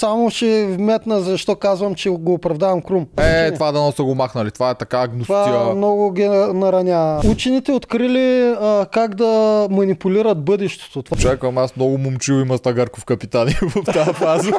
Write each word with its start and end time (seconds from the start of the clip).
само 0.00 0.30
ще 0.30 0.66
вметна 0.66 1.20
защо 1.20 1.56
казвам, 1.56 1.94
че 1.94 2.10
го 2.10 2.34
оправдавам 2.34 2.82
Крум. 2.82 3.06
Е, 3.18 3.54
това 3.54 3.72
да 3.72 3.92
са 3.92 4.02
го 4.02 4.14
махнали. 4.14 4.50
Това 4.50 4.70
е 4.70 4.74
така 4.74 4.96
Това 4.96 5.06
гнусотия. 5.06 5.74
много 5.74 6.12
ги 6.12 6.28
нараня. 6.28 7.20
Учените 7.30 7.72
открили 7.72 8.56
а, 8.60 8.86
как 8.92 9.14
да 9.14 9.66
манипулират 9.70 10.44
бъдещето. 10.44 11.02
Това 11.02 11.16
Чакам, 11.18 11.58
аз 11.58 11.76
много 11.76 11.98
момчил 11.98 12.34
има 12.34 12.58
Стагарков 12.58 13.04
капитани 13.04 13.52
в 13.52 13.84
тази 13.84 14.12
фаза. 14.12 14.52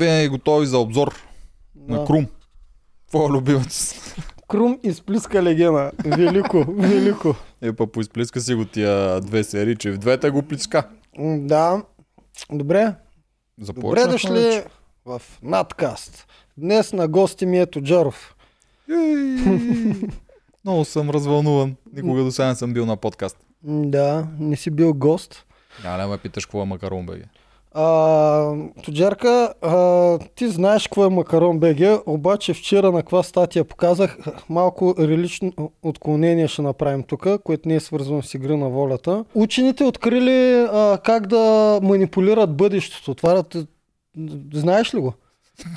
Винаги 0.00 0.28
готови 0.28 0.66
за 0.66 0.78
обзор 0.78 1.14
на 1.88 1.98
Да. 1.98 2.04
Крум. 2.04 2.26
Какво 3.06 3.26
е 3.26 3.30
любимец? 3.30 3.94
Крум 4.50 4.78
изплиска 4.82 5.42
легена. 5.42 5.92
Велико, 6.04 6.64
велико. 6.68 7.34
Е, 7.62 7.72
па 7.72 7.86
поизплиска 7.86 8.40
си 8.40 8.54
го 8.54 8.64
тия 8.64 9.20
две 9.20 9.44
серии, 9.44 9.76
че 9.76 9.90
в 9.92 9.98
двете 9.98 10.30
го 10.30 10.42
плиска. 10.42 10.88
Да. 11.18 11.82
Добре. 12.52 12.94
Добре 13.58 14.06
дошли 14.06 14.32
вече. 14.32 14.64
в 15.04 15.22
надкаст. 15.42 16.26
Днес 16.56 16.92
на 16.92 17.08
гости 17.08 17.46
ми 17.46 17.58
е 17.58 17.66
Тоджаров. 17.66 18.36
Много 20.64 20.84
съм 20.84 21.10
развълнуван. 21.10 21.76
Никога 21.92 22.22
до 22.22 22.32
сега 22.32 22.48
не 22.48 22.54
съм 22.54 22.72
бил 22.72 22.86
на 22.86 22.96
подкаст. 22.96 23.36
Да, 23.62 24.28
не 24.38 24.56
си 24.56 24.70
бил 24.70 24.94
гост. 24.94 25.46
Няма 25.84 25.98
да 25.98 26.08
ме 26.08 26.18
питаш 26.18 26.46
какво 26.46 26.62
е 26.62 26.64
макарон 26.64 27.06
БГ. 27.06 27.18
А, 27.72 28.54
Тоджарка, 28.84 29.54
а, 29.62 30.18
ти 30.34 30.48
знаеш 30.48 30.86
какво 30.86 31.04
е 31.04 31.08
Макарон 31.08 31.58
БГ, 31.58 31.80
обаче 32.06 32.54
вчера 32.54 32.92
на 32.92 32.98
каква 32.98 33.22
статия 33.22 33.64
показах, 33.64 34.18
малко 34.48 34.94
релично 34.98 35.52
отклонение 35.82 36.48
ще 36.48 36.62
направим 36.62 37.02
тук, 37.02 37.26
което 37.44 37.68
не 37.68 37.74
е 37.74 37.80
свързано 37.80 38.22
с 38.22 38.34
игра 38.34 38.56
на 38.56 38.68
волята. 38.68 39.24
Учените 39.34 39.84
открили 39.84 40.66
а, 40.72 40.98
как 41.04 41.26
да 41.26 41.78
манипулират 41.82 42.56
бъдещето. 42.56 43.14
Това 43.14 43.42
т- 43.42 43.66
знаеш 44.54 44.94
ли 44.94 44.98
го? 44.98 45.12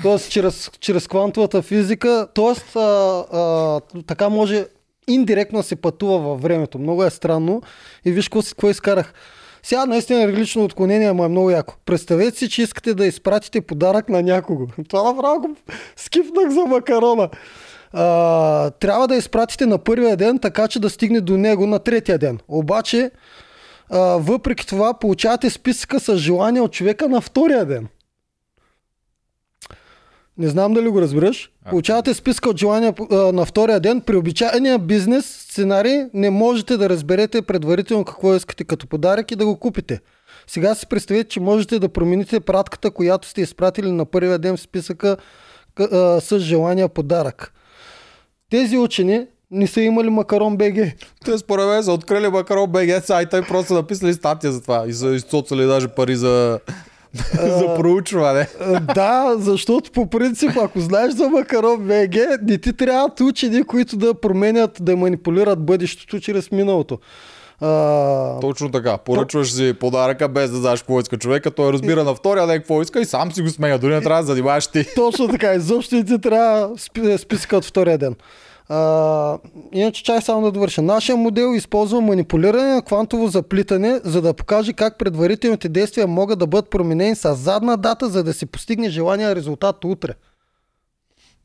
Тоест, 0.02 0.32
чрез, 0.32 0.72
чрез 0.80 1.08
квантовата 1.08 1.62
физика, 1.62 2.28
т.е. 2.36 2.80
а, 2.80 3.82
така 4.08 4.30
може 4.30 4.66
индиректно 5.08 5.64
се 5.64 5.76
пътува 5.76 6.20
във 6.20 6.42
времето. 6.42 6.80
Много 6.80 7.04
е 7.04 7.10
странно. 7.10 7.62
И 8.06 8.12
виж 8.12 8.30
какво 8.30 8.70
изкарах. 8.70 9.14
Сега 9.64 9.86
наистина 9.86 10.28
релично 10.28 10.64
отклонение, 10.64 11.08
ама 11.08 11.25
е 11.25 11.28
много 11.28 11.50
яко. 11.50 11.75
Представете 11.86 12.38
си, 12.38 12.50
че 12.50 12.61
искате 12.61 12.94
да 12.94 13.06
изпратите 13.06 13.61
подарък 13.61 14.09
на 14.09 14.22
някого. 14.22 14.67
Това 14.89 15.14
направо 15.14 15.39
го 15.39 15.55
скипнах 15.95 16.50
за 16.50 16.66
макарона. 16.66 17.30
А, 17.94 18.70
трябва 18.70 19.08
да 19.08 19.16
изпратите 19.16 19.66
на 19.66 19.78
първия 19.78 20.17
ден, 20.17 20.39
така 20.39 20.67
че 20.67 20.80
да 20.80 20.89
стигне 20.89 21.22
до 21.22 21.38
него 21.38 21.67
на 21.67 21.80
третия 21.80 22.17
ден. 22.17 22.39
Обаче, 22.47 23.11
а, 23.89 24.00
въпреки 24.00 24.67
това, 24.67 24.94
получавате 24.94 25.50
списъка 25.50 26.00
с 26.00 26.17
желания 26.17 26.64
от 26.64 26.72
човека 26.72 27.09
на 27.09 27.22
втория 27.22 27.66
ден. 27.66 27.88
Не 30.38 30.48
знам 30.48 30.73
дали 30.73 30.89
го 30.89 31.02
разбираш. 31.02 31.52
А. 31.66 31.70
Получавате 31.70 32.14
списка 32.14 32.50
от 32.50 32.58
желания 32.58 32.94
а, 33.12 33.16
на 33.16 33.45
втория 33.45 33.80
ден. 33.80 34.02
При 34.02 34.16
обичайния 34.16 34.80
бизнес 34.80 35.26
сценарий 35.26 36.06
не 36.14 36.30
можете 36.30 36.78
да 36.78 36.89
разберете 36.89 37.42
предварително 37.42 38.06
какво 38.06 38.36
искате 38.36 38.64
като 38.64 38.88
подарък 38.88 39.31
и 39.31 39.36
да 39.36 39.45
го 39.45 39.59
купите. 39.59 40.00
Сега 40.48 40.76
си 40.76 40.88
представете, 40.88 41.30
че 41.30 41.39
можете 41.39 41.80
да 41.80 41.89
промените 41.89 42.39
пратката, 42.39 42.92
която 42.92 43.28
сте 43.28 43.42
изпратили 43.42 43.92
на 43.92 44.06
първия 44.06 44.39
ден 44.39 44.58
в 44.58 44.61
списъка 44.61 45.17
а, 45.80 46.22
с 46.22 46.39
желания 46.39 46.89
подарък. 46.89 47.54
Тези 48.50 48.78
учени 48.78 49.26
не 49.52 49.67
са 49.67 49.81
имали 49.81 50.09
макарон 50.09 50.58
БГ. 50.58 50.76
Те 51.26 51.38
според 51.38 51.67
мен 51.67 51.84
са 51.84 51.92
открили 51.92 52.28
макарон 52.28 52.72
БГ 52.72 53.04
сайта 53.04 53.38
и 53.38 53.42
просто 53.42 53.67
са 53.67 53.73
написали 53.73 54.14
статия 54.14 54.52
за 54.52 54.61
това. 54.61 54.86
И 54.88 54.94
са 54.94 55.08
изцоцали 55.08 55.66
даже 55.66 55.88
пари 55.88 56.16
за, 56.16 56.59
за 57.33 57.75
проучване. 57.75 58.47
Да, 58.95 59.36
защото 59.38 59.92
по 59.92 60.06
принцип, 60.09 60.52
ако 60.61 60.80
знаеш 60.80 61.14
за 61.14 61.30
Макарон 61.30 61.78
БГ, 61.80 62.16
не 62.42 62.58
ти 62.58 62.73
трябват 62.73 63.20
учени, 63.20 63.64
които 63.64 63.98
да 63.98 64.14
променят, 64.14 64.77
да 64.82 64.95
манипулират 64.98 65.65
бъдещето 65.65 66.20
чрез 66.20 66.52
миналото. 66.52 66.99
А, 67.61 68.39
Точно 68.39 68.71
така. 68.71 68.98
Поръчваш 68.98 69.52
си 69.52 69.73
подаръка 69.80 70.27
без 70.27 70.52
да 70.52 70.58
знаеш 70.58 70.80
какво 70.80 70.99
иска 70.99 71.17
човека. 71.17 71.52
Той 71.52 71.73
разбира 71.73 72.04
на 72.04 72.15
втория 72.15 72.48
ден 72.48 72.58
какво 72.58 72.82
иска 72.82 73.02
и 73.02 73.05
сам 73.05 73.32
си 73.32 73.42
го 73.42 73.49
сменя. 73.49 73.77
Дори 73.77 73.93
не 73.93 74.02
трябва 74.02 74.21
да 74.21 74.27
занимаваш 74.27 74.67
ти. 74.67 74.86
точно 74.95 75.27
така, 75.27 75.54
изобщо 75.54 76.04
ти 76.04 76.21
трябва 76.21 76.70
спи- 76.70 77.17
списъка 77.17 77.58
от 77.58 77.65
втория 77.65 77.98
ден. 77.98 78.15
А, 78.76 79.38
иначе 79.73 80.04
чай 80.04 80.22
само 80.22 80.42
да 80.42 80.52
довърша. 80.52 80.82
Нашия 80.82 81.16
модел 81.17 81.56
използва 81.56 82.02
манипулиране 82.02 82.73
на 82.73 82.82
квантово 82.82 83.28
заплитане, 83.28 84.02
за 84.04 84.22
да 84.22 84.34
покаже 84.34 84.73
как 84.73 84.98
предварителните 84.98 85.70
действия 85.70 86.08
могат 86.08 86.39
да 86.39 86.48
бъдат 86.48 86.70
променени 86.70 87.16
с 87.16 87.36
задна 87.36 87.78
дата, 87.78 88.10
за 88.10 88.23
да 88.23 88.33
се 88.33 88.45
постигне 88.45 88.89
желания 88.89 89.36
резултат 89.36 89.86
утре. 89.86 90.14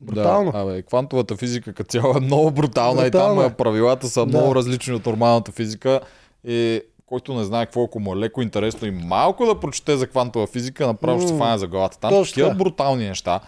Брутално. 0.01 0.51
Да, 0.51 0.59
абе, 0.59 0.81
квантовата 0.81 1.35
физика 1.35 1.73
като 1.73 1.89
цяло 1.89 2.17
е 2.17 2.19
много 2.19 2.51
брутална, 2.51 3.07
и 3.07 3.11
там 3.11 3.21
Брутална 3.21 3.43
е. 3.43 3.47
е, 3.47 3.49
правилата 3.53 4.07
са 4.07 4.19
Да. 4.19 4.37
много 4.37 4.55
различни 4.55 4.93
от 4.93 5.05
нормалната 5.05 5.51
физика. 5.51 5.99
И 6.47 6.81
който 7.05 7.33
не 7.33 7.43
знае 7.43 7.65
какво, 7.65 7.83
ако 7.83 7.99
му 7.99 8.13
е 8.13 8.17
леко 8.17 8.41
интересно 8.41 8.87
и 8.87 8.91
малко 8.91 9.45
да 9.45 9.59
прочете 9.59 9.97
за 9.97 10.07
квантова 10.07 10.47
физика, 10.47 10.87
направо 10.87 11.19
ще 11.21 11.29
се 11.29 11.37
фане 11.37 11.57
за 11.57 11.67
главата. 11.67 11.99
Там 11.99 12.09
точно 12.09 12.33
такива 12.33 12.55
брутални 12.55 13.07
неща. 13.07 13.39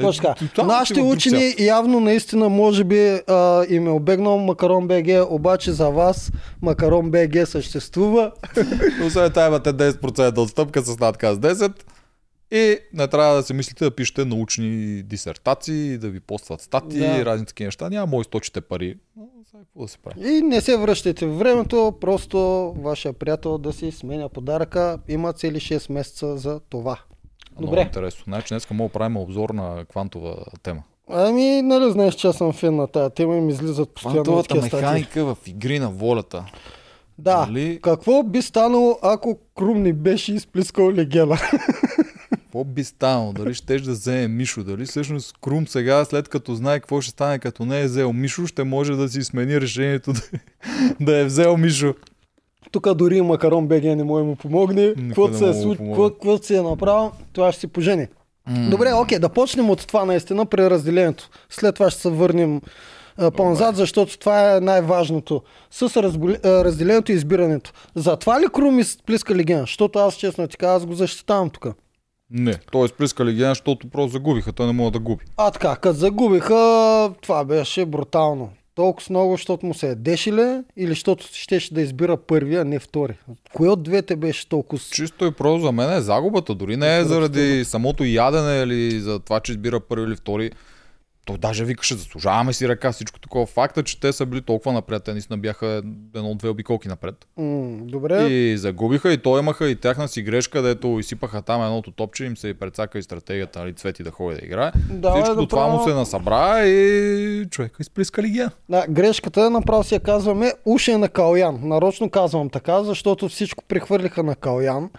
Точно 0.00 0.34
така. 0.34 0.62
Нашите 0.62 1.00
учени 1.00 1.54
явно 1.58 2.00
наистина 2.00 2.48
може 2.48 2.84
би 2.84 3.20
а, 3.26 3.64
им 3.68 3.86
е 3.86 3.90
обегнал 3.90 4.38
Макарон 4.38 4.88
БГ, 4.88 5.30
обаче 5.30 5.72
за 5.72 5.90
вас 5.90 6.30
Макарон 6.62 7.10
БГ 7.10 7.46
съществува. 7.46 8.32
Освен 9.06 9.30
това 9.30 9.46
имате 9.46 9.72
10% 9.72 10.38
отстъпка 10.38 10.82
с 10.82 10.98
надказ 10.98 11.38
10. 11.38 11.72
И 12.50 12.78
не 12.92 13.08
трябва 13.08 13.36
да 13.36 13.42
се 13.42 13.54
мислите 13.54 13.84
да 13.84 13.90
пишете 13.90 14.24
научни 14.24 15.02
дисертации, 15.02 15.98
да 15.98 16.08
ви 16.08 16.20
постват 16.20 16.60
статии, 16.60 17.00
Да. 17.00 17.24
разни 17.24 17.46
такива 17.46 17.66
неща. 17.66 17.88
Няма 17.90 18.06
мой 18.06 18.20
източите 18.20 18.60
пари. 18.60 18.96
Но, 19.16 19.24
сега 19.50 19.62
какво 19.64 19.82
да 19.82 19.88
се 19.88 19.98
прави? 19.98 20.36
И 20.36 20.42
не 20.42 20.60
се 20.60 20.76
връщайте 20.76 21.26
в 21.26 21.38
времето, 21.38 21.94
просто 22.00 22.38
вашия 22.78 23.12
приятел 23.12 23.58
да 23.58 23.72
си 23.72 23.90
сменя 23.90 24.28
подаръка. 24.28 24.98
Има 25.08 25.32
цели 25.32 25.56
6 25.60 25.92
месеца 25.92 26.36
за 26.36 26.60
това. 26.68 26.98
Много 27.58 27.70
Добре. 27.70 27.82
интересно. 27.82 28.22
Значи 28.26 28.48
днес 28.48 28.70
мога 28.70 28.88
да 28.88 28.92
правим 28.92 29.16
обзор 29.16 29.50
на 29.50 29.84
квантова 29.84 30.36
тема. 30.62 30.82
Ами, 31.10 31.62
нали 31.62 31.92
знаеш, 31.92 32.14
че 32.14 32.26
аз 32.26 32.36
съм 32.36 32.52
фен 32.52 32.76
на 32.76 32.86
тази 32.86 33.14
тема 33.14 33.36
и 33.36 33.40
ми 33.40 33.52
излизат 33.52 33.94
постоянно 33.94 34.22
Квантовата 34.22 34.48
такива 34.48 34.66
статии. 34.66 34.86
механика 34.86 35.24
в 35.24 35.36
игри 35.46 35.78
на 35.78 35.90
волята. 35.90 36.44
Да. 37.18 37.46
Нали? 37.46 37.78
Какво 37.82 38.22
би 38.22 38.42
станало, 38.42 38.98
ако 39.02 39.38
Крум 39.56 39.82
не 39.82 39.92
беше 39.92 40.34
изплискал 40.34 40.92
легена? 40.92 41.36
Какво 42.30 42.64
би 42.64 42.84
станало? 42.84 43.32
Дали 43.32 43.54
ще 43.54 43.78
да 43.78 43.92
вземе 43.92 44.28
Мишо? 44.28 44.64
Дали 44.64 44.84
всъщност 44.84 45.34
Крум 45.40 45.66
сега, 45.66 46.04
след 46.04 46.28
като 46.28 46.54
знае 46.54 46.80
какво 46.80 47.00
ще 47.00 47.10
стане, 47.10 47.38
като 47.38 47.64
не 47.64 47.80
е 47.80 47.84
взел 47.84 48.12
Мишо, 48.12 48.46
ще 48.46 48.64
може 48.64 48.92
да 48.92 49.08
си 49.08 49.22
смени 49.22 49.60
решението 49.60 50.12
да, 50.12 50.20
да 51.00 51.16
е 51.18 51.24
взел 51.24 51.56
Мишо. 51.56 51.94
Тук 52.70 52.94
дори 52.94 53.22
Макарон 53.22 53.66
БГ 53.66 53.84
не 53.84 54.04
може 54.04 54.24
му 54.24 54.36
помогне. 54.36 54.94
Каквото 55.08 55.38
се, 55.38 55.44
е 55.44 55.64
мога 55.80 56.10
какво- 56.10 56.38
се 56.38 56.56
е 56.56 56.62
направил, 56.62 57.10
това 57.32 57.52
ще 57.52 57.60
си 57.60 57.66
пожени. 57.66 58.06
М. 58.46 58.70
Добре, 58.70 58.92
окей, 58.92 59.18
да 59.18 59.28
почнем 59.28 59.70
от 59.70 59.86
това 59.86 60.04
наистина 60.04 60.46
при 60.46 60.70
разделението. 60.70 61.28
След 61.50 61.74
това 61.74 61.90
ще 61.90 62.00
се 62.00 62.10
върнем 62.10 62.60
по-назад, 63.36 63.76
защото 63.76 64.18
това 64.18 64.56
е 64.56 64.60
най-важното. 64.60 65.42
С 65.70 65.96
а, 65.96 66.02
разделението 66.64 67.12
и 67.12 67.14
избирането. 67.14 67.72
Затова 67.94 68.40
ли 68.40 68.44
Крум 68.52 68.78
изплиска 68.78 69.34
легена? 69.34 69.60
Защото 69.60 69.98
аз 69.98 70.14
честно 70.14 70.48
ти 70.48 70.56
кажа, 70.56 70.72
аз 70.72 70.86
го 70.86 70.94
защитавам 70.94 71.50
тук. 71.50 71.66
Не, 72.30 72.54
той 72.72 72.84
изплиска 72.84 73.24
легена, 73.24 73.48
защото 73.50 73.88
просто 73.90 74.12
загубиха. 74.12 74.52
Той 74.52 74.66
не 74.66 74.72
може 74.72 74.92
да 74.92 74.98
губи. 74.98 75.24
А 75.36 75.50
така, 75.50 75.76
като 75.76 75.98
загубиха, 75.98 77.10
това 77.20 77.44
беше 77.44 77.86
брутално. 77.86 78.50
Толкова 78.76 79.06
много, 79.10 79.32
защото 79.32 79.66
му 79.66 79.74
се 79.74 79.90
е 79.90 79.94
дешиле 79.94 80.62
или 80.76 80.88
защото 80.88 81.26
щеше 81.32 81.74
да 81.74 81.80
избира 81.80 82.16
първи, 82.16 82.56
а 82.56 82.64
не 82.64 82.78
втори. 82.78 83.14
Кое 83.54 83.68
от 83.68 83.82
двете 83.82 84.16
беше 84.16 84.48
толкова... 84.48 84.82
Чисто 84.90 85.26
и 85.26 85.32
просто 85.32 85.66
за 85.66 85.72
мен 85.72 85.92
е 85.92 86.00
загубата. 86.00 86.54
Дори 86.54 86.76
не 86.76 86.98
е 86.98 87.04
заради 87.04 87.64
самото 87.64 88.04
ядене 88.04 88.62
или 88.62 89.00
за 89.00 89.18
това, 89.18 89.40
че 89.40 89.52
избира 89.52 89.80
първи 89.80 90.06
или 90.06 90.16
втори. 90.16 90.50
Той 91.26 91.38
даже 91.38 91.64
викаше, 91.64 91.94
заслужаваме 91.94 92.52
си 92.52 92.68
ръка, 92.68 92.92
всичко 92.92 93.20
такова. 93.20 93.46
Факта, 93.46 93.82
че 93.82 94.00
те 94.00 94.12
са 94.12 94.26
били 94.26 94.42
толкова 94.42 94.72
напред, 94.72 95.04
те 95.04 95.12
наистина 95.12 95.38
бяха 95.38 95.82
едно-две 96.14 96.48
обиколки 96.48 96.88
напред. 96.88 97.14
М, 97.36 97.78
добре. 97.82 98.26
И 98.26 98.56
загубиха 98.56 99.12
и 99.12 99.18
то 99.18 99.38
имаха 99.38 99.68
и 99.70 99.76
тяхна 99.76 100.08
си 100.08 100.22
грешка, 100.22 100.62
дето 100.62 100.98
изсипаха 101.00 101.42
там 101.42 101.62
едното 101.62 101.90
топче, 101.90 102.24
им 102.24 102.36
се 102.36 102.48
и 102.48 102.54
прецака 102.54 102.98
и 102.98 103.02
стратегията, 103.02 103.58
нали, 103.58 103.72
Цвети 103.72 104.02
да 104.02 104.10
ходи 104.10 104.36
да 104.40 104.46
играе. 104.46 104.72
Да, 104.90 105.14
Всичко 105.14 105.40
да, 105.40 105.48
това 105.48 105.68
му 105.68 105.84
се 105.84 105.94
насъбра 105.94 106.66
и 106.66 107.46
човека 107.50 107.76
изплиска 107.80 108.22
лигия. 108.22 108.50
Да, 108.68 108.86
грешката 108.88 109.50
направо 109.50 109.84
си 109.84 109.94
я 109.94 110.00
казваме 110.00 110.52
уше 110.64 110.96
на 110.98 111.08
Калян. 111.08 111.60
Нарочно 111.62 112.10
казвам 112.10 112.50
така, 112.50 112.82
защото 112.82 113.28
всичко 113.28 113.64
прехвърлиха 113.68 114.22
на 114.22 114.36
Калян. 114.36 114.90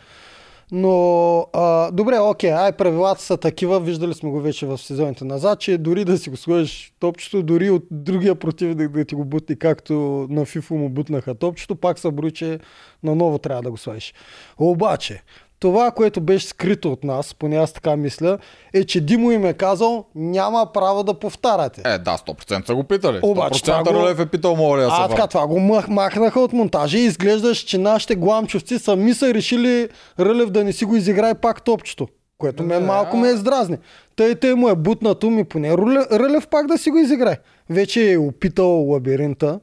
Но, 0.71 1.39
а, 1.53 1.91
добре, 1.91 2.19
окей, 2.19 2.51
ай, 2.51 2.71
правилата 2.71 3.21
са 3.21 3.37
такива, 3.37 3.79
виждали 3.79 4.13
сме 4.13 4.29
го 4.29 4.41
вече 4.41 4.65
в 4.65 4.77
сезоните 4.77 5.25
назад, 5.25 5.59
че 5.59 5.77
дори 5.77 6.05
да 6.05 6.17
си 6.17 6.29
го 6.29 6.37
сложиш 6.37 6.93
топчето, 6.99 7.43
дори 7.43 7.69
от 7.69 7.83
другия 7.91 8.35
противник 8.35 8.89
да 8.89 9.05
ти 9.05 9.15
го 9.15 9.25
бутне, 9.25 9.55
както 9.55 9.93
на 10.29 10.45
FIFA 10.45 10.71
му 10.71 10.89
бутнаха 10.89 11.35
топчето, 11.35 11.75
пак 11.75 11.99
са 11.99 12.11
брои, 12.11 12.31
че 12.31 12.59
наново 13.03 13.37
трябва 13.37 13.61
да 13.61 13.71
го 13.71 13.77
сложиш. 13.77 14.13
Обаче, 14.57 15.23
това, 15.59 15.91
което 15.91 16.21
беше 16.21 16.47
скрито 16.47 16.91
от 16.91 17.03
нас, 17.03 17.33
поне 17.33 17.57
аз 17.57 17.73
така 17.73 17.95
мисля, 17.95 18.37
е, 18.73 18.83
че 18.83 19.01
Димо 19.01 19.31
им 19.31 19.45
е 19.45 19.53
казал, 19.53 20.05
няма 20.15 20.67
право 20.73 21.03
да 21.03 21.13
повтаряте. 21.13 21.81
Е, 21.85 21.97
да, 21.97 22.17
100% 22.17 22.65
са 22.65 22.75
го 22.75 22.83
питали. 22.83 23.19
Обаче 23.23 23.59
100% 23.61 23.83
това 23.83 24.13
го- 24.13 24.21
е 24.21 24.25
питал, 24.25 24.55
моля 24.55 24.81
да 24.81 24.89
се 24.89 24.95
А, 24.95 25.07
така, 25.07 25.27
това 25.27 25.47
го 25.47 25.59
мах, 25.59 25.87
махнаха 25.87 26.39
от 26.39 26.53
монтажа 26.53 26.97
и 26.97 27.01
изглеждаш, 27.01 27.57
че 27.57 27.77
нашите 27.77 28.15
гламчовци 28.15 28.79
сами 28.79 29.13
са 29.13 29.33
решили 29.33 29.89
Рълев 30.19 30.49
да 30.49 30.63
не 30.63 30.73
си 30.73 30.85
го 30.85 30.95
изиграе 30.95 31.33
пак 31.33 31.61
топчето. 31.61 32.07
Което 32.37 32.63
мен 32.63 32.81
Не, 32.81 32.87
малко 32.87 33.17
ме 33.17 33.29
е 33.29 33.35
здразни. 33.35 33.77
Тъй 34.15 34.35
тъй 34.35 34.53
му 34.53 34.69
е 34.69 34.75
бутнато 34.75 35.29
ми 35.29 35.43
поне 35.43 35.77
Рълев 36.11 36.47
пак 36.47 36.67
да 36.67 36.77
си 36.77 36.91
го 36.91 36.97
изиграе. 36.97 37.37
Вече 37.69 38.11
е 38.11 38.17
опитал 38.17 38.83
лабиринта. 38.83 39.59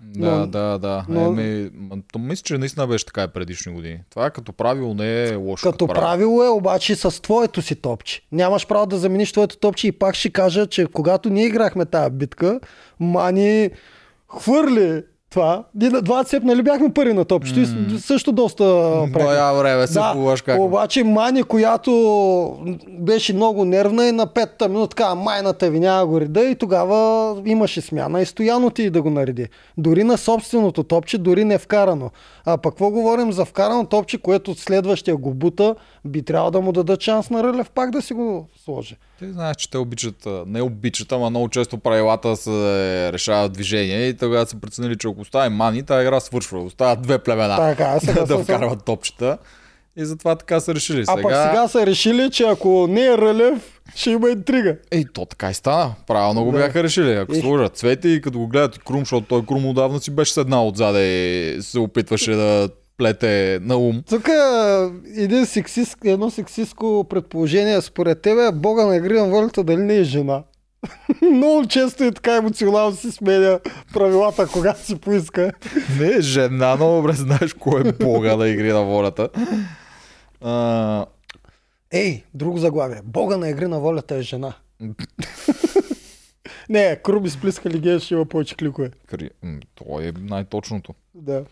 Да, 0.00 0.30
Но- 0.30 0.46
да, 0.46 0.78
да. 0.78 1.04
но- 1.08 1.26
Еми, 1.26 1.70
то 2.12 2.18
мисля, 2.18 2.42
че 2.42 2.58
наистина 2.58 2.86
беше 2.86 3.06
така 3.06 3.22
и 3.22 3.28
предишни 3.28 3.72
години. 3.72 4.00
Това 4.10 4.30
като 4.30 4.52
правило 4.52 4.94
не 4.94 5.24
е 5.24 5.34
лошо. 5.34 5.70
Като 5.72 5.86
правило 5.86 6.42
е 6.42 6.48
обаче 6.48 6.96
с 6.96 7.22
твоето 7.22 7.62
си 7.62 7.74
топче. 7.74 8.22
Нямаш 8.32 8.66
право 8.66 8.86
да 8.86 8.98
замениш 8.98 9.32
твоето 9.32 9.56
топче 9.56 9.86
и 9.86 9.92
пак 9.92 10.14
ще 10.14 10.30
кажа, 10.30 10.66
че 10.66 10.86
когато 10.86 11.30
ние 11.30 11.46
играхме 11.46 11.84
тази 11.84 12.10
битка, 12.10 12.60
Мани 13.00 13.70
хвърли 14.28 15.02
това. 15.36 15.62
Ние 15.74 15.90
на 15.90 16.00
20 16.00 16.42
нали 16.42 16.62
бяхме 16.62 16.92
първи 16.92 17.12
на 17.12 17.24
топчето 17.24 17.60
и 17.60 17.66
с- 17.66 17.74
също 17.98 18.32
доста 18.32 18.64
преглед. 19.04 19.26
Бая 19.26 19.52
време 19.52 19.86
се 19.86 19.92
Да, 19.94 20.12
как. 20.36 20.60
обаче 20.60 21.04
Мани, 21.04 21.42
която 21.42 21.92
беше 22.90 23.32
много 23.32 23.64
нервна 23.64 24.06
и 24.06 24.12
на 24.12 24.26
петата 24.26 24.68
минута 24.68 24.88
така, 24.88 25.14
майната 25.14 25.70
ви 25.70 25.80
няма 25.80 26.06
го 26.06 26.20
реда 26.20 26.40
и 26.42 26.54
тогава 26.54 26.96
имаше 27.46 27.80
смяна 27.80 28.20
и 28.20 28.26
Стояно 28.26 28.70
ти 28.70 28.90
да 28.90 29.02
го 29.02 29.10
нареди. 29.10 29.46
Дори 29.78 30.04
на 30.04 30.18
собственото 30.18 30.82
топче, 30.82 31.18
дори 31.18 31.44
не 31.44 31.58
вкарано. 31.58 32.10
А 32.44 32.56
пък 32.56 32.72
какво 32.72 32.90
говорим 32.90 33.32
за 33.32 33.44
вкарано 33.44 33.84
топче, 33.86 34.18
което 34.18 34.54
следващия 34.54 35.16
го 35.16 35.34
бута, 35.34 35.74
би 36.04 36.22
трябвало 36.22 36.50
да 36.50 36.60
му 36.60 36.72
дадат 36.72 37.00
шанс 37.00 37.30
на 37.30 37.42
Рълев 37.42 37.70
пак 37.70 37.90
да 37.90 38.02
си 38.02 38.14
го 38.14 38.48
сложи. 38.64 38.96
Ти 39.18 39.32
знаеш, 39.32 39.56
че 39.56 39.70
те 39.70 39.78
обичат, 39.78 40.14
не 40.46 40.62
обичат, 40.62 41.12
ама 41.12 41.30
много 41.30 41.48
често 41.48 41.78
правилата 41.78 42.36
се 42.36 42.50
решават 43.12 43.52
движение 43.52 44.06
и 44.06 44.14
тогава 44.14 44.46
са 44.46 44.56
преценили, 44.56 44.96
че 44.96 45.08
ако 45.08 45.20
остави 45.20 45.48
мани, 45.48 45.82
тази 45.82 46.02
игра 46.02 46.20
свършва. 46.20 46.58
Остават 46.60 47.02
две 47.02 47.18
племена 47.18 47.56
Така, 47.56 48.00
сега 48.00 48.20
да 48.20 48.26
съм- 48.26 48.44
вкарват 48.44 48.84
топчета. 48.84 49.38
И 49.98 50.04
затова 50.04 50.36
така 50.36 50.60
са 50.60 50.74
решили. 50.74 51.04
А 51.08 51.14
пък 51.14 51.32
сега 51.36 51.68
са 51.68 51.86
решили, 51.86 52.30
че 52.30 52.44
ако 52.44 52.86
не 52.86 53.00
е 53.02 53.18
Рълев, 53.18 53.80
ще 53.94 54.10
има 54.10 54.30
интрига. 54.30 54.76
Ей, 54.90 55.04
то 55.04 55.24
така 55.24 55.50
и 55.50 55.54
стана. 55.54 55.94
Правилно 56.06 56.44
го 56.44 56.52
Да. 56.52 56.58
бяха 56.58 56.82
решили. 56.82 57.12
Ако 57.12 57.32
Ех. 57.34 57.40
сложат 57.40 57.76
цвети 57.76 58.08
и 58.08 58.20
като 58.20 58.38
го 58.38 58.48
гледат 58.48 58.76
и 58.76 58.80
Крум, 58.80 58.98
защото 58.98 59.26
той 59.26 59.46
Крум 59.46 59.66
отдавна 59.66 60.00
си 60.00 60.10
беше 60.10 60.32
седнал 60.32 60.68
отзаде 60.68 61.06
и 61.06 61.62
се 61.62 61.78
опитваше 61.78 62.30
да 62.32 62.68
плете 62.96 63.58
на 63.62 63.76
ум. 63.76 64.02
Тук 64.08 64.28
е 64.28 64.88
един 65.16 65.46
сексист, 65.46 65.98
едно 66.04 66.30
сексистско 66.30 67.06
предположение 67.10 67.80
според 67.80 68.22
тебе, 68.22 68.50
Бога 68.52 68.86
на 68.86 68.96
игри 68.96 69.18
на 69.18 69.24
волята 69.24 69.64
дали 69.64 69.82
не 69.82 69.96
е 69.96 70.04
жена. 70.04 70.42
Много 71.22 71.66
често 71.66 72.04
и 72.04 72.12
така 72.12 72.36
емоционално 72.36 72.96
си 72.96 73.12
сменя 73.12 73.60
правилата, 73.92 74.46
когато 74.46 74.80
си 74.80 74.96
поиска. 74.96 75.52
Не 76.00 76.06
е 76.06 76.20
жена, 76.20 76.76
но 76.76 76.96
добре 76.96 77.12
знаеш 77.12 77.52
кой 77.52 77.88
е 77.88 77.92
бога 77.92 78.36
на 78.36 78.48
игри 78.48 78.72
на 78.72 78.82
волята. 78.82 79.28
А, 80.40 81.06
Ей, 81.92 82.24
друго 82.34 82.58
заглавие. 82.58 83.00
Бога 83.04 83.36
на 83.36 83.48
игри 83.48 83.66
на 83.66 83.80
волята 83.80 84.14
е 84.16 84.22
жена. 84.22 84.52
не, 86.68 86.96
Круби 86.96 87.30
сплиска 87.30 87.70
ли 87.70 88.00
ще 88.00 88.14
има 88.14 88.24
повече 88.24 88.56
кликове. 88.56 88.90
кри... 89.06 89.30
м, 89.42 89.58
То 89.74 90.00
е 90.00 90.12
най-точното. 90.20 90.94
Да. 91.14 91.44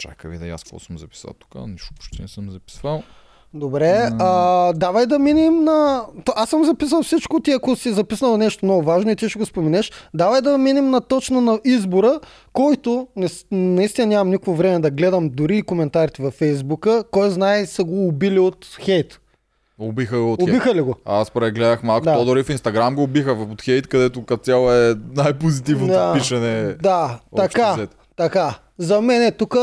Чакай 0.00 0.38
да 0.38 0.46
я 0.46 0.54
аз 0.54 0.64
какво 0.64 0.78
съм 0.78 0.98
записал 0.98 1.30
тук. 1.38 1.66
Нищо 1.68 1.94
почти 1.94 2.22
не 2.22 2.28
съм 2.28 2.50
записвал. 2.50 3.02
Добре, 3.54 4.10
а, 4.18 4.72
давай 4.72 5.06
да 5.06 5.18
минем 5.18 5.64
на... 5.64 6.04
Аз 6.36 6.50
съм 6.50 6.64
записал 6.64 7.02
всичко 7.02 7.40
ти, 7.40 7.50
ако 7.50 7.76
си 7.76 7.92
записал 7.92 8.36
нещо 8.36 8.64
много 8.64 8.82
важно 8.82 9.10
и 9.10 9.16
ти 9.16 9.28
ще 9.28 9.38
го 9.38 9.46
споменеш. 9.46 9.92
Давай 10.14 10.40
да 10.40 10.58
минем 10.58 10.90
на 10.90 11.00
точно 11.00 11.40
на 11.40 11.60
избора, 11.64 12.20
който 12.52 13.08
не, 13.16 13.28
наистина 13.50 14.06
нямам 14.06 14.30
никакво 14.30 14.54
време 14.54 14.78
да 14.78 14.90
гледам 14.90 15.30
дори 15.30 15.56
и 15.58 15.62
коментарите 15.62 16.22
във 16.22 16.34
Фейсбука. 16.34 17.04
Кой 17.10 17.30
знае 17.30 17.66
са 17.66 17.84
го 17.84 18.08
убили 18.08 18.38
от 18.38 18.66
хейт. 18.80 19.20
Убиха 19.78 20.18
го 20.18 20.32
от 20.32 20.40
хейт. 20.40 20.48
Убиха 20.50 20.74
ли 20.74 20.80
го? 20.80 20.94
Аз 21.04 21.30
прегледах 21.30 21.82
малко, 21.82 22.04
Да. 22.04 22.14
то 22.14 22.24
дори 22.24 22.42
в 22.42 22.50
Инстаграм 22.50 22.94
го 22.94 23.02
убиха 23.02 23.32
от 23.32 23.62
хейт, 23.62 23.86
където 23.86 24.24
като 24.24 24.42
цяло 24.42 24.72
е 24.72 24.94
най-позитивното 25.16 25.92
Да. 25.92 26.12
пишене. 26.14 26.74
Да, 26.82 27.20
така, 27.36 27.72
взето. 27.72 27.96
така. 28.16 28.54
За 28.80 29.00
мен 29.00 29.22
е 29.22 29.32
тук 29.32 29.56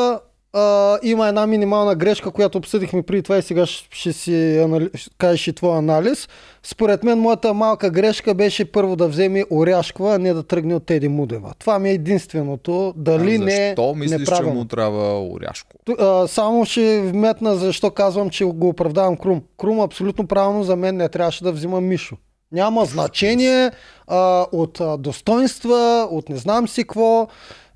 има 1.03 1.27
една 1.27 1.47
минимална 1.47 1.95
грешка, 1.95 2.31
която 2.31 2.57
обсъдихме 2.57 3.03
преди 3.03 3.23
това 3.23 3.37
и 3.37 3.41
сега 3.41 3.65
ще, 3.65 4.13
си 4.13 4.57
анали... 4.57 4.89
ще 4.95 5.09
кажеш 5.17 5.47
и 5.47 5.53
твой 5.53 5.77
анализ. 5.77 6.29
Според 6.63 7.03
мен 7.03 7.19
моята 7.19 7.53
малка 7.53 7.89
грешка 7.89 8.33
беше 8.33 8.71
първо 8.71 8.95
да 8.95 9.07
вземе 9.07 9.43
Оряшкова, 9.51 10.15
а 10.15 10.19
не 10.19 10.33
да 10.33 10.43
тръгне 10.43 10.75
от 10.75 10.85
Теди 10.85 11.07
Мудева. 11.07 11.53
Това 11.59 11.79
ми 11.79 11.89
е 11.89 11.93
единственото. 11.93 12.93
Дали 12.97 13.35
А 13.35 13.39
не 13.39 13.65
е 13.65 13.69
Защо 13.69 13.95
мислиш, 13.95 14.11
че 14.11 14.19
неправилно. 14.19 14.55
му 14.55 14.65
трябва 14.65 15.29
оряшко? 15.29 15.75
А, 15.99 16.27
Само 16.27 16.65
ще 16.65 17.01
вметна 17.01 17.55
защо 17.55 17.91
казвам, 17.91 18.29
че 18.29 18.45
го 18.45 18.69
оправдавам 18.69 19.17
Крум. 19.17 19.41
Крум 19.57 19.79
абсолютно 19.81 20.27
правилно 20.27 20.63
за 20.63 20.75
мен 20.75 20.97
не 20.97 21.09
трябваше 21.09 21.43
да 21.43 21.51
взима 21.51 21.81
Мишо. 21.81 22.15
Няма 22.51 22.85
значение 22.85 23.71
а, 24.07 24.45
от 24.51 24.81
а, 24.81 24.97
достоинства, 24.97 26.07
от 26.11 26.29
не 26.29 26.37
знам 26.37 26.67
си 26.67 26.83
какво. 26.83 27.27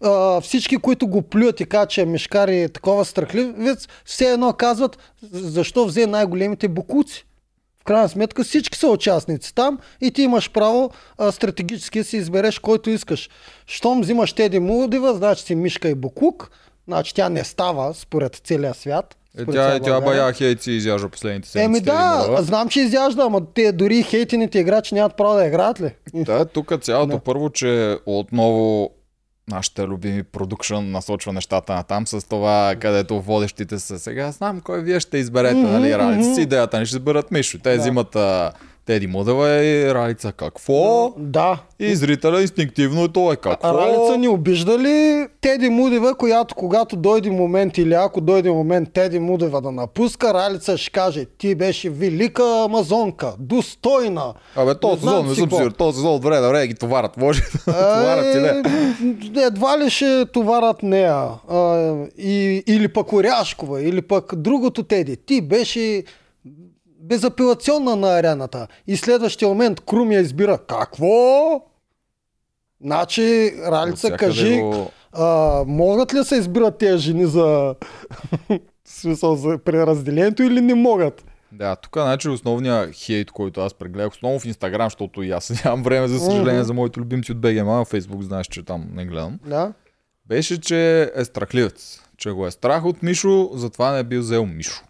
А, 0.03 0.41
всички, 0.41 0.77
които 0.77 1.07
го 1.07 1.21
плюят 1.21 1.59
и 1.59 1.65
казват, 1.65 1.89
че 1.89 2.01
е 2.01 2.05
мешкар 2.05 2.47
и 2.47 2.69
такова 2.73 3.05
страхливец, 3.05 3.87
все 4.05 4.31
едно 4.31 4.53
казват 4.53 4.97
защо 5.31 5.85
взе 5.85 6.07
най-големите 6.07 6.67
букуци. 6.67 7.25
В 7.81 7.83
крайна 7.83 8.09
сметка 8.09 8.43
всички 8.43 8.77
са 8.77 8.87
участници 8.87 9.55
там 9.55 9.79
и 10.01 10.11
ти 10.11 10.21
имаш 10.21 10.51
право 10.51 10.91
а, 11.17 11.31
стратегически 11.31 11.99
да 11.99 12.05
си 12.05 12.17
избереш 12.17 12.59
който 12.59 12.89
искаш. 12.89 13.29
Щом 13.67 14.01
взимаш 14.01 14.33
Теди 14.33 14.59
Мудева, 14.59 15.13
значи 15.13 15.43
си 15.43 15.55
Мишка 15.55 15.89
и 15.89 15.95
Букук, 15.95 16.51
значи 16.87 17.15
тя 17.15 17.29
не 17.29 17.43
става 17.43 17.93
според 17.93 18.35
целия 18.35 18.73
свят. 18.73 19.17
Е, 19.37 19.45
тя, 19.45 19.79
тя 19.79 20.01
бая 20.01 20.33
хейт 20.33 20.61
си 20.61 20.71
изяжда 20.71 21.09
последните 21.09 21.49
седмици. 21.49 21.65
Еми 21.67 21.79
да, 21.81 21.91
Теди 22.11 22.21
Мудева. 22.21 22.43
знам, 22.43 22.69
че 22.69 22.79
изяжда, 22.79 23.23
ама 23.23 23.41
те 23.45 23.71
дори 23.71 24.03
хейтените 24.03 24.59
играчи 24.59 24.95
нямат 24.95 25.17
право 25.17 25.35
да 25.35 25.45
играят 25.45 25.81
ли? 25.81 25.95
Да, 26.13 26.45
тук 26.45 26.73
цялото 26.81 27.07
Да. 27.07 27.19
първо, 27.19 27.49
че 27.49 27.97
отново 28.05 28.89
нашите 29.49 29.83
любими 29.83 30.23
продукшн 30.23 30.75
насочва 30.81 31.33
нещата 31.33 31.73
на 31.73 31.83
там 31.83 32.07
с 32.07 32.27
това, 32.27 32.75
където 32.79 33.21
водещите 33.21 33.79
са 33.79 33.99
сега. 33.99 34.31
Знам 34.31 34.61
кой 34.61 34.81
вие 34.81 34.99
ще 34.99 35.17
изберете, 35.17 35.55
Мгм, 35.55 35.71
нали, 35.71 35.93
Ралица 35.93 36.19
мгм. 36.21 36.35
си 36.35 36.41
идеята 36.41 36.79
ни 36.79 36.85
ще 36.85 36.95
изберат 36.95 37.31
Мишо. 37.31 37.57
Те 37.59 37.71
Да. 37.71 37.77
взимат 37.77 38.15
а, 38.15 38.51
Теди 38.91 39.07
Мудева 39.07 39.49
и 39.49 39.93
Ралица 39.93 40.31
какво? 40.31 41.13
Да. 41.17 41.59
И 41.79 41.95
зрителя 41.95 42.41
инстинктивно 42.41 43.05
и 43.05 43.09
той 43.09 43.33
е 43.33 43.35
какво? 43.35 43.77
Ралица 43.77 44.17
ни 44.17 44.27
обижда 44.27 44.79
ли 44.79 45.27
Теди 45.41 45.69
Мудева, 45.69 46.15
която 46.15 46.55
когато 46.55 46.95
дойде 46.95 47.29
момент 47.29 47.77
или 47.77 47.93
ако 47.93 48.21
дойде 48.21 48.51
момент 48.51 48.93
Теди 48.93 49.19
Мудева 49.19 49.61
да 49.61 49.71
напуска, 49.71 50.33
Ралица 50.33 50.77
ще 50.77 50.91
каже, 50.91 51.25
ти 51.37 51.55
беше 51.55 51.89
велика 51.89 52.43
амазонка, 52.65 53.33
достойна. 53.39 54.33
Абе, 54.55 54.75
този 54.75 55.01
сезон, 55.01 55.27
не 55.27 55.35
съм 55.35 55.49
сигурен, 55.49 55.71
този 55.71 55.95
сезон 55.95 56.15
от 56.15 56.23
време 56.23 56.41
на 56.41 56.49
време 56.49 56.67
ги 56.67 56.75
товарят. 56.75 57.17
Може 57.17 57.41
да 57.67 57.73
товарят 57.73 58.35
и 58.35 58.39
не. 58.39 58.47
Е, 59.41 59.45
едва 59.45 59.79
ли 59.79 59.89
ще 59.89 60.25
товарат 60.33 60.83
нея. 60.83 61.27
А, 61.49 61.93
и, 62.17 62.63
или 62.67 62.87
пък 62.87 63.13
Оряшкова, 63.13 63.81
или 63.81 64.01
пък 64.01 64.35
другото 64.35 64.83
Теди. 64.83 65.17
Ти 65.17 65.41
беше 65.41 66.03
безапелационна 67.11 67.95
на 67.95 68.07
арената. 68.09 68.67
И 68.87 68.97
следващия 68.97 69.47
момент 69.47 69.79
Крум 69.79 70.11
я 70.11 70.19
избира. 70.19 70.57
Какво? 70.59 71.61
Значи, 72.81 73.53
Ралица, 73.61 74.17
кажи, 74.17 74.57
го- 74.57 74.91
а, 75.13 75.25
могат 75.67 76.13
ли 76.13 76.23
се 76.23 76.35
избират 76.35 76.77
тези 76.77 76.97
жени 76.97 77.25
за, 77.25 77.75
смисъл, 78.85 79.35
за 79.35 79.57
преразделението 79.57 80.43
или 80.43 80.61
не 80.61 80.75
могат? 80.75 81.25
Да, 81.51 81.75
тук 81.75 81.93
значи 81.93 82.29
основният 82.29 82.95
хейт, 82.95 83.31
който 83.31 83.61
аз 83.61 83.73
прегледах, 83.73 84.11
основно 84.11 84.39
в 84.39 84.45
Инстаграм, 84.45 84.85
защото 84.85 85.23
и 85.23 85.31
аз 85.31 85.63
нямам 85.65 85.83
време, 85.83 86.07
за 86.07 86.19
съжаление, 86.19 86.63
за 86.63 86.73
моите 86.73 86.99
любимци 86.99 87.31
от 87.31 87.39
БГМ, 87.39 87.69
а 87.69 87.85
в 87.85 87.85
Фейсбук 87.85 88.21
знаеш, 88.21 88.47
че 88.47 88.63
там 88.63 88.87
не 88.93 89.05
гледам. 89.05 89.39
Да? 89.45 89.73
Беше, 90.25 90.61
че 90.61 91.11
е 91.15 91.25
страхливец. 91.25 92.01
Че 92.17 92.31
го 92.31 92.47
е 92.47 92.51
страх 92.51 92.85
от 92.85 93.03
Мишо, 93.03 93.49
затова 93.53 93.91
не 93.91 93.99
е 93.99 94.03
бил 94.03 94.19
взел 94.19 94.45
Мишо. 94.45 94.83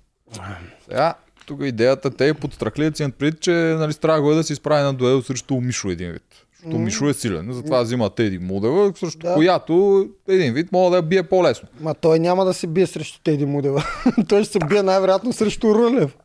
Сега, 0.84 1.14
тук 1.52 1.62
идеята 1.64 2.10
те 2.10 2.26
и 2.26 2.34
под 2.34 2.54
страхливец 2.54 3.00
имат 3.00 3.16
пред, 3.16 3.40
че 3.40 3.52
нали, 3.52 3.94
страх 3.94 4.22
го 4.22 4.32
е 4.32 4.36
да 4.36 4.44
се 4.44 4.54
изправи 4.54 4.84
на 4.84 4.94
дуел 4.94 5.22
срещу 5.22 5.56
Мишо 5.56 5.88
един 5.88 6.12
вид. 6.12 6.24
защото 6.56 6.78
Мишо 6.78 7.10
е 7.10 7.14
силен. 7.14 7.48
Затова 7.52 7.82
взима 7.82 8.10
Теди 8.10 8.40
Мудева, 8.40 8.94
срещу 8.96 9.20
Да. 9.20 9.34
която 9.34 10.06
един 10.28 10.54
вид 10.54 10.72
мога 10.72 10.90
да 10.92 10.96
я 10.96 11.02
бие 11.02 11.24
по-лесно. 11.24 11.68
Ма 11.80 11.94
той 11.94 12.20
няма 12.20 12.46
да 12.46 12.54
се 12.54 12.68
бие 12.68 12.88
срещу 12.88 13.20
Теди 13.24 13.46
Мудева. 13.46 13.84
той 14.28 14.44
ще 14.44 14.52
се 14.54 14.60
бие 14.60 14.84
най-вероятно 14.84 15.34
срещу 15.34 15.76
Рълев. 15.76 16.18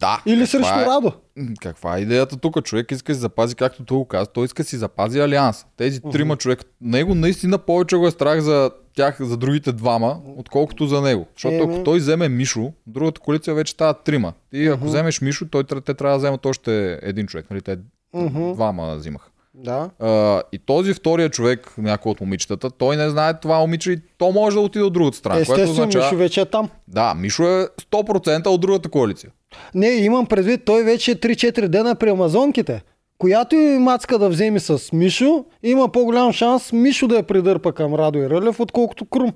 Да. 0.00 0.22
Или 0.26 0.46
срещу 0.46 0.78
е- 0.78 0.86
Радо. 0.86 1.12
Каква 1.60 1.96
е 1.96 2.00
идеята 2.00 2.36
тук? 2.36 2.64
Човек 2.64 2.90
иска 2.90 3.12
да 3.12 3.16
си 3.16 3.20
запази, 3.20 3.54
както 3.54 3.84
той 3.84 3.96
го 3.98 4.04
каза, 4.04 4.26
той 4.26 4.44
иска 4.44 4.62
да 4.62 4.68
си 4.68 4.76
запази 4.76 5.20
алианс. 5.20 5.66
Тези 5.76 6.00
трима 6.12 6.36
човека, 6.36 6.64
него 6.80 7.14
наистина 7.14 7.58
повече 7.58 7.96
го 7.96 8.06
е 8.06 8.10
страх 8.10 8.40
за 8.40 8.70
тях, 9.00 9.16
за 9.20 9.36
другите 9.36 9.72
двама, 9.72 10.16
отколкото 10.36 10.86
за 10.86 11.00
него. 11.00 11.26
Защото 11.36 11.54
Еми. 11.54 11.74
ако 11.74 11.84
той 11.84 11.98
вземе 11.98 12.28
Мишо, 12.28 12.72
другата 12.86 13.20
коалиция 13.20 13.54
вече 13.54 13.72
става 13.72 13.94
трима. 13.94 14.32
И 14.52 14.66
ако 14.66 14.84
вземеш 14.84 15.20
Мишо, 15.20 15.46
той, 15.50 15.64
те 15.64 15.94
трябва 15.94 16.14
да 16.14 16.18
вземат 16.18 16.46
още 16.46 16.98
един 17.02 17.26
човек. 17.26 17.46
Нали? 17.50 17.60
Те 17.62 17.78
Мгм. 18.14 18.52
двама 18.52 18.96
взимаха. 18.96 19.30
Да. 19.54 19.90
А, 20.00 20.42
и 20.52 20.58
този 20.58 20.94
втория 20.94 21.28
човек, 21.30 21.72
някой 21.78 22.12
от 22.12 22.20
момичетата, 22.20 22.70
той 22.70 22.96
не 22.96 23.10
знае 23.10 23.40
това 23.40 23.58
момиче 23.58 23.92
и 23.92 23.98
то 24.18 24.32
може 24.32 24.56
да 24.56 24.60
отиде 24.60 24.84
от 24.84 24.92
другата 24.92 25.16
страна. 25.16 25.34
което 25.36 25.52
Естествено, 25.52 25.72
означава... 25.72 26.04
Мишо 26.04 26.16
вече 26.16 26.40
е 26.40 26.44
там. 26.44 26.68
Да, 26.88 27.14
Мишо 27.14 27.42
е 27.42 27.68
100% 27.92 28.46
от 28.46 28.60
другата 28.60 28.88
коалиция. 28.88 29.30
Не, 29.74 29.88
имам 29.88 30.26
предвид, 30.26 30.64
той 30.64 30.82
вече 30.84 31.10
е 31.10 31.14
3-4 31.14 31.68
дена 31.68 31.94
при 31.94 32.10
амазонките. 32.10 32.82
Която 33.20 33.56
и 33.56 33.78
мацка 33.78 34.18
да 34.18 34.28
вземе 34.28 34.60
с 34.60 34.92
Мишо, 34.92 35.44
има 35.62 35.88
по-голям 35.92 36.32
шанс 36.32 36.72
Мишо 36.72 37.08
да 37.08 37.16
я 37.16 37.22
придърпа 37.22 37.72
към 37.72 37.94
Радо 37.94 38.18
и 38.18 38.30
Рълев, 38.30 38.60
отколкото 38.60 39.04
Крум. 39.04 39.32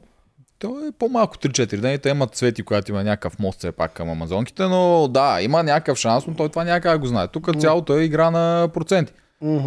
Той 0.58 0.88
е 0.88 0.92
по-малко 0.98 1.36
3-4 1.36 1.80
дни. 1.80 1.98
Те 1.98 2.08
имат 2.08 2.34
цвети, 2.34 2.62
която 2.62 2.90
има 2.90 3.04
някакъв 3.04 3.38
мост 3.38 3.58
все 3.58 3.72
пак 3.72 3.92
към 3.92 4.10
амазонките, 4.10 4.62
но 4.62 5.08
да, 5.08 5.38
има 5.42 5.62
някакъв 5.62 5.98
шанс, 5.98 6.26
но 6.26 6.34
той 6.34 6.48
това 6.48 6.64
някак 6.64 7.00
го 7.00 7.06
знае. 7.06 7.28
Тук 7.28 7.60
цялото 7.60 7.98
е 7.98 8.04
игра 8.04 8.30
на 8.30 8.68
проценти. 8.74 9.12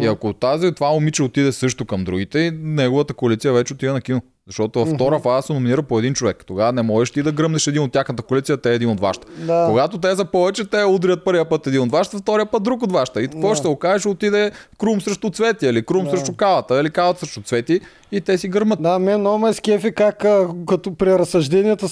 И 0.00 0.06
ако 0.06 0.32
тази, 0.32 0.72
това 0.72 0.90
момиче 0.90 1.22
отиде 1.22 1.52
също 1.52 1.84
към 1.84 2.04
другите, 2.04 2.50
неговата 2.62 3.14
коалиция 3.14 3.52
вече 3.52 3.74
отиде 3.74 3.92
на 3.92 4.00
кино. 4.00 4.20
Защото 4.48 4.78
във 4.78 4.88
втора 4.88 5.18
фаза 5.18 5.46
се 5.46 5.52
номинира 5.52 5.82
по 5.82 5.98
един 5.98 6.14
човек. 6.14 6.44
Тогава 6.46 6.72
не 6.72 6.82
можеш 6.82 7.10
ти 7.10 7.22
да 7.22 7.32
гръмнеш 7.32 7.66
един 7.66 7.82
от 7.82 7.92
тяхната 7.92 8.22
коалиция, 8.22 8.56
те 8.56 8.70
е 8.70 8.74
един 8.74 8.88
от 8.88 9.00
вашата. 9.00 9.26
Да. 9.38 9.66
Когато 9.68 9.98
те 9.98 10.16
са 10.16 10.24
повече, 10.24 10.64
те 10.64 10.84
удрят 10.84 11.24
първия 11.24 11.48
път 11.48 11.66
един 11.66 11.80
от 11.80 11.90
вашата, 11.90 12.18
втория 12.18 12.46
път 12.46 12.62
друг 12.62 12.82
от 12.82 12.92
вашата. 12.92 13.22
И 13.22 13.28
какво 13.28 13.54
ще 13.54 13.68
окаже, 13.68 13.98
ще 13.98 14.08
отиде 14.08 14.50
Крум 14.78 15.00
срещу 15.00 15.30
Цвети, 15.30 15.66
или 15.66 15.82
Крум 15.82 16.10
срещу 16.10 16.32
Калата, 16.36 16.80
или 16.80 16.90
Калата 16.90 17.20
срещу 17.20 17.42
Цвети 17.42 17.80
и 18.12 18.20
те 18.20 18.38
си 18.38 18.48
гърмат. 18.48 18.82
Да, 18.82 18.98
мен 18.98 19.20
много 19.20 19.38
ме 19.38 19.52
скефи 19.52 19.92
как 19.92 20.24
като 20.68 20.94
при 20.94 21.18
разсъжденията 21.18 21.86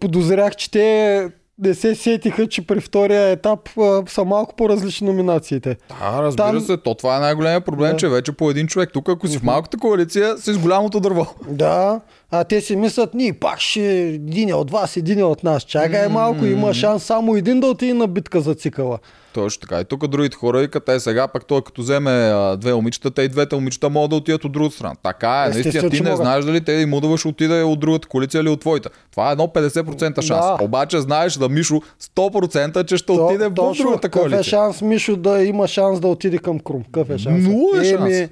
подозрях, 0.00 0.56
че 0.56 0.70
те 0.70 1.28
не 1.58 1.74
се 1.74 1.94
сетиха, 1.94 2.46
че 2.46 2.66
при 2.66 2.80
втория 2.80 3.30
етап 3.30 3.68
а, 3.78 4.02
са 4.08 4.24
малко 4.24 4.56
по-различни 4.56 5.06
номинациите. 5.06 5.76
Да, 5.90 6.22
разбира 6.22 6.46
Там- 6.46 6.60
се, 6.60 6.76
то 6.76 6.94
това 6.94 7.16
е 7.16 7.20
най-големия 7.20 7.60
проблем, 7.60 7.90
Да. 7.90 7.96
че 7.96 8.08
вече 8.08 8.32
по 8.32 8.50
един 8.50 8.66
човек. 8.66 8.90
Тук, 8.92 9.08
ако 9.08 9.28
си 9.28 9.38
в 9.38 9.42
малката 9.42 9.76
коалиция, 9.76 10.38
си 10.38 10.52
с 10.52 10.58
голямото 10.58 11.00
дърво. 11.00 11.26
Да, 11.48 12.00
а 12.30 12.44
те 12.44 12.60
си 12.60 12.76
мислят, 12.76 13.14
ние 13.14 13.32
пак 13.32 13.60
ще 13.60 13.80
един 14.00 14.54
от 14.54 14.70
вас, 14.70 14.96
един 14.96 15.24
от 15.24 15.44
нас. 15.44 15.62
Чакай 15.62 16.08
малко, 16.08 16.44
има 16.44 16.74
шанс 16.74 17.04
само 17.04 17.36
един 17.36 17.60
да 17.60 17.66
отиде 17.66 17.94
на 17.94 18.06
битка 18.06 18.40
за 18.40 18.54
цикъла. 18.54 18.98
Точно 19.34 19.60
така. 19.60 19.80
И 19.80 19.84
тук 19.84 20.06
другите 20.06 20.36
хора 20.36 20.58
викат, 20.58 20.84
те 20.84 21.00
сега 21.00 21.28
пък 21.28 21.46
той 21.46 21.62
като 21.62 21.82
вземе 21.82 22.32
две 22.58 22.74
момичета, 22.74 23.10
те 23.10 23.22
и 23.22 23.28
двете 23.28 23.54
момичета 23.54 23.90
могат 23.90 24.10
да 24.10 24.16
отидат 24.16 24.44
от 24.44 24.52
другата 24.52 24.74
страна. 24.74 24.94
Така 25.02 25.44
е, 25.44 25.50
наистина 25.50 25.90
ти 25.90 25.96
не 25.96 26.10
могат. 26.10 26.16
знаеш 26.16 26.44
дали 26.44 26.60
те 26.60 26.72
и 26.72 26.86
Мудова 26.86 27.18
ще 27.18 27.28
отиде 27.28 27.62
от 27.62 27.80
другата 27.80 28.08
коалиция 28.08 28.40
или 28.40 28.48
от 28.48 28.60
твоята. 28.60 28.90
Това 29.10 29.28
е 29.28 29.32
едно 29.32 29.46
50% 29.46 30.20
шанс. 30.20 30.46
Да. 30.46 30.56
Обаче 30.60 31.00
знаеш 31.00 31.34
да 31.34 31.48
Мишо 31.48 31.80
100% 32.16 32.86
че 32.86 32.96
ще 32.96 33.06
То- 33.06 33.26
отиде 33.26 33.44
в 33.44 33.50
другата 33.50 34.00
какъв 34.00 34.06
е 34.16 34.20
коалиция. 34.20 34.42
шанс 34.44 34.82
Мишо 34.82 35.16
да 35.16 35.42
има 35.42 35.68
шанс 35.68 36.00
да 36.00 36.08
отиде 36.08 36.38
към 36.38 36.58
Крум? 36.60 36.82
Какъв 36.84 37.10
е 37.10 37.18
шанс? 37.18 37.44
Нула 37.44 37.80
е 37.80 37.84
шанс. 37.86 38.30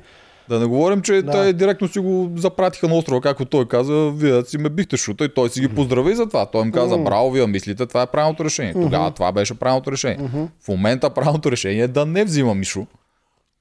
Да 0.49 0.61
не 0.61 0.67
говорим, 0.67 1.03
че 1.03 1.23
Да. 1.23 1.33
те 1.33 1.53
директно 1.53 1.89
си 1.89 1.99
го 1.99 2.31
запратиха 2.37 2.89
на 2.89 2.95
острова, 2.95 3.21
както 3.21 3.45
той 3.45 3.69
каза, 3.69 4.11
вие 4.11 4.43
си 4.43 4.59
ме 4.59 4.69
бихте 4.69 4.97
шута 4.97 5.25
и 5.25 5.35
той 5.35 5.49
си 5.49 5.61
ги 5.61 5.69
поздрави 5.69 6.15
за 6.15 6.27
това. 6.27 6.47
Той 6.47 6.63
им 6.63 6.73
каза, 6.73 6.99
браво, 6.99 7.31
вие 7.31 7.47
мислите, 7.47 7.87
това 7.87 8.03
е 8.03 8.07
правилното 8.07 8.45
решение. 8.45 8.73
Тогава 8.73 9.11
това 9.11 9.33
беше 9.33 9.55
правилното 9.55 9.93
решение. 9.93 10.31
В 10.61 10.69
момента 10.69 11.11
правилното 11.11 11.53
решение 11.53 11.83
е 11.83 11.89
да 11.89 12.07
не 12.07 12.25
взима 12.25 12.55
Мишо. 12.55 12.87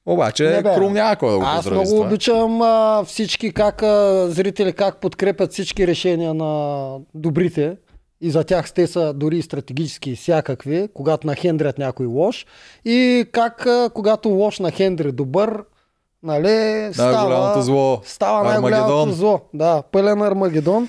Обаче 0.05 0.43
Не, 0.45 0.61
бе. 0.61 0.73
Крум 0.75 0.93
няма 0.93 1.15
кой 1.15 1.31
да 1.31 1.37
го 1.37 1.43
Аз 1.45 1.71
много 1.71 1.89
това. 1.89 2.07
обичам 2.07 2.61
а, 2.61 3.03
всички 3.05 3.51
как 3.51 3.83
а, 3.83 4.25
зрители 4.29 4.73
как 4.73 4.97
подкрепят 4.97 5.51
всички 5.51 5.87
решения 5.87 6.33
на 6.33 6.87
добрите 7.15 7.75
и 8.21 8.31
за 8.31 8.43
тях 8.43 8.73
те 8.73 8.87
са 8.87 9.13
дори 9.13 9.41
стратегически 9.41 10.15
всякакви, 10.15 10.87
когато 10.93 11.27
нахендрят 11.27 11.77
някой 11.77 12.05
лош 12.05 12.45
и 12.85 13.25
как 13.31 13.65
а, 13.65 13.89
когато 13.93 14.29
лош 14.29 14.59
нахендри 14.59 15.11
добър, 15.11 15.63
нали, 16.25 16.89
става, 16.93 17.11
Най-голямото 17.11 17.61
зло. 17.61 18.01
става 18.05 18.43
най-голямото 18.43 19.11
зло. 19.11 19.39
Да, 19.53 19.83
пълен 19.91 20.21
Армагедон. 20.21 20.87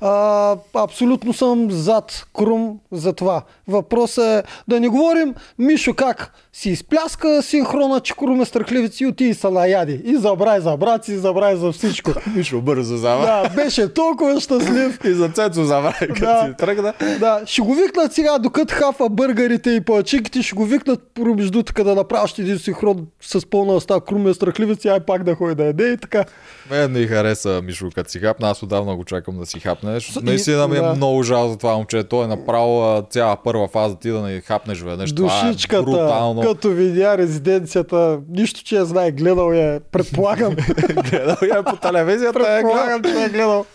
А, 0.00 0.56
абсолютно 0.74 1.32
съм 1.32 1.70
зад 1.70 2.26
Крум 2.34 2.78
за 2.92 3.12
това. 3.12 3.42
Въпросът 3.68 4.24
е 4.24 4.42
да 4.68 4.80
не 4.80 4.88
говорим 4.88 5.34
Мишо 5.58 5.94
как 5.94 6.32
си 6.52 6.70
изпляска 6.70 7.42
синхрона, 7.42 8.00
че 8.00 8.14
Крум 8.14 8.40
е 8.40 8.44
страхливец 8.44 9.00
и 9.00 9.06
отиде 9.06 9.34
са 9.34 9.50
наяди. 9.50 10.00
И 10.04 10.16
забрай 10.16 10.60
за 10.60 10.76
брат 10.76 11.04
си, 11.04 11.16
забрай 11.16 11.56
за 11.56 11.72
всичко. 11.72 12.10
Мишо 12.36 12.60
бързо 12.60 12.96
зава. 12.96 13.22
да, 13.22 13.48
беше 13.48 13.88
толкова 13.88 14.40
щастлив. 14.40 14.98
И 15.04 15.12
за 15.12 15.28
Цецо 15.28 15.64
забрави, 15.64 15.98
като 16.08 16.20
Да. 16.20 16.44
си 16.44 16.54
тръгна. 16.58 16.92
Да, 17.20 17.40
ще 17.46 17.62
го 17.62 17.74
викнат 17.74 18.12
сега, 18.12 18.38
докато 18.38 18.74
хафа 18.74 19.08
бъргарите 19.08 19.70
и 19.70 19.80
палачиките, 19.80 20.42
ще 20.42 20.54
го 20.56 20.64
викнат 20.64 21.00
промежду 21.14 21.62
така 21.62 21.84
да 21.84 21.94
направи 21.94 22.24
още 22.24 22.42
един 22.42 22.58
синхрон 22.58 23.06
с 23.20 23.46
пълна 23.46 23.72
уста. 23.72 24.00
Крум 24.00 24.28
е 24.28 24.34
страхливец 24.34 24.84
и 24.84 24.88
ай 24.88 25.00
пак 25.00 25.22
да 25.24 25.34
ходи 25.34 25.54
да 25.54 25.64
яде 25.64 25.92
и 25.92 25.96
така. 25.96 26.24
Мен 26.70 26.92
ми 26.92 27.06
хареса 27.06 27.60
Мишо 27.64 27.88
като 27.94 28.10
си 28.10 28.18
хапна, 28.18 28.50
аз 28.50 28.62
отдавна 28.62 28.96
го 28.96 29.04
чакам 29.04 29.38
да 29.38 29.46
си 29.46 29.60
хапне. 29.60 29.87
С- 30.00 30.20
Наистина 30.22 30.68
ми 30.68 30.76
е 30.76 30.80
да. 30.80 30.94
много 30.94 31.22
жал 31.22 31.48
за 31.48 31.56
това 31.56 31.74
момче. 31.74 32.04
Той 32.04 32.24
е 32.24 32.28
направил 32.28 33.02
цяла 33.02 33.36
първа 33.36 33.68
фаза 33.68 33.96
ти 33.96 34.10
да 34.10 34.20
не 34.20 34.40
хапнеш 34.40 34.80
веднъж. 34.80 35.14
Това 35.14 35.40
е 35.40 35.44
Душичката, 35.44 35.82
брутално. 35.82 36.40
като 36.42 36.68
видя 36.70 37.18
резиденцията, 37.18 38.20
нищо, 38.28 38.64
че 38.64 38.76
я 38.76 38.84
знае, 38.84 39.10
гледал 39.10 39.52
я, 39.52 39.80
предполагам. 39.82 40.54
Гледал 41.10 41.36
я 41.48 41.62
по 41.62 41.76
телевизията. 41.76 42.38
е 42.38 42.62
гледал. 42.62 42.62
предполагам, 42.62 43.02
че 43.04 43.10
я 43.10 43.28
гледал. 43.28 43.64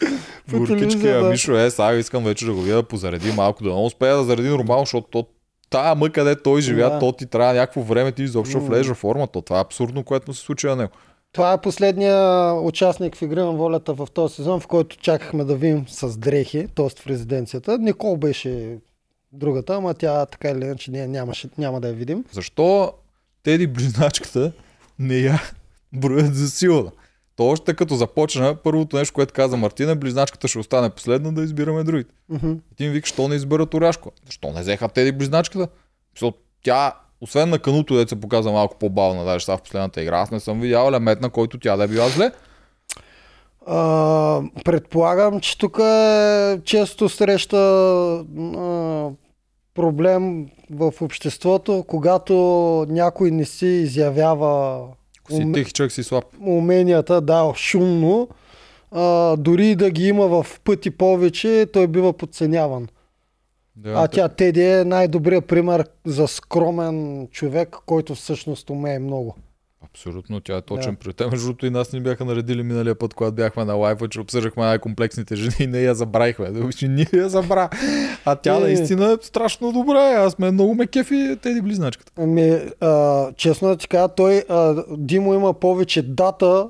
А 1.18 1.30
Мишо 1.30 1.54
е, 1.54 1.70
сега 1.70 1.94
искам 1.94 2.24
вече 2.24 2.46
да 2.46 2.54
го 2.54 2.62
видя 2.62 2.76
да 2.76 2.84
позареди 2.84 3.32
малко, 3.32 3.64
да 3.64 3.70
не 3.70 3.76
успея 3.76 4.16
да 4.16 4.24
зареди 4.24 4.50
нормално, 4.50 4.82
защото 4.82 5.08
то, 5.12 5.26
тая 5.70 5.96
мъка, 5.96 6.12
къде 6.14 6.36
той 6.36 6.62
живя, 6.62 6.90
Да. 6.90 7.00
то 7.00 7.12
ти 7.12 7.26
трябва 7.26 7.54
някакво 7.54 7.82
време 7.82 8.12
ти 8.12 8.24
изобщо 8.24 8.60
влезеш 8.60 8.88
в 8.88 8.96
форма. 8.96 9.28
То 9.28 9.42
това 9.42 9.58
е 9.58 9.62
абсурдно, 9.62 10.04
което 10.04 10.24
му 10.28 10.34
се 10.34 10.42
случи 10.42 10.68
на 10.68 10.76
него. 10.76 10.92
Това 11.34 11.54
е 11.54 11.62
последния 11.62 12.54
участник 12.54 13.16
в 13.16 13.22
Игри 13.22 13.40
на 13.40 13.52
волята 13.52 13.94
в 13.94 14.08
този 14.14 14.36
сезон, 14.36 14.60
в 14.60 14.68
който 14.68 14.98
чакахме 14.98 15.44
да 15.44 15.56
видим 15.56 15.86
с 15.88 16.18
дрехи, 16.18 16.68
т.е. 16.76 16.90
в 16.90 17.08
резиденцията. 17.08 17.78
Никол 17.78 18.18
беше 18.18 18.78
другата, 19.32 19.76
ама 19.76 19.94
тя 19.94 20.26
така 20.26 20.50
или 20.50 20.66
иначе 20.66 20.92
ние 20.92 21.08
нямаше, 21.08 21.50
няма 21.58 21.82
да 21.82 21.88
я 21.88 21.94
видим. 21.94 22.26
Защо 22.32 22.94
Теди 23.44 23.68
близначката 23.68 24.52
не 25.00 25.16
я 25.16 25.42
броят 25.94 26.36
за 26.36 26.50
сила? 26.50 26.92
То 27.36 27.46
още 27.46 27.74
като 27.74 27.96
започна, 27.96 28.56
първото 28.56 28.98
нещо, 28.98 29.14
което 29.14 29.34
каза 29.34 29.58
Мартина, 29.58 29.96
близначката 29.96 30.48
ще 30.48 30.60
остане 30.60 30.90
последна 30.90 31.32
да 31.32 31.44
избираме 31.44 31.84
другите. 31.84 32.14
И 32.72 32.76
ти 32.76 32.86
им 32.86 32.92
викаш, 32.92 33.10
що 33.10 33.28
не 33.28 33.36
изберат 33.36 33.74
Оряшко? 33.74 34.12
Защо 34.26 34.52
не 34.52 34.62
взеха 34.62 34.90
Теди 34.90 35.12
близначката? 35.12 35.68
Защото 36.16 36.38
тя, 36.64 36.94
освен 37.24 37.50
на 37.50 37.60
кануто, 37.60 37.96
дето 37.96 38.10
се 38.10 38.22
показа 38.22 38.52
малко 38.52 38.76
по-бавна, 38.80 39.26
даже 39.26 39.46
сега 39.46 39.58
в 39.58 39.62
последната 39.62 40.02
игра, 40.02 40.20
аз 40.20 40.32
не 40.32 40.40
съм 40.40 40.62
видял 40.62 40.88
елемент, 40.88 41.22
на 41.22 41.30
който 41.30 41.60
тя 41.60 41.78
да 41.78 41.84
е 41.84 41.88
била 41.88 42.10
зле. 42.10 42.32
А, 43.68 44.42
предполагам, 44.66 45.40
че 45.40 45.58
тук 45.58 45.80
е 45.80 46.60
често 46.66 47.10
среща 47.10 47.58
а, 47.58 49.10
проблем 49.76 50.48
в 50.72 50.94
обществото, 51.02 51.84
когато 51.88 52.34
някой 52.90 53.32
не 53.32 53.46
си 53.46 53.68
изявява 53.68 54.82
Ако 55.20 55.32
си 55.32 55.52
тих, 55.54 55.92
си 55.92 56.04
слаб. 56.04 56.26
уменията, 56.46 57.22
да, 57.22 57.54
шумно, 57.56 58.28
а, 58.92 59.36
дори 59.38 59.76
да 59.76 59.90
ги 59.90 60.08
има 60.08 60.28
в 60.28 60.60
пъти 60.64 60.92
повече, 60.92 61.68
той 61.74 61.88
бива 61.88 62.14
подценяван. 62.14 62.88
Да, 63.76 63.94
А 63.96 64.08
тя 64.08 64.28
Теди 64.28 64.62
е 64.64 64.84
най-добрият 64.84 65.48
пример 65.48 65.86
за 66.06 66.28
скромен 66.28 67.28
човек, 67.32 67.76
който 67.86 68.16
всъщност 68.16 68.70
умее 68.70 69.00
много. 69.00 69.36
Абсолютно, 69.86 70.40
тя 70.42 70.58
е 70.58 70.62
точен 70.62 70.92
Да. 70.92 70.98
да. 70.98 71.00
при 71.00 71.14
те. 71.14 71.28
Между 71.28 71.46
другото 71.46 71.66
и 71.66 71.70
нас 71.70 71.94
ни 71.94 72.02
бяха 72.02 72.26
наредили 72.26 72.64
миналия 72.64 72.96
път, 72.96 73.14
когато 73.14 73.36
бяхме 73.36 73.66
на 73.66 73.74
лайфа, 73.74 74.10
че 74.10 74.20
обсъждахме 74.20 74.64
най-комплексните 74.64 75.36
жени 75.36 75.54
и 75.60 75.68
не 75.68 75.80
я 75.80 75.96
забравихме. 75.96 76.72
Че 76.78 76.88
ние 76.88 77.08
я 77.14 77.30
забра. 77.30 77.70
А 78.26 78.36
тя 78.36 78.56
Е. 78.56 78.60
наистина 78.60 79.12
е 79.12 79.18
страшно 79.22 79.72
добра. 79.72 80.00
Аз 80.02 80.40
ме 80.40 80.52
много 80.52 80.76
ме 80.76 80.88
кефи 80.88 81.38
теди 81.42 81.62
близначката. 81.62 82.12
Ами, 82.18 82.50
а, 82.80 83.32
честно 83.34 83.68
да 83.68 83.78
ти 83.78 83.88
кажа, 83.88 84.08
той, 84.08 84.44
а, 84.50 84.84
Димо 84.98 85.34
има 85.34 85.54
повече 85.54 86.02
дата, 86.02 86.70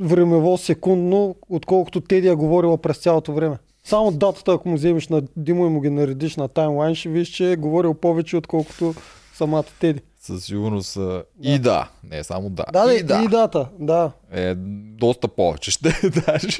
времево, 0.00 0.58
секундно, 0.58 1.34
отколкото 1.48 2.00
Теди 2.00 2.28
е 2.28 2.34
говорила 2.34 2.78
през 2.78 2.98
цялото 2.98 3.32
време. 3.32 3.58
Само 3.84 4.10
датата, 4.10 4.52
ако 4.52 4.68
му 4.68 4.74
вземеш 4.74 5.08
на 5.08 5.22
Димо 5.36 5.66
и 5.66 5.68
му 5.68 5.80
ги 5.80 5.90
наредиш 5.90 6.36
на 6.36 6.48
таймлайн, 6.48 6.94
ще 6.94 7.08
виж, 7.08 7.28
че 7.28 7.52
е 7.52 7.56
говорил 7.56 7.94
повече, 7.94 8.36
отколкото 8.36 8.94
самата 9.34 9.64
Теди. 9.80 10.00
Със 10.18 10.44
сигурност 10.44 10.96
а, 10.96 11.24
и 11.42 11.58
да, 11.58 11.88
не 12.04 12.24
само 12.24 12.50
да. 12.50 12.64
Да, 12.72 12.94
и 12.94 13.02
да. 13.02 13.22
и 13.24 13.28
дата, 13.28 13.68
да. 13.78 14.12
Е, 14.32 14.54
доста 14.98 15.28
повече 15.28 15.70
ще 15.70 16.10
даже. 16.26 16.58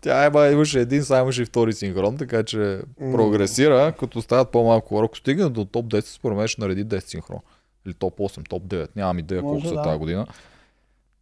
Тя 0.00 0.26
има, 0.26 0.46
имаше 0.46 0.80
един, 0.80 1.02
сега 1.02 1.20
имаше 1.20 1.42
и 1.42 1.44
втори 1.44 1.72
синхрон, 1.72 2.16
така 2.16 2.42
че 2.42 2.80
прогресира, 2.98 3.92
като 3.98 4.22
стават 4.22 4.50
по-малко 4.50 4.88
хора. 4.88 5.04
Ако 5.04 5.16
стигне 5.16 5.48
до 5.48 5.64
топ 5.64 5.86
10, 5.86 6.00
според 6.00 6.36
мен 6.38 6.48
ще 6.48 6.60
нареди 6.60 6.86
10 6.86 7.06
синхрон. 7.08 7.40
Или 7.86 7.94
топ 7.94 8.18
8, 8.18 8.48
топ 8.48 8.62
9, 8.62 8.88
нямам 8.96 9.18
идея 9.18 9.40
колко 9.40 9.54
Може, 9.54 9.68
са 9.68 9.74
да. 9.74 9.82
тази 9.82 9.98
година. 9.98 10.26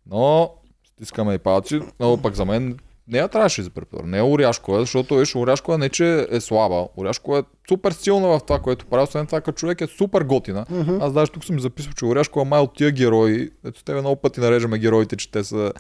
Но 0.06 0.50
стискаме 0.94 1.34
и 1.34 1.38
палци, 1.38 1.80
но 2.00 2.22
пък 2.22 2.34
за 2.34 2.44
мен 2.44 2.78
не 3.08 3.18
я 3.18 3.28
трябваше 3.28 3.62
за 3.62 3.70
преподаване. 3.70 4.10
Не 4.10 4.18
е 4.18 4.22
Оряшкова, 4.22 4.80
защото 4.80 5.16
виж, 5.16 5.34
Оряшкова 5.34 5.78
не 5.78 5.88
че 5.88 6.26
е 6.30 6.40
слаба. 6.40 6.86
Оряшкова 6.96 7.38
е 7.38 7.42
супер 7.68 7.92
силна 7.92 8.28
в 8.28 8.40
това, 8.46 8.58
което 8.58 8.86
прави. 8.86 9.02
Освен 9.02 9.26
това, 9.26 9.40
като 9.40 9.56
човек 9.56 9.80
е 9.80 9.86
супер 9.86 10.22
готина. 10.22 10.64
Мгм. 10.70 10.96
Аз 11.00 11.12
даже 11.12 11.32
тук 11.32 11.44
съм 11.44 11.60
записал, 11.60 11.92
че 11.92 12.04
Оряшкова 12.04 12.44
май 12.44 12.60
от 12.60 12.74
тия 12.76 12.90
герои, 12.90 13.50
ето 13.64 13.84
тебе 13.84 14.00
много 14.00 14.16
пъти 14.16 14.40
нареждаме 14.40 14.78
героите, 14.78 15.16
че 15.16 15.30
те 15.30 15.44
са 15.44 15.72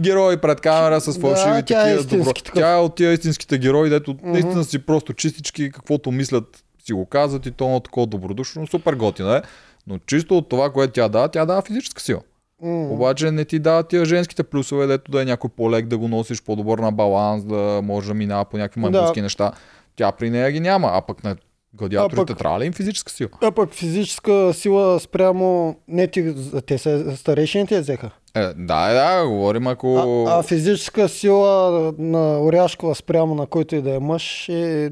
герои 0.00 0.36
пред 0.36 0.60
камера 0.60 1.00
с 1.00 1.14
Да, 1.14 1.20
фалшиви 1.20 1.62
тя 1.62 1.90
е 1.90 1.96
добро. 1.96 2.32
такъв. 2.32 2.54
Тя 2.54 2.72
е 2.72 2.78
от 2.78 2.94
тия 2.94 3.12
истинските 3.12 3.58
герои, 3.58 3.90
дето 3.90 4.10
Мгм. 4.12 4.30
наистина 4.30 4.64
си 4.64 4.78
просто 4.78 5.12
чистички, 5.12 5.70
каквото 5.70 6.10
мислят 6.10 6.64
си 6.84 6.92
го 6.92 7.06
казват 7.06 7.46
и 7.46 7.50
то 7.50 7.76
е 7.76 7.80
такова 7.80 8.06
добродушно, 8.06 8.66
супер 8.66 8.94
готина 8.94 9.36
е. 9.36 9.42
Но 9.86 9.98
чисто 9.98 10.38
от 10.38 10.48
това, 10.48 10.70
което 10.70 10.92
тя 10.92 11.08
дава, 11.08 11.28
тя 11.28 11.44
дава 11.46 11.62
физическа 11.62 12.02
сила. 12.02 12.20
М. 12.64 12.92
Обаче 12.92 13.30
не 13.30 13.44
ти 13.44 13.58
дава 13.58 13.82
тия 13.82 14.04
женските 14.04 14.42
плюсове, 14.42 14.86
дето 14.86 15.10
да 15.10 15.22
е 15.22 15.24
някой 15.24 15.50
по-лек, 15.56 15.86
да 15.86 15.98
го 15.98 16.08
носиш 16.08 16.42
по-добър 16.42 16.78
на 16.78 16.92
баланс, 16.92 17.44
да 17.44 17.80
може 17.82 18.08
да 18.08 18.14
минава 18.14 18.44
по 18.44 18.56
някакви 18.56 18.80
маймунски 18.80 19.22
неща. 19.22 19.52
Тя 19.96 20.12
при 20.12 20.30
нея 20.30 20.50
ги 20.50 20.60
няма, 20.60 20.90
а 20.92 21.00
пък 21.00 21.24
на 21.24 21.36
гладиаторите 21.74 22.32
пък- 22.32 22.38
трябва 22.38 22.60
ли 22.60 22.66
им 22.66 22.72
физическа 22.72 23.12
сила? 23.12 23.28
А 23.42 23.50
пък 23.50 23.72
физическа 23.72 24.52
сила 24.54 25.00
спрямо... 25.00 25.76
Не, 25.88 26.06
ти, 26.06 26.34
те 26.66 26.78
са 26.78 27.16
старейшини 27.16 27.66
те 27.66 27.80
взеха. 27.80 28.10
Е, 28.34 28.40
да, 28.40 28.90
е, 28.90 28.94
да, 28.94 29.26
говорим 29.28 29.66
ако... 29.66 30.24
А, 30.28 30.38
а 30.38 30.42
физическа 30.42 31.08
сила 31.08 31.92
на 31.98 32.40
Оряшкова 32.40 32.94
спрямо 32.94 33.34
на 33.34 33.46
който 33.46 33.76
и 33.76 33.82
да 33.82 33.94
е 33.94 33.98
мъж 33.98 34.48
е... 34.48 34.90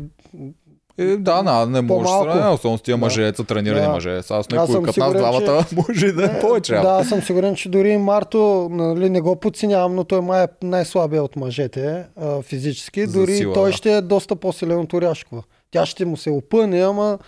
Е, 0.98 1.16
да, 1.16 1.42
на, 1.42 1.66
не 1.66 1.80
може 1.80 1.98
да 1.98 2.04
По-малко. 2.04 2.24
сравня, 2.24 2.52
особено 2.52 2.78
с 2.78 2.82
тия 2.82 2.96
Да. 2.96 2.98
мъже, 2.98 3.32
са 3.36 3.44
тренирани 3.44 3.80
Да. 3.80 3.88
мъже. 3.88 4.22
Сега 4.22 4.42
с 4.42 4.48
някой 4.48 4.82
като 4.82 5.00
нас 5.00 5.12
двамата 5.12 5.64
може 5.76 6.06
и 6.06 6.12
да 6.12 6.24
е 6.24 6.40
повече. 6.40 6.74
Да, 6.74 6.82
Да. 6.82 6.88
аз 6.90 7.08
съм 7.08 7.22
сигурен, 7.22 7.54
че 7.54 7.68
дори 7.68 7.90
и 7.90 7.98
Марто, 7.98 8.68
нали, 8.70 9.10
не 9.10 9.20
го 9.20 9.36
подценявам, 9.36 9.94
но 9.94 10.04
той 10.04 10.20
май 10.20 10.44
е 10.44 10.48
най-слабия 10.62 11.22
от 11.22 11.36
мъжете 11.36 12.04
а, 12.16 12.42
физически. 12.42 13.06
За 13.06 13.12
дори 13.12 13.36
сила, 13.36 13.54
той 13.54 13.70
да. 13.70 13.76
ще 13.76 13.92
е 13.92 14.00
доста 14.00 14.36
по-силен 14.36 14.78
от 14.78 14.92
Оряшкова. 14.92 15.42
Тя 15.70 15.86
ще 15.86 16.04
му 16.04 16.16
се 16.16 16.30
опъне, 16.30 16.80
ама 16.80 17.18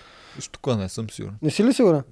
тук 0.52 0.76
не 0.76 0.88
съм 0.88 1.10
сигурен. 1.10 1.34
не 1.42 1.50
си 1.50 1.64
ли 1.64 1.72
сигурен? 1.72 2.02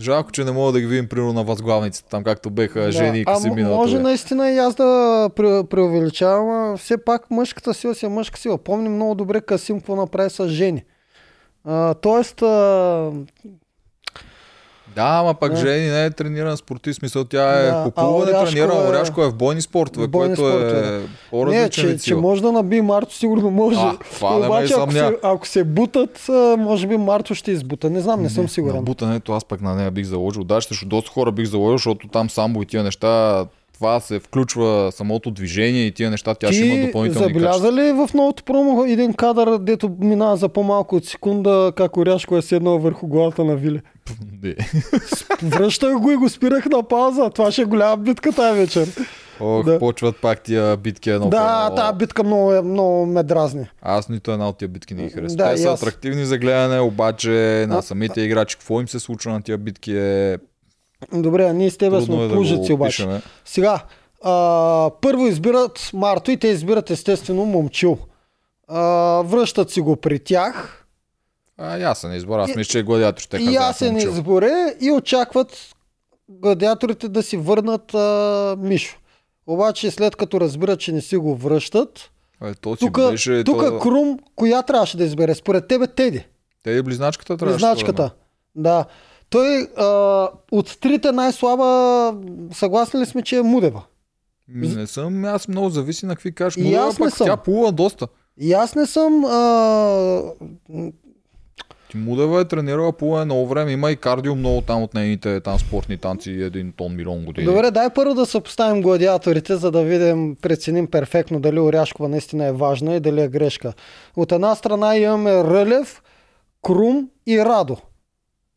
Жалко, 0.00 0.32
че 0.32 0.44
не 0.44 0.52
мога 0.52 0.72
да 0.72 0.80
ги 0.80 0.86
видим 0.86 1.08
примерно 1.08 1.32
на 1.32 1.44
възглавниците, 1.44 2.08
там 2.10 2.24
както 2.24 2.50
беха 2.50 2.92
жени 2.92 3.18
и 3.18 3.24
а, 3.26 3.34
къси 3.34 3.50
м- 3.50 3.62
може 3.66 3.96
бе. 3.96 4.02
наистина 4.02 4.50
и 4.50 4.58
аз 4.58 4.74
да 4.74 4.82
пре- 5.28 5.64
преувеличавам, 5.64 6.76
все 6.76 7.04
пак 7.04 7.30
мъжката 7.30 7.74
сила 7.74 7.94
си 7.94 8.06
е 8.06 8.10
мъжка 8.10 8.38
сила. 8.38 8.58
Помним 8.58 8.94
много 8.94 9.14
добре 9.14 9.40
Касим 9.40 9.78
какво 9.78 9.96
направи 9.96 10.30
с 10.30 10.48
жени. 10.48 10.84
А, 11.64 11.94
тоест, 11.94 12.42
а, 12.42 13.10
Да, 14.96 15.18
ама 15.20 15.34
пък 15.34 15.50
Да. 15.50 15.56
жени 15.58 15.86
не 15.86 16.04
е 16.04 16.10
трениран 16.10 16.56
спортист, 16.56 16.98
смисъл 16.98 17.24
тя 17.24 17.52
е 17.52 17.62
Да, 17.62 17.72
по 17.74 17.88
а 17.88 17.90
плуване 17.92 18.22
Оряшкова 18.24 18.46
тренирана, 18.46 18.84
е- 18.84 18.88
Оряшко 18.88 19.22
е 19.22 19.28
в 19.28 19.34
бойни 19.34 19.60
спортове, 19.62 20.06
бойни 20.06 20.36
което 20.36 20.48
спортове, 20.48 20.88
е 20.88 20.92
не, 20.92 21.00
по-различен 21.30 21.70
че, 21.72 21.86
вид 21.86 21.96
че 21.96 22.04
сила. 22.04 22.20
може 22.20 22.42
да 22.42 22.52
наби 22.52 22.80
Марто, 22.80 23.14
сигурно 23.14 23.50
може. 23.50 23.78
А, 23.78 23.96
това 24.12 24.38
не 24.38 24.46
Обаче, 24.46 24.74
ако 24.74 24.92
се, 24.92 25.16
ако 25.22 25.46
се 25.46 25.64
бутат, 25.64 26.24
може 26.58 26.86
би 26.86 26.96
Марто 26.96 27.34
ще 27.34 27.50
избута. 27.50 27.90
Не 27.90 28.00
знам, 28.00 28.22
не, 28.22 28.30
съм 28.30 28.42
На 28.42 28.48
сигурен. 28.48 28.82
бутането 28.82 29.32
аз 29.32 29.44
пък 29.44 29.60
на 29.60 29.74
нея 29.74 29.90
бих 29.90 30.06
заложил. 30.06 30.44
Да, 30.44 30.60
ще 30.60 30.86
доста 30.86 31.10
хора 31.10 31.32
бих 31.32 31.46
заложил, 31.46 31.72
защото 31.72 32.08
там 32.08 32.30
самбо 32.30 32.62
и 32.62 32.66
тия 32.66 32.82
неща, 32.82 33.44
това 33.78 34.00
се 34.00 34.18
включва 34.18 34.92
самото 34.92 35.30
движение 35.30 35.82
и 35.82 35.92
тия 35.92 36.10
неща, 36.10 36.34
тя 36.34 36.52
ще 36.52 36.60
има 36.60 36.74
Ти 36.74 36.86
допълнителни 36.86 37.26
качества. 37.26 37.52
забеляза 37.52 37.72
ли 37.74 37.92
в 37.94 38.14
новото 38.14 38.44
промо 38.44 38.84
един 38.84 39.14
кадър, 39.14 39.58
дето 39.58 39.90
минава 40.00 40.36
за 40.36 40.48
по-малко 40.48 40.96
от 40.96 41.04
секунда, 41.04 41.72
как 41.76 41.96
Оряшко 41.96 42.36
е 42.36 42.42
седнал 42.42 42.78
върху 42.78 43.06
главата 43.06 43.44
на 43.44 43.56
Виле? 43.56 43.80
Не. 44.42 44.54
Връщах 45.44 45.94
го 45.94 46.10
и 46.10 46.16
го 46.16 46.28
спирах 46.28 46.66
на 46.66 46.82
пауза. 46.82 47.30
Това 47.30 47.50
ще 47.50 47.62
е 47.62 47.66
голяма 47.66 47.96
битка 47.96 48.32
тази 48.32 48.60
вечер. 48.60 48.88
Ох, 49.40 49.64
Да. 49.64 49.78
почват 49.78 50.16
пак 50.16 50.40
тия 50.40 50.76
битки 50.76 51.10
едно 51.10 51.28
да, 51.28 51.74
тази 51.76 51.98
битка 51.98 52.24
много, 52.24 52.52
е- 52.52 52.62
много 52.62 53.06
ме 53.06 53.22
дразни. 53.22 53.66
Аз 53.82 54.08
нито 54.08 54.30
една 54.30 54.48
от 54.48 54.58
тия 54.58 54.68
битки 54.68 54.94
не 54.94 55.02
ги 55.02 55.10
харесвам. 55.10 55.36
Да, 55.36 55.50
Те 55.50 55.56
са 55.56 55.68
аз. 55.68 55.82
атрактивни 55.82 56.24
за 56.24 56.38
гледане, 56.38 56.80
обаче 56.80 57.28
на 57.68 57.78
А- 57.78 57.82
самите 57.82 58.20
играчи, 58.20 58.56
какво 58.56 58.80
им 58.80 58.88
се 58.88 58.98
случва 58.98 59.32
на 59.32 59.42
тия 59.42 59.58
битки 59.58 59.92
е 59.92 60.36
Добре, 61.12 61.44
а 61.44 61.52
ние 61.52 61.70
с 61.70 61.78
тебе 61.78 61.98
трудно 61.98 62.14
е 62.14 62.18
сме 62.18 62.28
да 62.28 62.34
плужици 62.34 62.68
го 62.68 62.74
обаче. 62.74 63.02
опишеме. 63.02 63.22
Сега, 63.44 63.84
а, 64.22 64.90
първо 65.00 65.26
избират 65.26 65.90
Марто 65.94 66.30
и 66.30 66.36
те 66.36 66.48
избират 66.48 66.90
естествено 66.90 67.44
момчил. 67.44 67.98
А, 68.68 68.80
връщат 69.22 69.70
си 69.70 69.80
го 69.80 69.96
при 69.96 70.18
тях. 70.18 70.86
А, 71.58 71.76
ясен 71.76 72.14
избор. 72.14 72.38
Аз 72.38 72.48
мисля, 72.48 72.64
че 72.64 72.82
гладиатор 72.82 73.22
ще 73.22 73.36
И 73.36 73.54
ясен 73.54 73.96
избор 73.96 74.42
е 74.42 74.76
и 74.80 74.90
очакват 74.90 75.74
гладиаторите 76.28 77.08
да 77.08 77.22
си 77.22 77.36
върнат 77.36 77.94
а, 77.94 78.56
Мишо. 78.58 78.96
Обаче 79.46 79.90
след 79.90 80.16
като 80.16 80.40
разбират, 80.40 80.80
че 80.80 80.92
не 80.92 81.00
си 81.00 81.16
го 81.16 81.36
връщат, 81.36 82.10
Е, 82.44 82.54
то 82.54 82.76
тук, 82.76 83.10
беше... 83.10 83.44
тук 83.44 83.60
то... 83.60 83.78
Крум, 83.78 84.18
коя 84.34 84.62
трябваше 84.62 84.96
да 84.96 85.04
избере? 85.04 85.34
Според 85.34 85.68
тебе 85.68 85.86
Теди. 85.86 86.26
Те 86.64 86.70
и 86.70 86.82
близначката 86.82 87.36
трябваше. 87.36 87.56
Близначката. 87.56 88.10
Да. 88.54 88.84
Той 89.30 89.68
а, 89.76 89.84
от 90.52 90.80
трите 90.80 91.12
най-слаба, 91.12 92.14
съгласни 92.52 93.00
ли 93.00 93.06
сме, 93.06 93.22
че 93.22 93.36
е 93.36 93.42
Мудева? 93.42 93.82
Не 94.48 94.86
съм, 94.86 95.24
аз 95.24 95.48
много 95.48 95.68
зависи 95.70 96.06
на 96.06 96.14
какви 96.14 96.34
кажеш. 96.34 96.56
И 96.56 96.62
Мудева, 96.62 96.86
аз 96.86 96.98
не 96.98 97.06
пък 97.06 97.16
съм. 97.16 97.26
тя 97.26 97.36
плува 97.36 97.72
доста. 97.72 98.06
И 98.40 98.52
аз 98.52 98.74
не 98.74 98.86
съм... 98.86 99.24
А, 99.24 100.22
Ти 101.90 101.96
Мудева 101.96 102.40
е 102.40 102.44
тренирала 102.44 102.92
плуване 102.92 103.24
много 103.24 103.46
време. 103.46 103.72
Има 103.72 103.90
и 103.90 103.96
кардио 103.96 104.34
много 104.34 104.60
там 104.60 104.82
от 104.82 104.94
нейните 104.94 105.40
там 105.40 105.58
спортни 105.58 105.96
танци 105.96 106.30
един 106.30 106.72
тон 106.72 106.96
милион 106.96 107.24
години. 107.24 107.46
Добре, 107.46 107.70
дай 107.70 107.90
първо 107.90 108.14
да 108.14 108.26
съпоставим 108.26 108.82
гладиаторите, 108.82 109.56
за 109.56 109.70
да 109.70 109.82
видим, 109.82 110.36
преценим 110.42 110.86
перфектно 110.86 111.40
дали 111.40 111.60
Оряшкова 111.60 112.08
наистина 112.08 112.44
е 112.46 112.52
важна 112.52 112.94
и 112.94 113.00
дали 113.00 113.20
е 113.22 113.28
грешка. 113.28 113.72
От 114.16 114.32
една 114.32 114.54
страна 114.54 114.96
имаме 114.96 115.44
Рълев, 115.44 116.02
Крум 116.62 117.08
и 117.26 117.38
Радо. 117.38 117.76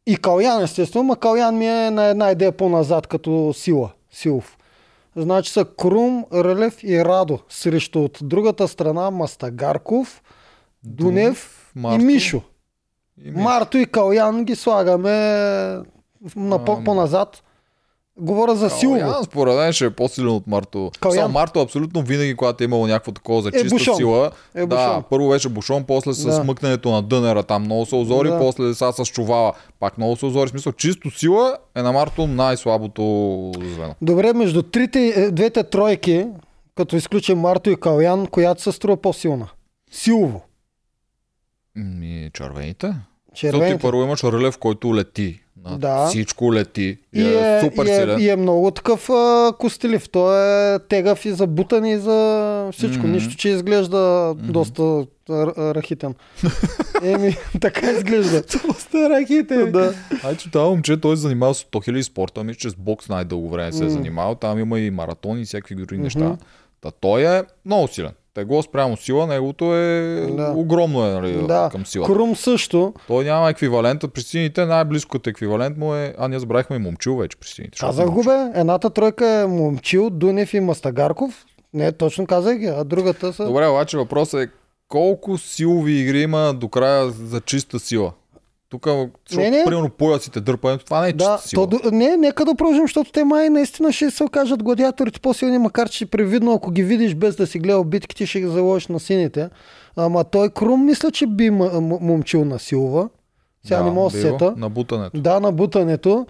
И 0.07 0.15
Калян, 0.15 0.63
естествено, 0.63 1.03
ма 1.03 1.15
Калян 1.15 1.57
ми 1.57 1.67
е 1.67 1.91
на 1.91 2.05
една 2.05 2.31
идея 2.31 2.51
по-назад 2.51 3.07
като 3.07 3.53
сила, 3.53 3.91
силов. 4.11 4.57
Значи 5.15 5.51
са 5.51 5.65
Крум, 5.77 6.25
Рълев 6.33 6.83
и 6.83 7.05
Радо 7.05 7.39
срещу 7.49 8.03
от 8.03 8.19
другата 8.21 8.67
страна 8.67 9.11
Мастагарков, 9.11 10.23
Дунев 10.83 11.71
Марто 11.75 12.01
и 12.01 12.05
Мишо. 12.05 12.41
И 13.25 13.31
Мишо. 13.31 13.43
Марто 13.43 13.77
и 13.77 13.85
Калян 13.85 14.45
ги 14.45 14.55
слагаме 14.55 15.11
на 16.35 16.65
по- 16.65 16.83
по-назад. 16.83 17.43
Говоря 18.17 18.55
за 18.55 18.69
силово. 18.69 18.99
Калян, 18.99 19.23
според 19.23 19.55
мен 19.55 19.73
ще 19.73 19.85
е 19.85 19.89
по-силен 19.89 20.29
от 20.29 20.47
Марто. 20.47 20.91
Калян. 21.01 21.15
Само 21.15 21.29
Марто 21.29 21.61
абсолютно 21.61 22.01
винаги, 22.01 22.35
когато 22.35 22.63
е 22.63 22.65
имало 22.65 22.87
някакво 22.87 23.11
такова 23.11 23.41
за 23.41 23.49
Е, 23.49 23.51
чиста 23.53 23.69
Бушон. 23.69 23.95
сила. 23.95 24.31
Е, 24.55 24.59
да, 24.59 24.67
Бушон. 24.67 25.03
първо 25.09 25.29
беше 25.29 25.49
Бушон, 25.49 25.83
после 25.83 26.13
с 26.13 26.25
Да. 26.25 26.33
смъкнането 26.33 26.91
на 26.91 27.01
дънера 27.01 27.43
там 27.43 27.63
много 27.63 27.85
се 27.85 27.95
озори, 27.95 28.29
Да. 28.29 28.37
после 28.39 28.73
сега 28.73 28.91
с 28.93 29.05
чувала. 29.05 29.53
Пак 29.79 29.97
много 29.97 30.15
се 30.15 30.25
озори. 30.25 30.49
Смисъл, 30.49 30.71
чисто 30.73 31.11
сила 31.11 31.57
е 31.75 31.81
на 31.81 31.91
Марто 31.91 32.27
най-слабото 32.27 33.03
звено. 33.65 33.95
Добре, 34.01 34.33
между 34.33 34.63
трите, 34.63 34.99
е, 35.07 35.31
двете 35.31 35.63
тройки, 35.63 36.25
като 36.75 36.95
изключим 36.95 37.39
Марто 37.39 37.69
и 37.69 37.75
Калян, 37.75 38.27
която 38.27 38.61
се 38.61 38.71
струва 38.71 38.97
по-силна? 38.97 39.47
Силово. 39.91 40.41
Ми, 41.75 42.29
червените. 42.33 42.87
Защото 42.87 43.01
ти 43.31 43.39
Червените. 43.57 43.81
първо 43.81 44.03
имаш 44.03 44.23
Рълев, 44.23 44.57
който 44.57 44.95
лети. 44.95 45.39
На 45.63 45.77
Да. 45.77 46.07
Всичко 46.07 46.53
лети. 46.53 46.97
И, 47.13 47.21
е, 47.23 47.57
е, 47.57 47.61
супер 47.61 47.85
и, 47.85 47.89
е, 47.89 47.95
силен. 47.95 48.19
и 48.19 48.29
е 48.29 48.35
много 48.35 48.71
такъв 48.71 49.09
а, 49.09 49.53
костелив. 49.59 50.09
Той 50.09 50.35
е 50.75 50.79
тегав 50.79 51.25
и 51.25 51.31
за 51.31 51.47
бутани 51.47 51.91
и 51.91 51.97
за 51.97 52.17
всичко. 52.73 52.97
Мгм. 52.99 53.11
Нищо, 53.11 53.35
че 53.35 53.49
изглежда 53.49 54.33
доста 54.35 54.83
р- 55.29 55.53
рахитен. 55.75 56.15
Еми, 57.03 57.35
така 57.61 57.91
изглежда. 57.91 58.43
Доста 58.67 59.09
раките. 59.09 59.55
да. 59.65 59.93
Ай, 60.23 60.37
че 60.37 60.51
това 60.51 60.65
момче, 60.65 60.97
той 60.97 61.15
се 61.15 61.21
занимава 61.21 61.53
с 61.53 61.63
100 61.63 61.89
000 61.89 62.01
спорта, 62.01 62.43
мисля, 62.43 62.59
че 62.59 62.69
с 62.69 62.75
бокс 62.75 63.09
най-дълго 63.09 63.49
време 63.49 63.71
се 63.71 63.85
е 63.85 63.89
занимавал. 63.89 64.35
Там 64.35 64.59
има 64.59 64.79
и 64.79 64.91
маратони 64.91 65.41
и 65.41 65.45
всякакви 65.45 65.75
други 65.75 65.93
Мгм. 65.93 66.03
неща. 66.03 66.37
Та 66.81 66.91
той 66.91 67.37
е 67.37 67.43
много 67.65 67.87
силен. 67.87 68.11
Тегло 68.33 68.63
спрямо 68.63 68.97
сила, 68.97 69.27
неговото 69.27 69.75
е 69.75 70.27
Да. 70.31 70.53
огромно 70.55 71.05
е 71.05 71.09
нали, 71.09 71.47
да. 71.47 71.69
към 71.71 71.85
силата. 71.85 72.13
Крум 72.13 72.35
също. 72.35 72.93
Той 73.07 73.23
няма 73.23 73.49
еквивалент. 73.49 74.03
При 74.13 74.21
сините 74.21 74.65
най-близкото 74.65 75.29
еквивалент 75.29 75.77
му 75.77 75.95
е... 75.95 76.13
А, 76.17 76.27
ние 76.27 76.39
забравихме 76.39 76.75
и 76.75 76.79
момчил 76.79 77.17
вече 77.17 77.37
при 77.37 77.47
сините. 77.47 77.77
Казах 77.79 78.09
го 78.09 78.23
бе. 78.23 78.51
Едната 78.59 78.89
тройка 78.89 79.27
е 79.27 79.45
Момчил, 79.45 80.09
Дунев 80.09 80.53
и 80.53 80.59
Мастагарков. 80.59 81.45
Не, 81.73 81.91
точно 81.91 82.25
казах 82.27 82.57
ги. 82.57 82.65
А 82.65 82.83
другата 82.83 83.33
са... 83.33 83.45
Добре, 83.45 83.67
обаче 83.67 83.97
въпросът 83.97 84.41
е 84.41 84.51
колко 84.87 85.37
силови 85.37 85.91
игри 85.93 86.21
има 86.21 86.53
до 86.53 86.67
края 86.67 87.09
за 87.09 87.41
чиста 87.41 87.79
сила? 87.79 88.11
Тук, 88.71 88.85
защото, 88.85 89.41
Не, 89.41 89.49
не. 89.49 89.65
примерно, 89.65 89.89
поясите, 89.89 90.41
дърпането, 90.41 90.85
това 90.85 91.01
не 91.01 91.07
е 91.07 91.13
Да, 91.13 91.37
сила. 91.37 91.69
то, 91.69 91.79
не, 91.91 92.17
нека 92.17 92.45
да 92.45 92.55
продължим, 92.55 92.83
защото 92.83 93.11
те 93.11 93.23
май 93.23 93.49
наистина 93.49 93.93
ще 93.93 94.11
се 94.11 94.23
окажат 94.23 94.63
гладиаторите 94.63 95.19
по-силни, 95.19 95.57
макар 95.57 95.89
че 95.89 96.05
привидно, 96.05 96.53
ако 96.53 96.71
ги 96.71 96.83
видиш 96.83 97.15
без 97.15 97.35
да 97.35 97.47
си 97.47 97.59
гледал 97.59 97.83
битките, 97.83 98.25
ще 98.25 98.39
ги 98.39 98.47
заложиш 98.47 98.87
на 98.87 98.99
сините. 98.99 99.49
Ама 99.95 100.23
той 100.23 100.49
Крум 100.49 100.85
мисля, 100.85 101.11
че 101.11 101.27
би 101.27 101.49
момчил 101.49 102.45
насилва. 102.45 103.09
Сега 103.65 103.77
да, 103.77 103.83
не 103.83 103.91
мога 103.91 104.11
да 104.11 104.21
сета. 104.21 104.53
На 104.57 104.69
бутането. 104.69 105.21
Да, 105.21 105.39
на 105.39 105.51
бутането. 105.51 106.25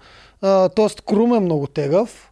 Тоест 0.76 1.02
Крум 1.02 1.34
е 1.34 1.40
много 1.40 1.68
тегав. 1.68 2.31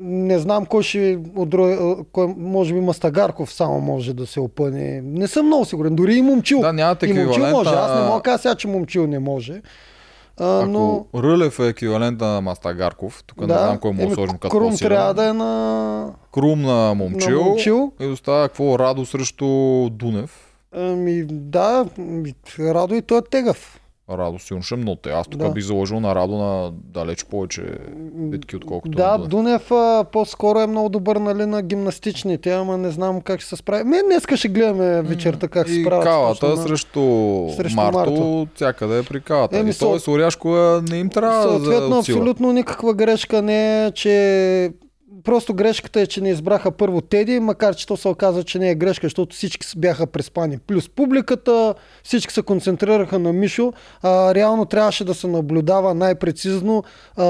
Не 0.00 0.38
знам 0.38 0.66
кой 0.66 0.82
ще 0.82 1.18
от 1.36 1.48
друг- 1.48 2.06
кой, 2.12 2.34
може 2.38 2.74
би 2.74 2.80
Мастагарков 2.80 3.52
само 3.52 3.80
може 3.80 4.14
да 4.14 4.26
се 4.26 4.40
опъне. 4.40 5.00
Не 5.04 5.26
съм 5.26 5.46
много 5.46 5.64
сигурен. 5.64 5.94
Дори 5.94 6.14
и 6.14 6.22
Момчил. 6.22 6.60
Да, 6.60 6.72
нямат 6.72 7.02
и 7.02 7.12
Момчил 7.12 7.46
може. 7.46 7.70
Аз 7.70 7.94
не 7.94 8.06
мога 8.06 8.22
да 8.22 8.38
сега, 8.38 8.54
че 8.54 8.68
Момчил 8.68 9.06
не 9.06 9.18
може. 9.18 9.62
А, 10.40 10.58
Ако 10.58 10.66
но... 10.66 11.06
Рълев 11.14 11.58
е 11.58 11.68
еквивалент 11.68 12.20
на 12.20 12.40
Мастагарков, 12.40 13.24
тук 13.26 13.40
не 13.40 13.46
знам 13.46 13.78
кой 13.78 13.92
му 13.92 14.02
еми, 14.02 14.14
сложим 14.14 14.38
като 14.38 14.58
Крум 14.58 14.76
трябва 14.76 15.14
да 15.14 15.28
е 15.28 15.32
на... 15.32 16.12
Крум 16.32 16.62
на 16.62 16.94
момчил, 16.94 17.38
На 17.38 17.44
Момчил. 17.44 17.92
и 18.00 18.06
остава 18.06 18.42
какво 18.42 18.78
Радо 18.78 19.06
срещу 19.06 19.46
Дунев. 19.90 20.44
Ами, 20.72 21.24
да, 21.24 21.86
Радо 22.60 22.94
и 22.94 23.02
той 23.02 23.18
е 23.18 23.22
тегав. 23.22 23.77
Радо 24.10 24.38
сигурно 24.38 24.62
ще 24.62 24.74
е 24.74 24.78
много 24.78 24.96
те. 24.96 25.10
Аз 25.10 25.26
тук 25.26 25.38
Да. 25.38 25.50
бих 25.50 25.64
заложил 25.64 26.00
на 26.00 26.14
Радо 26.14 26.34
на 26.34 26.70
далеч 26.74 27.24
повече 27.24 27.62
битки, 28.06 28.56
отколкото 28.56 28.90
Да, 28.90 29.06
на 29.08 29.18
Дунев. 29.18 29.28
Дунев 29.30 29.70
а, 29.72 30.04
по-скоро 30.04 30.58
е 30.58 30.66
много 30.66 30.88
добър 30.88 31.16
нали, 31.16 31.46
на 31.46 31.62
гимнастичните, 31.62 32.50
ама 32.50 32.78
не 32.78 32.90
знам 32.90 33.20
как 33.20 33.40
ще 33.40 33.48
се 33.48 33.56
справи. 33.56 33.84
Мен 33.84 34.00
днеска 34.04 34.36
ще 34.36 34.48
гледаме 34.48 35.02
вечерта 35.02 35.48
как 35.48 35.68
се 35.68 35.74
И 35.74 35.82
справят. 35.82 36.04
калата 36.04 36.48
на- 36.48 36.56
срещу, 36.58 37.00
срещу 37.50 37.76
Марто, 37.76 37.98
Марто. 37.98 38.46
всякъде 38.54 38.98
е 38.98 39.02
при 39.02 39.20
калата. 39.20 39.58
Еми, 39.58 39.70
и 39.70 39.74
той 39.74 39.88
съ- 39.90 39.98
с 39.98 40.08
Оряшкова 40.08 40.82
не 40.82 40.96
им 40.96 41.08
трябва 41.08 41.42
Съответно, 41.42 41.88
за 41.92 41.98
абсолютно 41.98 42.52
никаква 42.52 42.94
грешка 42.94 43.42
не 43.42 43.86
е, 43.86 43.90
че 43.90 44.70
просто 45.24 45.54
грешката 45.54 46.00
е, 46.00 46.06
че 46.06 46.20
не 46.20 46.30
избраха 46.30 46.70
първо 46.70 47.00
Теди, 47.00 47.40
макар 47.40 47.74
че 47.74 47.86
то 47.86 47.96
се 47.96 48.08
оказа, 48.08 48.44
че 48.44 48.58
не 48.58 48.70
е 48.70 48.74
грешка, 48.74 49.06
защото 49.06 49.36
всички 49.36 49.66
бяха 49.76 50.06
преспани. 50.06 50.58
Плюс 50.58 50.88
публиката, 50.88 51.74
всички 52.02 52.34
се 52.34 52.42
концентрираха 52.42 53.18
на 53.18 53.32
Мишо, 53.32 53.72
а 54.02 54.34
реално 54.34 54.64
трябваше 54.64 55.04
да 55.04 55.14
се 55.14 55.26
наблюдава 55.26 55.94
най-прецизно 55.94 56.84
а, 57.16 57.24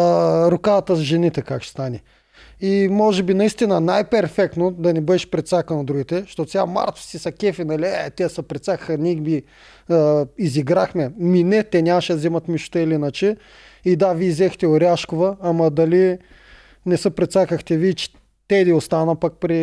руката 0.51 0.97
с 0.97 1.01
жените 1.01 1.43
как 1.43 1.63
ще 1.63 1.71
стане. 1.71 2.03
И 2.61 2.89
може 2.91 3.23
би 3.23 3.35
наистина 3.35 3.81
най-перфектно 3.81 4.71
да 4.71 4.93
не 4.93 5.01
бъдеш 5.01 5.31
прецакан 5.31 5.79
от 5.79 5.87
другите, 5.87 6.21
защото 6.21 6.51
сега 6.51 6.67
Марто 6.67 7.03
си 7.03 7.19
са 7.19 7.33
кефи, 7.33 7.65
нали, 7.65 7.87
е, 7.87 8.11
те 8.17 8.29
са 8.29 8.43
прецакаха, 8.43 8.99
ние 8.99 9.15
ги 9.15 9.43
а, 9.89 10.27
изиграхме. 10.39 11.13
Ми 11.19 11.45
не, 11.45 11.63
те 11.63 11.83
нямаше 11.83 12.13
да 12.13 12.19
вземат 12.19 12.49
мишата 12.49 12.81
или 12.81 12.95
иначе. 12.95 13.37
И 13.85 13.97
да, 13.97 14.13
вие 14.13 14.31
взехте 14.31 14.67
Оряшкова, 14.67 15.37
ама 15.43 15.71
дали 15.71 16.19
не 16.89 16.97
се 16.97 17.11
прецакахте 17.11 17.77
вие, 17.77 17.95
че 17.95 18.09
Теди 18.49 18.73
остана 18.73 19.17
пък 19.17 19.33
при... 19.35 19.59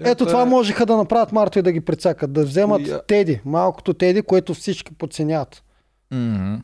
Ето 0.00 0.24
Те- 0.24 0.30
това 0.30 0.44
можеха 0.44 0.86
да 0.86 0.96
направят 0.96 1.32
Марто 1.32 1.58
и 1.58 1.62
да 1.62 1.72
ги 1.72 1.80
прецакат. 1.80 2.32
Да 2.32 2.44
вземат 2.44 2.82
Коя- 2.82 3.00
Теди, 3.00 3.40
малкото 3.44 3.94
Теди, 3.94 4.22
което 4.22 4.54
всички 4.54 4.94
подценяват. 4.94 5.62
Мгм. 6.10 6.54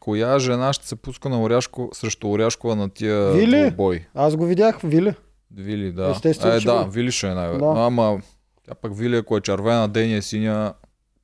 Коя 0.00 0.38
жена 0.38 0.72
ще 0.72 0.88
се 0.88 0.96
пуска 0.96 1.28
на 1.28 1.42
Оряшко, 1.42 1.90
срещу 1.92 2.28
Оряшкова 2.28 2.76
на 2.76 2.88
тия 2.88 3.32
Вили? 3.32 3.70
бой? 3.70 4.06
Аз 4.14 4.36
го 4.36 4.46
видях, 4.46 4.80
Вили. 4.80 5.14
Вили, 5.50 5.92
да. 5.92 6.08
Естествено, 6.08 6.54
е, 6.54 6.60
да, 6.60 6.82
Вили 6.84 7.10
ще 7.10 7.26
е 7.26 7.34
най 7.34 7.58
Да. 7.58 7.74
Ама 7.76 8.20
тя 8.64 8.74
пък 8.74 8.96
Вили, 8.96 9.16
ако 9.16 9.36
е 9.36 9.40
червена, 9.40 9.88
Дени 9.88 10.16
е 10.16 10.22
синя. 10.22 10.74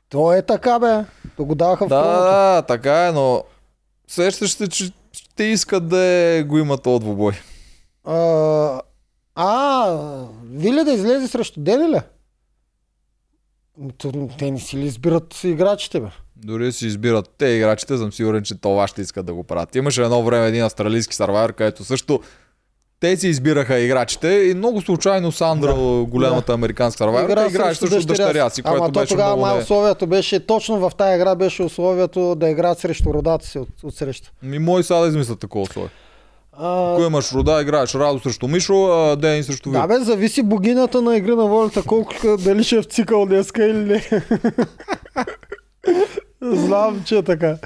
То 0.09 0.33
е 0.33 0.43
така, 0.43 0.79
бе. 0.79 1.05
То 1.37 1.45
го 1.45 1.55
даваха 1.55 1.85
в 1.85 1.89
Да, 1.89 2.03
да, 2.21 2.63
така 2.63 3.07
е, 3.07 3.13
но 3.13 3.45
сещаш 4.07 4.51
се, 4.51 4.69
че 4.69 4.91
ще 5.13 5.45
искат 5.45 5.89
да 5.89 5.99
е, 5.99 6.43
го 6.43 6.59
има 6.59 6.79
този 6.79 7.01
двубой. 7.01 7.33
А, 8.05 8.81
а, 9.35 10.27
Вили 10.45 10.85
да 10.85 10.93
излезе 10.93 11.29
срещу 11.29 11.61
Дени 11.61 12.01
Те 14.39 14.51
не 14.51 14.61
си 14.61 14.77
ли 14.77 14.85
избират 14.87 15.45
играчите, 15.45 16.01
бе? 16.01 16.09
Дори 16.37 16.73
си 16.73 16.87
избират 16.87 17.35
те 17.39 17.47
играчите, 17.47 17.97
съм 17.97 18.13
сигурен, 18.13 18.43
че 18.43 18.61
това 18.61 18.89
ще 18.89 19.03
искат 19.03 19.27
да 19.27 19.35
го 19.35 19.45
правят. 19.45 19.75
Имаше 19.75 20.03
едно 20.03 20.23
време 20.23 20.47
един 20.47 20.65
австралийски 20.65 21.15
сървайвер, 21.15 21.53
където 21.53 21.85
също 21.85 22.21
те 23.01 23.17
си 23.17 23.29
избираха 23.29 23.79
играчите 23.79 24.29
и 24.29 24.55
много 24.55 24.81
случайно 24.81 25.33
Сандра, 25.33 25.75
Да. 25.75 26.05
голямата 26.05 26.53
американска 26.53 26.99
сървайвер, 26.99 27.31
Игра 27.31 27.47
играе 27.47 27.75
срещу 27.75 28.07
дъщеря 28.07 28.51
си, 28.51 28.63
което 28.63 28.83
Ама 28.83 28.91
беше 28.91 29.09
тогава 29.09 29.37
много 29.37 29.57
не... 29.57 29.63
условието 29.63 30.07
беше, 30.07 30.47
точно 30.47 30.79
в 30.81 30.93
тази 30.99 31.15
игра 31.15 31.35
беше 31.35 31.63
условието 31.63 32.35
да 32.35 32.49
играят 32.49 32.79
срещу 32.79 33.15
родата 33.15 33.47
си 33.47 33.59
от, 33.59 33.69
от 33.83 33.95
среща. 33.95 34.31
Ми 34.43 34.59
мой 34.59 34.83
сега 34.83 34.99
да 34.99 35.09
измислят 35.09 35.41
такова 35.41 35.63
условие. 35.63 35.91
А, 36.53 36.93
Ако 36.93 37.03
имаш 37.03 37.33
рода, 37.33 37.61
играеш 37.63 37.95
Радо 37.95 38.19
срещу 38.21 38.49
Мишо, 38.49 38.87
а 38.87 39.17
Дени 39.17 39.43
срещу 39.43 39.71
Вили. 39.71 39.81
да 39.81 39.87
бе, 39.89 39.99
зависи 39.99 40.43
богинята 40.43 41.03
на 41.03 41.17
игри 41.17 41.31
на 41.31 41.47
волята, 41.47 41.83
колко 41.83 42.15
дали 42.39 42.65
ще 42.65 42.77
е 42.77 42.83
в 42.83 42.85
цикъл 42.85 43.27
днеска 43.27 43.65
или 43.65 43.79
не. 43.79 44.03
Знам, 46.57 47.03
че 47.05 47.17
е 47.17 47.23
така. 47.23 47.57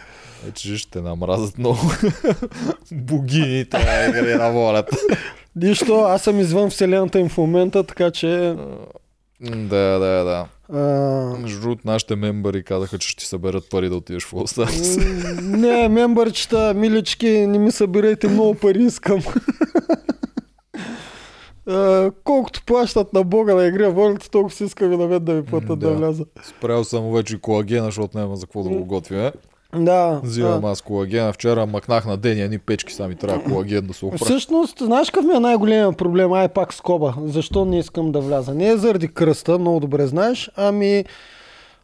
Вече 0.45 0.77
ще 0.77 1.01
намразят 1.01 1.59
много 1.59 1.79
богините 2.93 3.79
на 3.79 4.07
игри 4.09 4.35
на 4.35 4.53
волята. 4.53 4.97
Нищо, 5.57 5.95
аз 5.95 6.23
съм 6.23 6.41
извън 6.41 6.71
вселената 6.71 7.21
им 7.21 7.29
в 7.29 7.39
момента, 7.39 7.85
така 7.85 8.11
че... 8.11 8.57
Да, 9.41 9.99
да, 9.99 10.25
да. 10.25 10.47
А, 10.79 10.81
Между 11.39 11.61
другото, 11.61 11.83
нашите 11.85 12.17
мембари 12.17 12.63
казаха, 12.65 12.99
че 12.99 13.09
ще 13.09 13.21
ти 13.21 13.27
съберат 13.27 13.71
пари 13.71 13.89
да 13.89 13.97
отидеш 13.97 14.25
в 14.25 14.33
м, 14.33 14.65
не, 15.43 15.89
мембърчета, 15.89 16.75
милички, 16.77 17.31
не 17.31 17.59
ми 17.59 17.71
събирайте 17.73 18.29
много 18.29 18.55
пари, 18.55 18.83
искам. 18.83 19.21
А, 21.67 22.11
колкото 22.25 22.63
плащат 22.67 23.13
на 23.13 23.25
Бога 23.25 23.55
на 23.55 23.67
игри 23.67 23.83
на 23.83 23.91
волята, 23.91 24.31
толкова 24.31 24.57
си 24.57 24.65
искам 24.65 24.93
и 24.93 24.97
на 24.97 25.07
мен 25.07 25.25
да 25.25 25.33
ми 25.33 25.45
платят 25.45 25.79
да, 25.79 25.87
Да. 25.91 25.95
вляза. 25.95 26.25
Спрял 26.43 26.85
съм 26.85 27.13
вече 27.13 27.41
колагена, 27.41 27.85
защото 27.85 28.19
няма 28.19 28.37
за 28.37 28.47
какво 28.47 28.63
да 28.63 28.69
го 28.69 28.85
готвя. 28.85 29.33
Да. 29.77 30.21
Взимам 30.25 30.65
а. 30.65 30.71
аз 30.71 30.81
колагена. 30.81 31.33
Вчера 31.33 31.67
мъкнах 31.67 32.07
на 32.07 32.17
ден 32.17 32.39
едни 32.39 32.59
печки, 32.59 32.93
сами 32.93 33.15
трябва 33.15 33.45
колаген 33.51 33.87
да 33.87 33.95
се 33.95 34.05
оправя. 34.05 34.25
Всъщност, 34.25 34.79
знаеш 34.79 35.11
какъв 35.11 35.25
ми 35.25 35.37
е 35.37 35.41
най-големият 35.41 35.99
проблем? 35.99 36.33
Ай 36.33 36.49
пак 36.49 36.75
скоба. 36.75 37.15
Защо 37.25 37.65
не 37.65 37.79
искам 37.79 38.13
да 38.13 38.21
вляза? 38.21 38.55
Не 38.55 38.69
е 38.69 38.77
заради 38.77 39.09
кръста, 39.09 39.59
много 39.59 39.81
добре 39.81 40.07
знаеш, 40.07 40.51
ами 40.57 41.05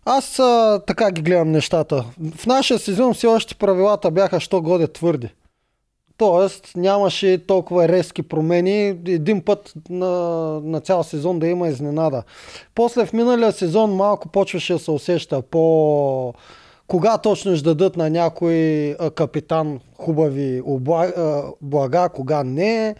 аз 0.05 0.39
а, 0.39 0.81
така 0.87 1.11
ги 1.11 1.23
гледам 1.23 1.53
нещата. 1.53 2.05
В 2.37 2.47
нашия 2.47 2.79
сезон 2.79 3.15
все 3.15 3.27
още 3.27 3.55
правилата 3.55 4.11
бяха, 4.11 4.41
що 4.41 4.63
годе 4.63 4.87
твърди. 4.87 5.29
Тоест 6.17 6.73
нямаше 6.77 7.47
толкова 7.47 7.89
резки 7.89 8.23
промени. 8.23 8.87
Един 8.89 9.45
път 9.45 9.73
на, 9.91 10.11
на 10.61 10.81
цял 10.81 11.03
сезон 11.03 11.39
да 11.39 11.47
има 11.47 11.69
изненада. 11.69 12.23
После 12.75 13.07
в 13.07 13.13
миналия 13.13 13.53
сезон 13.53 13.95
малко 13.95 14.29
почваше 14.29 14.73
да 14.73 14.79
се 14.79 14.91
усеща 14.91 15.43
по... 15.43 16.35
Кога 16.89 17.19
точно 17.19 17.57
ще 17.57 17.65
дадат 17.65 17.97
на 17.97 18.11
някой 18.11 18.97
капитан 19.15 19.81
хубави 19.99 20.63
обла... 20.65 21.05
а, 21.05 21.43
блага, 21.63 22.09
кога 22.09 22.45
не. 22.45 22.95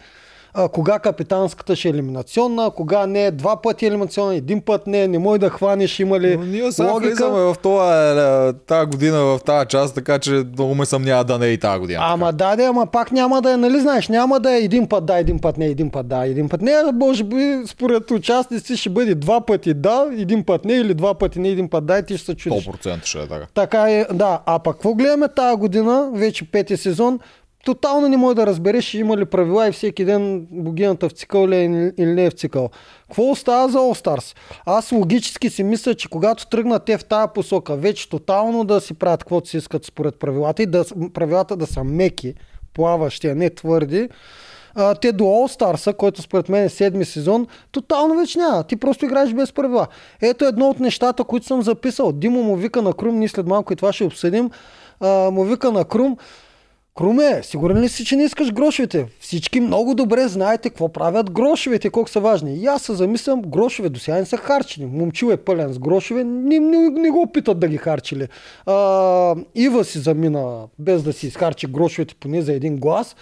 А, 0.53 0.69
кога 0.69 0.99
капитанската 0.99 1.75
ще 1.75 1.87
е 1.87 1.91
елиминационна, 1.91 2.71
кога 2.71 3.07
не 3.07 3.25
е 3.25 3.31
два 3.31 3.61
пъти 3.61 3.85
елиминационна, 3.85 4.35
един 4.35 4.61
път 4.61 4.87
не, 4.87 5.07
не 5.07 5.19
може 5.19 5.39
да 5.39 5.49
хванеш, 5.49 5.99
има 5.99 6.19
ли 6.19 6.37
Но 6.37 6.45
ние 6.45 6.71
сега 6.71 6.91
логика. 6.91 7.09
влизаме 7.09 7.39
в 7.39 7.55
това, 7.63 8.53
тази 8.67 8.85
година, 8.85 9.19
в 9.19 9.39
тази 9.45 9.67
част, 9.67 9.95
така 9.95 10.19
че 10.19 10.31
много 10.31 10.75
ме 10.75 10.85
съмнява 10.85 11.23
да 11.23 11.39
не 11.39 11.45
е 11.45 11.49
и 11.49 11.57
тази 11.57 11.79
година. 11.79 11.99
Ама 12.03 12.33
да, 12.33 12.55
да, 12.55 12.63
ама 12.63 12.85
пак 12.85 13.11
няма 13.11 13.41
да 13.41 13.53
е, 13.53 13.57
нали 13.57 13.79
знаеш, 13.79 14.07
няма 14.07 14.39
да 14.39 14.51
е 14.51 14.57
един 14.57 14.87
път 14.87 15.05
да, 15.05 15.17
един 15.17 15.39
път 15.39 15.57
не, 15.57 15.65
един 15.65 15.91
път 15.91 16.07
да, 16.07 16.25
един 16.25 16.49
път 16.49 16.61
не. 16.61 16.73
Може 16.93 17.23
би 17.23 17.61
според 17.67 18.11
участници 18.11 18.77
ще 18.77 18.89
бъде 18.89 19.15
два 19.15 19.41
пъти 19.41 19.73
да, 19.73 20.09
един 20.17 20.43
път 20.43 20.65
не 20.65 20.73
или 20.73 20.93
два 20.93 21.13
пъти 21.13 21.39
не, 21.39 21.49
един 21.49 21.69
път 21.69 21.85
да 21.85 21.97
и 21.97 22.05
ти 22.05 22.17
ще 22.17 22.25
се 22.25 22.35
чудиш. 22.35 22.65
100% 22.65 23.05
ще 23.05 23.19
е 23.19 23.27
така. 23.27 23.45
Така 23.53 23.91
е, 23.91 24.05
да. 24.13 24.39
А 24.45 24.59
пък 24.59 24.79
какво 24.79 24.93
гледаме 24.93 25.27
тази 25.27 25.57
година, 25.57 26.09
вече 26.13 26.51
пети 26.51 26.77
сезон, 26.77 27.19
тотално 27.65 28.07
не 28.07 28.17
може 28.17 28.35
да 28.35 28.47
разбереш 28.47 28.93
има 28.93 29.17
ли 29.17 29.25
правила 29.25 29.67
и 29.67 29.71
всеки 29.71 30.05
ден 30.05 30.47
богинята 30.51 31.09
в 31.09 31.11
цикъл 31.11 31.47
ли 31.47 31.55
е 31.55 31.63
или 31.97 32.13
не 32.13 32.25
е 32.25 32.29
в 32.29 32.33
цикъл. 32.33 32.69
Какво 33.07 33.29
остава 33.29 33.67
за 33.67 33.77
All 33.77 34.05
Stars? 34.05 34.35
Аз 34.65 34.91
логически 34.91 35.49
си 35.49 35.63
мисля, 35.63 35.95
че 35.95 36.09
когато 36.09 36.47
тръгнат 36.47 36.85
те 36.85 36.97
в 36.97 37.05
тази 37.05 37.27
посока, 37.33 37.75
вече 37.75 38.09
тотално 38.09 38.63
да 38.63 38.81
си 38.81 38.93
правят 38.93 39.19
каквото 39.19 39.49
си 39.49 39.57
искат 39.57 39.85
според 39.85 40.19
правилата 40.19 40.63
и 40.63 40.65
да, 40.65 40.85
правилата 41.13 41.55
да 41.55 41.67
са 41.67 41.83
меки, 41.83 42.33
плаващи, 42.73 43.27
а 43.27 43.35
не 43.35 43.49
твърди, 43.49 44.09
а, 44.75 44.95
те 44.95 45.11
до 45.11 45.23
All 45.23 45.59
Stars, 45.59 45.95
който 45.95 46.21
според 46.21 46.49
мен 46.49 46.63
е 46.63 46.69
седми 46.69 47.05
сезон, 47.05 47.47
тотално 47.71 48.15
вече 48.15 48.39
няма. 48.39 48.63
Ти 48.63 48.75
просто 48.75 49.05
играеш 49.05 49.33
без 49.33 49.51
правила. 49.51 49.87
Ето 50.21 50.45
едно 50.45 50.69
от 50.69 50.79
нещата, 50.79 51.23
които 51.23 51.45
съм 51.45 51.61
записал. 51.61 52.11
Димо 52.11 52.43
му 52.43 52.55
вика 52.55 52.81
на 52.81 52.93
Крум, 52.93 53.19
ние 53.19 53.27
след 53.27 53.47
малко 53.47 53.73
и 53.73 53.75
това 53.75 53.93
ще 53.93 54.03
обсъдим. 54.03 54.49
А, 54.99 55.31
му 55.31 55.43
вика 55.43 55.71
на 55.71 55.85
Крум, 55.85 56.17
Круме, 56.99 57.43
сигурен 57.43 57.81
ли 57.81 57.89
си, 57.89 58.05
че 58.05 58.15
не 58.15 58.23
искаш 58.23 58.51
грошовете? 58.53 59.07
Всички 59.19 59.59
много 59.59 59.95
добре 59.95 60.27
знаете 60.27 60.69
какво 60.69 60.89
правят 60.89 61.31
грошовете, 61.31 61.89
колко 61.89 62.09
са 62.09 62.19
важни. 62.19 62.55
И 62.55 62.65
аз 62.65 62.81
се 62.81 62.93
замислям, 62.93 63.41
грошове 63.41 63.89
до 63.89 63.99
сега 63.99 64.17
не 64.17 64.25
са 64.25 64.37
харчени. 64.37 64.85
Момчил 64.85 65.31
е 65.31 65.37
пълен 65.37 65.73
с 65.73 65.79
грошове, 65.79 66.23
не, 66.23 66.59
не, 66.59 66.89
не 66.89 67.09
го 67.09 67.21
опитат 67.21 67.59
да 67.59 67.67
ги 67.67 67.77
харчили. 67.77 68.27
А, 68.65 69.35
Ива 69.55 69.83
си 69.83 69.99
замина 69.99 70.67
без 70.79 71.03
да 71.03 71.13
си 71.13 71.27
изхарчи 71.27 71.67
грошовете 71.67 72.15
поне 72.15 72.41
за 72.41 72.53
един 72.53 72.77
глас. 72.77 73.15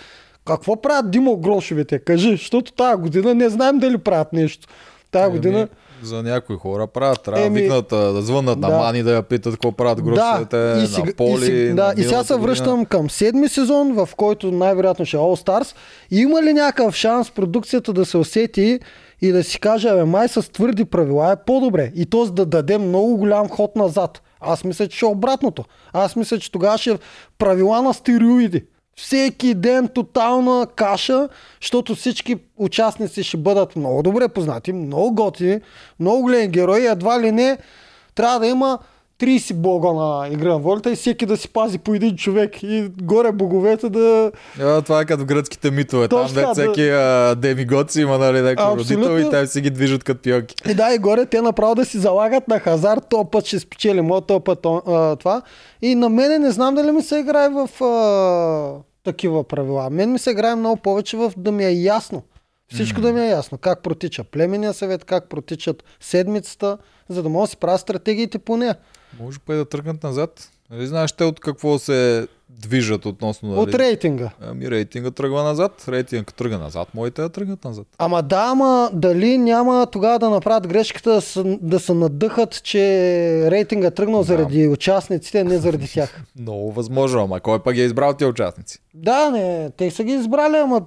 Какво 0.45 0.81
правят 0.81 1.11
Димо 1.11 1.37
грошовете? 1.37 1.99
Кажи, 1.99 2.31
защото 2.31 2.71
тази 2.71 3.01
година 3.01 3.33
не 3.33 3.49
знаем 3.49 3.79
дали 3.79 3.97
правят 3.97 4.33
нещо. 4.33 4.67
Тая 5.11 5.29
година... 5.29 5.67
За 6.03 6.23
някои 6.23 6.55
хора 6.55 6.87
правят. 6.87 7.21
Трябва 7.23 7.45
Еми, 7.45 7.61
викнат, 7.61 7.87
да 7.87 8.21
звънат 8.21 8.59
на 8.59 8.69
да. 8.69 8.77
Мани 8.77 9.03
да 9.03 9.13
я 9.13 9.23
питат 9.23 9.53
какво 9.53 9.71
правят 9.71 10.01
грошовете 10.01 10.57
Да, 10.57 10.83
и, 10.83 10.87
сега, 10.87 11.05
на 11.05 11.13
Поли. 11.13 11.43
и, 11.43 11.45
сега, 11.45 11.73
да, 11.73 11.93
на 11.97 12.01
и 12.01 12.03
сега 12.03 12.23
се 12.23 12.35
връщам 12.35 12.85
към 12.85 13.09
седми 13.09 13.49
сезон, 13.49 13.93
в 13.93 14.09
който 14.17 14.51
най-вероятно 14.51 15.05
ще 15.05 15.17
е 15.17 15.19
All 15.19 15.47
Stars. 15.47 15.75
Има 16.11 16.43
ли 16.43 16.53
някакъв 16.53 16.95
шанс 16.95 17.31
продукцията 17.31 17.93
да 17.93 18.05
се 18.05 18.17
усети 18.17 18.79
и 19.21 19.31
да 19.31 19.43
си 19.43 19.59
каже, 19.59 19.89
абе, 19.89 20.03
май 20.03 20.27
с 20.27 20.51
твърди 20.51 20.85
правила 20.85 21.31
е 21.31 21.35
по-добре. 21.45 21.91
И 21.95 22.05
т.е. 22.05 22.31
да 22.31 22.45
даде 22.45 22.77
много 22.77 23.17
голям 23.17 23.49
ход 23.49 23.75
назад. 23.75 24.21
Аз 24.39 24.63
мисля, 24.63 24.87
че 24.87 24.97
ще 24.97 25.05
е 25.05 25.09
обратното. 25.09 25.63
Аз 25.93 26.15
мисля, 26.15 26.39
че 26.39 26.51
тогава 26.51 26.77
ще 26.77 26.91
е 26.91 26.97
правила 27.37 27.81
на 27.81 27.93
стероиди. 27.93 28.63
Всеки 28.97 29.53
ден 29.53 29.87
тотална 29.87 30.67
каша, 30.75 31.29
защото 31.61 31.95
всички 31.95 32.37
участници 32.57 33.23
ще 33.23 33.37
бъдат 33.37 33.75
много 33.75 34.03
добре 34.03 34.27
познати, 34.27 34.73
много 34.73 35.15
готини, 35.15 35.59
много 35.99 36.21
големи 36.21 36.47
герои. 36.47 36.85
Едва 36.85 37.21
ли 37.21 37.31
не 37.31 37.57
трябва 38.15 38.39
да 38.39 38.47
има 38.47 38.79
30 39.19 39.53
бога 39.53 39.93
на 39.93 40.27
игра 40.27 40.49
на 40.49 40.59
волята 40.59 40.91
и 40.91 40.95
всеки 40.95 41.25
да 41.25 41.37
си 41.37 41.49
пази 41.49 41.77
по 41.77 41.93
един 41.93 42.15
човек 42.15 42.63
и 42.63 42.91
горе 43.01 43.31
боговете 43.31 43.89
да... 43.89 44.31
А, 44.61 44.81
това 44.81 45.01
е 45.01 45.05
като 45.05 45.25
гръцките 45.25 45.71
митове. 45.71 46.07
Там 46.07 46.21
Точно 46.21 46.35
де 46.35 46.41
така, 46.41 46.53
всеки 46.53 46.89
а, 46.89 47.35
демигод 47.35 47.91
си 47.91 48.01
има 48.01 48.17
нали, 48.17 48.55
Абсолютно. 48.57 49.09
родител 49.09 49.27
и 49.27 49.31
те 49.31 49.47
си 49.47 49.61
ги 49.61 49.69
движат 49.69 50.03
като 50.03 50.21
пионки. 50.21 50.55
И 50.69 50.73
да, 50.73 50.93
и 50.95 50.97
горе 50.97 51.25
те 51.25 51.41
направо 51.41 51.75
да 51.75 51.85
си 51.85 51.97
залагат 51.97 52.47
на 52.47 52.59
хазарт, 52.59 53.03
то 53.09 53.25
път 53.25 53.45
ще 53.45 53.59
спечели, 53.59 54.01
моят 54.01 54.27
то 54.27 54.39
път 54.39 54.65
а, 54.65 55.15
това. 55.15 55.41
И 55.81 55.95
на 55.95 56.09
мене 56.09 56.39
не 56.39 56.51
знам 56.51 56.75
дали 56.75 56.91
ми 56.91 57.01
се 57.01 57.17
играе 57.19 57.49
в 57.49 57.83
а, 57.83 58.83
такива 59.03 59.43
правила. 59.43 59.89
Мен 59.89 60.11
ми 60.11 60.19
се 60.19 60.31
играе 60.31 60.55
много 60.55 60.77
повече 60.77 61.17
в 61.17 61.33
да 61.37 61.51
ми 61.51 61.65
е 61.65 61.71
ясно. 61.71 62.23
Всичко 62.73 63.01
да 63.01 63.13
ми 63.13 63.21
е 63.21 63.29
ясно. 63.29 63.57
Как 63.57 63.83
протича 63.83 64.23
племенния 64.23 64.73
съвет, 64.73 65.05
как 65.05 65.29
протичат 65.29 65.83
седмицата, 65.99 66.77
за 67.09 67.23
да 67.23 67.29
мога 67.29 67.43
да 67.43 67.47
си 67.47 67.57
правя 67.57 67.77
стратегиите 67.77 68.39
по 68.39 68.57
нея. 68.57 68.75
Може 69.19 69.39
па 69.45 69.53
и 69.53 69.57
да 69.57 69.65
тръгнат 69.65 70.03
назад. 70.03 70.49
Нали 70.71 70.87
знаеш 70.87 71.11
те 71.11 71.23
от 71.23 71.39
какво 71.39 71.79
се 71.79 72.27
движат 72.49 73.05
относно... 73.05 73.49
Нали? 73.49 73.59
От 73.59 73.73
рейтинга. 73.73 74.29
Ами 74.41 74.71
рейтинга 74.71 75.11
тръгва 75.11 75.43
назад. 75.43 75.85
Рейтинга 75.87 76.31
тръгва 76.31 76.57
назад. 76.57 76.87
Моите 76.93 77.21
да 77.21 77.29
тръгнат 77.29 77.63
назад. 77.63 77.87
Ама 77.97 78.23
да, 78.23 78.47
ама 78.51 78.89
дали 78.93 79.37
няма 79.37 79.87
тогава 79.91 80.19
да 80.19 80.29
направят 80.29 80.67
грешката 80.67 81.11
да 81.11 81.21
се, 81.21 81.57
да 81.61 81.79
се 81.79 81.93
надъхат, 81.93 82.63
че 82.63 82.79
рейтинга 83.51 83.87
е 83.87 83.91
тръгнал 83.91 84.23
заради 84.23 84.67
участниците, 84.67 85.43
не 85.43 85.57
заради 85.57 85.87
тях. 85.93 86.21
Много 86.39 86.71
възможно, 86.71 87.23
ама 87.23 87.39
кой 87.39 87.59
пък 87.59 87.77
е 87.77 87.81
избрал 87.81 88.13
тия 88.13 88.27
участници? 88.27 88.79
Да, 88.93 89.31
не, 89.31 89.69
те 89.77 89.91
са 89.91 90.03
ги 90.03 90.13
избрали, 90.13 90.57
ама 90.57 90.81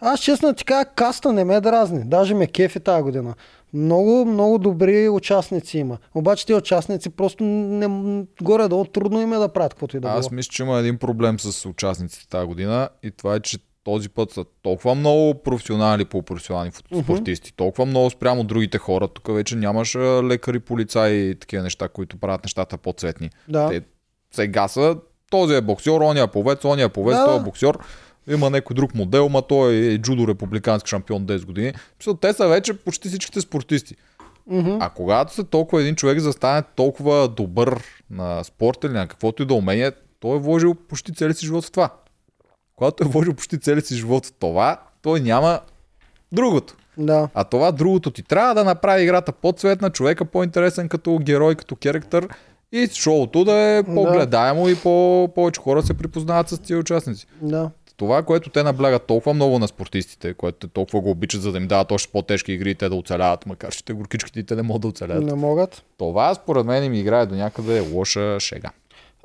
аз 0.00 0.20
честно 0.20 0.54
ти 0.54 0.64
кажа, 0.64 0.84
каста 0.84 1.32
не 1.32 1.44
ме 1.44 1.60
дразни. 1.60 2.02
Даже 2.04 2.34
ме 2.34 2.46
кефи 2.46 2.80
тази 2.80 3.02
година. 3.02 3.34
Много, 3.76 4.24
много 4.24 4.58
добри 4.58 5.08
участници 5.08 5.78
има. 5.78 5.98
Обаче 6.14 6.46
тези 6.46 6.56
участници 6.56 7.10
просто 7.10 7.44
не, 7.44 8.24
горе-долу 8.42 8.84
трудно 8.84 9.20
им 9.20 9.32
е 9.32 9.36
да 9.36 9.48
правят 9.48 9.72
каквото 9.72 9.96
и 9.96 10.00
да 10.00 10.08
Аз 10.08 10.30
мисля, 10.30 10.50
че 10.50 10.62
има 10.62 10.78
един 10.78 10.98
проблем 10.98 11.40
с 11.40 11.68
участниците 11.68 12.28
тази 12.28 12.46
година 12.46 12.88
и 13.02 13.10
това 13.10 13.34
е, 13.34 13.40
че 13.40 13.58
този 13.84 14.08
път 14.08 14.30
са 14.30 14.44
толкова 14.62 14.94
много 14.94 15.34
професионални 15.42 16.04
по 16.04 16.22
професионални 16.22 16.70
спортисти, 17.02 17.52
толкова 17.56 17.86
много 17.86 18.10
спрямо 18.10 18.44
другите 18.44 18.78
хора. 18.78 19.08
Тук 19.08 19.34
вече 19.34 19.56
нямаш 19.56 19.96
лекари, 19.96 20.60
полицаи 20.60 21.30
и 21.30 21.34
такива 21.34 21.62
неща, 21.62 21.88
които 21.88 22.16
правят 22.16 22.44
нещата 22.44 22.78
по-цветни. 22.78 23.30
Да. 23.48 23.68
Те 23.68 23.82
сега 24.32 24.68
са 24.68 24.96
този 25.30 25.54
е 25.54 25.60
боксер, 25.60 26.00
ония 26.00 26.24
е 26.24 26.26
повец, 26.26 26.64
ония 26.64 26.84
е 26.84 26.88
повец, 26.88 27.16
Да, 27.16 27.24
той 27.24 27.36
е 27.36 27.40
боксер. 27.40 27.78
Има 28.28 28.50
някой 28.50 28.74
друг 28.74 28.94
модел, 28.94 29.28
ма 29.28 29.42
той 29.42 29.74
е 29.74 29.98
джудо 29.98 30.28
републикански 30.28 30.88
шампион 30.88 31.26
10 31.26 31.44
години. 31.44 31.72
Те 32.20 32.32
са 32.32 32.48
вече 32.48 32.74
почти 32.74 33.08
всичките 33.08 33.40
спортисти. 33.40 33.96
Мгм. 34.46 34.76
А 34.80 34.88
когато 34.88 35.34
се 35.34 35.44
толкова 35.44 35.82
един 35.82 35.94
човек 35.94 36.18
застане 36.20 36.62
толкова 36.76 37.28
добър 37.28 37.82
на 38.10 38.44
спорт 38.44 38.84
или 38.84 38.92
на 38.92 39.08
каквото 39.08 39.42
и 39.42 39.46
да 39.46 39.54
умение, 39.54 39.92
той 40.20 40.36
е 40.36 40.40
вложил 40.40 40.74
почти 40.74 41.14
целия 41.14 41.34
си 41.34 41.46
живот 41.46 41.64
в 41.64 41.70
това. 41.70 41.90
Когато 42.76 43.04
е 43.04 43.06
вложил 43.06 43.34
почти 43.34 43.60
целия 43.60 43.82
си 43.82 43.94
живот 43.94 44.26
в 44.26 44.32
това, 44.32 44.80
той 45.02 45.20
няма 45.20 45.60
другото. 46.32 46.76
Да. 46.98 47.28
А 47.34 47.44
това 47.44 47.72
другото 47.72 48.10
ти 48.10 48.22
трябва 48.22 48.54
да 48.54 48.64
направи 48.64 49.02
играта 49.02 49.32
по-цветна, 49.32 49.90
човека 49.90 50.24
по-интересен 50.24 50.88
като 50.88 51.18
герой, 51.18 51.54
като 51.54 51.76
керактер 51.76 52.28
и 52.72 52.88
шоуто 52.92 53.44
да 53.44 53.52
е 53.52 53.82
по-гледаемо 53.82 54.68
и 54.68 54.76
по- 54.76 55.28
повече 55.34 55.60
хора 55.60 55.82
се 55.82 55.94
припознават 55.94 56.48
с 56.48 56.58
тия 56.58 56.78
участници. 56.78 57.26
Да. 57.40 57.70
Това, 57.96 58.22
което 58.22 58.50
те 58.50 58.62
наблягат 58.62 59.06
толкова 59.06 59.34
много 59.34 59.58
на 59.58 59.68
спортистите, 59.68 60.34
което 60.34 60.66
те 60.66 60.72
толкова 60.72 61.00
го 61.00 61.10
обичат, 61.10 61.42
за 61.42 61.52
да 61.52 61.58
им 61.58 61.66
дават 61.66 61.92
още 61.92 62.12
по-тежки 62.12 62.52
игри 62.52 62.70
и 62.70 62.74
те 62.74 62.88
да 62.88 62.94
оцеляват, 62.94 63.46
макар 63.46 63.72
че 63.72 63.84
те 63.84 63.92
горкичките 63.92 64.42
те 64.42 64.56
не 64.56 64.62
могат 64.62 64.82
да 64.82 64.88
оцеляват. 64.88 65.24
Не 65.24 65.34
могат. 65.34 65.84
Това 65.98 66.34
според 66.34 66.66
мен 66.66 66.84
им 66.84 66.94
играе 66.94 67.26
до 67.26 67.34
някъде 67.34 67.80
лоша 67.80 68.40
шега. 68.40 68.70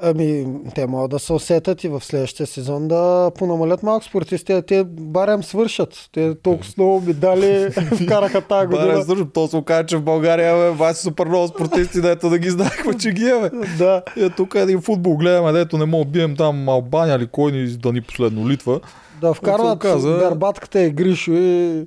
Ами, 0.03 0.45
те 0.75 0.87
могат 0.87 1.11
да 1.11 1.19
се 1.19 1.33
усетят 1.33 1.83
и 1.83 1.87
в 1.87 2.03
следващия 2.03 2.47
сезон 2.47 2.87
да 2.87 3.31
понамалят 3.37 3.83
малко 3.83 4.05
спортисти. 4.05 4.61
Те 4.61 4.83
барем 4.85 5.43
свършат. 5.43 6.09
Те 6.11 6.35
толкова 6.35 6.69
много 6.77 7.01
медали 7.01 7.71
вкараха 8.03 8.41
тази 8.41 8.67
година. 8.67 9.03
също, 9.03 9.25
то 9.25 9.47
се 9.47 9.57
окаже, 9.57 9.85
че 9.85 9.97
в 9.97 10.01
България 10.01 10.73
бе, 10.73 10.93
са 10.93 11.01
супер 11.01 11.25
много 11.25 11.47
спортисти, 11.47 12.01
дето 12.01 12.29
да 12.29 12.39
ги 12.39 12.49
знаехме, 12.49 12.97
че 12.97 13.11
ги 13.11 13.25
е, 13.25 13.39
бе. 13.39 13.49
Да. 13.77 14.03
Е, 14.17 14.29
тук 14.29 14.55
един 14.55 14.81
футбол 14.81 15.17
гледаме, 15.17 15.51
дето 15.51 15.77
не 15.77 15.85
мога 15.85 16.05
бием 16.05 16.35
там 16.35 16.69
Албания 16.69 17.15
или 17.15 17.27
кой 17.27 17.51
ни 17.51 17.67
да 17.67 17.93
ни 17.93 18.01
последно 18.01 18.49
Литва. 18.49 18.79
Да 19.21 19.33
вкарват 19.33 19.75
оказа- 19.75 20.19
гарбатката 20.19 20.81
и 20.81 20.89
Гришо 20.89 21.31
и 21.31 21.85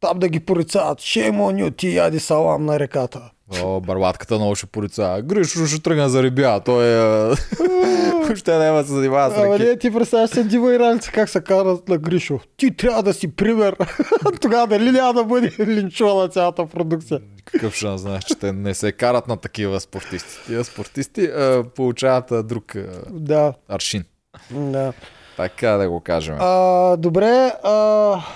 там 0.00 0.18
да 0.18 0.28
ги 0.28 0.40
порицават. 0.40 1.00
Шеймо 1.00 1.50
ню 1.50 1.70
ти 1.70 1.94
яди 1.94 2.20
салам 2.20 2.64
на 2.64 2.78
реката. 2.80 3.30
О, 3.62 3.80
барбатката 3.80 4.34
много 4.34 4.54
ще 4.54 4.66
порица. 4.66 5.20
Гришо 5.24 5.66
ще 5.66 5.82
тръгне 5.82 6.08
за 6.08 6.22
рибя. 6.22 6.60
Той 6.64 6.86
е... 7.32 7.36
ще 8.36 8.58
няма 8.58 8.84
се 8.84 8.92
занимава 8.92 9.30
с 9.30 9.38
Ама 9.38 9.54
ръки. 9.54 9.64
не, 9.64 9.76
ти 9.78 9.90
представяш 9.92 10.30
се 10.30 10.44
Дива 10.44 10.74
и 10.74 10.78
Ралица 10.78 11.12
как 11.12 11.28
се 11.28 11.40
карат 11.40 11.88
на 11.88 11.98
Гришо. 11.98 12.40
Ти 12.56 12.76
трябва 12.76 13.02
да 13.02 13.14
си 13.14 13.36
пример. 13.36 13.76
Тогава 14.40 14.66
дали 14.66 14.90
няма 14.90 15.12
да 15.14 15.24
бъде 15.24 15.52
линчувана 15.60 16.28
цялата 16.28 16.66
продукция. 16.66 17.20
Какъв 17.44 17.74
шанс 17.74 18.00
знаеш, 18.00 18.24
че 18.24 18.34
те 18.34 18.52
не 18.52 18.74
се 18.74 18.92
карат 18.92 19.28
на 19.28 19.36
такива 19.36 19.80
спортисти. 19.80 20.28
Тия 20.46 20.64
спортисти 20.64 21.24
а, 21.24 21.64
получават 21.76 22.32
а, 22.32 22.42
друг 22.42 22.76
а, 22.76 22.86
Да, 23.10 23.52
аршин. 23.68 24.04
да. 24.50 24.92
Така 25.36 25.70
да 25.70 25.88
го 25.88 26.00
кажем. 26.00 26.36
А, 26.38 26.96
добре, 26.96 27.52
а, 27.62 27.72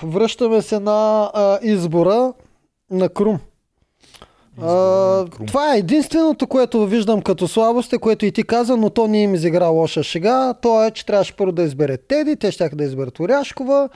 връщаме 0.03 0.61
се 0.61 0.79
на 0.79 1.31
а, 1.33 1.59
избора 1.61 2.33
на 2.91 3.09
Крум. 3.09 3.39
А, 4.61 5.25
това 5.47 5.75
е 5.75 5.79
единственото, 5.79 6.47
което 6.47 6.85
виждам 6.85 7.21
като 7.21 7.47
слабост, 7.47 7.93
е, 7.93 7.97
което 7.97 8.25
и 8.25 8.31
ти 8.31 8.43
каза, 8.43 8.77
но 8.77 8.89
то 8.89 9.07
не 9.07 9.21
им 9.21 9.35
изигра 9.35 9.67
лоша 9.67 10.03
шега. 10.03 10.53
То 10.53 10.83
е, 10.83 10.91
че 10.91 11.05
трябваше 11.05 11.35
първо 11.35 11.51
да 11.51 11.63
избере 11.63 11.97
Теди, 11.97 12.35
те 12.35 12.51
ще 12.51 12.69
да 12.69 12.83
изберат 12.83 13.19
Оряшкова, 13.19 13.89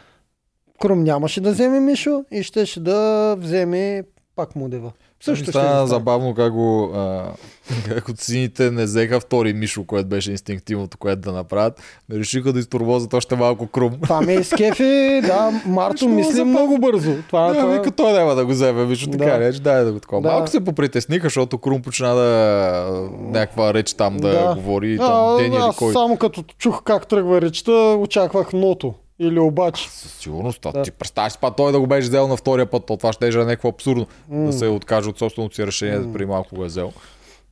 Крум 0.79 1.03
нямаше 1.03 1.41
да 1.41 1.51
вземе 1.51 1.79
Мишо 1.79 2.23
и 2.31 2.43
щеше 2.43 2.79
да 2.79 3.35
вземе 3.39 4.03
пак 4.35 4.55
Мудева. 4.55 4.91
Също 5.21 5.45
Също 5.45 5.59
Ами 5.59 5.67
стана 5.67 5.87
ще 5.87 5.95
забавно 5.95 6.33
как 6.35 6.53
го 6.53 6.91
а, 6.95 7.31
как 7.87 8.09
от 8.09 8.19
сините 8.19 8.71
не 8.71 8.83
взеха 8.83 9.19
втори 9.19 9.53
Мишо, 9.53 9.83
което 9.83 10.09
беше 10.09 10.31
инстинктивното, 10.31 10.97
което 10.97 11.21
да 11.21 11.31
направят. 11.31 11.81
Решиха 12.11 12.53
да 12.53 12.59
изтурвозат 12.59 13.13
още 13.13 13.35
малко 13.35 13.67
крум. 13.67 13.93
Това 14.03 14.21
ме 14.21 14.33
изкефи, 14.33 15.21
да, 15.27 15.61
Марто 15.65 16.09
мисли 16.09 16.43
много 16.43 16.77
бързо. 16.77 17.13
Това, 17.27 17.47
Да, 17.47 17.53
това... 17.53 17.73
вика, 17.73 17.91
той 17.91 18.13
няма 18.13 18.35
да 18.35 18.45
го 18.45 18.51
вземе, 18.51 18.95
така 18.95 19.17
Да. 19.17 19.25
да. 19.25 19.39
реч, 19.39 19.59
дай 19.59 19.83
да 19.83 19.93
го 19.93 19.99
такова. 19.99 20.21
Да. 20.21 20.31
Малко 20.31 20.47
се 20.47 20.63
попритесниха, 20.63 21.25
защото 21.25 21.57
Крум 21.57 21.81
почна 21.81 22.15
да 22.15 23.09
някаква 23.21 23.73
реч 23.73 23.93
там 23.93 24.17
да, 24.17 24.29
Да. 24.29 24.55
говори, 24.55 24.97
А, 25.01 25.07
там 25.07 25.37
Дени 25.37 25.55
или 25.55 25.63
аз 25.63 25.75
кой. 25.75 25.93
само 25.93 26.17
като 26.17 26.43
чух 26.57 26.83
как 26.83 27.07
тръгва 27.07 27.41
речта, 27.41 27.71
очаквах 27.71 28.53
ното. 28.53 28.93
Или 29.19 29.39
обаче. 29.39 29.89
Със 29.89 30.11
сигурност. 30.11 30.61
Да. 30.73 30.83
Ти 30.83 30.91
представяш 30.91 31.31
си 31.31 31.37
па 31.41 31.51
той 31.51 31.71
да 31.71 31.79
го 31.79 31.87
беше 31.87 32.07
взел 32.07 32.27
на 32.27 32.37
втория 32.37 32.65
път, 32.65 32.85
то 32.85 32.97
това 32.97 33.13
ще 33.13 33.27
е 33.27 33.31
някакво 33.31 33.69
абсурдно. 33.69 34.07
Да 34.29 34.53
се 34.53 34.67
откаже 34.67 35.09
от 35.09 35.19
собственото 35.19 35.55
си 35.55 35.67
решение, 35.67 35.99
да 35.99 36.13
преди 36.13 36.25
малко 36.25 36.55
го 36.55 36.63
е 36.63 36.67
взел. 36.67 36.91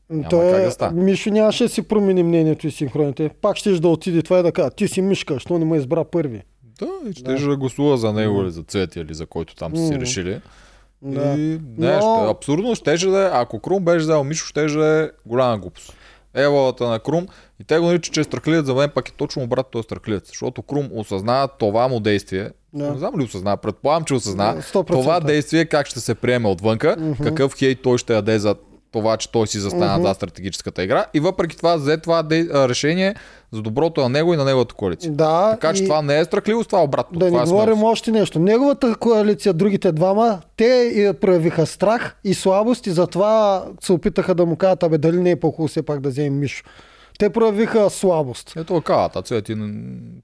Няма 0.09 0.29
Той 0.29 0.51
как 0.51 0.61
е, 0.61 0.65
да 0.65 0.71
стане. 0.71 1.03
Мишо 1.03 1.29
нямаше 1.29 1.63
да 1.63 1.69
си 1.69 1.81
промени 1.81 2.23
мнението 2.23 2.67
и 2.67 2.71
синхроните. 2.71 3.29
Пак 3.41 3.57
ще 3.57 3.71
да 3.71 3.87
отиде 3.87 4.21
това 4.21 4.39
и 4.39 4.43
да 4.43 4.51
кажа, 4.51 4.69
ти 4.69 4.87
си 4.87 5.01
мишка, 5.01 5.39
що 5.39 5.57
не 5.59 5.65
ме 5.65 5.77
избра 5.77 6.03
първи. 6.03 6.41
Да, 6.79 7.09
и 7.09 7.13
ще 7.13 7.23
да. 7.23 7.47
да 7.49 7.57
гласува 7.57 7.97
за 7.97 8.13
него 8.13 8.41
или 8.41 8.51
за 8.51 8.63
Цвети 8.63 8.99
или 8.99 9.13
за 9.13 9.25
който 9.25 9.55
там 9.55 9.75
са 9.75 9.87
си 9.87 9.99
решили. 9.99 10.41
Да. 11.01 11.35
И, 11.37 11.59
не, 11.77 11.95
Но- 11.95 12.01
ще, 12.21 12.31
абсурдно 12.31 12.75
щеше 12.75 13.07
да 13.07 13.25
е, 13.25 13.29
ако 13.33 13.59
Крум 13.59 13.85
беше 13.85 13.97
взел 13.99 14.23
Мишо, 14.23 14.45
ще 14.45 14.65
да 14.65 15.03
е 15.03 15.09
голяма 15.25 15.57
глупост. 15.57 15.93
Еволата 16.33 16.87
на 16.87 16.99
Крум 16.99 17.27
и 17.59 17.63
те 17.63 17.79
го 17.79 17.85
наричат, 17.85 18.13
че 18.13 18.19
е 18.19 18.23
страхливец, 18.23 18.65
за 18.65 18.73
мен 18.73 18.89
пък 18.95 19.09
е 19.09 19.11
точно 19.11 19.43
обратно, 19.43 19.71
той 19.71 19.79
е 19.79 19.83
страхливец. 19.83 20.27
Защото 20.27 20.61
Крум 20.61 20.89
осъзнава 20.93 21.47
това 21.59 21.87
му 21.87 21.99
действие. 21.99 22.49
Да. 22.73 22.91
Не 22.91 22.97
знам 22.97 23.19
ли 23.19 23.23
осъзнава, 23.23 23.57
предполагам, 23.57 24.03
че 24.03 24.13
осъзнава. 24.13 24.61
100%. 24.61 24.85
Това 24.85 25.19
действие 25.19 25.65
как 25.65 25.87
ще 25.87 25.99
се 25.99 26.15
приеме 26.15 26.47
отвънка, 26.49 26.95
Мгм. 26.99 27.23
какъв 27.23 27.53
хейт 27.55 27.81
той 27.81 27.97
ще 27.97 28.13
яде 28.13 28.39
за 28.39 28.55
това, 28.95 29.17
че 29.17 29.31
той 29.31 29.47
си 29.47 29.59
застана 29.59 29.93
Мгм. 29.93 30.03
за 30.03 30.13
стратегическата 30.13 30.83
игра. 30.83 31.05
И 31.13 31.19
въпреки 31.19 31.57
това 31.57 31.75
взе 31.75 31.97
това 31.97 32.23
решение 32.51 33.15
за 33.51 33.61
доброто 33.61 34.01
на 34.01 34.09
него 34.09 34.33
и 34.33 34.37
на 34.37 34.45
неговата 34.45 34.75
коалиция. 34.75 35.11
Да, 35.11 35.51
Така 35.51 35.73
че 35.73 35.83
и 35.83 35.85
това 35.85 36.01
не 36.01 36.19
е 36.19 36.25
страхливост, 36.25 36.69
това 36.69 36.79
е 36.79 36.83
обратно. 36.83 37.19
да 37.19 37.27
това 37.27 37.37
не 37.37 37.43
е 37.43 37.45
говорим 37.45 37.75
смелост. 37.75 37.91
още 37.91 38.11
нещо. 38.11 38.39
Неговата 38.39 38.95
коалиция, 38.95 39.53
другите 39.53 39.91
двама, 39.91 40.41
те 40.57 40.65
и 40.95 41.13
проявиха 41.15 41.65
страх 41.65 42.15
и 42.23 42.33
слабост 42.33 42.87
и 42.87 42.91
затова 42.91 43.35
се 43.81 43.93
опитаха 43.93 44.35
да 44.35 44.45
му 44.45 44.55
кажат, 44.55 44.83
абе 44.83 44.97
дали 44.97 45.17
не 45.17 45.31
е 45.31 45.35
по-хубаво 45.35 45.67
все 45.67 45.81
пак 45.81 45.99
да 45.99 46.09
вземем 46.09 46.39
Мишо. 46.39 46.63
Те 47.19 47.29
проявиха 47.29 47.89
слабост. 47.89 48.53
Ето 48.57 48.81
кавата, 48.81 49.21
цвети, 49.21 49.55
н- 49.55 49.73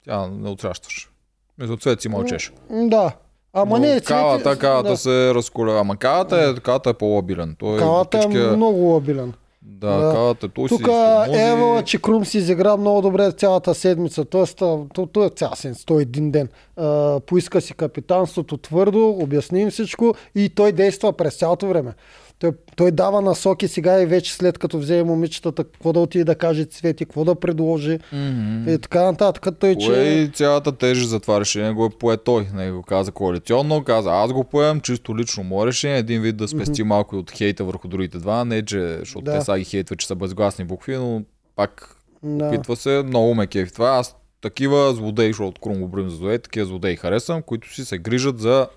тя 0.05 0.27
не 0.29 0.49
отращаш. 0.49 1.09
Мисля, 1.57 1.77
цвет 1.77 2.01
си 2.01 2.09
мълчеш. 2.09 2.53
Да. 2.71 3.11
Ама 3.53 3.69
Но 3.71 3.77
не, 3.79 3.87
цвети- 3.89 4.05
кавата, 4.05 4.57
кавата 4.57 4.89
да. 4.89 4.97
се 4.97 5.33
разколя. 5.33 5.71
Ама 5.73 5.95
кавата 5.95 6.37
е, 6.49 6.55
кавата 6.55 6.89
е 6.89 6.93
по-лабилен. 6.93 7.55
Той 7.59 7.77
Кавата 7.77 8.17
е 8.17 8.21
въпечка- 8.21 8.55
много 8.55 8.79
лабилен. 8.83 9.33
Да, 9.61 9.89
Да. 9.89 10.13
кавата, 10.13 10.49
той 10.49 10.63
си 10.63 10.69
Тук 10.69 10.81
изтормози. 10.81 11.39
Ева, 11.41 11.83
че 11.83 11.97
Крум 11.97 12.25
си 12.25 12.37
изигра 12.37 12.77
много 12.77 13.01
добре 13.01 13.31
цялата 13.31 13.75
седмица. 13.75 14.25
Тоест, 14.25 14.57
то, 14.57 14.87
то, 14.93 15.05
то 15.05 15.23
е 15.23 15.29
цяла 15.29 15.55
седмица, 15.55 15.85
то 15.85 15.99
е 15.99 16.01
един 16.01 16.31
ден. 16.31 16.47
А, 16.77 17.19
поиска 17.19 17.61
си 17.61 17.73
капитанството 17.73 18.57
твърдо, 18.57 19.09
обясни 19.11 19.61
им 19.61 19.69
всичко 19.69 20.13
и 20.35 20.49
той 20.49 20.71
действа 20.71 21.13
през 21.13 21.35
цялото 21.35 21.67
време. 21.67 21.93
Той, 22.41 22.51
той 22.75 22.91
дава 22.91 23.21
насоки 23.21 23.67
сега 23.67 24.01
и 24.01 24.05
вече 24.05 24.33
след 24.33 24.57
като 24.57 24.79
вземе 24.79 25.03
момичетата, 25.03 25.63
какво 25.63 25.93
да 25.93 25.99
отиде 25.99 26.23
да 26.23 26.35
каже 26.35 26.65
Цвети, 26.65 27.05
какво 27.05 27.25
да 27.25 27.35
предложи 27.35 27.99
Мгм. 28.13 28.69
и 28.69 28.77
така 28.77 29.03
нататък. 29.03 29.59
Той, 29.59 29.75
Кое 29.75 29.85
че... 29.85 30.01
и 30.01 30.29
цялата 30.33 30.71
тежест 30.71 31.09
за 31.09 31.19
това 31.19 31.39
решение 31.39 31.71
го 31.71 31.85
е 31.85 31.89
пое 31.89 32.17
той. 32.17 32.47
Не 32.53 32.71
го 32.71 32.81
каза 32.83 33.11
коалиционно, 33.11 33.83
каза 33.83 34.11
аз 34.11 34.33
го 34.33 34.43
поемам, 34.43 34.81
чисто 34.81 35.17
лично 35.17 35.43
мое 35.43 35.67
решение, 35.67 35.97
един 35.97 36.21
вид 36.21 36.37
да 36.37 36.47
спести 36.47 36.83
малко 36.83 37.15
и 37.15 37.19
от 37.19 37.31
хейта 37.31 37.63
върху 37.63 37.87
другите 37.87 38.17
два, 38.17 38.45
не 38.45 38.65
че, 38.65 38.97
защото 38.99 39.25
Да. 39.25 39.39
те 39.39 39.45
сега 39.45 39.57
ги 39.57 39.65
хейтват, 39.65 39.99
че 39.99 40.07
са 40.07 40.15
безгласни 40.15 40.65
букви, 40.65 40.95
но 40.95 41.21
пак 41.55 41.95
Да. 42.23 42.45
опитва 42.45 42.75
се, 42.75 43.03
много 43.05 43.35
ме 43.35 43.47
кефи 43.47 43.73
това. 43.73 43.89
Аз 43.89 44.15
такива 44.41 44.93
злодеи, 44.93 45.27
защото 45.27 45.61
Крум 45.61 45.79
го 45.79 46.09
за 46.09 46.15
злодеи, 46.15 46.39
такива 46.39 46.65
злодеи 46.65 46.95
харесвам, 46.95 47.41
които 47.41 47.73
си 47.73 47.85
се 47.85 47.97
грижат 47.97 48.39
за 48.39 48.67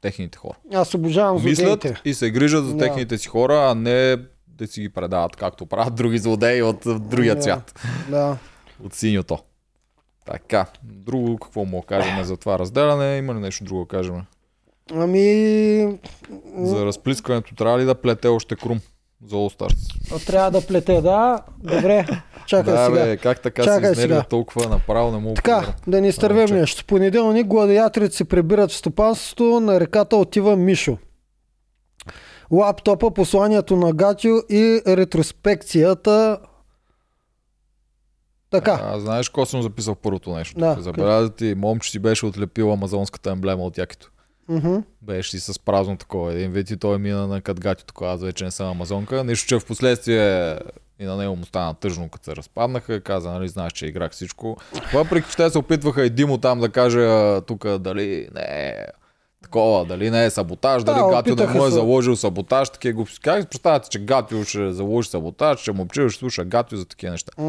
техните 0.00 0.38
хора. 0.38 0.54
Аз 0.74 0.94
обожавам 0.94 1.34
Мислят 1.36 1.66
злодеите. 1.66 2.00
и 2.04 2.14
се 2.14 2.30
грижат 2.30 2.64
за 2.64 2.72
Да. 2.72 2.78
техните 2.78 3.18
си 3.18 3.28
хора, 3.28 3.70
а 3.70 3.74
не 3.74 4.16
да 4.48 4.66
си 4.66 4.80
ги 4.80 4.88
предават, 4.88 5.36
както 5.36 5.66
правят 5.66 5.94
други 5.94 6.18
злодеи 6.18 6.62
от 6.62 6.78
другия 7.00 7.34
Да. 7.34 7.40
цвят, 7.40 7.80
Да. 8.10 8.36
от 8.84 8.94
синьото. 8.94 9.38
Така, 10.26 10.66
друго 10.82 11.38
какво 11.38 11.64
му 11.64 11.82
кажем 11.82 12.24
за 12.24 12.36
това 12.36 12.58
разделяне? 12.58 13.16
Има 13.16 13.34
ли 13.34 13.38
нещо 13.38 13.64
друго 13.64 13.80
да 13.80 13.88
кажем? 13.88 14.20
Ами... 14.94 15.98
За 16.56 16.86
разплискването 16.86 17.54
трябва 17.54 17.78
ли 17.78 17.84
да 17.84 17.94
плете 17.94 18.28
още 18.28 18.56
Крум 18.56 18.80
за 19.26 19.36
All 19.36 19.58
Stars? 19.58 20.26
Трябва 20.26 20.50
да 20.50 20.66
плете, 20.66 21.00
да. 21.00 21.42
Добре. 21.58 22.06
Чакай 22.46 22.74
да, 22.74 22.86
сега. 22.86 23.04
бе, 23.04 23.16
как 23.16 23.42
така 23.42 23.64
Чакай 23.64 23.94
се 23.94 24.00
изнервя 24.02 24.24
толкова 24.30 24.68
направо, 24.68 25.12
не 25.12 25.18
мога 25.18 25.34
Така, 25.34 25.74
да 25.86 26.00
ни 26.00 26.08
изтървем 26.08 26.58
нещо. 26.58 26.84
Понеделник 26.84 27.46
гладиаторите 27.46 28.16
се 28.16 28.24
прибират 28.24 28.70
в 28.70 28.76
стопанството, 28.76 29.60
на 29.60 29.80
реката 29.80 30.16
отива 30.16 30.56
Мишо. 30.56 30.98
Лаптопа, 32.50 33.10
посланието 33.10 33.76
на 33.76 33.92
Гатио 33.92 34.36
и 34.50 34.82
ретроспекцията. 34.86 36.38
Така, 38.50 38.80
А, 38.82 39.00
знаеш 39.00 39.28
какво 39.28 39.46
съм 39.46 39.62
записал 39.62 39.94
първото 39.94 40.30
нещо? 40.30 40.60
Да, 40.60 40.74
Да, 40.74 40.82
Забеляза 40.82 41.30
ти, 41.30 41.54
момче 41.54 41.90
си 41.90 41.98
беше 41.98 42.26
отлепил 42.26 42.72
амазонската 42.72 43.30
емблема 43.30 43.64
от 43.64 43.78
якито. 43.78 44.10
Мгм. 44.48 44.76
Беше 45.02 45.30
си 45.30 45.40
с 45.40 45.58
празно 45.58 45.96
такова. 45.96 46.32
Един 46.32 46.52
вид 46.52 46.70
и 46.70 46.76
той 46.76 46.98
мина 46.98 47.26
на 47.26 47.40
катгати 47.40 47.86
такова. 47.86 48.12
Аз 48.12 48.22
вече 48.22 48.44
не 48.44 48.50
съм 48.50 48.68
амазонка. 48.68 49.24
Нищо, 49.24 49.48
че 49.48 49.58
в 49.58 49.66
последствие 49.66 50.58
и 50.98 51.04
на 51.04 51.16
него 51.16 51.36
му 51.36 51.44
стана 51.44 51.74
тъжно, 51.74 52.08
като 52.08 52.24
се 52.24 52.36
разпаднаха. 52.36 53.00
Каза, 53.00 53.30
нали, 53.30 53.48
знаеш, 53.48 53.72
че 53.72 53.86
играх 53.86 54.12
всичко. 54.12 54.56
Въпреки, 54.94 55.30
че 55.30 55.36
те 55.36 55.50
се 55.50 55.58
опитваха 55.58 56.04
и 56.04 56.10
Димо 56.10 56.38
там 56.38 56.60
да 56.60 56.68
каже 56.68 57.40
тук 57.46 57.78
дали 57.78 58.28
не 58.34 58.74
такова, 59.48 59.84
дали 59.84 60.10
не 60.10 60.24
е 60.24 60.30
саботаж, 60.30 60.84
Да, 60.84 60.94
дали 60.94 61.10
Гатио 61.10 61.36
да 61.36 61.46
му 61.46 61.66
е 61.66 61.70
заложил 61.70 62.16
саботаж, 62.16 62.70
такива 62.70 62.92
глупости. 62.92 63.20
Как 63.20 63.50
представяте, 63.50 63.88
че 63.88 63.98
Гатио 63.98 64.44
ще 64.44 64.72
заложи 64.72 65.08
саботаж, 65.08 65.60
че 65.60 65.72
момче 65.72 66.08
ще 66.08 66.18
слуша 66.18 66.44
Гатио 66.44 66.78
за 66.78 66.84
такива 66.84 67.12
неща? 67.12 67.32
М, 67.38 67.44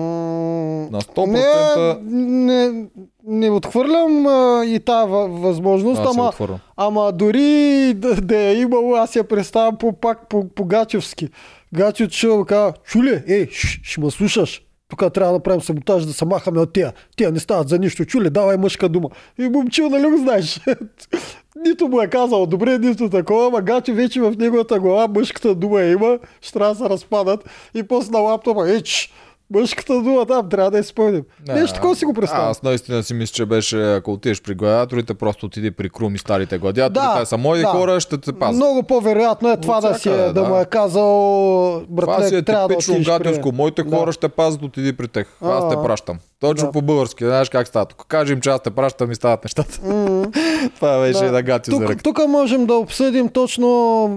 На 0.81 1.01
100% 1.01 1.99
Не, 2.01 2.69
не, 2.69 2.85
не 3.25 3.49
отхвърлям 3.49 4.27
а, 4.27 4.65
и 4.65 4.79
тази 4.79 5.11
въ- 5.11 5.41
възможност, 5.41 6.01
ама, 6.07 6.31
ама 6.77 7.11
дори 7.11 7.41
да, 7.93 8.15
да 8.15 8.37
е 8.37 8.53
имало, 8.53 8.95
аз 8.95 9.15
я 9.15 9.23
представям 9.23 9.75
по, 9.75 9.93
пак 9.93 10.29
по, 10.29 10.49
по 10.49 10.65
Гачевски. 10.65 11.29
Гачев 11.73 12.09
че 12.09 12.17
ще 12.17 12.45
кажа, 12.47 12.73
чуле, 12.83 13.23
ей, 13.27 13.47
ш, 13.47 13.79
ще 13.83 14.01
ме 14.01 14.11
слушаш. 14.11 14.61
Тук 14.89 15.13
трябва 15.13 15.31
да 15.31 15.37
направим 15.37 15.61
саботаж, 15.61 16.05
да 16.05 16.13
се 16.13 16.25
махаме 16.25 16.59
от 16.59 16.73
тия. 16.73 16.93
Тия 17.17 17.31
не 17.31 17.39
стават 17.39 17.69
за 17.69 17.79
нищо. 17.79 18.05
Чуле, 18.05 18.29
давай 18.29 18.57
мъжка 18.57 18.89
дума. 18.89 19.09
И 19.39 19.43
момчил, 19.43 19.89
нали 19.89 20.07
го 20.07 20.17
знаеш? 20.17 20.61
нито 21.65 21.87
му 21.87 22.01
е 22.01 22.07
казал 22.07 22.45
добре, 22.45 22.77
нито 22.77 23.09
такова, 23.09 23.47
ама 23.47 23.61
Гачев 23.61 23.95
вече 23.95 24.21
в 24.21 24.35
неговата 24.37 24.79
глава 24.79 25.07
мъжката 25.07 25.55
дума 25.55 25.81
има, 25.81 26.19
ще 26.41 26.53
трябва 26.53 26.73
да 26.73 26.79
се 26.79 26.89
разпадат 26.89 27.49
и 27.75 27.83
после 27.83 28.11
на 28.11 28.19
лаптопа, 28.19 28.71
еч, 28.71 29.13
мъжката 29.53 29.93
дума 29.93 30.25
там 30.25 30.49
трябва 30.49 30.71
да 30.71 30.77
я 30.77 30.83
спомним. 30.83 31.23
Нещо 31.47 31.75
такова 31.75 31.95
си 31.95 32.05
го 32.05 32.13
представям. 32.13 32.49
Аз 32.49 32.63
наистина 32.63 33.03
си 33.03 33.13
мисля, 33.13 33.33
че 33.33 33.45
беше, 33.45 33.93
ако 33.95 34.11
отидеш 34.11 34.41
при 34.41 34.55
гладиаторите, 34.55 35.13
просто 35.13 35.45
отиди 35.45 35.71
при 35.71 35.89
Крум 35.89 36.15
и 36.15 36.17
старите 36.17 36.57
гладиатори. 36.57 37.05
Да, 37.05 37.19
те 37.19 37.25
са 37.25 37.37
мои 37.37 37.59
да. 37.59 37.67
хора, 37.67 37.99
ще 37.99 38.17
те 38.17 38.33
пазят. 38.33 38.55
Много 38.55 38.83
по-вероятно 38.83 39.49
е 39.51 39.57
това 39.57 39.81
да, 39.81 39.93
си, 39.95 40.09
е, 40.09 40.15
да, 40.17 40.33
да. 40.33 40.43
му 40.43 40.59
е 40.59 40.65
казал, 40.65 41.05
Това 41.97 42.13
си 42.15 42.21
братле, 42.21 42.37
е 42.37 42.41
трябва 42.41 42.67
да 42.67 42.73
типично 42.73 42.93
отидеш 42.93 43.07
гатинско. 43.07 43.49
при... 43.49 43.55
Моите 43.57 43.83
Да. 43.83 43.97
хора 43.97 44.11
ще 44.11 44.29
пазят, 44.29 44.63
отиди 44.63 44.93
при 44.97 45.07
тях. 45.07 45.27
Аз 45.41 45.69
те 45.69 45.75
А, 45.79 45.83
пращам. 45.83 46.17
Точно 46.39 46.65
да. 46.67 46.71
по 46.71 46.81
български. 46.81 47.25
Знаеш 47.25 47.49
как 47.49 47.67
става 47.67 47.85
тук. 47.85 48.05
Кажи 48.07 48.33
им, 48.33 48.41
че 48.41 48.49
аз 48.49 48.61
те 48.61 48.69
пращам 48.69 49.11
и 49.11 49.15
стават 49.15 49.43
нещата. 49.43 49.79
Това 50.75 50.99
беше 50.99 51.19
да. 51.19 51.25
да. 51.25 51.31
да 51.31 51.41
гати 51.41 51.71
за 51.71 51.77
Тук, 51.77 51.89
ръка. 51.89 52.01
тук 52.03 52.27
можем 52.27 52.65
да 52.65 52.73
обсъдим 52.73 53.29
точно 53.29 53.69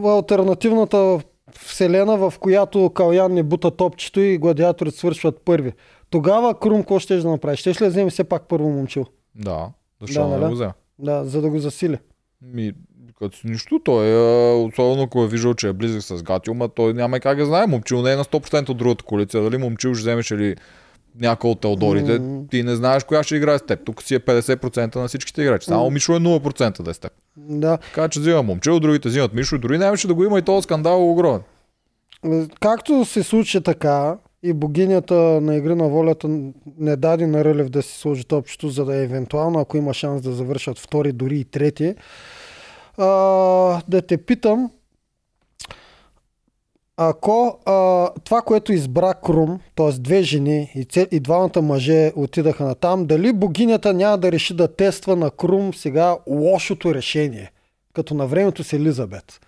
альтернативната 0.07 1.19
вселена, 1.67 2.17
в 2.17 2.35
която 2.41 2.91
Калян 2.91 3.33
не 3.35 3.43
бута 3.43 3.71
топчето 3.71 4.21
и 4.21 4.39
гладиаторите 4.39 4.99
свършват 4.99 5.41
първи. 5.45 5.73
Тогава 6.11 6.59
Крум 6.61 6.81
какво 6.81 6.99
ще 6.99 7.17
да 7.17 7.31
направи? 7.31 7.57
Ще 7.57 7.71
ли 7.71 7.75
да 7.81 7.89
вземе 7.89 8.11
все 8.11 8.25
пак 8.25 8.49
първо 8.49 8.71
момчил? 8.71 9.07
Да. 9.35 9.69
Защо 10.01 10.21
Да, 10.23 10.29
не 10.29 10.37
нали? 10.37 10.49
го 10.49 10.55
взема? 10.55 10.73
Да, 10.99 11.25
за 11.25 11.41
да 11.41 11.51
го 11.51 11.59
засили. 11.59 11.99
Ми, 12.43 12.73
като 13.19 13.39
нищо, 13.45 13.81
той 13.85 14.07
е, 14.07 14.55
особено 14.65 15.03
ако 15.03 15.23
е 15.23 15.29
виждал, 15.29 15.55
че 15.55 15.69
е 15.69 15.73
близък 15.73 16.03
с 16.03 16.23
Гатио, 16.23 16.55
ма 16.55 16.69
той 16.69 16.95
няма 16.95 17.17
и 17.17 17.21
как 17.21 17.39
да 17.39 17.47
знае. 17.47 17.67
Момчил 17.67 18.03
не 18.03 18.13
е 18.13 18.17
на 18.17 18.25
100% 18.25 18.69
от 18.69 18.77
другата 18.77 19.05
коалиция. 19.05 19.43
Дали 19.43 19.59
момчил 19.59 19.95
ще 19.95 20.01
вземеш 20.01 20.31
или 20.31 20.57
някой 21.21 21.51
от 21.51 21.61
Теодорите, 21.61 22.19
М. 22.19 22.43
ти 22.51 22.63
не 22.63 22.77
знаеш 22.77 23.05
коя 23.05 23.23
ще 23.23 23.37
играе 23.37 23.59
с 23.59 23.63
теб. 23.63 23.85
Тук 23.85 24.03
си 24.03 24.15
е 24.15 24.21
50% 24.21 24.97
на 24.97 25.09
всичките 25.09 25.43
играчи. 25.43 25.65
Само 25.65 25.91
Мишо 25.91 26.13
е 26.13 26.19
0% 26.19 26.83
да 26.83 26.91
е 26.91 26.95
с 26.95 26.99
теб. 26.99 27.13
Да. 27.37 27.77
Така 27.77 28.09
че 28.09 28.21
взима 28.21 28.43
момчил, 28.43 28.81
другите 28.81 29.09
взимат 29.09 29.35
Мишо. 29.35 29.59
Дори 29.59 29.79
нямаше 29.79 30.07
да 30.07 30.15
го 30.15 30.25
има 30.25 30.39
и 30.39 30.43
този 30.43 30.63
скандал 30.65 31.11
огромен. 31.11 31.41
Както 32.61 33.05
се 33.05 33.23
случи 33.23 33.61
така 33.61 34.17
и 34.43 34.53
богинята 34.53 35.15
на 35.15 35.57
игри 35.57 35.75
на 35.75 35.89
волята 35.89 36.29
не 36.79 36.97
даде 36.97 37.27
на 37.27 37.45
Рълев 37.45 37.69
да 37.69 37.83
си 37.83 37.99
сложи 37.99 38.25
топчето, 38.25 38.69
за 38.69 38.85
да 38.85 38.97
е 38.97 39.05
евентуално, 39.05 39.61
ако 39.61 39.77
има 39.77 39.95
шанс 39.95 40.23
да 40.23 40.33
завършат 40.33 40.79
втори, 40.79 41.13
дори 41.13 41.39
и 41.39 41.45
трети. 41.45 41.95
А, 42.99 43.07
да 43.89 44.03
те 44.03 44.17
питам, 44.17 44.71
ако 46.97 47.59
а, 47.67 48.11
това, 48.25 48.43
което 48.43 48.73
избра 48.73 49.15
Крум, 49.15 49.61
т.е. 49.77 49.93
две 49.93 50.23
жени 50.23 50.73
и, 50.75 50.85
цел, 50.85 51.07
и 51.11 51.21
двамата 51.21 51.63
мъже 51.63 52.13
отидаха 52.17 52.65
на 52.65 52.75
там, 52.75 53.07
дали 53.07 53.33
богинята 53.33 53.95
няма 53.95 54.19
да 54.19 54.33
реши 54.33 54.55
да 54.55 54.69
тества 54.69 55.17
на 55.17 55.31
Крум 55.31 55.75
сега 55.75 56.17
лошото 56.29 56.95
решение, 56.95 57.53
като 57.93 58.15
на 58.15 58.27
времето 58.27 58.65
с 58.65 58.73
Елизабет? 58.73 59.41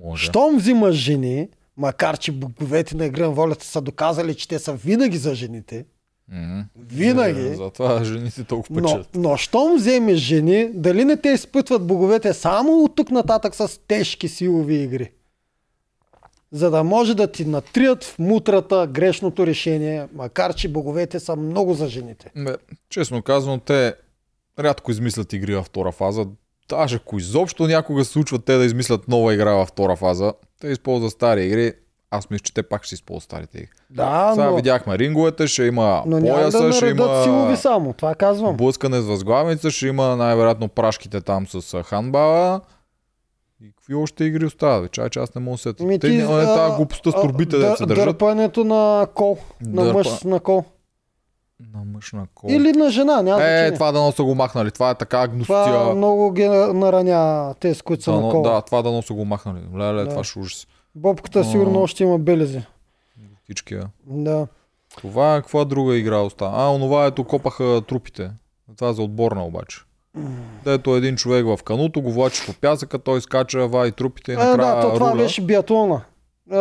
Може. 0.00 0.26
Щом 0.26 0.56
взимаш 0.56 0.94
жени, 0.94 1.48
макар 1.76 2.18
че 2.18 2.32
боговете 2.32 2.96
на 2.96 3.06
игра 3.06 3.22
на 3.22 3.30
волята 3.30 3.64
са 3.64 3.80
доказали, 3.80 4.34
че 4.34 4.48
те 4.48 4.58
са 4.58 4.72
винаги 4.72 5.16
за 5.16 5.34
жените, 5.34 5.84
Мгм. 6.32 6.60
винаги, 6.78 7.40
Е, 7.40 7.54
Затова 7.54 8.04
жените 8.04 8.44
толкова 8.44 8.80
но, 8.80 8.86
печелят. 8.88 9.08
но 9.14 9.36
щом 9.36 9.76
вземеш 9.76 10.18
жени, 10.18 10.70
дали 10.74 11.04
не 11.04 11.16
те 11.16 11.28
изпътват 11.28 11.86
боговете 11.86 12.32
само 12.32 12.72
от 12.72 12.94
тук 12.94 13.10
нататък 13.10 13.54
с 13.54 13.80
тежки 13.88 14.28
силови 14.28 14.74
игри? 14.74 15.10
За 16.52 16.70
да 16.70 16.84
може 16.84 17.14
да 17.14 17.26
ти 17.26 17.44
натрият 17.44 18.04
в 18.04 18.18
мутрата 18.18 18.88
грешното 18.92 19.46
решение, 19.46 20.08
макар 20.14 20.54
че 20.54 20.68
боговете 20.68 21.20
са 21.20 21.36
много 21.36 21.74
за 21.74 21.88
жените. 21.88 22.30
Бе, 22.36 22.56
честно 22.90 23.22
казвам, 23.22 23.60
те 23.60 23.94
рядко 24.58 24.90
измислят 24.90 25.32
игри 25.32 25.54
във 25.54 25.66
втора 25.66 25.92
фаза. 25.92 26.26
Даже 26.68 26.96
ако 26.96 27.18
изобщо 27.18 27.66
някога 27.66 28.04
се 28.04 28.10
случва 28.12 28.38
те 28.38 28.56
да 28.56 28.64
измислят 28.64 29.08
нова 29.08 29.34
игра 29.34 29.52
във 29.52 29.68
втора 29.68 29.96
фаза, 29.96 30.32
те 30.60 30.68
използват 30.68 31.12
стари 31.12 31.44
игри. 31.44 31.72
Аз 32.10 32.30
мисля, 32.30 32.42
че 32.42 32.54
те 32.54 32.62
пак 32.62 32.84
ще 32.84 32.94
използват 32.94 33.22
старите 33.22 33.58
игри. 33.58 33.68
Да, 33.90 34.30
Сега 34.34 34.50
но, 34.50 34.56
видяхме 34.56 34.98
ринговете, 34.98 35.46
ще 35.46 35.62
има 35.62 36.02
но 36.06 36.20
пояса, 36.20 36.62
да 36.62 36.72
ще 36.72 36.84
наредат 36.84 37.22
силови 37.24 37.48
има 37.48 37.56
само, 37.56 37.92
това 37.92 38.14
казвам. 38.14 38.56
блъскане 38.56 39.00
с 39.00 39.04
възглавница, 39.04 39.70
ще 39.70 39.86
има 39.86 40.16
най-вероятно 40.16 40.68
прашките 40.68 41.20
там 41.20 41.46
с 41.46 41.82
ханбала. 41.82 42.60
И 43.60 43.70
какви 43.70 43.94
още 43.94 44.24
игри 44.24 44.46
остават? 44.46 44.82
бе? 44.82 44.88
Чай, 44.88 45.10
че 45.10 45.18
аз 45.18 45.34
не 45.34 45.40
мога 45.40 45.54
да 45.54 45.58
се 45.58 45.74
Ми, 45.80 45.98
Те 45.98 46.08
ти, 46.08 46.16
не, 46.16 46.24
не, 46.24 46.32
а, 46.34 46.56
тази 46.56 46.76
глупостта 46.76 47.10
с 47.10 47.14
турбите, 47.14 47.56
дър- 47.56 47.60
да 47.60 47.76
се 47.76 47.86
държат. 47.86 48.04
Дърпането 48.04 48.64
на 48.64 49.06
кол, 49.14 49.38
на 49.60 49.82
Дърпа- 49.82 49.92
мъж 49.94 50.22
на 50.22 50.40
кол. 50.40 50.64
На 51.74 51.84
мъж 51.86 52.12
на 52.12 52.26
кол. 52.34 52.48
Или 52.50 52.72
на 52.72 52.90
жена, 52.90 53.22
няма 53.22 53.36
Е, 53.36 53.46
значение. 53.46 53.74
това 53.74 53.92
да 53.92 54.12
са 54.12 54.24
го 54.24 54.34
махнали. 54.34 54.70
Това 54.70 54.90
е 54.90 54.94
така 54.94 55.16
Това 55.18 55.28
гностия. 55.28 55.94
много 55.94 56.32
ги 56.32 56.48
нараня 56.48 57.54
те, 57.54 57.74
с 57.74 57.82
които 57.82 58.02
са 58.02 58.12
на 58.12 58.16
Да, 58.18 58.30
кол. 58.30 58.42
да, 58.42 58.60
това 58.62 58.82
да 58.82 59.02
са 59.02 59.14
го 59.14 59.24
махнали. 59.24 59.60
Леле, 59.76 60.02
Да. 60.02 60.08
това 60.08 60.24
ще 60.24 60.38
ужас. 60.38 60.66
Бобката 60.94 61.44
сигурно 61.44 61.78
А. 61.78 61.82
още 61.82 62.04
има 62.04 62.18
белези. 62.18 62.62
Всички. 63.44 63.76
Да. 64.06 64.46
Това 64.98 65.36
е 65.36 65.40
каква 65.40 65.64
друга 65.64 65.96
игра 65.96 66.18
остава? 66.18 66.52
А, 66.56 66.68
онова 66.68 67.06
ето 67.06 67.24
копаха 67.24 67.82
трупите. 67.88 68.30
Това 68.76 68.88
е 68.88 68.94
за 68.94 69.02
отборна 69.02 69.44
обаче. 69.44 69.78
Дето 70.64 70.96
един 70.96 71.16
човек 71.16 71.46
в 71.46 71.62
кануто 71.62 72.00
го 72.02 72.12
влачи 72.12 72.42
по 72.46 72.52
пясъка, 72.52 72.98
той 72.98 73.20
скача, 73.20 73.66
ваи 73.68 73.92
трупите 73.92 74.32
и 74.32 74.34
Е, 74.34 74.38
накрая 74.38 74.76
да, 74.76 74.82
то, 74.82 74.94
това 74.94 75.10
руля. 75.10 75.18
беше 75.18 75.42
биатлона. 75.42 76.00
А, 76.52 76.58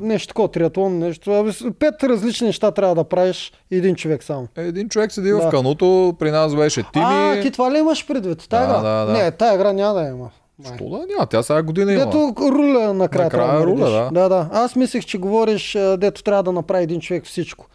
нещо 0.00 0.28
такова, 0.28 0.48
триатлон, 0.48 0.98
нещо. 0.98 1.52
Пет 1.78 2.02
различни 2.02 2.46
неща 2.46 2.70
трябва 2.70 2.94
да 2.94 3.04
правиш 3.04 3.52
един 3.70 3.94
човек 3.94 4.22
само. 4.22 4.48
Е, 4.56 4.62
Един 4.62 4.88
човек 4.88 5.12
седи 5.12 5.30
Да. 5.30 5.38
в 5.38 5.50
кануто, 5.50 6.14
при 6.18 6.30
нас 6.30 6.54
беше 6.56 6.82
Тими. 6.92 7.04
А, 7.06 7.40
ти 7.42 7.50
това 7.50 7.72
ли 7.72 7.78
имаш 7.78 8.06
предвид? 8.06 8.48
Тая 8.48 8.66
Да, 8.66 8.72
игра? 8.72 8.82
да, 8.82 9.04
да. 9.06 9.12
Не, 9.14 9.30
тая 9.30 9.54
игра 9.54 9.72
няма 9.72 9.94
да 9.94 10.08
има. 10.08 10.30
Що 10.66 10.84
да 10.84 11.06
няма? 11.08 11.26
Тя 11.26 11.42
сега 11.42 11.62
година 11.62 11.92
има. 11.92 12.04
Дето 12.04 12.34
руля 12.40 12.92
накрая, 12.94 13.24
Накрая 13.24 13.58
да 13.58 13.66
руля, 13.66 13.90
да. 13.90 14.10
да. 14.12 14.28
Да, 14.28 14.48
Аз 14.52 14.76
мислех, 14.76 15.04
че 15.04 15.18
говориш, 15.18 15.74
а, 15.74 15.96
дето 15.96 16.22
трябва 16.22 16.42
да 16.42 16.52
направи 16.52 16.82
един 16.82 17.00
човек 17.00 17.24
всичко. 17.24 17.66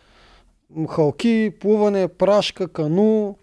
Халки, 0.89 1.51
плуване, 1.61 2.07
прашка, 2.07 2.67
кану 2.67 3.35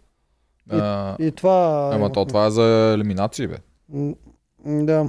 А, 0.70 1.16
и 1.18 1.30
това... 1.30 1.90
Ама 1.94 2.12
то 2.12 2.24
това 2.24 2.46
е 2.46 2.50
за 2.50 2.62
елиминации, 2.94 3.46
бе. 3.46 3.56
М, 3.88 4.12
Да. 4.64 5.06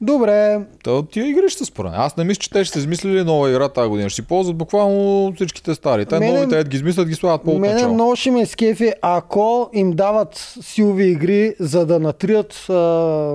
Добре, 0.00 0.60
То, 0.82 1.02
тия 1.02 1.28
игри 1.28 1.48
ще 1.48 1.64
според. 1.64 1.92
Аз 1.94 2.16
не 2.16 2.24
мисля, 2.24 2.38
че 2.38 2.50
те 2.50 2.64
ще 2.64 2.78
измислили 2.78 3.24
нова 3.24 3.50
игра 3.50 3.68
тази 3.68 3.88
година. 3.88 4.08
Ще 4.08 4.14
си 4.14 4.28
ползват 4.28 4.56
буквално 4.56 5.32
всичките 5.34 5.74
стари. 5.74 6.06
Те 6.06 6.18
Мене- 6.18 6.32
новите 6.38 6.64
ги 6.64 6.76
измислят, 6.76 7.08
ги 7.08 7.14
слагат 7.14 7.42
по 7.42 7.58
Мене 7.58 7.86
много 7.86 8.16
ще 8.16 8.30
ме 8.30 8.46
скефи, 8.46 8.92
ако 9.02 9.70
им 9.72 9.92
дават 9.92 10.54
силови 10.60 11.04
игри, 11.04 11.54
за 11.60 11.86
да 11.86 11.98
натрият 12.00 12.66
а, 12.68 12.72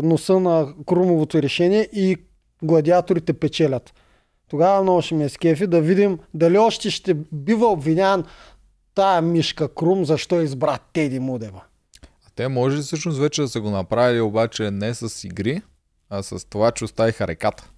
носа 0.03 0.39
на 0.39 0.67
Крумовото 0.85 1.41
решение 1.41 1.87
и 1.93 2.17
гладиаторите 2.63 3.33
печелят. 3.33 3.93
Тогава 4.49 4.83
много 4.83 5.01
ще 5.01 5.15
ме 5.15 5.29
скефи 5.29 5.67
да 5.67 5.81
видим 5.81 6.19
дали 6.33 6.57
още 6.57 6.89
ще 6.89 7.13
бива 7.31 7.67
обвинян 7.67 8.23
тая 8.99 9.21
мишка 9.21 9.67
Крум, 9.67 10.05
защо 10.05 10.41
избра 10.41 10.77
Теди 10.93 11.19
Мудева. 11.19 11.61
А 12.27 12.29
те 12.35 12.47
може 12.47 12.77
ли 12.77 12.81
всъщност 12.81 13.19
вече 13.19 13.41
да 13.41 13.47
са 13.47 13.61
го 13.61 13.69
направили, 13.69 14.21
обаче 14.21 14.71
не 14.71 14.93
с 14.93 15.23
игри, 15.23 15.61
а 16.09 16.23
с 16.23 16.49
това, 16.49 16.71
че 16.71 16.83
оставиха 16.83 17.27
реката. 17.27 17.69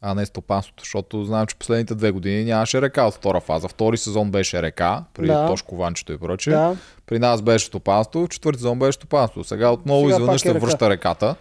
А 0.00 0.14
не 0.14 0.26
стопанството, 0.26 0.82
защото 0.82 1.24
знам, 1.24 1.46
че 1.46 1.56
последните 1.56 1.94
две 1.94 2.10
години 2.10 2.44
нямаше 2.44 2.82
река 2.82 3.04
от 3.04 3.14
втора 3.14 3.40
фаза. 3.40 3.68
Втори 3.68 3.96
сезон 3.96 4.30
беше 4.30 4.62
река, 4.62 5.04
при 5.14 5.26
Да. 5.26 5.46
Тошко 5.46 5.76
Ванчето 5.76 6.12
и 6.12 6.18
прочее. 6.18 6.54
Да. 6.54 6.76
При 7.06 7.18
нас 7.18 7.42
беше 7.42 7.66
стопанство, 7.66 8.28
четвърти 8.28 8.58
сезон 8.58 8.78
беше 8.78 8.96
стопанство. 8.96 9.44
Сега 9.44 9.70
отново 9.70 10.00
Сега 10.00 10.16
изведнъж 10.16 10.42
е 10.42 10.48
се 10.48 10.54
река. 10.54 10.66
връща 10.66 10.90
реката. 10.90 11.34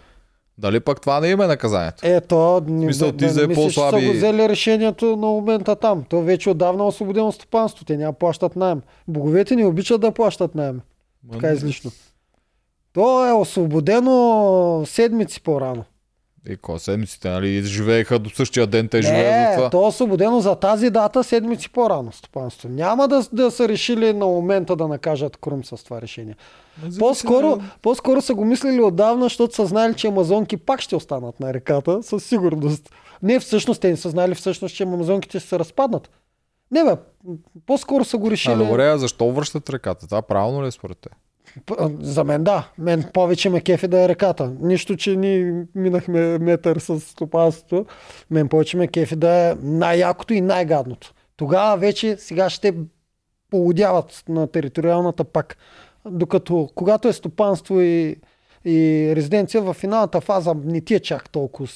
Дали 0.62 0.80
пък 0.80 1.02
това 1.02 1.20
не 1.20 1.28
им 1.28 1.42
е 1.42 1.48
наказанието? 1.48 1.98
Ето, 2.04 2.62
смисъл, 2.68 3.12
ти 3.12 3.30
за 3.30 3.42
не 3.42 3.48
мисля, 3.48 3.64
че 3.64 3.70
са 3.70 3.82
по-слаби- 3.82 4.08
го 4.08 4.14
взели 4.14 4.50
решението 4.50 5.06
на 5.06 5.28
момента 5.28 5.76
там. 5.76 6.04
То 6.10 6.22
вече 6.22 6.50
отдавна 6.50 6.84
е 6.84 6.88
освободено 6.88 7.32
стопанство. 7.32 7.86
Те 7.86 7.98
няма 7.98 8.14
плащат 8.14 8.56
найем. 8.56 8.82
Боговете 9.08 9.56
не 9.56 9.66
обичат 9.66 10.02
да 10.02 10.12
плащат 10.12 10.56
найем. 10.56 10.82
Така 11.32 11.52
излишно. 11.52 11.92
То 12.94 13.28
е 13.28 13.34
освободено 13.34 14.84
седмици 14.86 15.44
по-рано. 15.44 15.84
И 16.50 16.58
ко 16.58 16.80
седмиците, 16.80 17.30
нали? 17.30 17.64
Живееха 17.64 18.20
до 18.20 18.30
същия 18.30 18.68
ден, 18.68 18.88
те 18.88 19.00
Не, 19.00 19.56
това. 19.56 19.70
то 19.70 19.84
е 19.84 19.88
освободено 19.88 20.40
за 20.40 20.56
тази 20.56 20.90
дата 20.90 21.24
седмици 21.24 21.70
по-рано 21.70 22.12
стопанство. 22.12 22.70
Няма 22.70 23.08
да, 23.08 23.24
да 23.34 23.52
са 23.52 23.68
решили 23.68 24.14
на 24.14 24.26
момента 24.26 24.76
да 24.76 24.88
накажат 24.88 25.38
Крум 25.38 25.64
с 25.64 25.84
това 25.84 26.02
решение. 26.02 26.36
По-скоро, 27.00 27.62
по-скоро 27.82 28.22
са 28.22 28.34
го 28.34 28.46
мислили 28.46 28.82
отдавна, 28.82 29.26
защото 29.26 29.56
са 29.56 29.66
знали, 29.66 29.96
че 29.96 30.08
амазонки 30.08 30.58
пак 30.58 30.82
ще 30.82 30.96
останат 30.96 31.40
на 31.40 31.54
реката, 31.54 32.04
със 32.04 32.26
сигурност. 32.26 32.90
Не, 33.24 33.40
всъщност, 33.40 33.82
те 33.82 33.90
не 33.90 33.98
са 33.98 34.10
знали 34.10 34.36
всъщност, 34.36 34.76
че 34.76 34.84
амазонките 34.84 35.40
ще 35.40 35.50
се 35.50 35.60
разпаднат. 35.60 36.10
Не 36.72 36.84
бе, 36.84 36.96
по-скоро 37.66 38.06
са 38.06 38.18
го 38.18 38.32
решили. 38.32 38.54
А 38.54 38.58
добре, 38.58 38.88
а 38.88 38.98
защо 38.98 39.32
връщат 39.32 39.70
реката? 39.70 40.06
Това 40.06 40.22
правилно 40.22 40.64
ли 40.64 40.68
е 40.68 40.72
според 40.72 40.98
те? 40.98 41.10
За 42.00 42.24
мен 42.24 42.44
да. 42.44 42.70
Мен 42.78 43.04
повече 43.14 43.50
ме 43.50 43.62
кефи 43.62 43.88
да 43.88 44.04
е 44.04 44.10
реката. 44.10 44.54
Нищо, 44.60 44.98
че 44.98 45.16
ни 45.16 45.64
минахме 45.76 46.38
метър 46.38 46.80
с 46.80 47.00
стопанството. 47.00 47.86
Мен 48.32 48.50
повече 48.50 48.78
ме 48.78 48.88
кефи 48.88 49.16
да 49.16 49.30
е 49.30 49.56
най-якото 49.62 50.34
и 50.34 50.42
най-гадното. 50.42 51.14
Тогава 51.38 51.78
вече 51.78 52.18
сега 52.18 52.50
ще 52.50 52.74
полудяват 53.50 54.24
на 54.30 54.48
териториалната 54.48 55.24
пак. 55.24 55.58
Докато 56.06 56.70
когато 56.76 57.08
е 57.08 57.14
стопанство 57.14 57.82
и, 57.82 58.16
и 58.66 59.12
резиденция 59.16 59.62
в 59.62 59.74
финалната 59.74 60.22
фаза 60.22 60.54
не 60.66 60.82
ти 60.82 60.96
е 60.96 61.00
чак 61.00 61.30
толкова. 61.30 61.70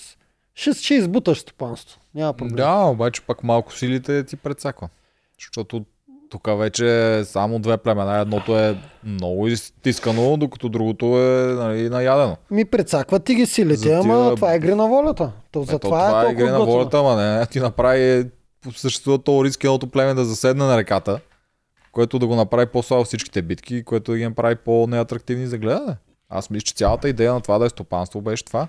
Ще, 0.55 0.73
ще 0.73 0.93
избуташ 0.93 1.39
стопанство. 1.39 1.99
Няма 2.15 2.33
проблем. 2.33 2.55
Да, 2.55 2.75
обаче 2.75 3.21
пак 3.21 3.43
малко 3.43 3.73
силите 3.73 4.23
ти 4.23 4.35
предсаква. 4.35 4.89
Защото 5.39 5.85
тук 6.29 6.47
вече 6.49 7.17
е 7.17 7.25
само 7.25 7.59
две 7.59 7.77
племена. 7.77 8.19
Едното 8.19 8.59
е 8.59 8.77
много 9.03 9.47
изтискано, 9.47 10.37
докато 10.37 10.69
другото 10.69 11.05
е 11.05 11.53
нали, 11.53 11.89
наядено. 11.89 12.37
Ми 12.51 12.65
прецакват 12.65 13.23
ти 13.23 13.35
ги 13.35 13.45
силите, 13.45 13.77
За 13.79 13.93
ама 13.95 14.25
тия- 14.25 14.35
това 14.35 14.53
е 14.53 14.55
игри 14.55 14.75
на 14.75 14.87
волята. 14.87 15.31
То, 15.51 15.59
Ето, 15.59 15.71
затова 15.71 15.79
това 15.89 16.19
е 16.19 16.21
е 16.21 16.25
толкова 16.25 16.31
игри 16.33 16.51
на 16.51 16.65
волята, 16.65 16.99
ама 16.99 17.15
не. 17.15 17.45
Ти 17.45 17.59
направи 17.59 18.25
съществува 18.71 19.17
то 19.17 19.43
риск 19.43 19.63
едното 19.63 19.87
племе 19.87 20.13
да 20.13 20.25
заседне 20.25 20.65
на 20.65 20.77
реката, 20.77 21.19
което 21.91 22.19
да 22.19 22.27
го 22.27 22.35
направи 22.35 22.65
по-слабо 22.65 23.03
всичките 23.03 23.41
битки, 23.41 23.83
което 23.83 24.11
да 24.11 24.17
ги 24.17 24.23
направи 24.25 24.55
по-неатрактивни 24.55 25.47
за 25.47 25.57
гледане. 25.57 25.95
Аз 26.29 26.49
мисля, 26.49 26.63
че 26.63 26.73
цялата 26.73 27.09
идея 27.09 27.33
на 27.33 27.41
това 27.41 27.57
да 27.59 27.65
е 27.65 27.69
стопанство 27.69 28.21
беше 28.21 28.45
това. 28.45 28.67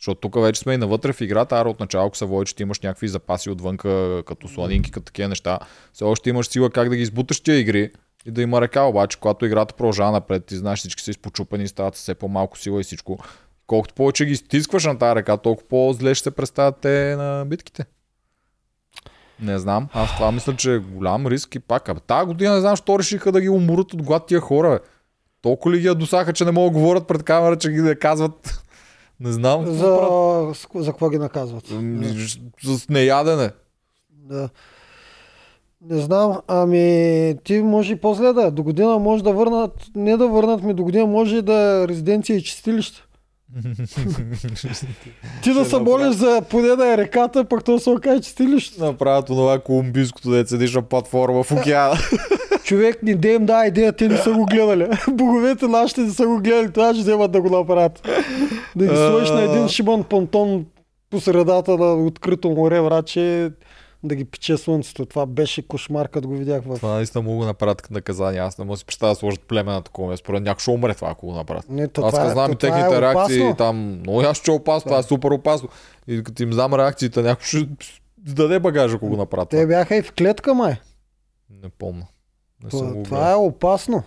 Защото 0.00 0.20
тук 0.20 0.42
вече 0.42 0.60
сме 0.60 0.74
и 0.74 0.76
навътре 0.76 1.12
в 1.12 1.20
играта, 1.20 1.56
ара 1.56 1.68
от 1.70 1.80
начало, 1.80 2.06
ако 2.06 2.16
се 2.16 2.24
води, 2.24 2.46
че 2.46 2.54
ти 2.54 2.62
имаш 2.62 2.80
някакви 2.80 3.08
запаси 3.08 3.50
отвънка, 3.50 4.22
като 4.26 4.48
сланинки, 4.48 4.90
като 4.90 5.04
такива 5.04 5.28
неща, 5.28 5.58
все 5.92 6.04
още 6.04 6.30
имаш 6.30 6.48
сила 6.48 6.70
как 6.70 6.88
да 6.88 6.96
ги 6.96 7.02
избуташ 7.02 7.40
тия 7.40 7.58
игри 7.58 7.92
и 8.26 8.30
да 8.30 8.42
има 8.42 8.60
река, 8.60 8.82
обаче, 8.82 9.18
когато 9.20 9.46
играта 9.46 9.74
продължава 9.74 10.12
напред, 10.12 10.44
ти 10.44 10.56
знаеш, 10.56 10.78
всички 10.78 11.02
са 11.02 11.10
изпочупани, 11.10 11.68
стават 11.68 11.94
все 11.94 12.14
по-малко 12.14 12.58
сила 12.58 12.80
и 12.80 12.84
всичко. 12.84 13.18
Колкото 13.66 13.94
повече 13.94 14.24
ги 14.24 14.36
стискваш 14.36 14.84
на 14.84 14.98
тази 14.98 15.16
река, 15.16 15.36
толкова 15.36 15.68
по-зле 15.68 16.14
ще 16.14 16.22
се 16.22 16.30
представят 16.30 16.76
те 16.80 17.16
на 17.16 17.44
битките. 17.46 17.84
Не 19.40 19.58
знам. 19.58 19.88
Аз 19.92 20.14
това 20.14 20.32
мисля, 20.32 20.56
че 20.56 20.74
е 20.74 20.78
голям 20.78 21.26
риск 21.26 21.54
и 21.54 21.58
пак. 21.58 21.88
Абе, 21.88 22.00
тази 22.00 22.26
година 22.26 22.54
не 22.54 22.60
знам, 22.60 22.76
що 22.76 22.98
решиха 22.98 23.32
да 23.32 23.40
ги 23.40 23.48
уморят 23.48 23.94
от 23.94 24.02
глад 24.02 24.26
тия 24.26 24.40
хора. 24.40 24.70
Бе. 24.70 24.78
Толкова 25.42 25.74
ли 25.74 25.80
ги 25.80 25.86
ядосаха, 25.86 26.32
че 26.32 26.44
не 26.44 26.50
могат 26.50 26.72
да 26.72 26.78
говорят 26.78 27.06
пред 27.06 27.22
камера, 27.22 27.56
че 27.56 27.70
ги 27.70 27.80
да 27.80 27.98
казват. 27.98 28.62
Не 29.20 29.32
знам. 29.32 29.64
какво 29.64 29.78
правят. 29.78 30.56
За, 30.56 30.82
за 30.84 30.90
какво 30.90 31.10
ги 31.10 31.18
наказват? 31.18 31.70
М, 31.70 32.02
С 32.62 32.88
неядене. 32.88 33.50
Да. 34.10 34.48
Не 35.82 36.00
знам, 36.00 36.40
ами 36.48 37.34
ти 37.44 37.62
може 37.62 37.92
и 37.92 37.96
по-зле 37.96 38.32
да. 38.32 38.50
До 38.50 38.62
година 38.62 38.98
може 38.98 39.24
да 39.24 39.32
върнат, 39.32 39.86
не 39.96 40.16
да 40.16 40.28
върнат 40.28 40.62
ми, 40.62 40.74
до 40.74 40.84
година 40.84 41.06
може 41.06 41.42
да 41.42 41.54
е 41.54 41.88
резиденция 41.88 42.36
и 42.36 42.42
чистилище. 42.42 43.02
Ти 45.42 45.52
да 45.52 45.60
Ще 45.60 45.70
се 45.70 45.78
молиш 45.78 46.14
за 46.14 46.42
поне 46.50 46.68
да 46.68 46.92
е 46.94 46.96
реката, 46.96 47.44
пък 47.44 47.64
то 47.64 47.78
се 47.78 47.90
окаже 47.90 48.20
чистилище. 48.20 48.82
Направят 48.84 49.26
това 49.26 49.58
колумбийското, 49.58 50.30
де 50.30 50.46
седиш 50.46 50.74
на 50.74 50.82
платформа 50.82 51.42
в 51.42 51.52
океана. 51.52 51.96
Човек 52.64 53.02
ни 53.02 53.14
да 53.14 53.28
им 53.28 53.46
да 53.46 53.66
идея, 53.66 53.92
те 53.92 54.08
не 54.08 54.16
са 54.16 54.32
го 54.32 54.46
гледали. 54.46 54.86
Боговете 55.10 55.66
нашите 55.66 56.00
не 56.00 56.10
са 56.10 56.26
го 56.26 56.38
гледали, 56.38 56.72
това 56.72 56.94
ще 56.94 57.02
вземат 57.02 57.32
да 57.32 57.40
го 57.40 57.50
направят. 57.58 58.08
Да 58.76 58.86
ги 58.86 58.96
сложиш 58.96 59.30
на 59.30 59.42
един 59.42 59.68
шибан 59.68 60.04
понтон 60.04 60.66
по 61.10 61.20
средата 61.20 61.76
на 61.76 61.94
открито 61.94 62.50
море, 62.50 62.80
враче, 62.80 63.50
да 64.02 64.14
ги 64.14 64.24
пече 64.24 64.56
слънцето. 64.56 65.06
Това 65.06 65.26
беше 65.26 65.68
кошмар, 65.68 66.08
като 66.08 66.28
го 66.28 66.34
видях 66.36 66.62
в... 66.66 66.76
Това 66.76 66.94
наистина 66.94 67.22
мога 67.22 67.40
да 67.40 67.46
направят 67.46 67.82
като 67.82 67.94
наказание. 67.94 68.40
Аз 68.40 68.58
не 68.58 68.64
мога 68.64 68.74
да 68.74 68.78
си 68.78 68.84
представя 68.84 69.12
да 69.12 69.16
сложат 69.16 69.40
племе 69.40 69.72
на 69.72 69.82
такова. 69.82 70.16
Според 70.16 70.42
някой 70.42 70.60
ще 70.60 70.70
умре 70.70 70.94
това, 70.94 71.10
ако 71.10 71.26
го 71.26 71.32
направят. 71.32 71.68
Не, 71.68 71.88
то 71.88 72.04
Аз 72.04 72.14
това, 72.14 72.26
е- 72.26 72.30
знам 72.30 72.46
то 72.46 72.52
и 72.52 72.58
това 72.58 72.76
техните 72.76 72.96
е 72.96 73.00
реакции, 73.00 73.40
опасно. 73.40 73.56
там 73.56 73.76
много 73.76 74.22
ясно, 74.22 74.44
че 74.44 74.50
е 74.50 74.54
опасно, 74.54 74.88
това 74.88 74.98
е 74.98 75.02
супер 75.02 75.30
опасно. 75.30 75.68
И 76.08 76.22
като 76.22 76.42
им 76.42 76.52
знам 76.52 76.74
реакциите, 76.74 77.22
някой 77.22 77.44
ще 77.44 77.68
даде 78.18 78.58
багажа, 78.60 78.96
ако 78.96 79.08
го 79.08 79.16
направят. 79.16 79.48
Те 79.48 79.56
това. 79.56 79.66
бяха 79.66 79.96
и 79.96 80.02
в 80.02 80.12
клетка, 80.12 80.54
май. 80.54 80.76
Не 81.62 81.68
помня. 81.68 82.06
Не 82.64 82.70
съм 82.70 82.80
Това, 82.80 82.92
го 82.92 83.02
това 83.02 83.30
е 83.30 83.34
опасно. 83.34 84.02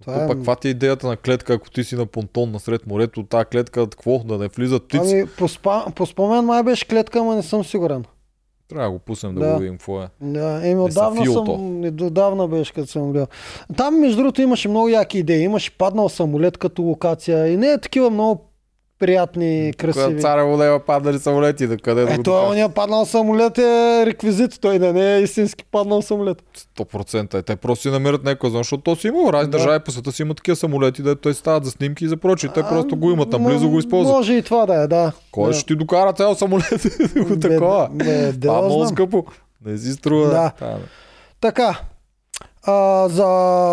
Това 0.00 0.12
Това 0.12 0.24
е... 0.24 0.28
пък 0.28 0.36
каква 0.36 0.56
ти 0.56 0.68
е 0.68 0.70
идеята 0.70 1.06
на 1.06 1.16
клетка, 1.16 1.54
ако 1.54 1.70
ти 1.70 1.84
си 1.84 1.96
на 1.96 2.06
понтон 2.06 2.50
насред 2.50 2.86
морето, 2.86 3.22
тази 3.22 3.44
клетка, 3.44 3.80
какво? 3.82 4.18
Да 4.18 4.38
не 4.38 4.48
влизат 4.48 4.84
птици? 4.84 5.12
Ами, 5.12 5.26
по, 5.38 5.48
спа, 5.48 5.84
по 5.94 6.06
спомен 6.06 6.44
май 6.44 6.62
беше 6.62 6.88
клетка, 6.88 7.18
ама 7.18 7.36
не 7.36 7.42
съм 7.42 7.64
сигурен. 7.64 8.04
Трябва 8.68 8.86
да 8.86 8.90
го 8.92 8.98
пуснем 8.98 9.34
да, 9.34 9.40
Да. 9.40 9.52
го 9.52 9.58
видим 9.58 9.74
какво 9.74 10.02
е. 10.02 10.08
Да, 10.20 10.60
еми 10.68 10.80
отдавна 10.80 11.26
съм, 11.26 11.70
отдавна 12.02 12.48
беше 12.48 12.72
като 12.72 12.86
съм 12.86 13.12
гледал. 13.12 13.26
Там 13.76 14.00
между 14.00 14.16
другото 14.16 14.42
имаше 14.42 14.68
много 14.68 14.88
яки 14.88 15.18
идеи. 15.18 15.42
Имаше 15.42 15.70
паднал 15.70 16.08
самолет 16.08 16.58
като 16.58 16.82
локация 16.82 17.48
и 17.48 17.56
не 17.56 17.66
е 17.66 17.78
такива 17.78 18.10
много 18.10 18.50
приятни, 19.04 19.72
красиви. 19.74 20.04
Когато 20.04 20.20
царя 20.20 20.46
Водева 20.46 20.80
паднали 20.80 21.18
самолети, 21.18 21.66
да 21.66 21.76
къде 21.76 22.04
да 22.04 22.12
Е, 22.12 22.16
го 22.16 22.22
той 22.22 22.34
докажеш? 22.34 22.50
ония 22.50 22.68
паднал 22.68 23.04
самолет 23.04 23.58
е 23.58 23.62
реквизит, 24.06 24.60
той 24.60 24.78
да 24.78 24.92
не 24.92 25.16
е 25.16 25.20
истински 25.20 25.64
паднал 25.64 26.02
самолет. 26.02 26.42
100% 26.78 27.34
е. 27.34 27.42
Те 27.42 27.56
просто 27.56 27.82
си 27.82 27.90
намират 27.90 28.24
някой, 28.24 28.50
защото 28.50 28.82
то 28.82 28.96
си 28.96 29.06
има 29.06 29.32
разни 29.32 29.50
Да. 29.50 29.58
държави 29.58 29.78
по 29.80 29.90
света 29.90 30.12
си 30.12 30.22
има 30.22 30.34
такива 30.34 30.56
самолети, 30.56 31.02
да 31.02 31.16
той 31.16 31.34
стават 31.34 31.64
за 31.64 31.70
снимки 31.70 32.04
и 32.04 32.08
за 32.08 32.16
прочие. 32.16 32.50
Те 32.50 32.62
просто 32.62 32.96
го 32.96 33.10
имат 33.10 33.32
наблизо, 33.32 33.70
го 33.70 33.78
използват. 33.78 34.16
Може 34.16 34.32
и 34.34 34.42
това 34.42 34.66
да 34.66 34.74
е, 34.74 34.86
да. 34.86 35.12
Кой 35.32 35.46
да. 35.46 35.54
ще 35.54 35.66
ти 35.66 35.76
докара 35.76 36.12
цял 36.12 36.34
самолет 36.34 36.86
да 37.14 37.24
го 37.24 37.38
такова? 37.38 37.88
бе, 37.92 38.04
да 38.32 38.40
Това 38.40 38.58
е 38.58 38.62
много 38.62 38.86
скъпо. 38.86 39.24
Не 39.66 39.78
си 39.78 39.92
струва. 39.92 40.28
Да. 40.28 40.52
Та, 40.58 40.66
бе. 40.66 40.80
Така, 41.40 41.80
а, 42.62 42.72
за 43.08 43.24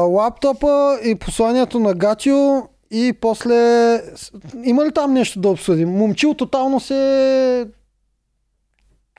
лаптопа 0.08 0.98
и 1.04 1.16
посланието 1.16 1.80
на 1.80 1.94
Гатио 1.94 2.62
и 2.92 3.14
после... 3.22 3.54
Има 4.64 4.86
ли 4.86 4.92
там 4.92 5.14
нещо 5.14 5.40
да 5.40 5.50
обсъдим? 5.50 5.90
Момчил 5.90 6.34
тотално 6.34 6.80
се 6.80 7.68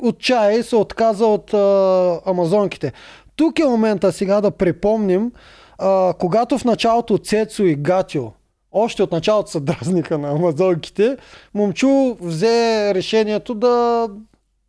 отчая 0.02 0.58
и 0.58 0.62
се 0.62 0.76
отказа 0.76 1.26
от 1.26 1.54
а, 1.54 2.20
амазонките. 2.26 2.92
Тук 3.36 3.58
е 3.58 3.64
момента 3.64 4.12
сега 4.12 4.40
да 4.40 4.50
припомним, 4.50 5.32
а, 5.78 6.14
когато 6.18 6.58
в 6.58 6.64
началото 6.64 7.18
Цецо 7.18 7.62
и 7.62 7.74
Гатио 7.74 8.30
още 8.72 9.02
от 9.02 9.12
началото 9.12 9.50
са 9.50 9.60
дразниха 9.60 10.18
на 10.18 10.30
амазонките, 10.30 11.16
Момчу 11.54 12.14
взе 12.20 12.94
решението 12.94 13.54
да 13.54 14.08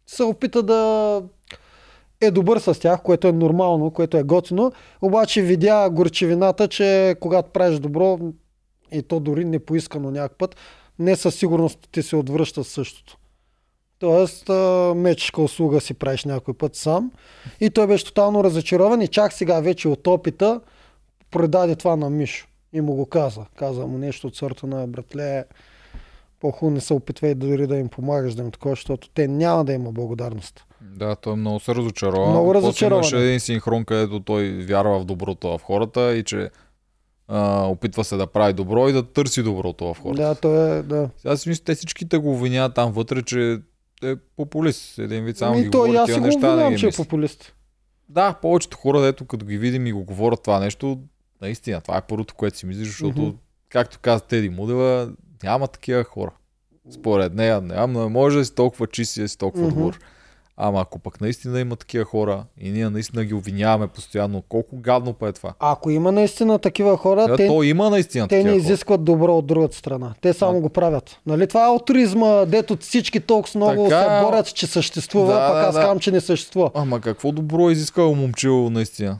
се 0.07 0.23
опита 0.23 0.63
да 0.63 1.21
е 2.21 2.31
добър 2.31 2.59
с 2.59 2.79
тях, 2.79 3.01
което 3.01 3.27
е 3.27 3.31
нормално, 3.31 3.91
което 3.91 4.17
е 4.17 4.23
готино, 4.23 4.71
обаче 5.01 5.41
видя 5.41 5.89
горчевината, 5.89 6.67
че 6.67 7.15
когато 7.19 7.49
правиш 7.49 7.79
добро, 7.79 8.19
и 8.93 9.01
то 9.01 9.19
дори 9.19 9.45
не 9.45 9.59
поискано 9.59 10.11
някак 10.11 10.37
път, 10.37 10.55
не 10.99 11.15
със 11.15 11.35
сигурност 11.35 11.79
ти 11.91 12.03
се 12.03 12.15
отвръща 12.15 12.63
същото. 12.63 13.17
Тоест, 13.99 14.49
мечешка 14.95 15.41
услуга 15.41 15.81
си 15.81 15.93
правиш 15.93 16.25
някой 16.25 16.53
път 16.53 16.75
сам. 16.75 17.11
И 17.59 17.69
той 17.69 17.87
беше 17.87 18.05
тотално 18.05 18.43
разочарован 18.43 19.01
и 19.01 19.07
чак 19.07 19.33
сега 19.33 19.59
вече 19.59 19.87
от 19.87 20.07
опита 20.07 20.61
предаде 21.31 21.75
това 21.75 21.95
на 21.95 22.09
Мишо. 22.09 22.47
И 22.73 22.81
му 22.81 22.93
го 22.93 23.05
каза. 23.05 23.45
Каза 23.55 23.87
му 23.87 23.97
нещо 23.97 24.27
от 24.27 24.35
сорта 24.35 24.67
на 24.67 24.87
братле, 24.87 25.43
по-хубаво 26.39 26.75
не 26.75 26.81
се 26.81 26.93
опитвай 26.93 27.35
дори 27.35 27.67
да 27.67 27.75
им 27.77 27.89
помагаш 27.89 28.35
да 28.35 28.43
им 28.43 28.51
такова, 28.51 28.71
защото 28.71 29.09
те 29.09 29.27
няма 29.27 29.65
да 29.65 29.73
има 29.73 29.91
благодарност. 29.91 30.65
Да, 30.81 31.15
той 31.15 31.35
много 31.35 31.59
се 31.59 31.75
разочарова. 31.75 32.29
Много 32.29 32.53
После 32.53 32.67
разочарован 32.67 32.99
Имаше 32.99 33.17
е. 33.17 33.19
един 33.19 33.39
синхрон, 33.39 33.85
където 33.85 34.19
той 34.19 34.49
вярва 34.49 34.99
в 34.99 35.05
доброто 35.05 35.57
в 35.57 35.61
хората 35.63 36.15
и 36.15 36.23
че 36.23 36.49
а, 37.27 37.61
опитва 37.61 38.03
се 38.03 38.15
да 38.15 38.27
прави 38.27 38.53
добро 38.53 38.89
и 38.89 38.93
да 38.93 39.03
търси 39.03 39.43
доброто 39.43 39.93
в 39.93 39.99
хората. 39.99 40.21
Да, 40.23 40.35
той 40.35 40.77
е, 40.77 40.83
да. 40.83 41.09
Сега 41.17 41.37
си 41.37 41.49
мисля, 41.49 41.63
те 41.63 41.75
всичките 41.75 42.17
го 42.17 42.33
обвиняват 42.33 42.75
там 42.75 42.91
вътре, 42.91 43.23
че 43.23 43.59
е 44.03 44.15
популист. 44.37 44.99
Един 44.99 45.23
вид 45.25 45.37
само 45.37 45.59
И 45.59 45.63
ги 45.63 45.71
той 45.71 45.89
и 45.89 45.91
говори 45.91 46.05
тия 46.05 46.19
го 46.19 46.25
неща. 46.25 46.39
не 46.39 46.47
обвинявам, 46.47 46.77
че 46.77 46.87
е 46.87 46.91
популист. 46.91 47.53
Да, 48.09 48.33
повечето 48.33 48.77
хора, 48.77 49.01
дето 49.01 49.25
като 49.25 49.45
ги 49.45 49.57
видим 49.57 49.87
и 49.87 49.91
го 49.91 50.03
говорят 50.03 50.43
това 50.43 50.59
нещо, 50.59 50.99
наистина, 51.41 51.81
това 51.81 51.97
е 51.97 52.01
първото, 52.01 52.35
което 52.35 52.57
си 52.57 52.65
мислиш, 52.65 52.87
защото, 52.87 53.21
Мгм. 53.21 53.35
както 53.69 53.99
каза 54.01 54.23
Теди 54.23 54.49
Мудева, 54.49 55.11
няма 55.43 55.67
такива 55.67 56.03
хора. 56.03 56.31
Според 56.91 57.33
нея, 57.33 57.61
няма, 57.61 57.99
не 57.99 58.09
може 58.09 58.37
да 58.37 58.45
си 58.45 58.55
толкова 58.55 58.87
чист 58.87 59.17
и 59.17 59.21
да 59.21 59.29
си 59.29 59.37
толкова 59.37 59.67
Мгм. 59.67 59.75
добър. 59.75 59.99
Ама 60.57 60.81
ако 60.81 60.99
пък 60.99 61.21
наистина 61.21 61.59
има 61.59 61.75
такива 61.75 62.05
хора 62.05 62.43
и 62.57 62.71
ние 62.71 62.89
наистина 62.89 63.25
ги 63.25 63.33
обвиняваме 63.33 63.87
постоянно, 63.87 64.41
колко 64.41 64.75
гадно 64.77 65.13
па 65.13 65.27
е 65.27 65.31
това. 65.31 65.53
Ако 65.59 65.89
има 65.89 66.11
наистина 66.11 66.59
такива 66.59 66.97
хора, 66.97 67.27
Да, 67.27 67.35
те, 67.37 67.47
то 67.47 67.63
има 67.63 67.89
наистина 67.89 68.27
те 68.27 68.35
не 68.35 68.41
такива 68.43 68.59
хора. 68.59 68.63
изискват 68.63 69.03
добро 69.03 69.37
от 69.37 69.45
другата 69.47 69.75
страна. 69.75 70.13
Те 70.21 70.33
само 70.33 70.53
Да. 70.53 70.59
го 70.61 70.69
правят. 70.69 71.19
Нали? 71.25 71.47
Това 71.47 71.63
е 71.63 71.67
аутризма, 71.67 72.45
дето 72.45 72.77
всички 72.77 73.19
толкова 73.19 73.57
много 73.59 73.83
Така, 73.83 74.19
се 74.19 74.25
борят, 74.25 74.53
че 74.53 74.67
съществува, 74.67 75.33
да, 75.33 75.47
пък 75.47 75.55
да, 75.55 75.61
аз 75.61 75.75
да. 75.75 75.81
казвам, 75.81 75.99
че 75.99 76.11
не 76.11 76.21
съществува. 76.21 76.71
Ама 76.73 77.01
какво 77.01 77.31
добро 77.31 77.69
е 77.69 77.73
изискал 77.73 78.15
момчил 78.15 78.69
наистина? 78.69 79.19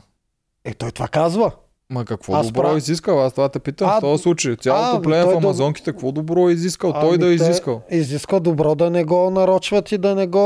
Е, 0.64 0.74
той 0.74 0.90
това 0.90 1.08
казва. 1.08 1.50
Ма 1.94 2.04
какво 2.04 2.34
Аз 2.34 2.46
добро 2.46 2.62
прав- 2.62 2.74
е 2.74 2.78
изискал? 2.78 3.20
Аз 3.20 3.32
това 3.32 3.48
те 3.48 3.58
питам 3.58 3.88
А, 3.88 3.92
в 3.92 4.00
този 4.00 4.22
случай. 4.22 4.56
Цялото 4.56 4.96
а, 4.96 5.02
племе 5.02 5.22
той 5.22 5.34
в 5.34 5.36
Амазонките, 5.36 5.92
какво 5.92 6.12
добро 6.12 6.48
е 6.48 6.52
изискал? 6.52 6.92
той 6.92 7.18
да 7.18 7.24
е 7.24 7.28
Ами, 7.28 7.34
изискал. 7.36 7.80
Изиска 7.90 8.40
добро 8.40 8.74
да 8.74 8.90
не 8.90 9.04
го 9.04 9.30
нарочват 9.30 9.92
и 9.92 9.98
да 9.98 10.14
не 10.14 10.26
го... 10.26 10.38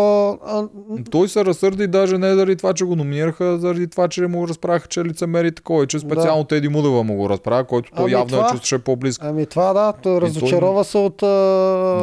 А, 0.44 0.64
Той 1.10 1.28
се 1.28 1.44
разсърди 1.44 1.86
даже 1.86 2.18
не 2.18 2.34
заради 2.34 2.56
това, 2.56 2.72
че 2.72 2.84
го 2.84 2.96
номинираха, 2.96 3.44
а 3.46 3.58
заради 3.58 3.88
това, 3.88 4.08
че 4.08 4.20
му 4.22 4.48
разправяха, 4.48 4.88
че 4.88 5.00
е 5.00 5.04
лицемери 5.04 5.52
такова 5.52 5.84
и 5.84 5.88
че 5.88 5.98
специално 5.98 6.44
Теди 6.44 6.68
Мудева 6.68 7.02
му 7.04 7.16
го 7.16 7.28
разправя, 7.28 7.64
който 7.64 7.90
той 7.92 8.02
Ами 8.02 8.12
явно 8.12 8.26
това- 8.26 8.38
я 8.38 8.48
чувстваше 8.48 8.78
по-близко. 8.78 9.26
ами 9.26 9.46
това 9.46 9.72
да, 9.72 9.92
той 9.92 10.20
разочарова 10.20 10.84
се 10.84 10.98
от... 10.98 11.22
А... 11.22 11.26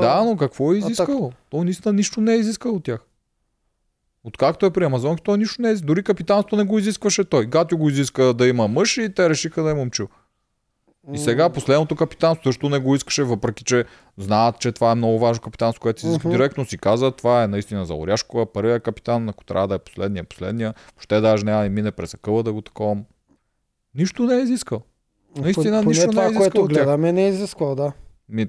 Да, 0.01 0.23
но 0.23 0.37
какво 0.37 0.71
е 0.71 0.75
а 0.75 0.77
изискал? 0.77 1.31
Той 1.49 1.61
наистина 1.61 1.93
нищо 1.93 2.21
не 2.21 2.33
е 2.33 2.37
изискал 2.37 2.73
от 2.73 2.83
тях. 2.83 2.99
Откакто 4.28 4.65
е 4.65 4.71
при 4.71 4.86
Амазонки, 4.86 5.23
той 5.23 5.38
нищо 5.38 5.61
не 5.61 5.69
е. 5.69 5.76
Дори 5.76 6.03
капитанството 6.03 6.55
не 6.55 6.63
го 6.63 6.80
изискваше 6.80 7.23
той. 7.23 7.45
Гатю 7.45 7.78
го 7.78 7.89
изиска 7.89 8.34
да 8.34 8.47
има 8.47 8.67
мъж 8.67 8.97
и 8.97 9.13
те 9.15 9.30
решиха 9.30 9.63
да 9.63 9.71
е 9.71 9.73
момчил. 9.73 10.07
И 11.13 11.17
сега 11.17 11.49
последното 11.49 11.95
капитанство 11.95 12.43
също 12.43 12.69
не 12.69 12.80
го 12.80 12.95
искаше, 12.95 13.23
въпреки 13.23 13.63
че 13.63 13.86
знаят, 14.17 14.59
че 14.59 14.71
това 14.71 14.91
е 14.91 14.95
много 14.95 15.19
важно 15.19 15.41
капитанство, 15.41 15.82
което 15.82 16.01
си 16.01 16.07
иска. 16.07 16.28
Мгм. 16.28 16.38
Директно 16.38 16.65
си 16.65 16.78
каза, 16.78 17.11
това 17.11 17.43
е 17.43 17.47
наистина 17.47 17.86
за 17.86 17.93
Оряшкова, 17.93 18.53
първият 18.53 18.84
капитан, 18.84 19.30
ако 19.30 19.45
трябва 19.45 19.67
да 19.67 19.76
е 19.76 19.80
последния, 19.80 20.23
последния. 20.23 20.73
Въобще 20.95 21.21
даже 21.21 21.45
няма 21.45 21.63
да 21.63 21.69
мине 21.69 21.91
през 21.91 22.13
акъла 22.13 22.43
да 22.43 22.53
го 22.53 22.61
такова. 22.61 22.97
Нищо 23.95 24.23
не 24.23 24.36
е 24.36 24.39
изискал. 24.39 24.82
Наистина 25.38 25.78
Поне 25.78 25.88
нищо 25.88 26.07
не 26.07 26.11
това, 26.11 26.23
е 26.23 26.26
изискал 26.26 26.43
което 26.43 26.61
от 26.61 26.73
тях. 26.73 26.84
гледаме, 26.84 27.11
не 27.11 27.26
е 27.26 27.30
изисквал, 27.30 27.76
да. 27.76 27.91
Ми, 28.30 28.47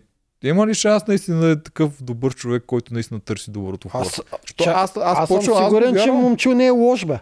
има 0.49 0.67
ли 0.67 0.75
шанс 0.75 1.07
наистина 1.07 1.41
да 1.41 1.51
е 1.51 1.63
такъв 1.63 2.03
добър 2.03 2.35
човек, 2.35 2.65
който 2.67 2.95
наистина 2.95 3.21
търси 3.21 3.51
доброто 3.51 3.89
в 3.89 3.93
хората? 3.93 4.23
Аз, 4.33 4.41
Що, 4.45 4.65
ча- 4.65 4.73
аз, 4.75 4.97
аз, 4.97 5.19
аз 5.19 5.29
съм 5.29 5.37
почвам, 5.39 5.65
сигурен, 5.65 5.97
аз 5.97 6.03
че 6.05 6.11
момчу 6.11 6.51
не 6.51 6.67
е 6.67 6.71
лош, 6.71 7.05
бе. 7.07 7.19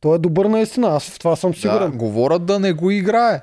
Той 0.00 0.14
е 0.14 0.18
добър 0.18 0.46
наистина, 0.46 0.88
аз 0.88 1.10
в 1.10 1.18
това 1.18 1.36
съм 1.36 1.54
сигурен. 1.54 1.90
Да, 1.90 1.96
говорят 1.96 2.46
да 2.46 2.58
не 2.58 2.72
го 2.72 2.90
играе. 2.90 3.40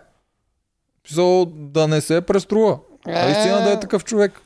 Писал, 1.04 1.46
да 1.46 1.88
не 1.88 2.02
се 2.02 2.22
преструва. 2.22 2.80
Наистина 3.08 3.62
да 3.62 3.72
е 3.72 3.80
такъв 3.80 4.04
човек. 4.06 4.42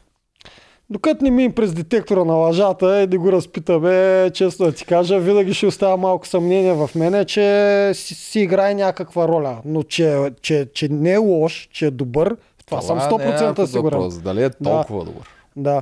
Докато 0.90 1.24
не 1.24 1.32
минем 1.32 1.52
през 1.52 1.74
детектора 1.74 2.24
на 2.24 2.34
лъжата 2.34 3.02
и 3.02 3.08
да 3.08 3.20
го 3.20 3.32
разпитаме, 3.32 4.30
честно 4.34 4.66
да 4.66 4.72
ти 4.72 4.86
кажа, 4.86 5.20
винаги 5.20 5.54
ще 5.54 5.66
остава 5.68 5.98
малко 5.98 6.28
съмнение 6.28 6.74
в 6.74 6.90
мене, 6.96 7.26
че 7.26 7.92
си, 7.94 8.16
си 8.16 8.40
играе 8.40 8.74
някаква 8.76 9.28
роля. 9.28 9.58
Но 9.66 9.84
че, 9.84 10.32
че, 10.42 10.68
че 10.74 10.88
не 10.90 11.12
е 11.12 11.18
лош, 11.18 11.70
че 11.72 11.86
е 11.86 11.92
добър, 11.92 12.36
в 12.78 12.82
това, 12.82 12.82
съм 12.82 12.98
не 12.98 13.04
е 13.04 13.08
100% 13.08 13.42
някакъв 13.42 13.70
сигурен. 13.70 14.00
Въпрос. 14.00 14.22
Дали 14.22 14.44
е 14.44 14.50
толкова 14.50 15.06
добър? 15.06 15.30
Да. 15.56 15.82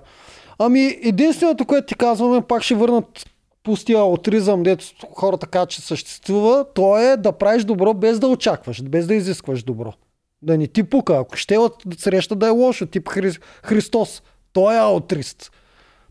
Ами, 0.60 0.98
единственото, 1.04 1.66
което 1.66 1.88
ти 1.88 1.96
казваме, 1.96 2.42
пак 2.42 2.64
ще 2.64 2.76
върнат 2.76 3.26
пустия 3.64 4.00
аутризъм, 4.00 4.64
дето 4.64 4.86
хората 5.14 5.48
казват, 5.48 5.70
че 5.70 5.82
съществува, 5.82 6.66
то 6.74 6.98
е 6.98 7.18
да 7.18 7.32
правиш 7.32 7.64
добро 7.64 7.94
без 7.94 8.20
да 8.20 8.28
очакваш, 8.28 8.84
без 8.84 9.08
да 9.08 9.16
изискваш 9.16 9.64
добро. 9.64 9.94
Да 10.42 10.58
не 10.58 10.68
ти 10.68 10.84
пука. 10.84 11.18
Ако 11.18 11.36
ще 11.36 11.58
от 11.58 11.84
среща 11.98 12.36
да 12.36 12.48
е 12.48 12.50
лошо, 12.50 12.86
тип 12.86 13.10
Хри... 13.10 13.32
Христос, 13.64 14.24
той 14.54 14.76
е 14.76 14.80
аутрист. 14.80 15.52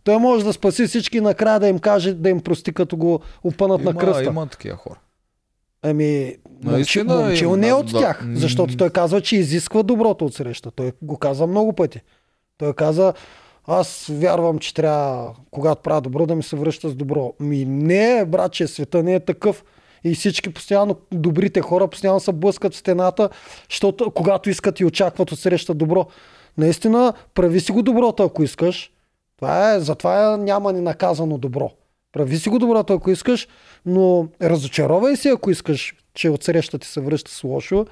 Той 0.04 0.18
може 0.18 0.44
да 0.44 0.52
спаси 0.52 0.86
всички 0.86 1.20
накрая 1.20 1.60
да 1.60 1.68
им 1.68 1.78
каже, 1.78 2.14
да 2.14 2.28
им 2.28 2.40
прости, 2.40 2.72
като 2.72 2.96
го 2.96 3.20
опънат 3.44 3.84
на 3.84 3.94
кръста. 3.94 4.24
има 4.24 4.46
такива 4.46 4.76
хора. 4.76 4.98
Ами, 5.88 6.36
момчил 6.64 7.00
има, 7.44 7.56
не 7.56 7.68
е 7.68 7.72
от 7.72 7.90
тях, 7.90 8.26
защото 8.34 8.76
той 8.76 8.90
казва, 8.90 9.20
че 9.20 9.36
изисква 9.36 9.82
доброто 9.82 10.24
от 10.24 10.34
среща. 10.34 10.70
Той 10.70 10.92
го 11.02 11.18
каза 11.18 11.46
много 11.46 11.72
пъти. 11.72 12.00
Той 12.58 12.72
каза, 12.72 13.12
аз 13.66 14.06
вярвам, 14.10 14.58
че 14.58 14.74
трябва, 14.74 15.34
когато 15.50 15.82
правя 15.82 16.00
добро, 16.00 16.26
да 16.26 16.34
ми 16.34 16.42
се 16.42 16.56
връща 16.56 16.88
с 16.88 16.94
добро. 16.94 17.32
Ми 17.40 17.64
не, 17.64 18.24
братче, 18.24 18.66
света 18.66 19.02
не 19.02 19.14
е 19.14 19.20
такъв. 19.20 19.64
И 20.04 20.14
всички 20.14 20.54
постоянно, 20.54 20.96
добрите 21.12 21.60
хора, 21.60 21.88
постоянно 21.88 22.20
се 22.20 22.32
блъскат 22.32 22.74
в 22.74 22.76
стената, 22.76 23.28
защото 23.70 24.10
когато 24.10 24.50
искат 24.50 24.80
и 24.80 24.84
очакват 24.84 25.32
от 25.32 25.38
среща 25.38 25.74
добро. 25.74 26.06
Наистина, 26.58 27.12
прави 27.34 27.60
си 27.60 27.72
го 27.72 27.82
доброто, 27.82 28.22
ако 28.22 28.42
искаш. 28.42 28.92
Това 29.36 29.74
е, 29.74 29.80
затова 29.80 30.36
няма 30.36 30.72
ни 30.72 30.80
наказано 30.80 31.38
добро. 31.38 31.70
Прави 32.16 32.38
си 32.38 32.48
го 32.48 32.58
доброто, 32.58 32.92
ако 32.92 33.10
искаш, 33.10 33.48
но 33.86 34.28
разочаровай 34.42 35.16
се, 35.16 35.28
ако 35.28 35.50
искаш, 35.50 35.94
че 36.14 36.30
от 36.30 36.42
среща 36.44 36.78
ти 36.78 36.86
се 36.88 37.00
връща 37.00 37.30
с 37.30 37.44
лошо, 37.44 37.86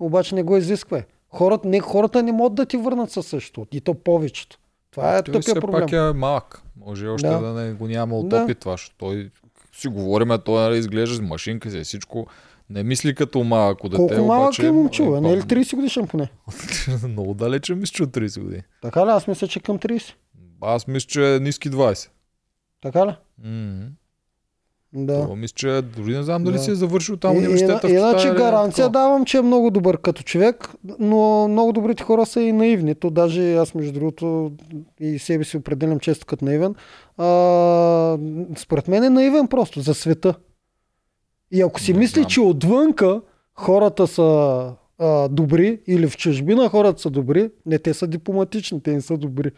обаче 0.00 0.34
не 0.34 0.42
го 0.42 0.56
изисквай. 0.56 1.02
Хората 1.28 1.68
не, 1.68 1.80
хората 1.80 2.22
не 2.22 2.32
могат 2.32 2.54
да 2.54 2.66
ти 2.66 2.76
върнат 2.76 3.10
със 3.10 3.26
същото. 3.26 3.66
И 3.72 3.80
то 3.80 3.94
повечето. 3.94 4.58
Това 4.90 5.16
е 5.16 5.22
Той 5.22 5.34
тъпия 5.34 5.54
проблем. 5.54 5.80
пак 5.80 5.92
е 5.92 6.12
малък. 6.12 6.62
Може 6.76 7.06
още 7.06 7.28
Да. 7.28 7.38
да, 7.38 7.52
не 7.54 7.72
го 7.72 7.86
няма 7.86 8.18
от 8.18 8.28
Да. 8.28 8.42
опит 8.42 8.58
това. 8.58 8.76
Той 8.98 9.30
си 9.72 9.88
говориме, 9.88 10.38
той 10.38 10.62
нали, 10.62 10.78
изглежда 10.78 11.16
с 11.16 11.20
машинка 11.20 11.70
си, 11.70 11.80
всичко. 11.80 12.26
Не 12.70 12.82
мисли 12.82 13.14
като 13.14 13.44
малко 13.44 13.88
дете, 13.88 13.96
Колко 13.98 14.14
малък 14.22 14.42
обаче... 14.44 14.66
е 14.66 14.72
момчува? 14.72 15.18
е 15.18 15.20
Не 15.20 15.32
е 15.32 15.36
ли 15.36 15.40
по- 15.40 15.46
30 15.46 15.74
годишен 15.76 16.06
поне? 16.06 16.28
Много 17.04 17.34
далече 17.34 17.74
мисля, 17.74 17.92
че 17.92 18.02
от 18.02 18.10
30 18.10 18.40
години. 18.40 18.62
Така 18.82 19.06
ли? 19.06 19.10
Аз 19.10 19.26
мисля, 19.26 19.48
че 19.48 19.60
към 19.60 19.78
30. 19.78 20.14
Аз 20.60 20.86
мисля, 20.86 21.06
че 21.06 21.36
е 21.36 21.40
ниски 21.40 21.70
20. 21.70 22.08
Така 22.82 23.06
ли? 23.06 23.14
М. 23.44 23.80
Да. 24.92 25.22
Това 25.22 25.36
мисля, 25.36 25.54
че 25.54 25.82
дори 25.92 26.12
не 26.12 26.22
знам 26.22 26.44
дали 26.44 26.54
Да. 26.54 26.58
си 26.58 26.70
е 26.70 26.74
завършил 26.74 27.16
там 27.16 27.34
И- 27.34 27.38
университета. 27.38 27.88
и- 27.88 27.92
Иначе 27.92 28.16
Китай 28.18 28.30
или 28.30 28.38
гаранция 28.38 28.84
такова. 28.84 28.90
давам, 29.00 29.24
че 29.24 29.38
е 29.38 29.42
много 29.42 29.70
добър 29.70 29.98
като 29.98 30.22
човек, 30.22 30.68
но 30.98 31.48
много 31.48 31.72
добрите 31.72 32.02
хора 32.02 32.26
са 32.26 32.40
и 32.40 32.52
наивни. 32.52 32.94
То 32.94 33.10
даже 33.10 33.54
аз, 33.54 33.74
между 33.74 33.92
другото, 33.92 34.52
и 35.00 35.18
себе 35.18 35.44
си 35.44 35.56
определям 35.56 36.00
често 36.00 36.26
като 36.26 36.44
наивен. 36.44 36.74
А, 37.18 37.24
според 38.56 38.88
мен 38.88 39.04
е 39.04 39.10
наивен 39.10 39.48
просто 39.48 39.80
за 39.80 39.94
света. 39.94 40.34
И 41.50 41.60
ако 41.62 41.80
си 41.80 41.92
Не 41.92 41.98
мисли, 41.98 42.20
знам. 42.20 42.28
че 42.28 42.40
отвънка 42.40 43.20
хората 43.54 44.06
са 44.06 44.22
а, 44.98 45.28
добри 45.28 45.80
или 45.86 46.06
в 46.06 46.16
чужбина 46.16 46.68
хората 46.68 47.00
са 47.00 47.10
добри, 47.10 47.50
не, 47.66 47.78
те 47.78 47.94
са 47.94 48.06
дипломатични, 48.06 48.82
те 48.82 48.92
не 48.92 49.00
са 49.00 49.16
добри. 49.16 49.50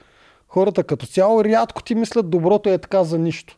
Хората 0.48 0.84
като 0.84 1.06
цяло 1.06 1.44
рядко 1.44 1.82
ти 1.82 1.94
мислят 1.94 2.30
доброто 2.30 2.68
е 2.68 2.78
така 2.78 3.04
за 3.04 3.18
нищо. 3.18 3.56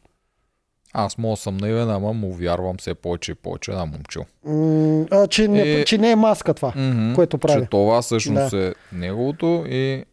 Аз 0.94 1.18
мога 1.18 1.36
съм 1.36 1.56
наивен, 1.56 1.90
ама 1.90 2.12
му 2.12 2.32
вярвам 2.32 2.76
все 2.78 2.94
повече 2.94 3.32
и 3.32 3.34
повече 3.34 3.70
на 3.70 3.86
момчил. 3.86 4.24
М, 4.46 5.06
а, 5.12 5.26
че, 5.26 5.48
не, 5.48 5.60
Е, 5.62 5.84
че 5.84 5.98
не 5.98 6.10
е 6.10 6.16
маска 6.16 6.54
това. 6.54 6.72
Мгм, 6.76 7.14
Което 7.14 7.38
прави. 7.38 7.60
Че 7.60 7.68
това 7.68 8.02
всъщност 8.02 8.50
Да. 8.50 8.66
е 8.66 8.72
неговото 8.92 9.64
и 9.68 10.04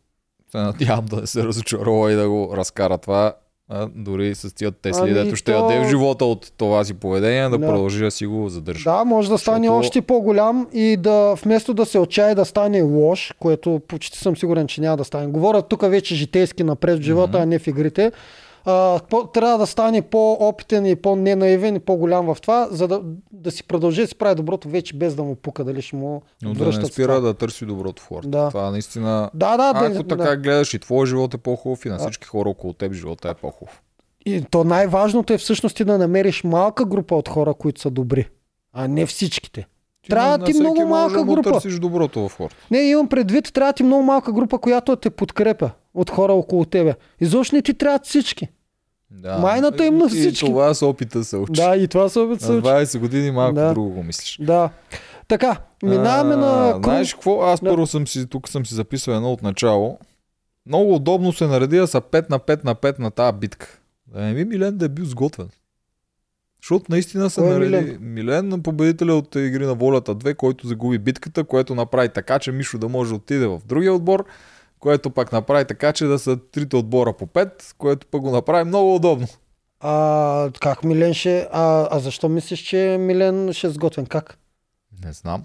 се 0.51 0.57
надявам 0.57 1.05
да 1.05 1.15
не 1.15 1.27
се 1.27 1.43
разочарова 1.43 2.11
и 2.11 2.15
да 2.15 2.29
го 2.29 2.51
разкара 2.53 2.97
това. 2.97 3.33
А, 3.71 3.87
дори 3.87 4.35
с 4.35 4.55
тия 4.55 4.71
Тесли, 4.71 5.01
Ами 5.01 5.13
дето 5.13 5.35
ще 5.35 5.53
то- 5.53 5.69
яде 5.69 5.85
в 5.85 5.89
живота 5.89 6.25
от 6.25 6.51
това 6.57 6.83
си 6.83 6.93
поведение, 6.93 7.43
да, 7.43 7.49
Да. 7.49 7.67
продължи 7.67 8.03
да 8.03 8.11
си 8.11 8.25
го 8.25 8.49
задържа. 8.49 8.83
Да, 8.83 9.05
може 9.05 9.29
да 9.29 9.37
стане 9.37 9.57
Защото- 9.59 9.77
още 9.77 10.01
по-голям 10.01 10.67
и 10.73 10.97
да 10.97 11.35
вместо 11.35 11.73
да 11.73 11.85
се 11.85 11.99
отчае 11.99 12.35
да 12.35 12.45
стане 12.45 12.81
лош, 12.81 13.33
което 13.39 13.81
почти 13.87 14.17
съм 14.17 14.37
сигурен, 14.37 14.67
че 14.67 14.81
няма 14.81 14.97
да 14.97 15.03
стане. 15.03 15.27
Говоря 15.27 15.61
тук 15.61 15.81
вече 15.81 16.15
житейски 16.15 16.63
напред 16.63 16.99
в 16.99 17.03
живота, 17.03 17.37
а 17.37 17.45
не 17.45 17.59
в 17.59 17.67
игрите. 17.67 18.11
А, 18.69 18.99
по, 19.09 19.27
трябва 19.27 19.57
да 19.57 19.67
стане 19.67 20.01
по-опитен 20.01 20.85
и 20.85 20.95
по-ненаивен 20.95 21.75
и 21.75 21.79
по-голям 21.79 22.25
в 22.25 22.41
това, 22.41 22.67
за 22.71 22.87
да, 22.87 23.01
да 23.31 23.51
си 23.51 23.63
продължи 23.63 24.01
да 24.01 24.07
си 24.07 24.15
прави 24.15 24.35
доброто 24.35 24.69
вече 24.69 24.93
без 24.93 25.15
да 25.15 25.23
му 25.23 25.35
пука 25.35 25.63
дали 25.63 25.81
ще 25.81 25.95
му 25.95 26.21
Но 26.41 26.53
да 26.53 26.65
не 26.65 26.85
спира 26.85 27.07
това. 27.07 27.19
да 27.19 27.33
търси 27.33 27.65
доброто 27.65 28.01
в 28.01 28.07
хората. 28.07 28.29
Да. 28.29 28.49
Това 28.49 28.71
наистина... 28.71 29.29
Да, 29.33 29.57
да, 29.57 29.71
Ако 29.75 29.93
да, 29.93 30.07
така 30.07 30.29
да. 30.29 30.37
гледаш 30.37 30.73
и 30.73 30.79
твой 30.79 31.07
живот 31.07 31.33
е 31.33 31.37
по-хубав 31.37 31.85
и 31.85 31.89
на 31.89 31.97
всички 31.99 32.27
хора 32.27 32.49
около 32.49 32.73
теб 32.73 32.93
живота 32.93 33.29
е 33.29 33.33
по-хубав. 33.33 33.81
И 34.25 34.41
то 34.51 34.63
най-важното 34.63 35.33
е 35.33 35.37
всъщност 35.37 35.75
ти 35.75 35.83
да 35.83 35.97
намериш 35.97 36.43
малка 36.43 36.85
група 36.85 37.15
от 37.15 37.29
хора, 37.29 37.53
които 37.53 37.81
са 37.81 37.91
добри, 37.91 38.29
а 38.73 38.87
не 38.87 39.05
всичките. 39.05 39.67
Ти 40.01 40.09
Трябва 40.09 40.45
ти 40.45 40.53
много 40.53 40.85
малка 40.85 41.17
да 41.17 41.23
група. 41.23 41.51
търсиш 41.51 41.79
доброто 41.79 42.29
в 42.29 42.37
хората. 42.37 42.55
Не, 42.71 42.79
имам 42.79 43.07
предвид, 43.07 43.53
трябва 43.53 43.73
ти 43.73 43.83
много 43.83 44.03
малка 44.03 44.31
група, 44.31 44.57
която 44.59 44.91
да 44.91 45.01
те 45.01 45.09
подкрепя 45.09 45.71
от 45.93 46.09
хора 46.09 46.33
около 46.33 46.65
тебе. 46.65 46.95
Изобщо 47.19 47.55
не 47.55 47.61
ти 47.61 47.73
трябват 47.73 48.05
всички. 48.05 48.47
Да. 49.11 49.37
Майната 49.37 49.85
им 49.85 49.97
на 49.97 50.09
всички. 50.09 50.45
И 50.45 50.49
това 50.49 50.73
с 50.73 50.81
опита 50.85 51.23
се 51.23 51.37
учи. 51.37 51.51
Да, 51.51 51.75
и 51.75 51.87
това 51.87 52.09
се 52.09 52.19
опит 52.19 52.41
се 52.41 52.51
На 52.51 52.57
учи. 52.57 52.67
20 52.67 52.99
години 52.99 53.31
малко 53.31 53.55
Да. 53.55 53.73
друго 53.73 53.89
го 53.89 54.03
мислиш. 54.03 54.37
Да. 54.41 54.69
Така, 55.27 55.57
минаваме 55.83 56.33
А, 56.33 56.37
на... 56.37 56.79
Знаеш 56.83 57.13
какво? 57.13 57.41
Аз 57.41 57.59
Да. 57.59 57.69
първо 57.69 57.87
съм 57.87 58.07
си, 58.07 58.27
тук 58.27 58.49
съм 58.49 58.65
си 58.65 58.73
записал 58.75 59.11
едно 59.11 59.31
от 59.31 59.41
начало. 59.41 59.99
Много 60.65 60.95
удобно 60.95 61.33
се 61.33 61.47
нареди 61.47 61.77
да 61.77 61.87
са 61.87 62.01
5 62.01 62.29
на 62.29 62.39
5 62.39 62.63
на 62.65 62.75
5 62.75 62.99
на 62.99 63.11
тази 63.11 63.37
битка. 63.37 63.79
Да 64.07 64.21
не 64.21 64.33
би 64.33 64.45
Милен 64.45 64.77
да 64.77 64.85
е 64.85 64.89
бил 64.89 65.05
сготвен. 65.05 65.49
Защото 66.61 66.85
наистина 66.89 67.29
се 67.29 67.41
Кой 67.41 67.49
е 67.49 67.53
нареди. 67.53 67.69
Милен? 67.75 67.97
Милен? 68.01 68.47
на 68.49 68.59
победителя 68.59 69.13
от 69.13 69.35
Игри 69.35 69.65
на 69.65 69.73
волята 69.75 70.15
2, 70.15 70.35
който 70.35 70.67
загуби 70.67 70.97
битката, 70.97 71.43
което 71.43 71.75
направи 71.75 72.09
така, 72.09 72.39
че 72.39 72.51
Мишо 72.51 72.77
да 72.77 72.89
може 72.89 73.09
да 73.09 73.15
отиде 73.15 73.47
в 73.47 73.61
другия 73.65 73.93
отбор, 73.93 74.25
което 74.79 75.09
пак 75.09 75.31
направи 75.31 75.65
така, 75.65 75.93
че 75.93 76.05
да 76.05 76.19
са 76.19 76.37
трите 76.51 76.75
отбора 76.75 77.13
по 77.13 77.27
5, 77.27 77.75
което 77.77 78.07
пък 78.07 78.21
го 78.21 78.31
направи 78.31 78.63
много 78.63 78.95
удобно. 78.95 79.27
А, 79.79 80.51
как 80.59 80.83
Милен 80.83 81.13
ще... 81.13 81.47
А, 81.51 81.87
а 81.91 81.99
защо 81.99 82.29
мислиш, 82.29 82.59
че 82.59 82.97
Милен 82.99 83.53
ще 83.53 83.67
е 83.67 83.69
сготвен? 83.69 84.05
Как? 84.05 84.37
Не 85.05 85.13
знам. 85.13 85.43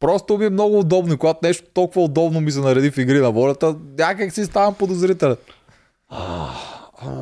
Просто 0.00 0.38
ми 0.38 0.44
е 0.44 0.50
много 0.50 0.78
удобно. 0.78 1.14
И 1.14 1.16
Когато 1.16 1.40
нещо 1.42 1.66
толкова 1.74 2.02
удобно 2.02 2.40
ми 2.40 2.52
се 2.52 2.60
нареди 2.60 2.90
в 2.90 2.98
игри 2.98 3.20
на 3.20 3.30
волята, 3.30 3.76
някак 3.98 4.32
си 4.32 4.44
ставам 4.44 4.74
подозрителен. 4.74 5.36
А, 6.08 6.50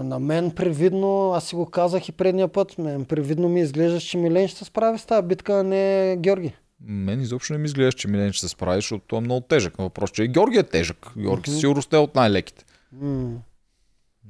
на 0.03 0.19
мен 0.19 0.51
привидно, 0.51 1.33
аз 1.33 1.45
си 1.45 1.55
го 1.55 1.67
казах 1.67 2.09
и 2.09 2.13
предния 2.13 2.49
път, 2.49 2.79
мен 2.79 3.05
привидно 3.05 3.49
ми 3.49 3.61
изглежда, 3.61 4.01
че 4.01 4.19
Милен 4.19 4.49
ще 4.49 4.59
се 4.59 4.65
справи 4.65 4.99
с 4.99 5.05
тази 5.05 5.27
битка, 5.27 5.61
а 5.61 5.63
не 5.63 6.17
Георги. 6.19 6.55
Мен 6.87 7.21
изобщо 7.21 7.53
не 7.53 7.59
ми 7.59 7.65
изглежда, 7.65 7.93
че 7.93 8.09
Милен 8.09 8.33
ще 8.33 8.41
се 8.41 8.49
справи, 8.49 8.77
защото 8.77 9.05
той 9.07 9.19
е 9.19 9.23
много 9.23 9.41
тежък. 9.41 9.75
Но 9.79 9.85
въпрос, 9.85 10.11
че 10.11 10.23
и 10.23 10.29
Георги 10.29 10.59
е 10.59 10.63
тежък. 10.63 11.11
Георги 11.19 11.51
Мгм. 11.51 11.59
сигурно 11.59 11.83
сте 11.83 11.97
от 11.97 12.15
най-леките. 12.15 12.65
М. 12.93 13.31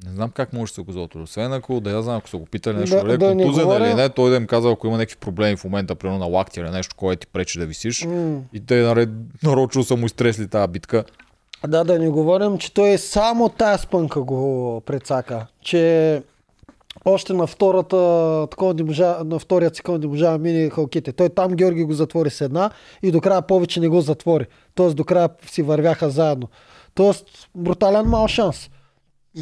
Не 0.04 0.10
знам 0.10 0.30
как 0.30 0.52
може 0.52 0.70
да 0.70 0.74
се 0.74 0.82
го 0.82 0.92
готви. 0.92 1.20
Освен 1.20 1.52
ако, 1.52 1.80
да 1.80 1.90
я 1.90 2.02
знам, 2.02 2.16
ако 2.16 2.28
са 2.28 2.36
го 2.36 2.46
питали 2.46 2.76
нещо, 2.76 2.96
Да- 2.96 3.02
да, 3.04 3.18
да 3.18 3.34
не 3.34 3.44
говоря- 3.44 3.86
или 3.86 3.94
не, 3.94 4.08
той 4.08 4.30
да 4.30 4.36
им 4.36 4.46
казал, 4.46 4.72
ако 4.72 4.86
има 4.86 4.96
някакви 4.96 5.16
проблеми 5.16 5.56
в 5.56 5.64
момента, 5.64 5.94
примерно 5.94 6.18
на 6.18 6.26
лакти 6.26 6.60
или 6.60 6.70
нещо, 6.70 6.94
което 6.96 7.20
ти 7.20 7.26
пречи 7.26 7.58
да 7.58 7.66
висиш. 7.66 8.04
М. 8.04 8.40
И 8.52 8.60
те 8.60 8.76
наред, 8.76 9.08
нарочно 9.42 9.84
са 9.84 9.96
му 9.96 10.06
изтресли 10.06 10.48
тази 10.48 10.68
битка. 10.68 11.04
Да, 11.66 11.84
да 11.84 11.98
не 11.98 12.08
говорим, 12.08 12.58
че 12.58 12.74
той 12.74 12.98
само 12.98 13.48
тая 13.48 13.78
спънка 13.78 14.22
го 14.22 14.80
прецака. 14.80 15.46
Че 15.62 16.22
още 17.04 17.32
на 17.32 17.46
втората, 17.46 17.96
такова 18.50 18.74
не 18.74 18.82
можа, 18.82 19.18
на 19.24 19.38
втория 19.38 19.70
цикъл 19.70 19.98
не 19.98 20.06
можа 20.06 20.30
да 20.30 20.38
мине 20.38 20.70
халките. 20.70 21.12
Той 21.12 21.28
там 21.28 21.52
Георги 21.52 21.84
го 21.84 21.92
затвори 21.92 22.30
с 22.30 22.40
една 22.40 22.70
и 23.02 23.10
до 23.10 23.20
края 23.20 23.42
повече 23.42 23.80
не 23.80 23.88
го 23.88 24.00
затвори. 24.00 24.46
Тоест 24.74 24.96
до 24.96 25.04
края 25.04 25.28
си 25.46 25.62
вървяха 25.62 26.10
заедно. 26.10 26.48
Тоест 26.94 27.26
брутален 27.54 28.06
мал 28.06 28.28
шанс. 28.28 28.70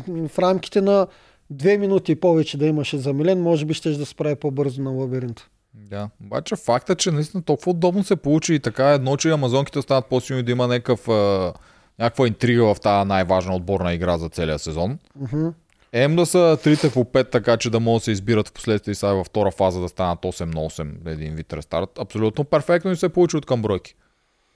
В 0.08 0.38
рамките 0.38 0.80
на 0.80 1.06
две 1.50 1.78
минути 1.78 2.14
повече 2.14 2.58
да 2.58 2.66
имаше 2.66 2.98
за 2.98 3.12
Милен, 3.12 3.42
може 3.42 3.64
би 3.64 3.74
ще 3.74 3.90
да 3.90 4.06
се 4.06 4.14
прави 4.14 4.36
по-бързо 4.36 4.82
на 4.82 4.90
лабиринта. 4.90 5.48
Да, 5.74 6.08
обаче 6.24 6.56
факта, 6.56 6.94
че 6.94 7.10
наистина 7.10 7.42
толкова 7.42 7.70
удобно 7.70 8.04
се 8.04 8.16
получи 8.16 8.54
и 8.54 8.60
така 8.60 8.90
едно, 8.90 9.16
че 9.16 9.30
амазонките 9.30 9.82
станат 9.82 10.06
по-силни 10.06 10.42
да 10.42 10.52
има 10.52 10.66
някакъв, 10.66 11.08
някаква 11.98 12.26
интрига 12.26 12.74
в 12.74 12.80
тази 12.80 13.08
най-важна 13.08 13.56
отборна 13.56 13.94
игра 13.94 14.18
за 14.18 14.28
целия 14.28 14.58
сезон. 14.58 14.98
Мгм. 15.16 15.48
Ем 15.93 16.16
да 16.16 16.26
са 16.26 16.59
трите 16.62 16.90
по 16.90 17.05
5, 17.05 17.30
така 17.30 17.57
че 17.57 17.70
да 17.70 17.80
могат 17.80 18.01
да 18.01 18.05
се 18.05 18.11
избират 18.11 18.49
в 18.49 18.53
последствие 18.53 18.95
сега 18.95 19.12
във 19.12 19.26
втора 19.26 19.51
фаза 19.51 19.80
да 19.80 19.88
станат 19.88 20.18
8 20.18 20.45
на 20.45 20.61
8 20.61 21.12
един 21.12 21.34
вид 21.34 21.53
рестарт. 21.53 21.99
Абсолютно 21.99 22.45
перфектно 22.45 22.90
и 22.90 22.97
се 22.97 23.09
получи 23.09 23.36
от 23.36 23.47
към 23.47 23.62
бройки. 23.62 23.95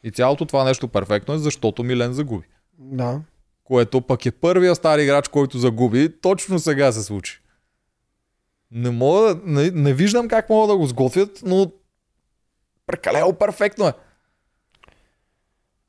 И 0.04 0.10
цялото 0.10 0.46
това 0.46 0.64
нещо 0.64 0.88
перфектно 0.88 1.34
е, 1.34 1.38
защото 1.38 1.82
Милен 1.82 2.12
загуби. 2.12 2.46
Да. 2.78 3.20
Което 3.64 4.00
пък 4.00 4.26
е 4.26 4.30
първия 4.30 4.74
стар 4.74 4.98
играч, 4.98 5.28
който 5.28 5.58
загуби, 5.58 6.12
точно 6.20 6.58
сега 6.58 6.92
се 6.92 7.02
случи. 7.02 7.40
Не 8.70 8.90
мога, 8.90 9.40
не, 9.44 9.70
не 9.70 9.94
виждам 9.94 10.28
как 10.28 10.50
могат 10.50 10.68
да 10.68 10.76
го 10.76 10.86
сготвят, 10.86 11.42
но 11.44 11.72
прекалено 12.86 13.32
перфектно 13.32 13.86
е. 13.88 13.92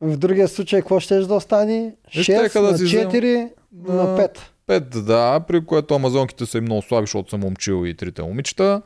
В 0.01 0.17
другия 0.17 0.47
случай, 0.47 0.79
какво 0.79 0.99
ще 0.99 1.19
да 1.19 1.33
остане? 1.35 1.95
Е, 2.13 2.19
6 2.19 2.23
щяха 2.23 2.61
да 2.61 2.71
на 2.71 2.77
си 2.77 2.83
4 2.83 3.51
на 3.71 4.03
А, 4.03 4.17
5. 4.17 4.37
5, 4.67 5.01
да, 5.01 5.39
при 5.47 5.65
което 5.65 5.95
амазонките 5.95 6.45
са 6.45 6.57
и 6.57 6.61
много 6.61 6.81
слаби, 6.81 7.03
защото 7.03 7.29
съм 7.29 7.39
момчил 7.39 7.85
и 7.85 7.97
трите 7.97 8.21
момичета. 8.21 8.81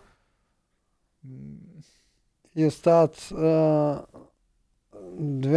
и 2.55 2.65
остават 2.65 3.32
а, 3.32 3.36
2 3.36 4.05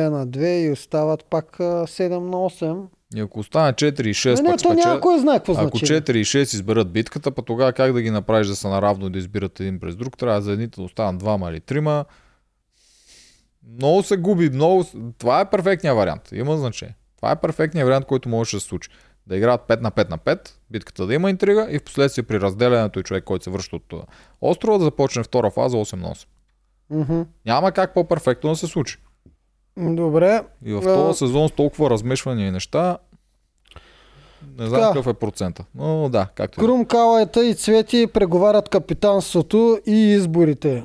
на 0.09 0.27
2 0.27 0.61
и 0.61 0.71
остават 0.71 1.25
пак 1.25 1.61
а, 1.61 1.63
7 1.63 2.09
на 2.09 2.37
8. 2.37 2.87
И 3.17 3.21
ако 3.21 3.39
остане 3.39 3.73
4 3.73 4.07
и 4.07 4.15
6, 4.15 4.37
Не, 4.37 4.43
не, 4.43 4.51
пак 4.51 4.63
то 4.63 4.73
няма 4.73 5.01
кой 5.01 5.19
знае 5.19 5.39
какво 5.39 5.53
Ако 5.53 5.79
значи. 5.79 5.95
4 5.95 6.17
и 6.17 6.25
6 6.25 6.41
изберат 6.41 6.93
битката, 6.93 7.31
па 7.31 7.43
тогава 7.43 7.73
как 7.73 7.93
да 7.93 8.03
ги 8.03 8.11
направиш 8.11 8.47
да 8.47 8.57
са 8.57 8.69
наравно 8.69 9.07
и 9.07 9.11
да 9.11 9.19
избират 9.19 9.61
един 9.61 9.81
през 9.81 9.97
друг? 9.97 10.19
Трябва 10.19 10.43
за 10.43 10.53
едните 10.53 10.77
да 10.77 10.83
останат 10.83 11.19
двама 11.19 11.51
или 11.51 11.61
трима. 11.61 12.05
Много 13.79 14.03
се 14.03 14.17
губи, 14.17 14.51
много... 14.51 14.85
Това 15.19 15.41
е 15.41 15.51
перфектният 15.51 15.97
вариант. 15.97 16.33
Има 16.33 16.57
значение. 16.57 16.97
Това 17.17 17.31
е 17.31 17.41
перфектният 17.41 17.87
вариант, 17.87 18.07
който 18.07 18.29
може 18.29 18.57
да 18.57 18.61
се 18.61 18.67
случи. 18.67 18.89
Да 19.27 19.37
играят 19.37 19.61
5 19.69 19.81
на 19.81 19.91
5 19.91 20.11
на 20.11 20.19
5, 20.19 20.51
битката 20.71 21.07
да 21.07 21.15
има 21.15 21.31
интрига 21.31 21.67
и 21.71 21.79
в 21.79 21.85
последствие 21.85 22.25
при 22.25 22.41
разделянето 22.41 23.01
и 23.01 23.03
човек, 23.03 23.25
който 23.25 23.45
се 23.45 23.51
връща 23.51 23.77
от 23.77 23.93
а, 23.93 23.97
острова, 24.41 24.79
да 24.79 24.85
започне 24.85 25.23
втора 25.23 25.51
фаза 25.51 25.77
8 25.77 25.97
на 25.97 26.09
8. 26.09 26.27
Мгм. 26.91 27.23
Няма 27.47 27.73
как 27.73 27.95
по-перфектно 27.95 28.51
да 28.51 28.57
се 28.57 28.67
случи. 28.67 28.99
Добре. 29.77 30.43
И 30.65 30.73
в 30.73 30.79
А. 30.79 30.83
този 30.83 31.19
сезон 31.19 31.49
с 31.49 31.53
толкова 31.53 31.91
размешвания 31.91 32.49
и 32.49 32.51
неща, 32.51 32.99
не 34.59 34.67
знам 34.67 34.83
какъв 34.83 35.07
е 35.07 35.15
процента. 35.15 35.65
Но 35.75 36.09
да, 36.09 36.29
както 36.35 36.61
е. 36.61 36.65
Крум 36.65 36.85
Калайта 36.85 37.45
и 37.45 37.55
Цвети 37.55 38.07
преговарят 38.07 38.69
капитанството 38.69 39.79
и 39.87 39.93
изборите. 39.93 40.85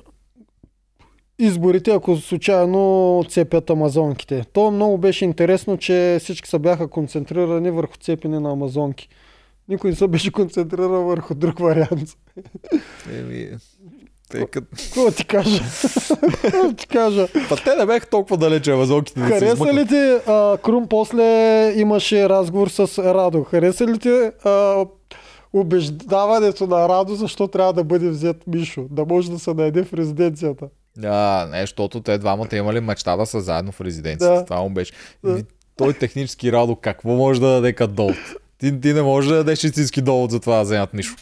Изборите, 1.41 1.91
ако 1.91 2.17
случайно 2.17 3.23
цепят 3.29 3.69
амазонките. 3.69 4.45
То 4.53 4.71
много 4.71 4.97
беше 4.97 5.25
интересно, 5.25 5.77
че 5.77 6.17
всички 6.19 6.49
са 6.49 6.59
бяха 6.59 6.87
концентрирани 6.87 7.71
върху 7.71 7.97
цепене 7.97 8.39
на 8.39 8.51
амазонки. 8.51 9.09
Никой 9.69 9.89
не 9.89 9.95
се 9.95 10.07
беше 10.07 10.31
концентрирал 10.31 11.03
върху 11.03 11.35
друг 11.35 11.59
вариант. 11.59 12.09
Еми, 13.19 13.49
тъй 14.29 14.45
като... 14.45 14.67
Какво 14.83 15.11
ти 15.11 15.25
кажа? 15.25 15.63
Какво 16.41 16.73
ти 16.73 16.87
кажа? 16.87 17.27
Па 17.49 17.55
те 17.55 17.75
не 17.75 17.85
бяха 17.85 18.09
толкова 18.09 18.37
далече 18.37 18.71
амазонките 18.71 19.19
да 19.19 19.27
се 19.27 19.33
Хареса 19.33 19.73
ли 19.73 19.87
ти, 19.87 20.29
а, 20.31 20.57
Крум 20.57 20.87
после 20.87 21.73
имаше 21.75 22.29
разговор 22.29 22.67
с 22.67 22.97
Радо, 23.13 23.43
хареса 23.43 23.87
ли 23.87 23.99
ти 23.99 24.29
а, 24.43 24.85
убеждаването 25.53 26.67
на 26.67 26.89
Радо, 26.89 27.15
защо 27.15 27.47
трябва 27.47 27.73
да 27.73 27.83
бъде 27.83 28.09
взет 28.09 28.47
Мишо, 28.47 28.85
да 28.91 29.05
може 29.05 29.31
да 29.31 29.39
се 29.39 29.53
найде 29.53 29.83
в 29.83 29.93
резиденцията. 29.93 30.67
Да, 30.97 31.47
не, 31.51 31.61
защото 31.61 32.01
те 32.01 32.17
двамата 32.17 32.55
имали 32.55 32.79
мечта 32.79 33.17
да 33.17 33.25
са 33.25 33.41
заедно 33.41 33.71
в 33.71 33.81
резиденцията. 33.81 34.35
Да. 34.35 34.45
Това 34.45 34.61
му 34.61 34.69
беше. 34.69 34.93
Да. 35.23 35.43
Той 35.77 35.93
технически 35.93 36.51
Радо, 36.51 36.75
какво 36.75 37.09
може 37.09 37.41
да 37.41 37.47
даде 37.47 37.73
като 37.73 37.93
довод? 37.93 38.17
Ти, 38.57 38.81
ти 38.81 38.93
не 38.93 39.01
можеш 39.01 39.29
да 39.29 39.37
дадеш 39.37 39.63
истински 39.63 40.01
довод 40.01 40.31
за 40.31 40.39
това 40.39 40.55
да 40.55 40.63
вземат 40.63 40.93
нищо. 40.93 41.15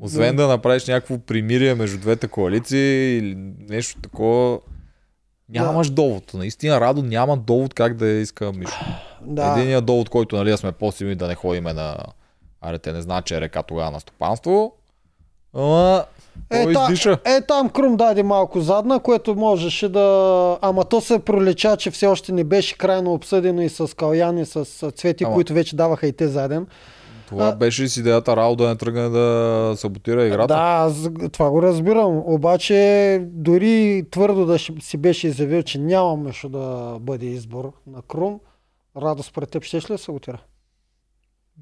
Освен 0.00 0.36
да 0.36 0.48
направиш 0.48 0.86
някакво 0.86 1.18
примирие 1.18 1.74
между 1.74 1.98
двете 1.98 2.28
коалиции 2.28 3.16
или 3.18 3.34
нещо 3.68 4.00
такова. 4.00 4.58
Нямаш 5.48 5.90
довод. 5.90 6.34
Наистина 6.34 6.80
Радо 6.80 7.02
няма 7.02 7.36
довод 7.36 7.74
как 7.74 7.94
да 7.94 8.08
иска 8.08 8.52
Мишо. 8.52 8.84
Да. 9.22 9.54
Единият 9.56 9.86
довод, 9.86 10.08
който 10.08 10.36
нали, 10.36 10.50
да 10.50 10.58
сме 10.58 10.72
по-силни 10.72 11.14
да 11.14 11.28
не 11.28 11.34
ходиме 11.34 11.72
на... 11.72 11.96
Аре, 12.60 12.78
те 12.78 12.92
не 12.92 13.02
знаят, 13.02 13.24
че 13.24 13.36
е 13.36 13.40
река 13.40 13.62
тогава 13.62 13.90
на 13.90 14.00
стопанство. 14.00 14.72
Ама, 15.54 16.04
Е, 16.50 16.72
та, 16.72 16.88
е, 17.24 17.40
там 17.40 17.68
Крум 17.68 17.96
даде 17.96 18.22
малко 18.22 18.60
задна, 18.60 19.00
което 19.00 19.34
можеше 19.34 19.88
да... 19.88 20.58
Ама 20.62 20.84
то 20.84 21.00
се 21.00 21.18
пролича, 21.18 21.76
че 21.76 21.90
все 21.90 22.06
още 22.06 22.32
не 22.32 22.44
беше 22.44 22.78
крайно 22.78 23.12
обсъдено 23.12 23.62
и 23.62 23.68
с 23.68 23.96
Калян 23.96 24.38
и 24.38 24.46
с 24.46 24.64
Цвети, 24.90 25.24
Ама- 25.24 25.34
които 25.34 25.52
вече 25.52 25.76
даваха 25.76 26.06
и 26.06 26.12
те 26.12 26.28
заден. 26.28 26.66
Това 27.28 27.48
А- 27.48 27.56
беше 27.56 27.84
и 27.84 27.88
с 27.88 27.96
идеята 27.96 28.36
Рао 28.36 28.56
да 28.56 28.68
не 28.68 28.76
тръгне 28.76 29.08
да 29.08 29.72
саботира 29.76 30.26
играта. 30.26 30.54
Да, 30.54 31.28
това 31.28 31.50
го 31.50 31.62
разбирам. 31.62 32.22
Обаче 32.26 33.20
дори 33.32 34.04
твърдо 34.10 34.46
да 34.46 34.58
си 34.58 34.96
беше 34.96 35.28
изявил, 35.28 35.62
че 35.62 35.78
няма 35.78 36.16
Мишо 36.16 36.48
да 36.48 36.96
бъде 37.00 37.26
избор 37.26 37.72
на 37.86 38.02
Крум, 38.02 38.40
Радо 38.96 39.22
според 39.22 39.50
теб 39.50 39.64
ще 39.64 39.76
ли 39.76 39.80
да 39.88 39.98
се 39.98 40.10
отира? 40.10 40.38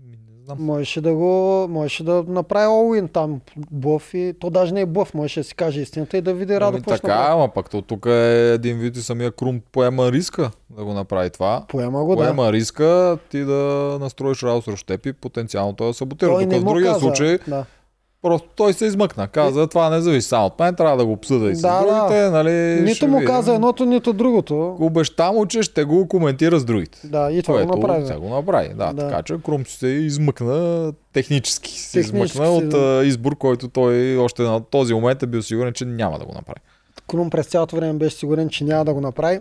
Ми, 0.05 0.11
Не 0.11 0.26
знам. 0.47 0.59
Можеше 0.61 1.01
да 1.01 1.15
го, 1.15 1.67
можеше 1.71 2.05
да 2.05 2.25
направи 2.29 2.67
Олуин 2.67 3.09
там 3.09 3.41
бъв 3.71 4.15
и 4.15 4.35
то 4.41 4.51
даже 4.51 4.75
не 4.75 4.81
е 4.81 4.87
бъв, 4.87 5.15
можеше 5.15 5.41
да 5.41 5.45
си 5.45 5.55
каже 5.55 5.81
истината 5.81 6.17
и 6.17 6.21
да 6.21 6.35
види 6.35 6.61
Радо 6.61 6.69
Ами, 6.69 6.77
какво 6.77 6.93
ще 6.93 7.03
така, 7.03 7.15
направи. 7.15 7.33
ама 7.33 7.49
пък 7.49 7.71
то 7.71 7.83
тук 7.83 8.07
е 8.07 8.53
един 8.53 8.79
вид 8.79 8.97
и 8.97 9.03
самия 9.03 9.31
Крум 9.31 9.61
поема 9.73 10.13
риска 10.13 10.51
да 10.71 10.85
го 10.85 10.93
направи 10.93 11.31
това. 11.31 11.65
Поема 11.69 12.05
го, 12.05 12.17
да. 12.17 12.23
Поема 12.23 12.53
риска 12.53 13.19
ти 13.31 13.45
да 13.45 13.97
настроиш 14.01 14.43
Рао 14.43 14.63
срещу 14.63 14.87
теб 14.87 15.07
и 15.07 15.13
потенциално 15.13 15.73
той 15.73 15.87
да 15.87 15.95
саботира. 15.95 16.31
Той 16.31 16.49
Тук 16.49 16.53
в 16.53 16.65
другия 16.65 16.93
каза, 16.93 17.01
случай 17.01 17.39
Да. 17.49 17.65
Просто 18.27 18.49
той 18.57 18.73
се 18.73 18.87
измъкна. 18.87 19.29
Каза, 19.29 19.67
това 19.67 19.91
не 19.91 20.01
зависи 20.01 20.29
само 20.29 20.47
от 20.47 20.61
мен, 20.61 20.75
трябва 20.75 20.97
да 20.97 21.07
го 21.07 21.13
обсъда 21.13 21.51
и 21.51 21.57
с 21.57 21.61
Да, 21.61 21.81
да. 21.81 21.87
другите. 22.01 22.31
Нали, 22.31 22.51
Нито 22.83 23.09
му 23.09 23.15
видим. 23.15 23.27
каза 23.27 23.55
едното, 23.55 23.85
нито 23.85 24.13
другото. 24.13 24.77
Обеща 24.81 25.33
му, 25.33 25.47
че 25.47 25.63
ще 25.63 25.85
го 25.85 26.09
коментира 26.09 26.59
с 26.59 26.65
другите. 26.65 26.99
Да, 27.05 27.29
и 27.33 27.43
това 27.43 27.55
Което 27.55 27.69
го 27.69 27.77
направи. 27.79 28.07
Сега 28.07 28.19
го 28.19 28.29
направи. 28.29 28.69
Да, 28.69 28.93
Да. 28.93 28.95
така 28.99 29.23
че 29.23 29.35
Крум 29.45 29.67
се 29.67 29.87
измъкна 29.87 30.93
технически. 31.13 31.71
Се 31.73 31.93
Технически 31.93 32.37
измъкна 32.37 32.61
се 32.61 32.67
от 32.67 32.75
а, 32.75 33.05
избор, 33.05 33.37
който 33.37 33.69
той 33.69 34.17
още 34.17 34.43
на 34.43 34.61
този 34.61 34.95
момент 34.95 35.23
е 35.23 35.27
бил 35.27 35.43
сигурен, 35.43 35.73
че 35.73 35.85
няма 35.85 36.19
да 36.19 36.25
го 36.25 36.33
направи. 36.33 36.61
Крум 37.09 37.31
през 37.31 37.47
цялото 37.47 37.77
време 37.77 37.93
беше 37.93 38.17
сигурен, 38.17 38.49
че 38.49 38.65
няма 38.65 38.85
да 38.85 38.95
го 38.95 39.01
направи. 39.01 39.41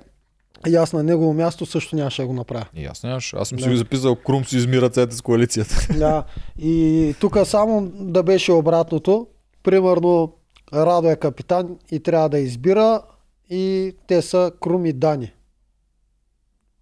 И 0.68 0.76
аз 0.76 0.94
на 0.94 1.04
негово 1.04 1.34
място 1.34 1.66
също 1.66 1.96
нямаше 1.96 2.22
да 2.22 2.28
го 2.28 2.34
направя. 2.34 2.66
И 2.76 2.86
аз 2.86 3.04
нямаш. 3.04 3.34
Аз 3.34 3.48
съм 3.50 3.56
Да. 3.58 3.64
си 3.64 3.70
го 3.70 3.76
записал, 3.76 4.16
Крум 4.16 4.46
си 4.46 4.58
изми 4.58 4.82
ръцете 4.82 5.16
с 5.16 5.22
коалицията. 5.22 5.76
Да. 5.98 6.24
И 6.60 7.16
тук 7.20 7.38
само 7.46 7.92
да 7.94 8.24
беше 8.24 8.52
обратното. 8.52 9.28
Примерно 9.64 10.34
Радо 10.74 11.10
е 11.10 11.16
капитан 11.16 11.78
и 11.92 12.00
трябва 12.00 12.30
да 12.30 12.40
избира 12.40 13.02
и 13.50 13.94
те 14.08 14.22
са 14.22 14.52
Крум 14.62 14.86
и 14.86 14.94
Дани. 14.94 15.32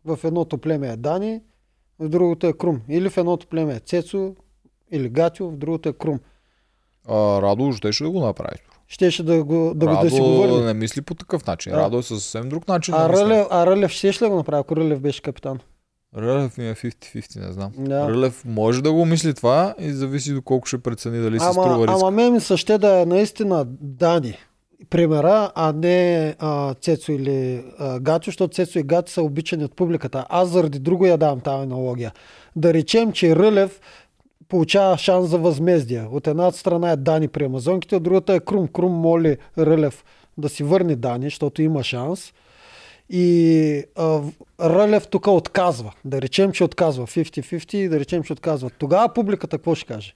В 0.06 0.20
едното 0.24 0.58
племе 0.58 0.88
е 0.90 0.98
Дани, 0.98 1.42
в 2.00 2.10
другото 2.10 2.48
е 2.48 2.54
Крум. 2.54 2.82
Или 2.90 3.10
в 3.10 3.18
едното 3.18 3.48
племе 3.48 3.76
е 3.76 3.80
Цецо, 3.80 4.36
или 4.92 5.10
Гатю, 5.10 5.50
в 5.50 5.58
другото 5.58 5.90
е 5.90 5.94
Крум. 5.94 6.20
А, 7.08 7.42
Радо 7.42 7.72
щеше 7.72 8.04
да 8.04 8.10
го 8.12 8.20
направи. 8.20 8.58
Щеше 8.94 9.24
да, 9.24 9.44
го, 9.44 9.72
да, 9.76 9.86
го- 9.86 9.92
Радо 9.92 10.04
да 10.04 10.10
си 10.10 10.20
го 10.20 10.28
върне. 10.28 10.66
не 10.66 10.74
мисли 10.74 11.02
по 11.02 11.16
такъв 11.16 11.48
начин. 11.48 11.72
Да. 11.72 11.78
Радо 11.78 11.98
е 11.98 12.04
със 12.04 12.24
съвсем 12.24 12.50
друг 12.50 12.68
начин. 12.68 12.94
А 12.94 13.08
мислене. 13.08 13.30
Рълев, 13.30 13.48
а 13.52 13.66
Рълев 13.66 13.92
ще 13.92 14.08
ли 14.08 14.18
да 14.20 14.30
го 14.30 14.36
направи, 14.36 14.60
ако 14.60 14.76
Рълев 14.76 15.00
беше 15.00 15.22
капитан? 15.22 15.60
Рълев 16.18 16.58
ми 16.58 16.70
е 16.70 16.76
50-50, 16.76 17.46
не 17.48 17.54
знам. 17.54 17.72
Да. 17.78 18.10
Рълев 18.10 18.44
може 18.46 18.82
да 18.84 18.94
го 18.94 19.06
мисли 19.06 19.34
това 19.34 19.76
и 19.80 19.92
зависи 19.92 20.34
доколко 20.34 20.68
ще 20.68 20.78
прецени 20.78 21.20
дали 21.20 21.40
се 21.40 21.46
Ама, 21.46 21.54
струва 21.54 21.88
риска. 21.88 22.00
ама 22.00 22.12
мен 22.12 22.34
ми 22.34 22.40
се 22.40 22.58
ще 22.58 22.78
да 22.78 23.02
е 23.02 23.06
наистина 23.06 23.66
Дани 23.82 24.38
примера, 24.90 25.52
а 25.56 25.74
не 25.74 26.36
а, 26.40 26.74
Цецо 26.74 27.12
или 27.12 27.66
а, 27.80 28.00
Гачо, 28.00 28.26
защото 28.26 28.54
Цецо 28.56 28.80
и 28.80 28.84
Гачо 28.84 29.12
са 29.12 29.22
обичани 29.22 29.66
от 29.66 29.76
публиката. 29.76 30.26
Аз 30.30 30.50
заради 30.50 30.80
друго 30.80 31.06
я 31.06 31.18
давам 31.18 31.40
тази 31.40 31.64
аналогия. 31.64 32.12
Да 32.56 32.74
речем, 32.74 33.12
че 33.12 33.36
Рълев 33.36 33.80
получава 34.54 34.98
шанс 34.98 35.30
за 35.30 35.38
възмездие. 35.38 36.08
От 36.12 36.28
едната 36.28 36.58
страна 36.58 36.92
е 36.92 36.96
Дани 36.96 37.28
при 37.28 37.46
Амазонките, 37.46 37.96
от 37.96 38.04
другата 38.04 38.34
е 38.34 38.40
Крум. 38.40 38.68
Крум 38.68 38.92
моли 38.92 39.38
Рълев 39.58 40.04
да 40.38 40.50
си 40.50 40.64
върне 40.64 40.96
Дани, 40.96 41.26
защото 41.26 41.62
има 41.62 41.84
шанс. 41.84 42.34
И 43.10 43.84
а, 43.96 44.22
Рълев 44.62 45.08
тук 45.08 45.28
отказва. 45.28 45.94
Да 46.06 46.22
речем, 46.22 46.52
че 46.52 46.64
отказва 46.64 47.08
50-50 47.08 47.76
и 47.76 47.90
да 47.90 48.00
речем, 48.00 48.24
че 48.24 48.34
отказва. 48.34 48.70
Тогава 48.70 49.14
публиката 49.14 49.58
какво 49.58 49.76
ще 49.76 49.94
каже? 49.94 50.14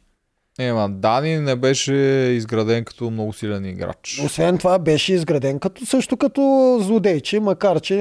Ема, 0.59 0.89
Дани 0.89 1.37
не 1.37 1.55
беше 1.55 1.93
изграден 2.31 2.85
като 2.85 3.11
много 3.11 3.33
силен 3.33 3.65
играч. 3.65 4.21
Освен 4.25 4.57
това 4.57 4.79
беше 4.79 5.13
изграден 5.13 5.59
като, 5.59 5.85
също 5.85 6.17
като 6.17 6.41
злодейче, 6.81 7.39
макар 7.39 7.79
че 7.79 7.97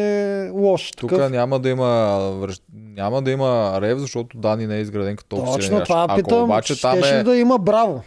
лош 0.52 0.92
Тук 0.92 1.10
такъв. 1.10 1.30
няма 1.30 1.60
да 1.60 1.68
има 1.68 2.46
няма 2.72 3.22
да 3.22 3.30
има 3.30 3.78
рев, 3.80 3.98
защото 3.98 4.38
Дани 4.38 4.66
не 4.66 4.76
е 4.76 4.80
изграден 4.80 5.16
като 5.16 5.28
толкова 5.28 5.52
силен 5.52 5.60
Точно 5.60 5.76
играч. 5.76 5.88
това 5.88 6.06
Ако 6.08 6.16
питам. 6.16 6.42
обаче 6.42 6.80
там 6.80 6.98
е... 7.04 7.22
да 7.22 7.36
има 7.36 7.58
браво. 7.58 8.02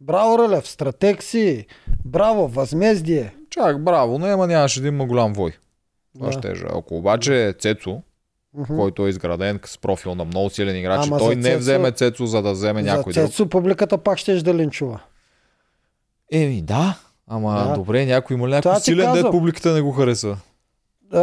Браво, 0.00 0.38
Рълев, 0.38 0.68
стратег 0.68 1.22
си. 1.22 1.66
Браво, 2.04 2.48
възмездие. 2.48 3.34
Чак, 3.50 3.84
браво, 3.84 4.18
не, 4.18 4.32
ама 4.32 4.46
нямаше 4.46 4.80
да 4.80 4.88
има 4.88 5.06
голям 5.06 5.32
вой. 5.32 5.52
Това 6.14 6.26
Да. 6.26 6.32
ще 6.32 6.48
е. 6.48 6.54
Ако 6.68 6.96
обаче 6.96 7.54
Цецо, 7.58 8.02
Мгм. 8.54 8.76
който 8.76 9.06
е 9.06 9.10
изграден 9.10 9.60
с 9.64 9.78
профил 9.78 10.14
на 10.14 10.24
много 10.24 10.50
силен 10.50 10.76
играч, 10.76 11.00
Ама 11.02 11.18
той 11.18 11.36
не 11.36 11.42
Цецо- 11.44 11.58
вземе 11.58 11.92
Цецо, 11.92 12.26
за 12.26 12.42
да 12.42 12.52
вземе 12.52 12.82
някой 12.82 13.12
друг. 13.12 13.24
Цецо 13.24 13.48
публиката 13.48 13.98
пак 13.98 14.18
ще 14.18 14.34
да 14.34 14.54
линчува. 14.54 15.00
Еми 16.32 16.62
да, 16.62 16.98
ама 17.28 17.64
Да. 17.68 17.74
добре, 17.74 18.06
някой 18.06 18.36
има 18.36 18.48
някой 18.48 18.76
силен, 18.76 19.06
дед 19.06 19.14
казвам. 19.14 19.32
публиката 19.32 19.72
не 19.72 19.80
го 19.80 19.92
харесва. 19.92 20.36
А, 21.12 21.20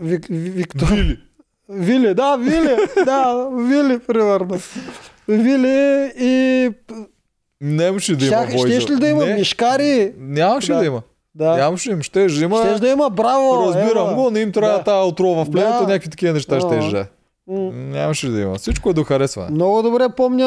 Вик, 0.00 0.26
Ви- 0.26 0.50
Виктор... 0.50 0.86
Вили. 0.88 1.18
Вили, 1.68 2.14
да, 2.14 2.36
Вили, 2.36 2.76
да, 3.04 3.48
Вили, 3.52 3.98
примерно. 3.98 4.58
Вили 5.28 6.12
и... 6.18 6.70
Нямаше 7.60 8.16
да 8.16 8.26
има 8.26 8.36
Щях, 8.48 8.58
щеш 8.58 8.90
ли 8.90 8.96
да 8.96 9.08
има 9.08 9.26
Не, 9.26 9.34
мишкари? 9.34 10.12
Нямаше 10.18 10.72
Да. 10.72 10.78
да 10.78 10.84
има. 10.84 11.02
Да. 11.34 11.56
Нямаше 11.56 11.90
им. 11.90 12.02
Ще 12.02 12.20
има. 12.20 12.56
Щеш 12.56 12.80
да 12.80 12.88
има 12.88 13.10
браво. 13.10 13.66
Разбирам 13.66 14.08
ева. 14.08 14.14
го, 14.14 14.30
не 14.30 14.40
им 14.40 14.52
трябва 14.52 14.78
Да. 14.78 14.84
тази 14.84 15.08
отрова 15.08 15.44
в 15.44 15.50
племето, 15.50 15.78
Да. 15.80 15.86
някакви 15.86 16.10
такива 16.10 16.32
неща 16.32 16.60
ще 16.60 16.74
А. 16.74 17.00
е. 17.00 17.04
М. 17.48 17.70
Нямаше 17.72 18.28
да 18.28 18.40
има. 18.40 18.54
Всичко 18.54 18.90
е 18.90 18.92
до 18.92 19.04
харесване. 19.04 19.50
Много 19.50 19.82
добре 19.82 20.08
помня 20.16 20.46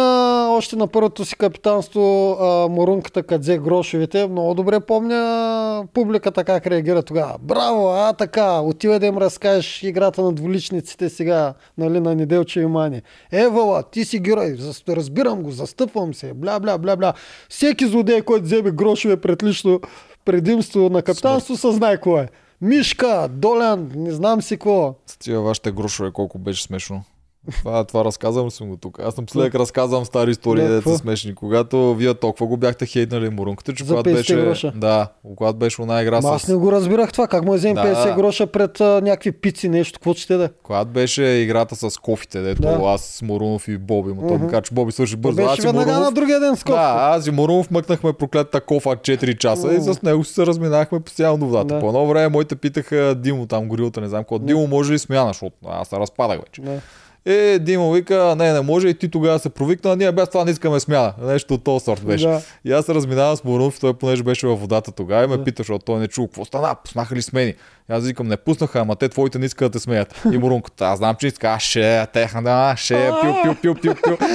още 0.51 0.75
на 0.75 0.87
първото 0.87 1.25
си 1.25 1.35
капитанство 1.37 2.31
а, 2.41 2.67
Морунката, 2.69 3.23
къде 3.23 3.57
грошовете. 3.57 4.27
Много 4.27 4.53
добре 4.53 4.79
помня 4.79 5.83
публиката 5.93 6.43
как 6.43 6.67
реагира 6.67 7.03
тогава. 7.03 7.35
Браво, 7.41 7.89
а 7.89 8.13
така, 8.13 8.59
отивай 8.59 8.99
да 8.99 9.05
им 9.05 9.17
разкажеш 9.17 9.83
играта 9.83 10.21
на 10.21 10.33
двуличниците 10.33 11.09
сега, 11.09 11.53
нали, 11.77 11.99
на 11.99 12.15
Неделче 12.15 12.61
и 12.61 12.65
Мани. 12.65 13.01
Евала, 13.31 13.83
ти 13.91 14.05
си 14.05 14.19
герой, 14.19 14.57
разбирам 14.89 15.43
го, 15.43 15.51
застъпвам 15.51 16.13
се, 16.13 16.33
бля, 16.33 16.59
бля, 16.59 16.77
бля, 16.77 16.95
бля. 16.95 17.13
Всеки 17.49 17.87
злодей, 17.87 18.21
който 18.21 18.45
вземе 18.45 18.71
грошове 18.71 19.17
пред 19.17 19.43
лично 19.43 19.79
предимство 20.25 20.89
на 20.89 21.01
капитанство, 21.01 21.57
се 21.57 21.71
знае 21.71 21.97
кой 21.97 22.21
е. 22.21 22.27
Мишка, 22.61 23.27
Долян, 23.31 23.91
не 23.95 24.11
знам 24.11 24.41
си 24.41 24.57
какво. 24.57 24.95
С 25.05 25.17
тия 25.17 25.41
вашите 25.41 25.71
грошове 25.71 26.11
колко 26.11 26.39
беше 26.39 26.63
смешно. 26.63 27.03
Това, 27.51 27.83
това 27.83 28.05
разказвам 28.05 28.51
съм 28.51 28.69
го 28.69 28.77
тук. 28.77 28.99
Аз 28.99 29.17
напоследък 29.17 29.55
разказвам 29.55 30.05
стари 30.05 30.31
истории, 30.31 30.67
Да, 30.67 30.81
са 30.81 30.97
смешни. 30.97 31.35
Когато 31.35 31.95
вие 31.95 32.13
толкова 32.13 32.47
го 32.47 32.57
бяхте 32.57 32.85
хейтнали 32.85 33.29
мурунката, 33.29 33.73
че 33.73 33.83
когато 33.87 34.09
50 34.09 34.13
беше... 34.13 34.35
гроша. 34.35 34.73
Да, 34.75 35.07
когато 35.35 35.57
беше 35.57 35.81
една 35.81 36.01
игра 36.01 36.21
Ма 36.21 36.29
аз 36.29 36.41
с... 36.41 36.47
не 36.47 36.55
го 36.55 36.71
разбирах 36.71 37.11
това. 37.11 37.27
Как 37.27 37.45
му 37.45 37.53
вземем 37.53 37.75
Да, 37.75 37.95
50 37.95 38.09
да. 38.09 38.15
гроша 38.15 38.47
пред 38.47 38.81
а, 38.81 39.01
някакви 39.03 39.31
пици, 39.31 39.69
нещо, 39.69 39.99
какво 39.99 40.13
ще 40.13 40.37
да. 40.37 40.49
Когато 40.63 40.91
беше 40.91 41.23
играта 41.23 41.75
с 41.75 41.97
кофите, 41.97 42.41
дето 42.41 42.61
Да. 42.61 42.79
аз, 42.85 43.21
Морунов 43.21 43.67
и 43.67 43.77
Боби, 43.77 44.13
му 44.13 44.37
ми 44.37 44.49
каза, 44.49 44.61
че 44.61 44.73
Боби 44.73 44.91
свърши 44.91 45.15
бързо. 45.15 45.41
аз 45.41 45.49
Беше 45.49 45.61
и 45.61 45.65
веднага 45.65 45.91
Морунов... 45.91 46.05
на 46.05 46.11
другия 46.11 46.39
ден 46.39 46.55
с 46.55 46.63
кофе. 46.63 46.77
Да, 46.77 46.95
аз 46.97 47.27
и 47.27 47.31
Морунов 47.31 47.71
мъкнахме 47.71 48.13
проклетата 48.13 48.61
кофа 48.61 48.89
4 48.89 49.37
часа 49.37 49.73
и 49.73 49.81
с 49.81 50.01
него 50.01 50.23
се 50.23 50.45
разминахме 50.45 50.99
постоянно 50.99 51.47
водата. 51.47 51.73
Да. 51.73 51.79
По 51.79 51.87
едно 51.87 52.07
време 52.07 52.27
моите 52.27 52.55
питаха 52.55 53.15
Димо 53.15 53.45
там 53.45 53.67
горилата, 53.67 54.01
не 54.01 54.07
знам 54.07 54.23
какво. 54.23 54.39
Димо 54.39 54.67
може 54.67 54.93
ли 54.93 54.99
смяна, 54.99 55.27
защото 55.27 55.55
аз 55.67 55.87
се 55.87 55.95
разпадах 55.95 56.39
вече. 56.39 56.61
Да. 56.61 56.79
Е, 57.25 57.59
Димо 57.59 57.91
вика, 57.91 58.35
не, 58.37 58.53
не 58.53 58.61
може 58.61 58.87
и 58.87 58.93
ти 58.93 59.09
тогава 59.11 59.39
се 59.39 59.49
провикна, 59.49 59.95
ние 59.95 60.11
без 60.11 60.29
това 60.29 60.45
не 60.45 60.51
искаме 60.51 60.79
смяна. 60.79 61.13
Нещо 61.21 61.53
от 61.53 61.63
този 61.63 61.85
сорт 61.85 62.05
беше. 62.05 62.27
Да. 62.27 62.41
И 62.65 62.71
аз 62.71 62.85
се 62.85 62.93
разминавам 62.93 63.35
с 63.35 63.43
Морунов, 63.43 63.79
той 63.79 63.93
понеже 63.93 64.23
беше 64.23 64.47
във 64.47 64.61
водата 64.61 64.91
тогава 64.91 65.23
и 65.23 65.27
ме 65.27 65.37
Да. 65.37 65.43
пита, 65.43 65.59
защото 65.59 65.85
той 65.85 65.99
не 65.99 66.07
чул 66.07 66.27
какво 66.27 66.45
стана, 66.45 66.75
пуснаха 66.85 67.15
ли 67.15 67.21
смени. 67.21 67.53
И 67.89 67.93
аз 67.93 68.07
викам, 68.07 68.27
не 68.27 68.37
пуснаха, 68.37 68.79
ама 68.79 68.95
те 68.95 69.09
твоите 69.09 69.39
не 69.39 69.45
искат 69.45 69.71
да 69.71 69.77
те 69.77 69.83
смеят. 69.83 70.21
И 70.33 70.37
Морунката, 70.37 70.85
аз 70.85 70.97
знам, 70.97 71.15
че 71.19 71.27
иска, 71.27 71.47
а 71.47 71.59
ще, 71.59 72.07
те, 72.13 72.29
да, 72.43 72.73
ще, 72.77 73.11
пил, 73.21 73.35
пил, 73.43 73.75
пил, 73.75 73.75
пил, 73.75 74.17
пил. 74.17 74.27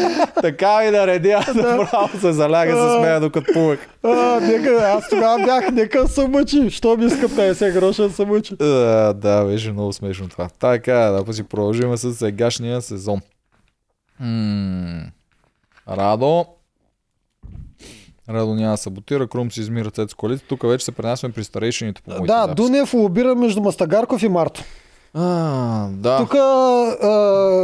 така 0.43 0.79
ми 0.85 0.91
нареди, 0.91 1.31
аз 1.31 1.55
направо 1.55 2.19
се 2.21 2.33
заляга, 2.33 2.73
се 2.73 2.99
смея 2.99 3.21
докато 3.21 3.53
плувах. 3.53 3.79
А, 4.03 4.41
нека, 4.43 4.71
аз 4.97 5.09
тогава 5.09 5.45
бях, 5.45 5.71
нека 5.73 6.09
се 6.09 6.29
мъчи. 6.29 6.71
Що 6.71 6.97
ми 6.97 7.05
иска 7.05 7.29
50 7.29 7.73
гроша 7.73 8.03
да 8.09 8.15
се 8.15 8.25
мъчи? 8.25 8.57
Да, 8.57 9.13
да, 9.17 9.45
беше 9.45 9.73
много 9.73 9.93
смешно 9.93 10.29
това. 10.29 10.49
Така, 10.61 10.95
да 10.95 11.33
си 11.33 11.43
продължим 11.43 11.97
с 11.97 12.15
сегашния 12.15 12.78
сезон. 12.83 13.21
М, 14.21 15.03
Радо. 15.89 16.47
Радо 18.29 18.55
няма 18.55 18.71
да 18.71 18.77
саботира, 18.77 19.27
Крум 19.27 19.51
си 19.51 19.61
измира 19.61 19.91
цец 19.91 20.15
колите. 20.15 20.45
Тук 20.45 20.63
вече 20.63 20.85
се 20.85 20.93
пренасяме 20.93 21.33
при 21.33 21.45
старейшините 21.45 22.03
по 22.03 22.11
моите 22.11 22.27
Да, 22.27 22.41
записи. 22.41 22.55
Дунев 22.57 22.95
лобира 22.95 23.35
между 23.35 23.61
Мастагарков 23.61 24.23
и 24.23 24.29
Марто. 24.29 24.63
А, 25.15 25.89
да. 25.89 26.19
Тук 26.19 26.33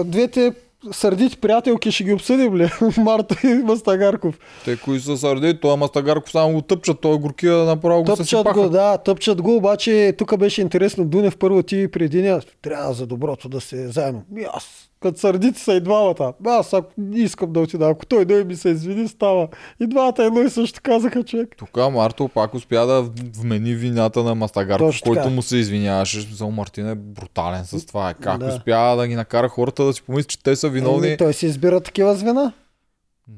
двете 0.07 0.53
сърдити 0.93 1.37
приятелки 1.37 1.93
ще 1.93 2.05
ги 2.05 2.13
обсъдим 2.13 2.57
ли? 2.57 2.71
Марто 2.99 3.47
и 3.47 3.55
Мастагарков. 3.55 4.39
Те, 4.65 4.77
кои 4.77 5.01
са 5.01 5.17
сърди, 5.17 5.61
той 5.61 5.77
Мастагарков 5.77 6.31
само 6.31 6.53
го 6.55 6.63
тъпчат, 6.63 7.01
той 7.01 7.19
горкия 7.19 7.57
направо 7.57 7.99
го 7.99 8.07
Тъпчат 8.07 8.27
съсипаха. 8.27 8.55
го, 8.55 8.69
да, 8.69 8.99
тъпчат 8.99 9.43
го, 9.43 9.57
обаче 9.57 10.15
тук 10.19 10.37
беше 10.37 10.61
интересно. 10.61 11.05
Дунев 11.05 11.37
първо 11.37 11.63
ти 11.63 11.89
преди 11.89 12.23
нея, 12.23 12.41
трябва 12.63 12.95
за 12.95 13.07
доброто 13.07 13.49
да 13.49 13.61
се 13.61 13.89
заедно. 13.89 14.23
И 14.39 14.47
аз, 14.53 14.84
като 15.05 15.19
сърдити 15.21 15.61
са 15.61 15.73
и 15.73 15.81
двамата. 15.81 16.33
Аз 16.47 16.73
ако 16.73 16.93
не 16.99 17.19
искам 17.19 17.53
да 17.53 17.61
отида, 17.61 17.89
ако 17.89 18.07
той 18.07 18.25
дой 18.25 18.45
ми 18.45 18.57
се 18.57 18.69
извини, 18.69 19.09
става. 19.09 19.49
И 19.81 19.87
двамата 19.87 20.15
едно 20.19 20.41
и 20.41 20.51
също 20.51 20.81
казаха 20.83 21.23
човек. 21.23 21.55
Тук 21.59 21.77
Марто 21.93 22.29
пак 22.29 22.55
успя 22.55 22.87
да 22.87 23.03
вмени 23.37 23.75
вината 23.75 24.23
на 24.23 24.35
Мастагарков, 24.35 24.89
Точно 24.89 25.05
който 25.05 25.23
така. 25.23 25.35
му 25.35 25.43
се 25.43 25.57
извиняваше. 25.57 26.21
За 26.21 26.47
Мартин 26.47 26.89
е 26.89 26.95
брутален 26.95 27.65
с 27.65 27.87
това. 27.87 28.15
Как 28.15 28.39
Да. 28.39 28.47
успя 28.47 28.97
да 28.97 29.09
ги 29.09 29.15
накара 29.15 29.49
хората 29.49 29.85
да 29.85 29.93
си 29.93 30.03
помислят, 30.03 30.29
че 30.29 30.43
те 30.43 30.57
са 30.57 30.69
виновни. 30.69 31.07
Еми, 31.07 31.17
той 31.17 31.33
си 31.33 31.47
избира 31.47 31.81
такива 31.81 32.15
звена. 32.15 32.53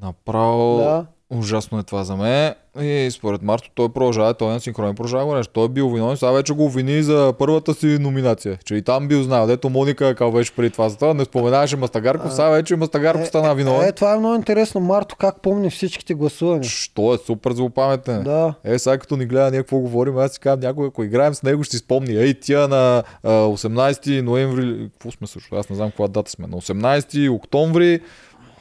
Направо 0.03 0.77
Да. 0.77 1.07
Ужасно 1.31 1.79
е 1.79 1.83
това 1.83 2.05
за 2.05 2.17
мен. 2.17 2.55
И 2.81 3.11
според 3.11 3.43
Марто 3.43 3.71
той 3.75 3.89
продължава, 3.89 4.35
той 4.35 4.53
на 4.53 4.61
синхронен 4.61 4.95
продължава 4.95 5.37
нещо. 5.37 5.53
Той 5.53 5.65
е 5.65 5.69
бил 5.69 5.91
виновен, 5.91 6.17
сега 6.17 6.31
вече 6.31 6.53
го 6.53 6.65
обвини 6.65 7.03
за 7.03 7.35
първата 7.39 7.75
си 7.75 7.87
номинация. 7.87 8.59
Че 8.65 8.75
и 8.75 8.83
там 8.83 9.09
бил 9.09 9.23
знал, 9.23 9.47
дето 9.47 9.71
Моника 9.71 10.15
кал 10.15 10.33
беше 10.33 10.53
преди 10.53 10.71
това. 10.71 10.89
Затова 10.89 11.15
не 11.15 11.25
споменаваше 11.25 11.77
Мастагарков, 11.77 12.35
сега 12.35 12.49
вече 12.49 12.77
Мастагарков 12.77 13.27
стана 13.27 13.55
виновен. 13.55 13.89
Е, 13.89 13.93
това 13.93 14.15
е 14.15 14.19
много 14.19 14.35
интересно. 14.35 14.81
Марто 14.81 15.17
как 15.17 15.43
помни 15.43 15.71
всичките 15.71 16.15
гласувания. 16.15 16.69
Що 16.69 17.15
е 17.15 17.19
супер 17.19 17.53
злопаметен. 17.53 18.23
Да. 18.23 18.55
Е, 18.65 18.79
сега 18.79 18.99
като 18.99 19.17
ни 19.17 19.27
гледа 19.27 19.51
ние 19.51 19.61
какво 19.61 19.79
говорим, 19.79 20.19
аз 20.19 20.33
си 20.33 20.41
казвам 20.41 20.61
някой, 20.61 20.87
ако 20.87 21.05
играем 21.05 21.35
с 21.35 21.43
него, 21.43 21.65
ще 21.65 21.77
си 21.77 21.79
спомни. 21.79 22.17
Ей, 22.17 22.35
тия 22.41 22.69
на 22.69 23.03
а, 23.23 23.31
18 23.31 24.21
ноември, 24.21 24.89
какво 24.93 25.11
сме 25.11 25.27
също, 25.27 25.57
аз 25.57 25.69
не 25.69 25.77
знам 25.77 25.91
каква 25.91 26.09
дата 26.09 26.31
сме, 26.31 26.47
на 26.47 26.57
18 26.57 27.31
октомври, 27.33 28.01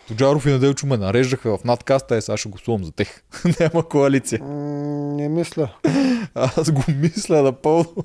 Тоджаров 0.07 0.45
и 0.45 0.49
Неделчо 0.49 0.87
ме 0.87 0.97
нареждаха 0.97 1.57
в 1.57 1.63
надкаста, 1.63 2.15
е, 2.15 2.21
сега 2.21 2.37
ще 2.37 2.49
гласувам 2.49 2.83
за 2.83 2.91
тех. 2.91 3.21
Няма 3.59 3.89
коалиция. 3.89 4.39
М, 4.43 4.49
не 5.15 5.29
мисля. 5.29 5.69
Аз 6.35 6.71
го 6.71 6.83
мисля 6.87 7.41
напълно. 7.41 7.95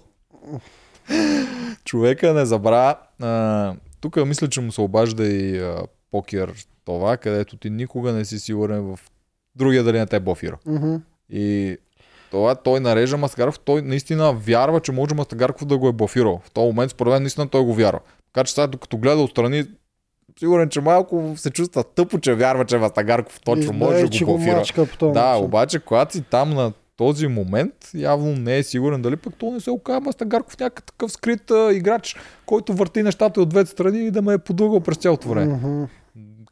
Човека 1.84 2.34
не 2.34 2.46
забра. 2.46 2.94
А, 3.20 3.74
тук 4.00 4.16
мисля, 4.26 4.48
че 4.48 4.60
му 4.60 4.72
се 4.72 4.80
обажда 4.80 5.26
и 5.26 5.58
а, 5.58 5.82
покер 6.10 6.54
това, 6.84 7.16
където 7.16 7.56
ти 7.56 7.70
никога 7.70 8.12
не 8.12 8.24
си 8.24 8.38
сигурен 8.38 8.82
в 8.82 8.98
другия 9.56 9.84
дали 9.84 9.98
не 9.98 10.06
те 10.06 10.16
е 10.16 10.20
бофира. 10.20 10.58
Мгм. 10.66 10.96
И 11.30 11.76
това 12.30 12.54
той 12.54 12.80
нарежда 12.80 13.16
Мастагарков, 13.16 13.58
той 13.58 13.82
наистина 13.82 14.32
вярва, 14.32 14.80
че 14.80 14.92
може 14.92 15.14
Мастагарков 15.14 15.64
да 15.64 15.78
го 15.78 15.88
е 15.88 15.92
блофирал. 15.92 16.40
В 16.44 16.50
този 16.50 16.66
момент, 16.66 16.90
според 16.90 17.12
мен, 17.12 17.22
наистина 17.22 17.48
той 17.48 17.64
го 17.64 17.74
вярва. 17.74 18.00
Така 18.32 18.44
че 18.44 18.54
сега, 18.54 18.66
докато 18.66 18.98
гледа 18.98 19.22
отстрани, 19.22 19.64
сигурен, 20.40 20.68
че 20.68 20.80
малко 20.80 21.32
се 21.36 21.50
чувства 21.50 21.84
тъпо, 21.84 22.18
че 22.18 22.34
вярва, 22.34 22.64
че 22.64 22.78
Мастагарков 22.78 23.40
точно 23.44 23.72
И 23.72 23.76
може 23.76 24.06
да 24.06 24.24
го 24.24 24.38
този 24.98 25.12
Да, 25.12 25.30
начин. 25.30 25.44
обаче, 25.44 25.78
когато 25.80 26.12
си 26.12 26.22
там 26.30 26.50
на 26.50 26.72
този 26.96 27.26
момент, 27.26 27.74
явно 27.94 28.32
не 28.32 28.58
е 28.58 28.62
сигурен 28.62 29.02
дали 29.02 29.16
пък 29.16 29.34
то 29.38 29.50
не 29.50 29.60
се 29.60 29.70
оказа 29.70 30.00
Мастагарков 30.00 30.58
някакъв 30.58 30.84
такъв 30.84 31.12
скрит 31.12 31.50
а, 31.50 31.74
играч, 31.74 32.16
който 32.46 32.72
върти 32.72 33.02
нещата 33.02 33.40
от 33.40 33.48
двете 33.48 33.70
страни 33.70 34.06
и 34.06 34.10
да 34.10 34.22
ме 34.22 34.34
е 34.34 34.38
подългал 34.38 34.80
през 34.80 34.96
цялото 34.96 35.28
време. 35.28 35.54
Мгм. 35.54 35.84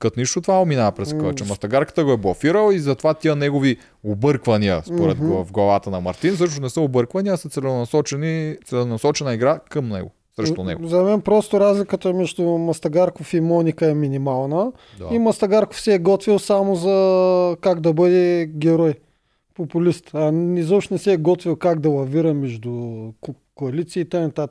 Като 0.01 0.21
нищо 0.21 0.41
това 0.41 0.65
минава 0.65 0.93
през 0.93 1.13
mm. 1.13 1.35
че 1.35 1.45
Мастагарката 1.45 2.05
го 2.05 2.13
е 2.13 2.17
блофирал 2.17 2.73
и 2.73 2.79
затова 2.79 3.15
тия 3.15 3.37
негови 3.37 3.77
обърквания, 4.05 4.83
според 4.85 5.19
mm-hmm. 5.19 5.45
в 5.45 5.53
главата 5.53 5.91
на 5.91 6.01
Мартин, 6.01 6.37
също 6.37 6.61
не 6.61 6.69
са 6.69 6.81
обърквания, 6.81 7.35
а 7.35 7.37
са 7.37 7.49
целенасочени, 7.49 8.57
целенасочена 8.65 9.35
игра 9.35 9.59
към 9.71 9.89
него, 9.89 10.11
срещу 10.47 10.65
него. 10.65 10.87
За 10.87 11.03
мен 11.03 11.21
просто 11.21 11.61
разликата 11.61 12.13
между 12.13 12.43
Мастагарков 12.43 13.35
и 13.35 13.41
Моника 13.41 13.91
е 13.91 13.95
минимална. 13.95 14.73
Да. 14.99 15.15
И 15.15 15.19
Мастагарков 15.19 15.81
се 15.81 15.95
е 15.95 15.99
готвил 15.99 16.39
само 16.39 16.75
за 16.75 17.57
как 17.61 17.81
да 17.81 17.93
бъде 17.93 18.47
герой, 18.47 18.95
популист. 19.55 20.11
А 20.15 20.33
изобщо 20.57 20.95
не 20.95 20.99
се 20.99 21.13
е 21.13 21.17
готвил 21.17 21.57
как 21.57 21.81
да 21.81 21.91
лавира 21.91 22.35
между 22.35 22.71
ко- 23.21 23.35
коалиции 23.55 24.01
и 24.01 24.05
т.н. 24.05 24.47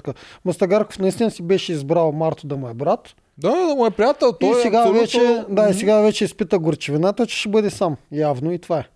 Мастагарков 0.45 0.99
наистина 0.99 1.31
си 1.31 1.43
беше 1.43 1.71
избрал 1.71 2.11
Марто 2.11 2.47
да 2.47 2.57
му 2.57 2.69
е 2.69 2.73
брат. 2.73 3.15
Да, 3.37 3.67
да 3.67 3.75
му 3.75 3.85
е 3.85 3.91
приятел. 3.91 4.33
Той 4.33 4.49
и 4.49 4.51
е 4.51 4.61
сега 4.61 4.79
абсолютно... 4.79 5.01
вече, 5.01 5.43
да, 5.49 5.69
и 5.69 5.73
сега 5.73 5.99
вече 6.01 6.25
изпита 6.25 6.59
горчевината, 6.59 7.27
че 7.27 7.37
ще 7.37 7.49
бъде 7.49 7.69
сам. 7.69 7.95
Явно 8.11 8.51
и 8.51 8.59
това 8.59 8.79
е. 8.79 8.87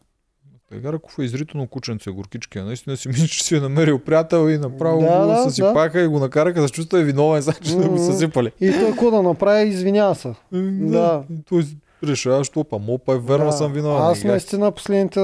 Мастагарков 0.72 1.20
е 1.20 1.24
изритано 1.24 1.68
кученце, 1.68 2.10
горкички. 2.12 2.60
а 2.60 2.64
Наистина 2.64 2.98
си 2.98 3.08
мисля, 3.08 3.28
че 3.28 3.44
си 3.44 3.56
е 3.56 3.60
намерил 3.60 4.00
приятел 4.00 4.50
и 4.50 4.58
направо 4.58 5.02
Да, 5.02 5.20
го 5.20 5.28
да, 5.28 5.44
съсипаха 5.44 6.02
и 6.02 6.08
го 6.08 6.20
накараха 6.20 6.62
да 6.62 6.68
се 6.68 6.74
чувства 6.74 7.00
виновен, 7.00 7.44
сега 7.44 7.58
че 7.62 7.76
да 7.76 7.90
го 7.90 7.98
съсипали. 7.98 8.52
И 8.62 8.72
той 8.72 8.86
какво 8.86 9.12
да 9.12 9.22
направи, 9.22 9.64
извинява 9.64 10.16
се. 10.16 10.34
Да. 10.52 11.24
И 11.32 11.44
Той 11.44 11.64
решава, 12.04 12.44
що 12.44 12.64
па 12.64 12.80
мопа 12.80 13.14
е 13.14 13.18
верно 13.18 13.46
Да. 13.46 13.52
съм 13.52 13.74
виновен. 13.74 14.02
Аз 14.02 14.24
наистина 14.24 14.72
последните 14.72 15.20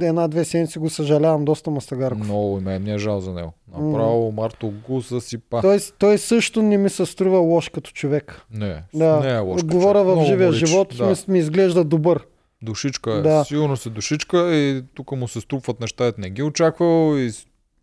една-две 0.00 0.44
седмици 0.44 0.78
го 0.78 0.90
съжалявам 0.90 1.44
доста 1.44 1.70
Мастагарков. 1.70 2.18
Много 2.18 2.58
и 2.58 2.62
мен 2.62 2.82
ми 2.82 2.92
е 2.92 2.98
жал 2.98 3.20
за 3.20 3.32
него. 3.32 3.52
Направо 3.70 4.32
Марто 4.32 4.72
го 4.88 5.02
съсипа. 5.02 5.60
Той, 5.60 5.78
той 5.98 6.18
също 6.18 6.62
не 6.62 6.76
ми 6.78 6.90
се 6.90 7.06
струва 7.06 7.38
лош 7.38 7.68
като 7.68 7.90
човек. 7.90 8.40
Не, 8.50 8.82
Да, 8.94 9.16
не 9.16 9.30
е 9.30 9.38
лош. 9.38 9.64
говоря 9.64 10.02
човек. 10.02 10.18
в 10.18 10.26
живия 10.26 10.48
му 10.48 10.52
живот, 10.54 10.94
Да. 10.98 11.06
ми, 11.06 11.14
ми 11.28 11.38
изглежда 11.38 11.84
добър. 11.84 12.20
Душичка 12.62 13.12
е. 13.12 13.20
Да. 13.20 13.44
Сигурно 13.44 13.76
се 13.76 13.90
душичка 13.90 14.54
и 14.54 14.82
тук 14.94 15.12
му 15.12 15.28
се 15.28 15.40
струпват 15.40 15.80
неща, 15.80 16.12
не 16.18 16.30
ги 16.30 16.42
очаквал 16.42 17.16
и 17.16 17.30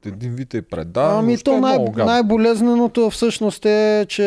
един 0.05 0.36
вид 0.36 0.53
е 0.53 0.61
предаден. 0.61 1.17
ами 1.17 1.38
то 1.38 1.57
е 1.57 1.59
най- 1.59 1.77
гадно. 1.77 2.05
най-болезненото 2.05 3.09
всъщност 3.09 3.65
е, 3.65 4.05
че 4.09 4.23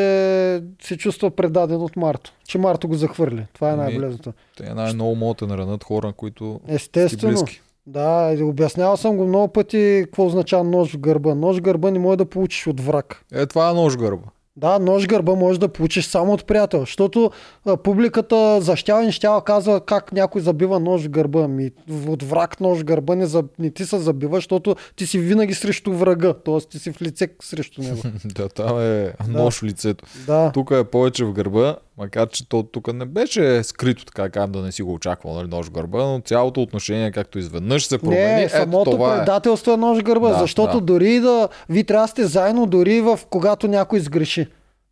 се 0.82 0.96
чувства 0.96 1.30
предаден 1.30 1.82
от 1.82 1.96
Марто. 1.96 2.32
Че 2.48 2.58
Марто 2.58 2.88
го 2.88 2.94
захвърли. 2.94 3.46
Това 3.54 3.68
е 3.68 3.72
Ами, 3.72 3.82
най-болезненото. 3.82 4.32
Те 4.56 4.74
най-много 4.74 5.14
могат 5.14 5.38
да 5.38 5.46
наранат 5.46 5.84
хора, 5.84 6.12
които 6.16 6.60
си 6.68 6.74
Естествено. 6.74 7.32
близки. 7.32 7.60
Да, 7.86 8.36
обяснявал 8.42 8.96
съм 8.96 9.16
го 9.16 9.26
много 9.26 9.48
пъти 9.48 10.02
какво 10.04 10.26
означава 10.26 10.64
нож 10.64 10.92
в 10.92 10.98
гърба. 10.98 11.34
Нож 11.34 11.56
в 11.56 11.60
гърба 11.60 11.90
не 11.90 11.98
може 11.98 12.18
да 12.18 12.24
получиш 12.24 12.66
от 12.66 12.80
враг. 12.80 13.24
Е, 13.32 13.46
това 13.46 13.70
е 13.70 13.74
нож 13.74 13.96
гърба. 13.96 14.28
Да, 14.56 14.78
нож 14.78 15.06
гърба 15.06 15.34
може 15.34 15.60
да 15.60 15.68
получиш 15.68 16.04
само 16.06 16.32
от 16.32 16.44
приятел, 16.46 16.80
защото 16.80 17.30
а, 17.66 17.76
публиката 17.76 18.60
защава 18.60 19.02
и 19.02 19.06
нещава 19.06 19.44
казва 19.44 19.80
как 19.80 20.12
някой 20.12 20.40
забива 20.40 20.80
нож 20.80 21.02
в 21.04 21.08
гърба. 21.08 21.48
Ми, 21.48 21.70
от 22.08 22.22
враг 22.22 22.60
нож 22.60 22.78
в 22.78 22.84
гърба 22.84 23.14
не, 23.14 23.26
за, 23.26 23.44
не 23.58 23.70
ти 23.70 23.84
се 23.84 23.98
забива, 23.98 24.36
защото 24.36 24.76
ти 24.96 25.06
си 25.06 25.18
винаги 25.18 25.54
срещу 25.54 25.92
врага, 25.92 26.34
т.е. 26.34 26.58
ти 26.60 26.78
си 26.78 26.92
в 26.92 27.02
лице 27.02 27.28
срещу 27.42 27.82
него. 27.82 28.02
да, 28.24 28.48
там 28.48 28.80
е 28.80 29.12
нож 29.28 29.58
в 29.58 29.62
лицето. 29.62 30.04
да. 30.26 30.50
Тук 30.54 30.70
е 30.70 30.84
повече 30.84 31.24
в 31.24 31.32
гърба, 31.32 31.76
макар 31.98 32.28
че 32.28 32.48
то 32.48 32.62
тук 32.62 32.92
не 32.94 33.04
беше 33.04 33.62
скрито, 33.64 34.04
така 34.04 34.30
казвам, 34.30 34.52
да 34.52 34.60
не 34.60 34.72
си 34.72 34.82
го 34.82 34.92
очаквал, 34.94 35.34
нали, 35.34 35.48
нож 35.48 35.66
в 35.66 35.70
гърба, 35.70 35.98
но 35.98 36.20
цялото 36.24 36.62
отношение, 36.62 37.10
както 37.10 37.38
изведнъж 37.38 37.86
се 37.86 37.98
промени, 37.98 38.22
Не, 38.34 38.42
ето 38.42 38.56
самото 38.56 38.90
това 38.90 39.14
е. 39.14 39.18
предателство 39.18 39.72
е 39.72 39.76
нож 39.76 39.98
в 39.98 40.02
гърба, 40.02 40.28
Да, 40.28 40.38
защото 40.38 40.80
да. 40.80 40.86
дори 40.86 41.20
да 41.20 41.48
ви 41.68 41.84
трябва 41.84 42.04
да 42.04 42.08
сте 42.08 42.24
заедно, 42.26 42.66
дори 42.66 43.00
в 43.00 43.20
когато 43.30 43.68
някой 43.68 44.00
сгреши. 44.00 44.41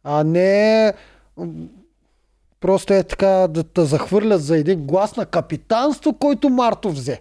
А 0.04 0.24
не 0.24 0.92
просто 2.60 2.94
е 2.94 3.02
така 3.02 3.28
да 3.28 3.64
те 3.64 3.84
захвърлят 3.84 4.42
за 4.42 4.58
един 4.58 4.86
глас 4.86 5.16
на 5.16 5.26
капитанство, 5.26 6.12
който 6.14 6.48
Марто 6.48 6.90
взе. 6.90 7.20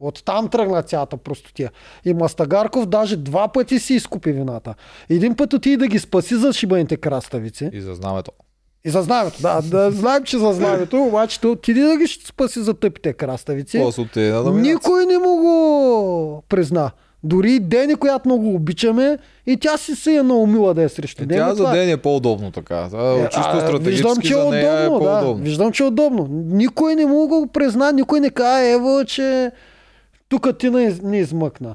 Оттам 0.00 0.48
тръгна 0.48 0.82
цялата 0.82 1.16
простотия. 1.16 1.70
И 2.04 2.14
Мастагарков 2.14 2.86
даже 2.86 3.16
два 3.16 3.48
пъти 3.48 3.78
си 3.78 3.94
изкупи 3.94 4.32
вината. 4.32 4.74
Един 5.10 5.36
път 5.36 5.52
отиде 5.52 5.76
да 5.76 5.86
ги 5.86 5.98
спаси 5.98 6.36
за 6.36 6.52
шибаните 6.52 6.96
краставици. 6.96 7.70
И 7.72 7.80
за 7.80 7.94
знамето. 7.94 8.32
И 8.84 8.90
за 8.90 9.02
знамето. 9.02 9.42
Да, 9.42 9.60
да 9.62 9.90
знаем, 9.90 10.24
че 10.24 10.38
за 10.38 10.52
знамето, 10.52 11.02
обаче 11.02 11.40
той 11.40 11.50
отиде 11.50 11.80
да 11.80 11.96
ги 11.96 12.06
спаси 12.06 12.60
за 12.60 12.74
тъпите 12.74 13.12
краставици. 13.12 13.78
Никой 14.60 15.06
не 15.06 15.18
му 15.18 15.36
го 15.36 16.42
призна. 16.48 16.90
Дори 17.24 17.52
и 17.52 17.60
Дени, 17.60 17.94
която 17.94 18.28
много 18.28 18.54
обичаме, 18.54 19.18
и 19.46 19.56
тя 19.56 19.76
си 19.76 19.94
се 19.94 20.12
е 20.12 20.22
наумила 20.22 20.74
да 20.74 20.82
е 20.82 20.88
срещу 20.88 21.22
Е, 21.22 21.26
него. 21.26 21.38
тя 21.40 21.50
за 21.50 21.56
Това- 21.56 21.72
ден 21.72 21.90
е 21.90 21.96
по-удобно 21.96 22.50
така. 22.50 22.88
А, 22.94 23.14
Е, 23.14 23.28
чисто 23.28 23.50
а, 23.52 23.78
Виждам, 23.78 24.16
че 24.16 24.34
е 24.34 24.44
нея 24.44 24.84
е 24.84 24.88
удобно, 24.88 25.34
да. 25.34 25.42
Виждам, 25.42 25.72
че 25.72 25.82
е 25.82 25.86
удобно. 25.86 26.28
Никой 26.30 26.94
не 26.94 27.06
му 27.06 27.28
го 27.28 27.46
призна, 27.46 27.92
никой 27.92 28.20
не 28.20 28.30
каза, 28.30 28.60
Ева, 28.60 29.04
че 29.04 29.50
тук 30.28 30.58
ти 30.58 30.70
не, 30.70 30.96
не 31.02 31.18
измъкна. 31.18 31.74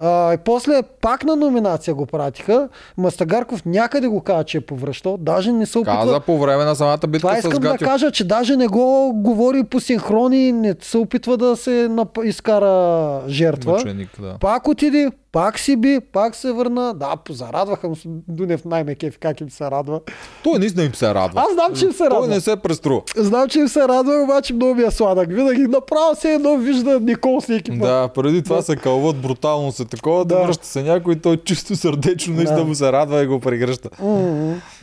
А, 0.00 0.34
и 0.34 0.36
после 0.36 0.82
пак 1.00 1.24
на 1.24 1.36
номинация 1.36 1.94
го 1.94 2.06
пратиха. 2.06 2.68
Мастагарков 2.96 3.64
някъде 3.66 4.08
го 4.08 4.20
каза, 4.20 4.44
че 4.44 4.58
е 4.58 4.60
повръщал. 4.60 5.16
Даже 5.16 5.52
не 5.52 5.66
се 5.66 5.78
опитва... 5.78 5.96
Каза 5.96 6.20
по 6.20 6.38
време 6.38 6.64
на 6.64 6.74
самата 6.74 6.98
битка 7.08 7.18
Това 7.18 7.34
с 7.34 7.38
искам 7.38 7.62
да 7.62 7.78
кажа, 7.78 8.10
че 8.10 8.24
даже 8.24 8.56
не 8.56 8.66
го 8.66 9.12
говори 9.14 9.64
по 9.64 9.80
синхрони, 9.80 10.52
не 10.52 10.74
се 10.80 10.98
опитва 10.98 11.36
да 11.36 11.56
се 11.56 11.88
нап... 11.90 12.18
изкара 12.24 13.20
жертва. 13.28 13.72
Мъченик, 13.72 14.20
да. 14.20 14.36
Пак 14.40 14.68
отиде, 14.68 15.10
пак 15.32 15.58
си 15.58 15.76
би, 15.76 16.00
пак 16.12 16.34
се 16.34 16.52
върна. 16.52 16.94
Да, 16.94 17.16
зарадваха 17.30 17.88
му 17.88 17.94
Дунев 18.28 18.64
най-ме 18.64 18.94
кеф, 18.94 19.18
как 19.18 19.40
им 19.40 19.50
се 19.50 19.70
радва. 19.70 20.00
Той 20.44 20.58
наистина 20.58 20.84
им 20.84 20.94
се 20.94 21.14
радва. 21.14 21.40
Аз 21.40 21.52
знам, 21.52 21.74
че 21.74 21.84
им 21.84 21.92
се 21.92 22.04
радва. 22.04 22.18
Той 22.18 22.28
не 22.28 22.40
се 22.40 22.56
преструва. 22.56 23.02
Знам, 23.16 23.48
че 23.48 23.58
им 23.58 23.68
се 23.68 23.88
радва, 23.88 24.22
обаче 24.22 24.54
много 24.54 24.74
ми 24.74 24.82
е 24.82 24.90
сладък. 24.90 25.28
Винаги 25.28 25.62
направо 25.62 26.14
се 26.14 26.32
едно 26.34 26.56
вижда 26.56 27.00
Никол 27.00 27.40
с 27.40 27.48
екипа. 27.48 27.86
Да, 27.86 28.08
преди 28.08 28.42
това 28.42 28.62
се 28.62 28.76
кълват 28.76 29.20
брутално 29.20 29.72
се 29.72 29.84
такова, 29.84 30.24
да, 30.24 30.34
Да. 30.36 30.44
връща 30.44 30.66
се 30.66 30.82
някой, 30.82 31.16
той 31.16 31.36
чисто 31.36 31.76
сърдечно 31.76 32.34
наистина 32.34 32.58
Да. 32.58 32.64
му 32.64 32.74
се 32.74 32.92
радва 32.92 33.22
и 33.22 33.26
го 33.26 33.40
прегръща. 33.40 33.90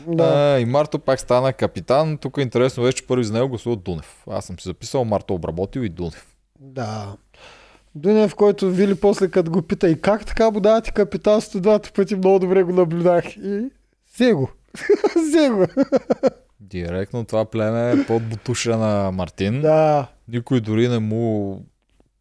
Да. 0.07 0.23
А, 0.23 0.59
и 0.59 0.65
Марто 0.65 0.99
пак 0.99 1.19
стана 1.19 1.53
капитан. 1.53 2.17
Тук 2.17 2.37
е 2.37 2.41
интересно 2.41 2.83
вече, 2.83 2.97
че 2.97 3.07
първи 3.07 3.23
за 3.23 3.33
него 3.33 3.49
гласува 3.49 3.75
Дунев. 3.75 4.23
Аз 4.31 4.45
съм 4.45 4.59
си 4.59 4.67
записал 4.67 5.05
Марто 5.05 5.33
обработил 5.33 5.81
и 5.81 5.89
Дунев. 5.89 6.25
Да. 6.59 7.07
Дунев, 7.95 8.35
който 8.35 8.69
Вили 8.69 8.95
после 8.95 9.27
като 9.27 9.51
го 9.51 9.61
пита 9.61 9.89
и 9.89 10.01
как 10.01 10.25
така 10.25 10.51
му 10.51 10.59
давате 10.59 10.91
капитанство 10.91 11.59
двата 11.59 11.91
пъти, 11.95 12.15
много 12.15 12.39
добре 12.39 12.63
го 12.63 12.71
наблюдах. 12.73 13.37
И 13.37 13.69
взе 14.15 14.33
го. 14.33 14.49
взе 15.15 15.49
го. 15.49 15.65
Директно 16.59 17.25
това 17.25 17.45
племе 17.45 17.91
е 17.91 18.05
под 18.05 18.23
бутуша 18.23 18.77
на 18.77 19.11
Мартин. 19.11 19.61
да. 19.61 20.07
Никой 20.27 20.61
дори 20.61 20.87
не 20.87 20.99
му 20.99 21.61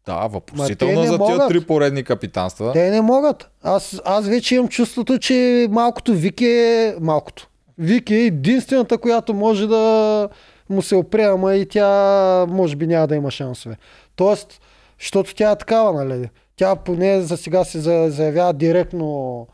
да, 0.05 0.27
въпросително 0.27 0.93
те 0.93 0.99
не 0.99 1.07
за 1.07 1.17
тия 1.17 1.35
могат. 1.35 1.47
три 1.47 1.61
поредни 1.61 2.03
капитанства. 2.03 2.73
Те 2.73 2.89
не 2.91 3.01
могат. 3.01 3.49
Аз, 3.63 4.01
аз 4.05 4.27
вече 4.27 4.55
имам 4.55 4.67
чувството, 4.67 5.17
че 5.19 5.67
малкото 5.71 6.13
Вики 6.13 6.45
е... 6.45 6.95
Малкото. 7.01 7.49
Вики 7.77 8.15
е 8.15 8.25
единствената, 8.25 8.97
която 8.97 9.33
може 9.33 9.67
да 9.67 10.29
му 10.69 10.81
се 10.81 10.95
опре, 10.95 11.23
ама 11.23 11.55
и 11.55 11.65
тя 11.65 12.45
може 12.49 12.75
би 12.75 12.87
няма 12.87 13.07
да 13.07 13.15
има 13.15 13.31
шансове. 13.31 13.77
Тоест, 14.15 14.61
защото 14.99 15.35
тя 15.35 15.51
е 15.51 15.57
такава, 15.57 15.93
нали? 15.95 16.29
Тя 16.55 16.75
поне 16.75 17.21
за 17.21 17.37
сега 17.37 17.63
се 17.63 17.79
за- 17.79 18.07
заявява 18.09 18.53
директно 18.53 19.47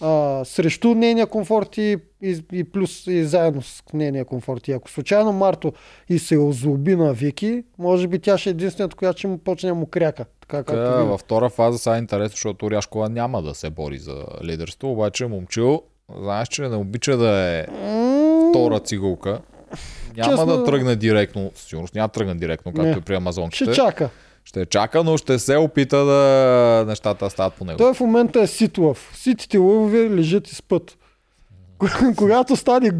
а, 0.00 0.44
срещу 0.44 0.88
нейния 0.88 1.26
комфорт 1.26 1.76
и, 1.76 1.96
и, 2.22 2.42
и 2.52 2.64
плюс 2.64 3.06
и 3.06 3.24
заедно 3.24 3.62
с 3.62 3.82
нейния 3.92 4.24
комфорт. 4.24 4.68
И 4.68 4.72
ако 4.72 4.90
случайно 4.90 5.32
Марто 5.32 5.72
и 6.08 6.18
се 6.18 6.38
озлоби 6.38 6.96
на 6.96 7.12
Вики, 7.12 7.64
може 7.78 8.08
би 8.08 8.18
тя 8.18 8.38
ще 8.38 8.50
е 8.50 8.52
единствената, 8.52 8.96
която 8.96 9.18
ще 9.18 9.26
му 9.26 9.38
почне 9.38 9.68
да 9.68 9.74
му 9.74 9.86
кряка. 9.86 10.24
Така 10.40 10.64
както 10.64 10.72
Вили. 10.94 11.08
във 11.08 11.20
втора 11.20 11.48
фаза 11.48 11.78
сега 11.78 11.96
е 11.96 11.98
интересно, 11.98 12.28
защото 12.28 12.66
Оряшкова 12.66 13.08
няма 13.08 13.42
да 13.42 13.54
се 13.54 13.70
бори 13.70 13.98
за 13.98 14.14
лидерство, 14.44 14.92
обаче 14.92 15.26
момчил, 15.26 15.82
знаеш, 16.16 16.48
че 16.48 16.62
не 16.62 16.76
обича 16.76 17.16
да 17.16 17.30
е 17.30 17.66
втора 18.50 18.80
цигулка. 18.80 19.40
Няма 20.16 20.30
Честно- 20.30 20.46
да 20.48 20.64
тръгне 20.64 20.96
директно, 20.96 21.50
със 21.54 21.64
сигурност 21.64 21.94
няма 21.94 22.08
да 22.08 22.12
тръгне 22.12 22.34
директно, 22.34 22.72
както 22.72 22.82
Не. 22.82 22.90
и 22.92 23.00
при 23.00 23.14
амазонките. 23.14 23.64
Ще 23.64 23.72
чака. 23.72 24.10
Ще 24.48 24.66
чака, 24.66 25.04
но 25.04 25.16
ще 25.16 25.38
се 25.38 25.56
опита 25.56 26.04
да 26.04 26.84
нещата 26.88 27.30
стават 27.30 27.54
по 27.54 27.64
него. 27.64 27.78
Той 27.78 27.94
в 27.94 28.00
момента 28.00 28.40
е 28.40 28.46
ситлъв. 28.46 29.12
Ситите 29.14 29.58
лъвове 29.58 30.10
лежат 30.10 30.48
и 30.48 30.54
спът. 30.54 30.98
Когато 32.16 32.56
стане 32.56 32.90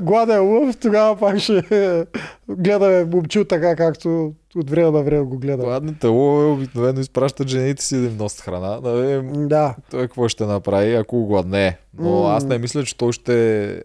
гладен 0.00 0.48
лъв, 0.48 0.76
тогава 0.76 1.16
пак 1.16 1.38
ще 1.38 2.06
гледаме 2.48 3.04
момчил 3.04 3.44
така, 3.44 3.76
както 3.76 4.32
от 4.56 4.70
време 4.70 4.90
на 4.90 5.02
време 5.02 5.24
го 5.24 5.38
гледа. 5.38 5.62
Гладните 5.62 6.06
лове 6.06 6.46
обикновено 6.46 7.00
изпращат 7.00 7.48
жените 7.48 7.84
си 7.84 7.96
да 7.96 8.06
им 8.06 8.16
носят 8.16 8.40
храна. 8.40 8.80
Да. 9.24 9.74
той 9.90 10.00
какво 10.00 10.28
ще 10.28 10.46
направи, 10.46 10.94
ако 10.94 11.26
гладне. 11.26 11.78
Но 11.98 12.26
аз 12.26 12.44
не 12.44 12.58
мисля, 12.58 12.84
че 12.84 12.96
той 12.96 13.12
ще 13.12 13.82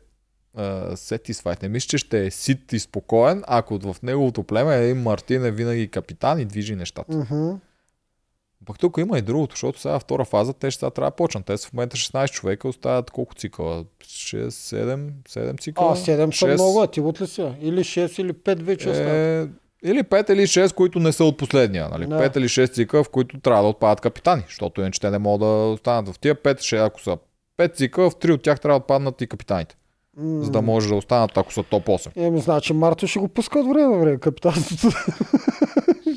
е 0.57 0.61
satisfied. 0.95 1.63
Не 1.63 1.69
мисля, 1.69 1.87
че 1.87 1.97
ще 1.97 2.25
е 2.25 2.31
сит 2.31 2.73
и 2.73 2.79
спокоен, 2.79 3.43
ако 3.47 3.79
в 3.79 3.95
неговото 4.03 4.43
племе 4.43 4.89
е 4.89 4.93
Мартин 4.93 5.45
е 5.45 5.51
винаги 5.51 5.87
капитан 5.87 6.39
и 6.39 6.45
движи 6.45 6.75
нещата. 6.75 7.17
Мгм. 7.17 7.51
Пък 8.65 8.79
тук 8.79 8.97
има 8.97 9.17
и 9.17 9.21
другото, 9.21 9.55
защото 9.55 9.79
сега 9.79 9.99
втора 9.99 10.25
фаза 10.25 10.53
те 10.53 10.71
ще 10.71 10.79
трябва 10.79 11.11
да 11.11 11.15
почнат. 11.15 11.45
Те 11.45 11.57
са 11.57 11.67
в 11.67 11.73
момента 11.73 11.97
16 11.97 12.31
човека, 12.31 12.67
остават 12.67 13.11
колко 13.11 13.35
цикъла? 13.35 13.85
6, 14.03 14.47
7, 14.47 15.09
7 15.29 15.59
цикъла? 15.61 15.91
А, 15.91 15.95
7 15.95 16.31
са 16.31 16.47
много, 16.47 16.81
а 16.81 16.87
ти 16.87 17.01
от 17.01 17.21
ли 17.21 17.27
си? 17.27 17.41
Или 17.61 17.79
6 17.79 18.21
или 18.21 18.33
5 18.33 18.61
вече 18.61 18.89
остават. 18.89 19.13
Е, 19.13 19.47
или 19.83 20.03
5 20.03 20.33
или 20.33 20.41
6, 20.41 20.73
които 20.73 20.99
не 20.99 21.11
са 21.11 21.23
от 21.23 21.37
последния. 21.37 21.89
Нали? 21.89 22.07
Да. 22.07 22.29
5 22.29 22.37
или 22.37 22.49
6 22.49 22.73
цикъла, 22.73 23.03
в 23.03 23.09
които 23.09 23.39
трябва 23.39 23.63
да 23.63 23.69
отпадат 23.69 24.01
капитани, 24.01 24.43
защото 24.47 24.81
иначе 24.81 25.01
те 25.01 25.11
не 25.11 25.17
могат 25.17 25.39
да 25.39 25.47
останат. 25.47 26.15
В 26.15 26.19
тия 26.19 26.35
5, 26.35 26.57
6, 26.57 26.85
ако 26.85 27.01
са 27.01 27.17
5 27.57 27.75
цикъла, 27.75 28.09
в 28.09 28.15
3 28.15 28.33
от 28.33 28.41
тях 28.41 28.59
трябва 28.59 28.79
да 28.79 28.83
отпаднат 28.83 29.21
и 29.21 29.27
капитаните, 29.27 29.75
За 30.23 30.51
да 30.51 30.61
може 30.61 30.89
да 30.89 30.95
останат, 30.95 31.37
ако 31.37 31.53
са 31.53 31.63
топ 31.63 31.85
8. 31.85 32.11
Еми, 32.15 32.39
значи 32.39 32.73
Марто 32.73 33.07
ще 33.07 33.19
го 33.19 33.27
пуска 33.27 33.59
от 33.59 33.67
време 33.67 33.95
на 33.95 33.97
време, 33.97 34.17
капитанството. 34.17 34.97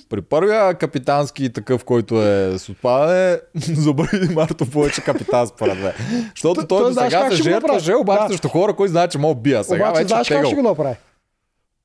При 0.09 0.23
първия 0.23 0.75
капитански 0.75 1.53
такъв, 1.53 1.85
който 1.85 2.23
е 2.23 2.59
с 2.59 2.69
отпадане, 2.69 3.39
забрави 3.55 4.35
Марто 4.35 4.67
повече 4.67 5.01
капитан 5.01 5.47
според 5.47 5.79
мен. 5.79 5.93
Защото 6.35 6.67
Той- 6.67 6.95
до 6.95 7.01
сега 7.01 7.31
се 7.31 7.43
жертваше, 7.43 7.95
обаче 7.95 8.29
срещу 8.29 8.49
хора, 8.49 8.77
които 8.77 8.91
знаят, 8.91 9.11
че 9.11 9.19
мога 9.19 9.41
бия. 9.41 9.65
Сега 9.65 9.85
Обаче 9.85 9.99
вече 9.99 10.09
знаеш 10.09 10.29
как 10.29 10.47
ще 10.47 10.55
го 10.55 10.63
направи? 10.63 10.95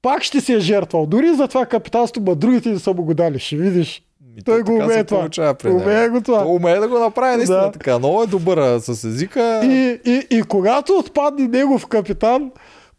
Пак 0.02 0.24
ще 0.24 0.42
се 0.42 0.54
е 0.54 0.60
жертвал. 0.60 1.06
Дори 1.06 1.36
за 1.36 1.48
това 1.48 1.66
капитанство, 1.66 2.22
ма 2.22 2.36
другите 2.36 2.70
не 2.70 2.80
са 2.80 2.94
му 2.94 3.04
го 3.04 3.14
дали. 3.14 3.40
Ще 3.40 3.56
видиш. 3.56 4.07
И 4.38 4.44
Той 4.44 4.60
то 4.60 4.66
го 4.66 4.76
умее 4.76 5.04
това. 5.04 5.20
получава 5.20 5.54
при. 5.54 5.70
Умее 5.70 6.10
го 6.10 6.22
това. 6.22 6.40
Той 6.40 6.48
умее 6.48 6.76
да 6.76 6.88
го 6.88 7.00
направи 7.00 7.36
наистина 7.36 7.58
Да. 7.58 7.72
така. 7.72 8.00
Много 8.00 8.24
е 8.24 8.28
добър 8.28 8.80
с 8.80 9.04
езика. 9.04 9.62
И, 9.64 10.00
и, 10.06 10.28
и 10.32 10.44
когато 10.44 10.94
отпадне 10.94 11.48
негов 11.48 11.88
капитан, 11.88 12.52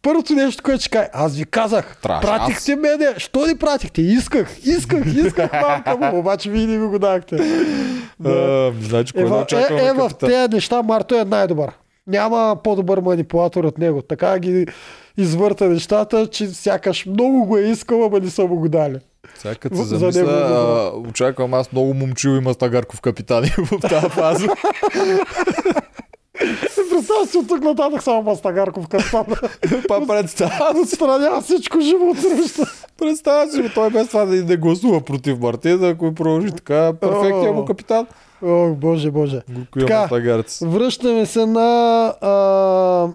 първото 0.02 0.32
нещо, 0.32 0.62
което 0.62 0.80
ще 0.80 0.90
каже, 0.90 1.08
аз 1.12 1.36
ви 1.36 1.44
казах, 1.44 1.96
Траш, 2.02 2.22
пратихте 2.22 2.76
мене, 2.76 3.14
що 3.16 3.46
ни 3.46 3.56
пратихте? 3.56 4.02
Исках, 4.02 4.66
исках, 4.66 5.14
исках 5.16 5.50
мамка 5.62 5.96
му, 5.96 6.18
обаче 6.18 6.50
вие 6.50 6.66
не 6.66 6.78
ми 6.78 6.86
го 6.86 6.98
дахте. 6.98 7.36
А, 8.24 8.72
значи, 8.80 9.12
Е, 9.16 9.24
да 9.24 9.46
е, 9.52 9.86
е, 9.86 9.92
в 9.92 10.10
тези 10.20 10.48
неща 10.48 10.82
Марто 10.82 11.14
е 11.14 11.24
най-добър. 11.24 11.70
Няма 12.06 12.56
по-добър 12.64 13.00
манипулатор 13.00 13.64
от 13.64 13.78
него. 13.78 14.02
Така 14.02 14.38
ги 14.38 14.66
извърта 15.18 15.68
нещата, 15.68 16.26
че 16.26 16.46
сякаш 16.46 17.06
много 17.06 17.44
го 17.44 17.56
е 17.56 17.60
искал, 17.62 18.04
ама 18.04 18.20
не 18.20 18.30
са 18.30 18.46
му 18.46 18.56
го 18.56 18.68
дали. 18.68 18.98
Сега 19.34 19.54
като 19.54 19.76
се 19.76 19.82
За 19.82 19.96
замисля, 19.96 20.20
него 20.22 20.30
е 20.30 20.42
а, 20.42 20.90
очаквам 21.08 21.54
аз 21.54 21.72
много 21.72 21.94
момчил 21.94 22.30
и 22.30 22.40
Мастагарков 22.40 23.00
капитани 23.00 23.48
в 23.58 23.80
тази 23.80 24.08
фаза. 24.08 24.48
Представя 26.90 27.26
си 27.26 27.38
от 27.38 27.48
тук 27.48 27.60
нататък 27.60 28.02
само 28.02 28.22
Мастагарков 28.22 28.88
капитан. 28.88 29.24
Па 29.88 30.06
представя, 30.06 30.80
Отстранява 30.80 31.42
всичко 31.42 31.80
живо 31.80 32.04
от 32.04 32.18
среща. 32.18 32.62
представя 32.98 33.52
си 33.52 33.70
той 33.74 33.90
без 33.90 34.08
това 34.08 34.24
да 34.24 34.36
и 34.36 34.44
не 34.44 34.56
гласува 34.56 35.00
против 35.00 35.38
Мартин, 35.38 35.84
ако 35.84 36.14
продължи 36.14 36.52
така, 36.52 36.92
перфектният 37.00 37.54
му 37.54 37.64
капитан. 37.64 38.06
О, 38.42 38.74
боже, 38.74 39.10
боже. 39.10 39.40
Така. 39.80 40.08
Връщаме 40.62 41.26
се 41.26 41.46
на 41.46 42.06
а, 42.20 43.08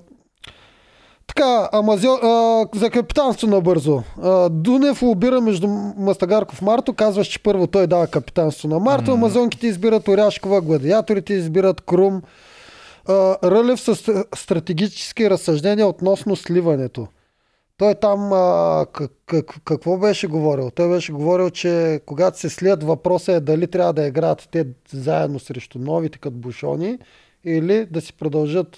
така, 1.36 1.70
Амазио, 1.72 2.12
а, 2.12 2.66
за 2.76 2.90
капитанство 2.90 3.48
набързо. 3.48 4.04
А, 4.22 4.50
Дунев 4.50 5.02
лобира 5.02 5.42
между 5.42 5.68
Мастагарков 5.98 6.62
и 6.62 6.66
Марто. 6.66 6.94
Казваш, 6.94 7.28
че 7.28 7.44
първо 7.44 7.68
той 7.68 7.88
дава 7.88 8.08
капитанство 8.08 8.68
на 8.68 8.80
Марто. 8.80 9.12
Мгм. 9.12 9.14
Амазонките 9.14 9.68
избират 9.68 10.08
Оряшкова, 10.08 10.62
гладиаторите 10.62 11.34
избират 11.34 11.82
Крум. 11.82 12.22
А, 13.08 13.38
Рълев 13.44 13.80
с 13.80 13.96
ст- 13.96 14.36
стратегически 14.36 15.30
разсъждения 15.30 15.88
относно 15.88 16.36
сливането. 16.36 17.08
Той 17.78 17.96
там 17.96 18.34
а, 18.34 18.86
как, 18.94 19.12
как, 19.26 19.46
какво 19.66 19.98
беше 19.98 20.28
говорил? 20.28 20.72
Той 20.72 20.90
беше 20.90 21.12
говорил, 21.12 21.50
че 21.50 22.02
когато 22.06 22.40
се 22.40 22.50
слият 22.50 22.84
въпроса 22.84 23.34
е 23.34 23.40
дали 23.40 23.68
трябва 23.68 23.94
да 23.94 24.08
играят 24.08 24.48
те 24.52 24.66
заедно 24.94 25.40
срещу 25.40 25.80
новите 25.80 26.18
като 26.20 26.36
бушони 26.36 26.98
или 27.46 27.86
да 27.86 28.02
си 28.02 28.14
продължат 28.14 28.78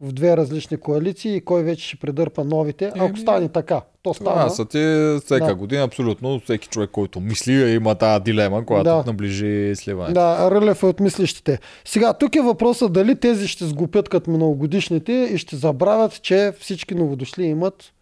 в 0.00 0.12
две 0.12 0.36
различни 0.36 0.76
коалиции 0.76 1.36
и 1.36 1.40
кой 1.40 1.62
вече 1.62 1.86
ще 1.86 1.96
предърпа 1.96 2.44
новите, 2.44 2.86
ако 2.86 3.04
Еми, 3.04 3.18
стане 3.18 3.48
така. 3.48 3.80
То 4.02 4.14
стана. 4.14 4.30
Това 4.30 4.50
са 4.50 4.64
ти 4.64 4.78
всека 5.24 5.46
Да. 5.46 5.54
година, 5.54 5.82
абсолютно 5.82 6.40
всеки 6.40 6.68
човек, 6.68 6.90
който 6.90 7.20
мисли, 7.20 7.70
има 7.70 7.94
тази 7.94 8.22
дилема, 8.24 8.66
когато 8.66 8.84
Да. 8.84 9.04
наближи 9.06 9.72
сливането. 9.76 10.14
Да, 10.14 10.50
Рълев 10.50 10.82
е 10.82 10.86
от 10.86 11.00
мислищите. 11.00 11.58
Сега, 11.84 12.12
тук 12.12 12.36
е 12.36 12.40
въпросът 12.40 12.92
дали 12.92 13.20
тези 13.20 13.48
ще 13.48 13.64
сгупят 13.64 14.08
като 14.08 14.30
многогодишните 14.30 15.12
и 15.12 15.38
ще 15.38 15.56
забравят, 15.56 16.22
че 16.22 16.52
всички 16.60 16.94
новодошли 16.94 17.44
имат 17.44 17.92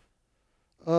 а, 0.87 0.93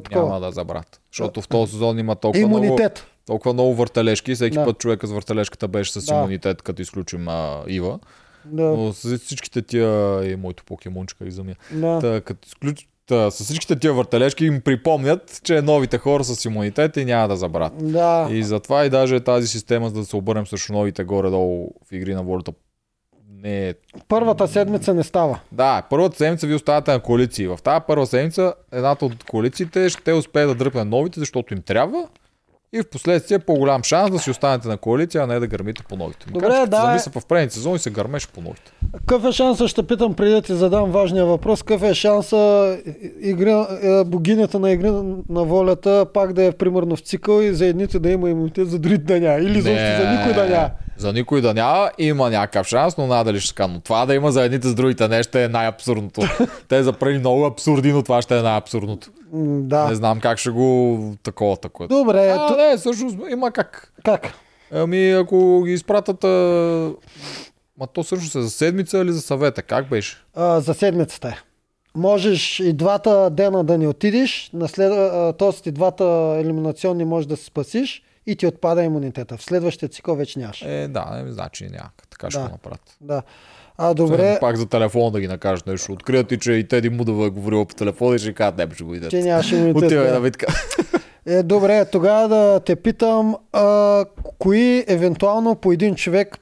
такова. 0.00 0.24
Няма 0.24 0.40
да 0.40 0.52
забрат. 0.52 1.00
Защото 1.12 1.42
в 1.42 1.48
този 1.48 1.72
сезон 1.72 1.98
има 1.98 2.14
толкова 2.14 2.46
много 2.48 2.64
имунитет. 2.64 3.06
толкова 3.26 3.52
много 3.52 3.74
въртележки, 3.74 4.34
всеки 4.34 4.58
Да. 4.58 4.64
път 4.64 4.78
човека 4.78 5.06
с 5.06 5.12
въртележката 5.12 5.68
беше 5.68 5.92
с 5.92 6.04
Да. 6.06 6.14
имунитет, 6.14 6.62
като 6.62 6.82
изключим 6.82 7.28
а, 7.28 7.62
Ива. 7.68 7.98
Да, 8.46 8.62
Но 8.62 8.92
с 8.92 9.18
всичките 9.18 9.62
тия 9.62 10.20
и 10.32 10.36
моето 10.36 10.64
покемончика 10.64 11.24
изумя. 11.26 11.54
да. 11.72 11.98
Та, 12.00 12.20
като 12.20 12.46
изключ... 12.46 12.88
Та, 13.06 13.30
с 13.30 13.44
всичките 13.44 13.76
тия 13.76 13.92
въртележки 13.92 14.44
им 14.44 14.60
припомнят, 14.60 15.40
че 15.44 15.62
новите 15.62 15.98
хора 15.98 16.24
с 16.24 16.44
имунитет 16.44 16.96
и 16.96 17.04
няма 17.04 17.28
да 17.28 17.36
забравят. 17.36 17.92
да. 17.92 18.28
И 18.30 18.42
затова 18.44 18.84
и 18.84 18.90
даже 18.90 19.20
тази 19.20 19.48
система, 19.48 19.88
за 19.88 19.94
да 19.94 20.04
се 20.04 20.16
обърнем 20.16 20.46
срещу 20.46 20.72
новите 20.72 21.04
горе-долу 21.04 21.70
в 21.88 21.92
игри 21.92 22.14
на 22.14 22.22
волята, 22.22 22.52
не 23.42 23.68
е... 23.68 23.74
Първата 24.08 24.48
седмица 24.48 24.94
не 24.94 25.02
става. 25.02 25.40
Да, 25.52 25.82
първата 25.90 26.16
седмица 26.16 26.46
ви 26.46 26.54
оставате 26.54 26.92
на 26.92 27.00
коалиции. 27.00 27.46
В 27.46 27.58
тази 27.64 27.80
първа 27.86 28.06
седмица 28.06 28.54
едната 28.72 29.06
от 29.06 29.24
коалициите 29.24 29.88
ще 29.88 30.12
успее 30.12 30.46
да 30.46 30.54
дръпне 30.54 30.84
новите, 30.84 31.20
защото 31.20 31.54
им 31.54 31.62
трябва. 31.62 32.08
И 32.74 32.82
в 32.82 32.90
последствие 32.90 33.38
по-голям 33.38 33.82
шанс 33.82 34.10
да 34.10 34.18
си 34.18 34.30
останете 34.30 34.68
на 34.68 34.76
коалиция, 34.76 35.22
а 35.22 35.26
не 35.26 35.40
да 35.40 35.46
гърмите 35.46 35.82
по 35.88 35.96
ногите. 35.96 36.26
Добре, 36.30 36.48
Макар, 36.48 36.64
че 36.64 36.70
да, 36.70 36.76
като 36.76 36.86
е. 36.86 36.86
замисля 36.86 37.20
в 37.20 37.26
предните 37.26 37.54
сезони 37.54 37.78
се 37.78 37.90
гърмеш 37.90 38.28
по 38.28 38.40
ногите. 38.40 38.72
Какъв 38.92 39.24
е 39.24 39.32
шанса, 39.32 39.68
ще 39.68 39.82
питам 39.82 40.14
преди 40.14 40.32
да 40.32 40.42
ти 40.42 40.54
задам 40.54 40.90
важния 40.90 41.26
въпрос, 41.26 41.62
какъв 41.62 41.82
е 41.82 41.94
шанса 41.94 42.76
игри, 43.20 43.50
е, 43.82 44.04
богинята 44.04 44.58
на 44.58 44.70
игри 44.70 44.90
на 45.28 45.44
волята 45.44 46.06
пак 46.14 46.32
да 46.32 46.44
е 46.44 46.52
примерно 46.52 46.96
в 46.96 47.00
цикъл 47.00 47.40
и 47.40 47.54
за 47.54 47.66
едните 47.66 47.98
да 47.98 48.10
има 48.10 48.30
имунитет, 48.30 48.70
за 48.70 48.78
другите 48.78 49.04
да 49.04 49.20
няма. 49.20 49.38
Или 49.38 49.60
защо 49.60 50.02
за 50.02 50.10
никой 50.10 50.32
да 50.34 50.48
няма. 50.48 50.70
За 50.96 51.12
никой 51.12 51.40
да 51.40 51.54
няма, 51.54 51.90
има 51.98 52.30
някакъв 52.30 52.66
шанс, 52.66 52.96
но 52.96 53.06
надали 53.06 53.40
ще 53.40 53.48
ска. 53.48 53.68
Но 53.68 53.80
това 53.80 54.06
да 54.06 54.14
има 54.14 54.32
за 54.32 54.44
едните 54.44 54.68
с 54.68 54.74
другите 54.74 55.08
не 55.08 55.22
ще 55.22 55.44
е 55.44 55.48
най-абсурдното. 55.48 56.20
Те 56.68 56.82
запрели 56.82 57.18
много 57.18 57.44
абсурди, 57.44 57.92
но 57.92 58.02
това 58.02 58.22
ще 58.22 58.38
е 58.38 58.42
най-абсурдното. 58.42 59.10
Да. 59.32 59.88
Не 59.88 59.94
знам 59.94 60.20
как 60.20 60.38
ще 60.38 60.50
го 60.50 60.98
такова 61.22 61.56
такова. 61.56 61.88
Добре, 61.88 62.28
А, 62.28 62.46
ту... 62.46 62.56
не, 62.56 62.76
всъщност 62.76 63.16
има 63.30 63.50
как. 63.50 63.92
как? 64.04 64.34
Ами 64.72 65.10
ако 65.10 65.62
ги 65.62 65.72
изпратят... 65.72 66.24
А... 66.24 66.90
Ма 67.80 67.86
то 67.86 68.02
всъщност 68.02 68.34
е 68.34 68.42
за 68.42 68.50
седмица 68.50 68.98
или 68.98 69.12
за 69.12 69.20
съвета? 69.20 69.62
Как 69.62 69.88
беше? 69.88 70.16
А, 70.34 70.60
за 70.60 70.74
седмицата 70.74 71.28
е. 71.28 71.36
Можеш 71.96 72.60
и 72.60 72.72
двата 72.72 73.30
дена 73.30 73.64
да 73.64 73.78
не 73.78 73.88
отидеш, 73.88 74.50
след... 74.66 74.92
т.е. 75.38 75.68
и 75.68 75.72
двата 75.72 76.36
елиминационни 76.40 77.04
можеш 77.04 77.26
да 77.26 77.36
се 77.36 77.44
спасиш 77.44 78.02
и 78.26 78.36
ти 78.36 78.46
отпада 78.46 78.82
имунитета. 78.82 79.36
В 79.36 79.42
следващия 79.42 79.88
цикъл 79.88 80.16
вече 80.16 80.38
нямаш. 80.38 80.62
Е, 80.62 80.88
да, 80.88 81.22
не, 81.24 81.32
значи 81.32 81.64
няма. 81.64 81.90
Така 82.10 82.30
ще 82.30 82.38
Да. 82.38 82.44
го 82.44 82.50
направят. 82.52 82.96
Да. 83.00 83.22
А, 83.78 83.94
добре, 83.94 84.38
Пак 84.40 84.56
за 84.56 84.66
телефона 84.66 85.10
да 85.10 85.20
ги 85.20 85.28
накажеш 85.28 85.64
нещо. 85.64 85.92
Открият 85.92 86.32
и 86.32 86.38
че 86.38 86.52
и 86.52 86.68
Теди 86.68 86.88
Мудова 86.90 87.26
е 87.26 87.30
говорила 87.30 87.64
по 87.66 87.74
телефона 87.74 88.16
и 88.16 88.18
ще 88.18 88.32
кажат, 88.32 88.58
не, 88.58 88.68
ще 88.74 88.84
го 88.84 88.94
идете. 88.94 89.10
че 89.10 89.22
нямаш 89.22 89.52
имунитет. 89.52 89.82
Отивай 89.82 90.06
да. 90.08 90.14
на 90.14 90.20
битка. 90.20 90.46
Е, 91.26 91.42
добре, 91.42 91.84
тогава 91.84 92.28
да 92.28 92.60
те 92.60 92.76
питам, 92.76 93.36
а, 93.52 94.04
кои 94.38 94.84
евентуално 94.88 95.54
по 95.54 95.72
един 95.72 95.94
човек, 95.94 96.38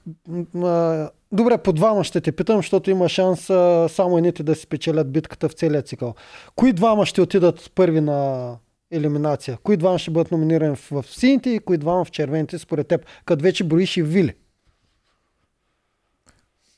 а, 0.65 1.09
добре, 1.33 1.59
по 1.59 1.73
двама 1.73 2.05
ще 2.05 2.21
те 2.21 2.33
питам, 2.33 2.57
защото 2.57 2.91
има 2.91 3.09
шанс 3.09 3.51
а, 3.51 3.89
само 3.89 4.19
едните 4.19 4.43
да 4.43 4.55
си 4.55 4.67
печелят 4.67 5.13
битката 5.13 5.49
в 5.49 5.53
целия 5.53 5.83
цикъл. 5.83 6.15
Кои 6.57 6.73
двама 6.73 7.07
ще 7.07 7.23
отидат 7.23 7.71
първи 7.75 8.01
на 8.01 8.51
елиминация? 8.93 9.59
Кои 9.59 9.77
двама 9.77 9.99
ще 9.99 10.11
бъдат 10.11 10.31
номинирани 10.31 10.77
в, 10.91 11.05
сините 11.05 11.51
и 11.51 11.59
кои 11.59 11.79
двама 11.79 12.05
в 12.05 12.11
червените 12.11 12.59
според 12.59 12.89
теб, 12.89 13.05
като 13.25 13.43
вече 13.43 13.65
броиш 13.65 13.97
и 13.97 14.03
вили? 14.03 14.35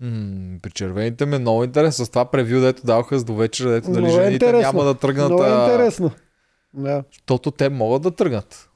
М, 0.00 0.58
При 0.62 0.70
червените 0.70 1.26
ми 1.26 1.36
е 1.36 1.38
много 1.38 1.64
интересно. 1.64 2.04
С 2.04 2.10
това 2.10 2.24
превю, 2.24 2.60
дето 2.60 2.86
даваха 2.86 3.18
с 3.18 3.24
до 3.24 3.34
вечера, 3.34 3.70
дето 3.70 3.90
дали 3.90 4.00
Много 4.00 4.18
е 4.18 4.22
жените 4.22 4.34
интересно. 4.36 4.72
няма 4.72 4.84
да 4.84 4.94
тръгнат. 4.94 5.26
Много 5.26 5.44
е 5.44 5.48
а, 5.48 5.64
интересно. 5.64 6.10
Да. 6.74 7.04
Защото 7.12 7.50
те 7.50 7.68
могат 7.68 8.02
да 8.02 8.10
тръгнат. 8.10 8.68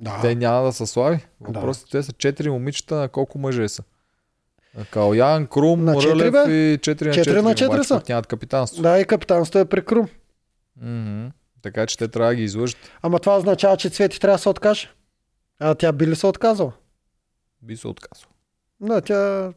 Да. 0.00 0.18
Те 0.22 0.34
няма 0.34 0.62
да 0.62 0.72
са 0.72 0.86
слаби. 0.86 1.18
Въпросът 1.40 1.88
е, 1.88 1.90
те 1.90 2.02
са 2.02 2.12
четири 2.12 2.50
момичета, 2.50 2.94
на 2.94 3.08
колко 3.08 3.38
мъже 3.38 3.68
са. 3.68 3.82
Калян, 4.90 5.46
Крум, 5.46 5.84
На 5.84 5.96
четири, 5.96 6.12
Рълев 6.12 6.32
бе. 6.32 6.40
и 6.72 6.78
4 6.78 7.06
на 7.06 7.12
4. 7.12 7.14
Четири 7.14 7.42
на 7.42 7.54
четири 7.54 7.68
обаче 7.68 7.84
са. 7.84 8.02
нямат 8.08 8.26
капитанство. 8.26 8.82
да, 8.82 9.00
и 9.00 9.04
капитанството 9.04 9.58
е 9.58 9.64
при 9.64 9.84
Крум. 9.84 10.08
Мгм. 10.82 11.26
Така 11.62 11.86
че 11.86 11.98
те 11.98 12.08
трябва 12.08 12.30
да 12.30 12.36
ги 12.36 12.42
излъжат. 12.42 12.78
Ама 13.02 13.18
това 13.18 13.36
означава, 13.36 13.76
че 13.76 13.90
Цвети 13.90 14.20
трябва 14.20 14.34
да 14.34 14.42
се 14.42 14.48
откаже. 14.48 14.90
А 15.60 15.74
тя 15.74 15.92
би 15.92 16.06
ли 16.06 16.16
се 16.16 16.26
отказала? 16.26 16.72
Би 17.62 17.76
се 17.76 17.88
отказал. 17.88 18.28
Да, 18.80 19.00
тя 19.00 19.52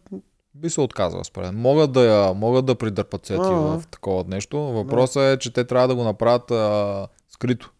Би 0.55 0.69
се 0.69 0.81
отказал, 0.81 1.23
според. 1.23 1.53
Могат 1.53 1.91
да, 1.91 2.05
я, 2.05 2.33
могат 2.33 2.65
да 2.65 2.75
придърпат 2.75 3.25
сети 3.25 3.39
Ага. 3.43 3.79
в 3.79 3.83
такова 3.91 4.23
нещо. 4.27 4.57
Въпросът 4.59 5.23
е, 5.23 5.39
че 5.39 5.53
те 5.53 5.63
трябва 5.63 5.87
да 5.87 5.95
го 5.95 6.03
направят 6.03 6.51
а, 6.51 7.07
скрито. 7.29 7.71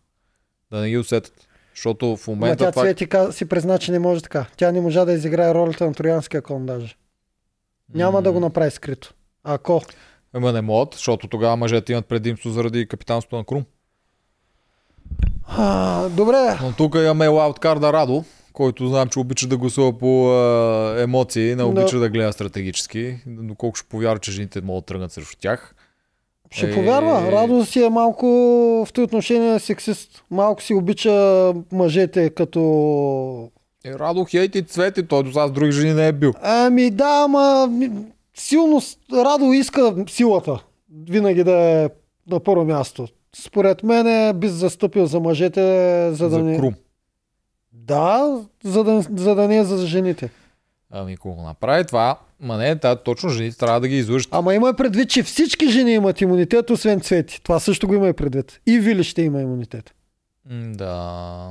Да 0.72 0.80
не 0.80 0.89
ги 0.89 0.97
усетят. 0.97 1.47
Защото 1.76 2.17
в 2.17 2.28
момента 2.28 2.65
тя 2.65 2.72
това... 2.72 2.84
Цвети 2.84 3.07
ка- 3.07 3.32
си 3.32 3.45
призна, 3.45 3.78
че 3.78 3.91
не 3.91 3.99
може 3.99 4.22
така. 4.22 4.45
Тя 4.57 4.72
не 4.72 4.82
можа 4.82 5.05
да 5.05 5.13
изиграе 5.13 5.53
ролята 5.53 5.86
на 5.86 5.93
троянския 5.93 6.41
кон 6.41 6.65
даже. 6.65 6.95
Няма 7.93 8.22
да 8.22 8.32
го 8.32 8.39
направи 8.39 8.72
скрито. 8.72 9.13
Ако. 9.43 9.82
Ама 10.34 10.53
не 10.53 10.61
могат, 10.61 10.93
защото 10.93 11.28
тогава 11.28 11.55
мъжете 11.55 11.93
имат 11.93 12.05
предимство 12.05 12.49
заради 12.49 12.88
капитанството 12.88 13.36
на 13.36 13.43
Крум. 13.43 13.65
А, 15.58 16.10
добре. 16.10 16.58
Но 16.64 16.72
тук 16.78 16.95
имаме 16.95 17.28
лауткарда 17.28 17.93
Радо, 17.93 18.24
който 18.54 18.88
знам, 18.88 19.08
че 19.10 19.20
обича 19.20 19.47
да 19.47 19.58
гласува 19.58 19.97
по 19.97 20.32
а, 20.32 21.02
емоции, 21.02 21.50
не 21.50 21.56
Да. 21.56 21.66
обича 21.66 22.00
да 22.00 22.10
гледа 22.10 22.34
стратегически. 22.34 23.18
Доколко 23.28 23.76
ще 23.76 23.89
повярва, 23.89 24.20
че 24.20 24.32
жените 24.32 24.62
могат 24.62 24.82
да 24.84 24.86
тръгнат 24.86 25.12
срещу 25.12 25.38
тях. 25.41 25.76
Ще 26.52 26.72
Е, 26.72 26.74
повярва. 26.76 27.32
Радо 27.32 27.66
си 27.66 27.84
е 27.84 27.89
малко 27.89 28.26
в 28.88 28.93
този 28.93 29.04
отношение 29.04 29.60
сексист. 29.60 30.24
Малко 30.32 30.62
си 30.64 30.74
обича 30.74 31.54
мъжете 31.72 32.30
като... 32.30 32.60
Е, 33.86 33.93
Радо 33.93 34.26
хейт 34.26 34.56
и 34.56 34.62
цвети, 34.64 35.08
той 35.08 35.24
до 35.24 35.30
сега 35.32 35.47
с 35.47 35.52
други 35.52 35.72
жени 35.72 35.93
не 35.93 36.08
е 36.08 36.12
бил. 36.12 36.34
Ами 36.41 36.89
да, 36.89 37.22
ама 37.26 37.70
силно 38.36 38.82
Радо 39.14 39.45
иска 39.54 39.95
силата. 40.10 40.60
Винаги 41.10 41.43
да 41.43 41.56
е 41.60 41.89
на 42.28 42.39
първо 42.39 42.66
място. 42.66 43.08
Според 43.36 43.84
мен 43.84 44.08
е 44.08 44.34
би 44.34 44.48
застъпил 44.48 45.06
за 45.06 45.20
мъжете, 45.20 45.62
за 46.14 46.24
да 46.24 46.30
за 46.30 46.44
не... 46.44 46.58
Крум. 46.58 46.74
Да, 47.74 48.42
за 48.64 48.84
да, 48.84 49.02
за 49.16 49.36
да 49.36 49.48
не 49.48 49.58
е 49.58 49.64
за 49.64 49.88
жените. 49.88 50.30
Ами 50.92 51.14
ако 51.14 51.36
го 51.36 51.42
направи 51.42 51.86
това, 51.86 52.20
ма 52.40 52.58
не, 52.58 52.80
та, 52.80 52.96
точно 52.96 53.30
жените 53.30 53.58
трябва 53.58 53.80
да 53.80 53.88
ги 53.88 53.98
излъжат. 53.98 54.30
Ама 54.34 54.54
има 54.54 54.74
предвид, 54.74 55.10
че 55.10 55.24
всички 55.24 55.70
жени 55.70 55.92
имат 55.92 56.22
имунитет, 56.22 56.70
освен 56.70 57.02
Цвети. 57.02 57.42
Това 57.44 57.60
също 57.60 57.88
го 57.88 57.94
има 57.96 58.10
и 58.10 58.14
предвид. 58.14 58.62
И 58.66 58.80
Вили 58.80 59.04
ще 59.04 59.22
има 59.22 59.42
имунитет. 59.42 59.94
М, 60.46 60.72
Да. 60.74 61.50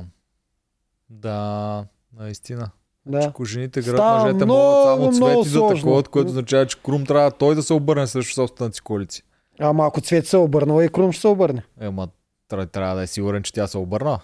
Да, 1.09 1.85
наистина. 2.19 2.69
Да. 3.05 3.17
Ако 3.17 3.45
жените 3.45 3.81
град 3.81 3.95
Става 3.95 4.23
мъжете 4.23 4.45
много, 4.45 4.61
могат 4.61 4.83
само 5.15 5.27
много 5.27 5.43
цвети 5.43 5.49
за 5.49 5.57
сложно. 5.59 5.75
такова, 5.75 6.03
което 6.03 6.27
означава, 6.29 6.65
че 6.65 6.77
Крум 6.79 7.05
трябва 7.05 7.31
той 7.31 7.55
да 7.55 7.63
се 7.63 7.73
обърне 7.73 8.07
срещу 8.07 8.33
собствената 8.33 8.75
си 8.75 8.81
коалиция. 8.81 9.23
Ама 9.59 9.87
ако 9.87 10.01
Цвети 10.01 10.27
се 10.27 10.37
обърнала 10.37 10.85
и 10.85 10.89
Крум 10.89 11.11
ще 11.11 11.21
се 11.21 11.27
обърне. 11.27 11.63
Ема, 11.81 12.07
трябва, 12.47 12.65
трябва 12.65 12.95
да 12.95 13.01
е 13.01 13.07
сигурен, 13.07 13.43
че 13.43 13.53
тя 13.53 13.67
се 13.67 13.77
обърна. 13.77 14.19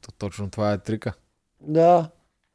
То, 0.00 0.12
точно 0.18 0.50
това 0.50 0.72
е 0.72 0.78
трика. 0.78 1.12
Да. 1.60 2.08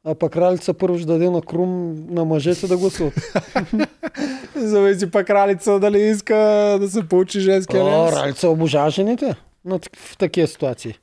А 0.04 0.14
пък 0.14 0.32
кралица 0.32 0.74
първо 0.74 0.98
ще 0.98 1.06
даде 1.06 1.30
на 1.30 1.42
Крум 1.42 1.94
на 2.10 2.24
мъжете 2.24 2.66
да 2.66 2.76
гласуват. 2.76 3.14
Зависи 4.56 5.10
пак 5.10 5.26
кралица 5.26 5.80
дали 5.80 6.00
иска 6.00 6.34
да 6.80 6.88
се 6.90 7.08
получи 7.08 7.40
женския 7.40 7.84
О, 7.84 8.12
Ралица 8.12 8.48
обожава 8.48 8.90
жените 8.90 9.36
в 9.64 10.16
такива 10.18 10.46
ситуации. 10.46 10.94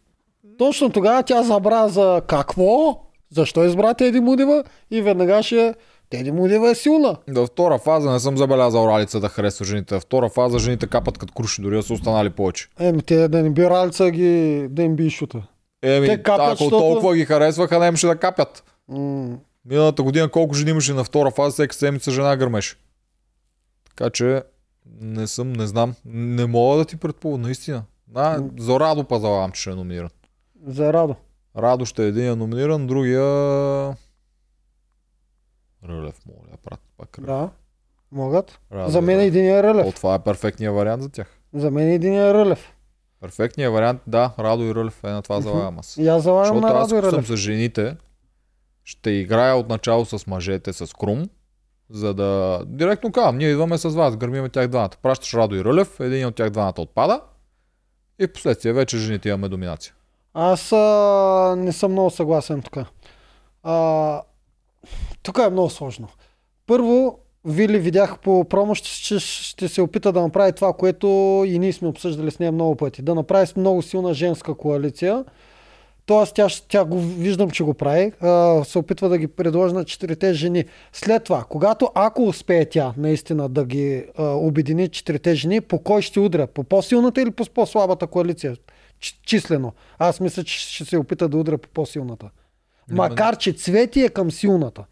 Точно 0.57 0.89
тогава 0.89 1.23
тя 1.23 1.43
забра 1.43 1.87
за 1.87 2.21
какво, 2.27 3.01
защо 3.29 3.63
избра 3.63 3.93
Теди 3.93 4.19
Мудева 4.19 4.63
и 4.91 5.01
веднага 5.01 5.43
ще 5.43 5.75
Теди 6.09 6.31
Мудева 6.31 6.69
е 6.69 6.75
силна. 6.75 7.17
До 7.27 7.45
втора 7.45 7.77
фаза 7.77 8.11
не 8.11 8.19
съм 8.19 8.37
забелязал 8.37 8.87
Ралица 8.87 9.19
да 9.19 9.29
харесва 9.29 9.65
жените. 9.65 9.99
Втора 9.99 10.29
фаза 10.29 10.59
жените 10.59 10.87
капат 10.87 11.17
като 11.17 11.33
круши, 11.33 11.61
дори 11.61 11.75
да 11.75 11.83
са 11.83 11.93
останали 11.93 12.29
повече. 12.29 12.67
Еми, 12.79 13.01
те 13.01 13.27
да 13.27 13.43
не 13.43 13.49
би 13.49 13.63
Ралица 13.63 14.11
ги, 14.11 14.67
да 14.69 14.83
им 14.83 14.95
би 14.95 15.09
шута. 15.09 15.47
Еми, 15.81 16.07
Те 16.07 16.17
капят, 16.17 16.39
ако 16.41 16.49
защото- 16.49 16.79
толкова 16.79 17.15
ги 17.15 17.25
харесваха, 17.25 17.79
не 17.79 17.87
имаше 17.87 18.07
да 18.07 18.15
капят. 18.15 18.63
М, 18.89 19.37
Миналата 19.65 20.03
година 20.03 20.29
колко 20.29 20.53
жени 20.55 20.71
имаше 20.71 20.93
на 20.93 21.03
втора 21.03 21.31
фаза, 21.31 21.51
всеки 21.51 21.75
седмица 21.75 22.11
жена 22.11 22.35
гърмеше. 22.37 22.75
Така 23.89 24.09
че 24.09 24.43
не 25.01 25.27
съм, 25.27 25.53
не 25.53 25.67
знам. 25.67 25.93
Не 26.05 26.45
мога 26.45 26.77
да 26.77 26.85
ти 26.85 26.95
предполагам, 26.97 27.41
наистина. 27.41 27.83
А, 28.15 28.39
за 28.59 28.79
Радо 28.79 29.03
пазалавам, 29.03 29.51
че 29.51 29.61
ще 29.61 29.69
е 29.69 29.75
номиниран. 29.75 30.09
за 30.67 30.93
Радо. 30.93 31.15
Радо 31.57 31.85
ще 31.85 32.03
е 32.03 32.07
един 32.07 32.37
номиниран, 32.37 32.87
другия... 32.87 33.21
Рълев, 35.89 36.15
моля, 36.25 36.47
да 36.51 36.57
прат 36.57 36.79
пак. 36.97 37.19
Рълев. 37.19 37.27
Да, 37.27 37.49
могат. 38.11 38.59
Радо 38.71 38.91
за 38.91 38.97
и 38.97 39.01
мен 39.01 39.15
Рълев. 39.17 39.27
един 39.27 39.45
е 39.45 39.59
О, 39.59 39.63
Рълев. 39.63 39.95
това 39.95 40.15
е 40.15 40.19
перфектният 40.19 40.75
вариант 40.75 41.03
за 41.03 41.09
тях. 41.09 41.39
За 41.53 41.71
мен 41.71 41.89
един 41.89 42.13
е 42.13 42.33
Рълев. 42.33 42.71
Перфектният 43.21 43.73
вариант, 43.73 44.01
да, 44.07 44.33
Радо 44.39 44.63
и 44.63 44.75
Рълев 44.75 45.03
е 45.03 45.07
на 45.09 45.21
това 45.21 45.41
залагам 45.41 45.79
аз. 45.79 45.97
И 45.97 46.07
аз 46.07 46.23
залагам 46.23 46.59
на 46.59 46.73
Радо 46.73 46.95
и 46.95 46.97
ако 46.97 47.05
съм 47.05 47.15
Рълев. 47.15 47.27
за 47.27 47.37
жените, 47.37 47.97
ще 48.83 49.09
играя 49.09 49.55
отначало 49.55 50.05
с 50.05 50.27
мъжете 50.27 50.73
с 50.73 50.93
Крум, 50.93 51.23
за 51.89 52.13
да... 52.13 52.61
Директно 52.65 53.11
казвам, 53.11 53.37
ние 53.37 53.49
идваме 53.49 53.77
с 53.77 53.89
вас, 53.89 54.17
гърмиме 54.17 54.49
тях 54.49 54.67
двамата. 54.67 54.89
Пращаш 55.01 55.33
Радо 55.33 55.55
и 55.55 55.63
Рълев, 55.63 55.99
един 55.99 56.27
от 56.27 56.35
тях 56.35 56.49
двамата 56.49 56.73
отпада 56.77 57.21
и 58.19 58.27
в 58.27 58.33
последствие 58.33 58.73
вече 58.73 58.97
жените 58.97 59.29
имаме 59.29 59.49
доминация. 59.49 59.93
Аз 60.33 60.71
а, 60.71 61.55
не 61.57 61.71
съм 61.71 61.91
много 61.91 62.09
съгласен 62.09 62.61
тук. 62.61 62.77
А, 63.63 64.21
тук 65.23 65.39
е 65.47 65.49
много 65.49 65.69
сложно. 65.69 66.07
Първо, 66.67 67.19
Вили 67.45 67.79
видях 67.79 68.19
по 68.19 68.45
промо, 68.45 68.75
ще, 68.75 69.19
ще, 69.19 69.67
се 69.67 69.81
опита 69.81 70.11
да 70.11 70.21
направи 70.21 70.53
това, 70.53 70.73
което 70.73 71.07
и 71.47 71.59
ние 71.59 71.73
сме 71.73 71.87
обсъждали 71.87 72.31
с 72.31 72.39
нея 72.39 72.51
много 72.51 72.75
пъти. 72.75 73.01
Да 73.01 73.15
направи 73.15 73.47
с 73.47 73.55
много 73.55 73.81
силна 73.81 74.13
женска 74.13 74.53
коалиция. 74.53 75.25
Тоест, 76.05 76.35
тя, 76.35 76.47
тя 76.67 76.85
го 76.85 76.99
виждам, 76.99 77.49
че 77.49 77.63
го 77.63 77.73
прави. 77.73 78.11
А, 78.21 78.63
се 78.63 78.77
опитва 78.77 79.09
да 79.09 79.17
ги 79.17 79.27
предложи 79.27 79.73
на 79.73 79.85
четирите 79.85 80.33
жени. 80.33 80.65
След 80.93 81.23
това, 81.23 81.45
когато 81.49 81.91
ако 81.95 82.23
успее 82.23 82.65
тя 82.65 82.93
наистина 82.97 83.49
да 83.49 83.65
ги 83.65 84.05
а, 84.17 84.23
обедини 84.23 84.89
четирите 84.89 85.35
жени, 85.35 85.61
по 85.61 85.79
кой 85.79 86.01
ще 86.01 86.19
удря? 86.19 86.47
По 86.47 86.63
по-силната 86.63 87.21
или 87.21 87.31
по 87.31 87.45
по-слабата 87.45 88.07
коалиция? 88.07 88.55
Ч- 88.99 89.19
числено. 89.25 89.73
Аз 89.99 90.19
мисля, 90.19 90.43
че 90.43 90.59
ще 90.59 90.85
се 90.85 90.97
опита 90.97 91.27
да 91.27 91.37
удря 91.37 91.57
по 91.57 91.69
по-силната. 91.69 92.29
Макар, 92.91 93.37
че 93.37 93.51
цвети 93.53 94.01
е 94.01 94.09
към 94.09 94.31
силната. 94.31 94.83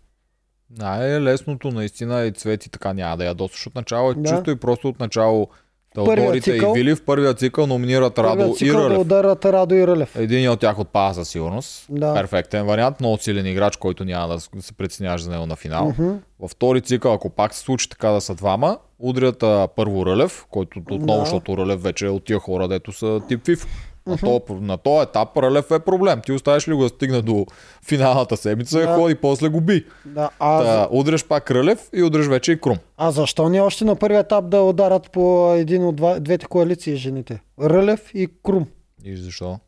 Най-лесното 0.72 1.68
наистина 1.68 2.22
и 2.22 2.32
цвети 2.32 2.70
така 2.70 2.94
няма 2.94 3.18
да 3.18 3.26
ядосваш 3.26 3.68
от 3.68 3.76
начало. 3.76 4.12
Е 4.12 4.14
Да. 4.14 4.30
чисто 4.30 4.52
и 4.52 4.56
просто 4.56 4.88
от 4.88 5.00
начало 5.00 5.48
Теодорите 5.96 6.38
и 6.52 6.54
цикъл- 6.54 6.74
Вили 6.74 6.96
в 6.96 7.06
първия 7.06 7.34
цикъл 7.34 7.68
номинират 7.68 8.20
Радо 8.20 8.30
Първият 8.30 8.52
и 8.52 8.58
цикъл 8.58 8.82
да 8.82 8.90
Рълев. 8.90 9.00
ударят 9.00 9.46
Радо 9.46 9.76
и 9.76 9.88
Рълев. 9.88 10.16
Един 10.16 10.50
от 10.50 10.60
тях 10.60 10.80
отпада 10.80 11.14
със 11.14 11.30
сигурност. 11.30 11.86
Да. 11.90 12.14
Перфектен 12.14 12.66
вариант. 12.66 13.00
Много 13.00 13.18
силен 13.18 13.46
играч, 13.46 13.76
който 13.76 14.06
няма 14.06 14.28
да 14.28 14.62
се 14.62 14.74
преценяваш 14.74 15.22
за 15.22 15.32
него 15.32 15.46
на 15.46 15.56
финал. 15.56 15.90
Мгм. 15.90 16.12
Във 16.40 16.52
втори 16.52 16.82
цикъл, 16.82 17.14
ако 17.14 17.30
пак 17.30 17.54
се 17.54 17.60
случи 17.60 17.90
така 17.90 18.10
да 18.10 18.22
са 18.22 18.36
двама, 18.36 18.78
удрят 19.00 19.44
а, 19.44 19.68
първо 19.68 20.06
Рълев, 20.06 20.46
който 20.50 20.80
отново, 20.82 21.06
Да. 21.14 21.20
защото 21.20 21.58
Рълев 21.58 21.82
вече 21.82 22.06
е 22.06 22.10
от 22.10 22.26
тия 22.26 22.40
хора, 22.40 22.68
дето 22.68 22.92
са 22.92 23.22
тип 23.28 23.46
ФИФ. 23.46 23.66
На, 24.08 24.18
то, 24.18 24.42
на 24.50 24.78
този 24.78 25.04
етап 25.04 25.38
Рълев 25.38 25.72
е 25.72 25.80
проблем. 25.80 26.22
Ти 26.26 26.32
оставиш 26.32 26.68
ли 26.68 26.74
го 26.74 26.84
да 26.84 26.90
стигне 26.90 27.22
до 27.22 27.46
финалната 27.88 28.38
седмица, 28.38 28.80
Да. 28.80 28.96
ходи, 28.96 29.16
после 29.16 29.50
го 29.50 29.62
би. 29.62 29.86
Да, 30.06 30.30
а, 30.40 30.64
Та, 30.64 30.88
удреш 30.92 31.26
пак 31.26 31.52
Рълев 31.52 31.90
и 31.94 32.04
удреш 32.04 32.28
вече 32.28 32.52
и 32.52 32.62
Крум. 32.62 32.78
а 32.98 33.12
защо 33.12 33.50
не 33.50 33.62
още 33.62 33.86
на 33.86 33.96
първия 33.96 34.20
етап 34.20 34.50
да 34.50 34.62
ударят 34.62 35.12
по 35.12 35.54
един 35.54 35.86
от 35.86 35.96
два, 35.96 36.20
двете 36.20 36.46
коалиции 36.46 36.96
жените? 36.96 37.42
Рълев 37.62 38.12
и 38.14 38.28
Крум. 38.44 38.68
И 39.06 39.18
защо? 39.18 39.60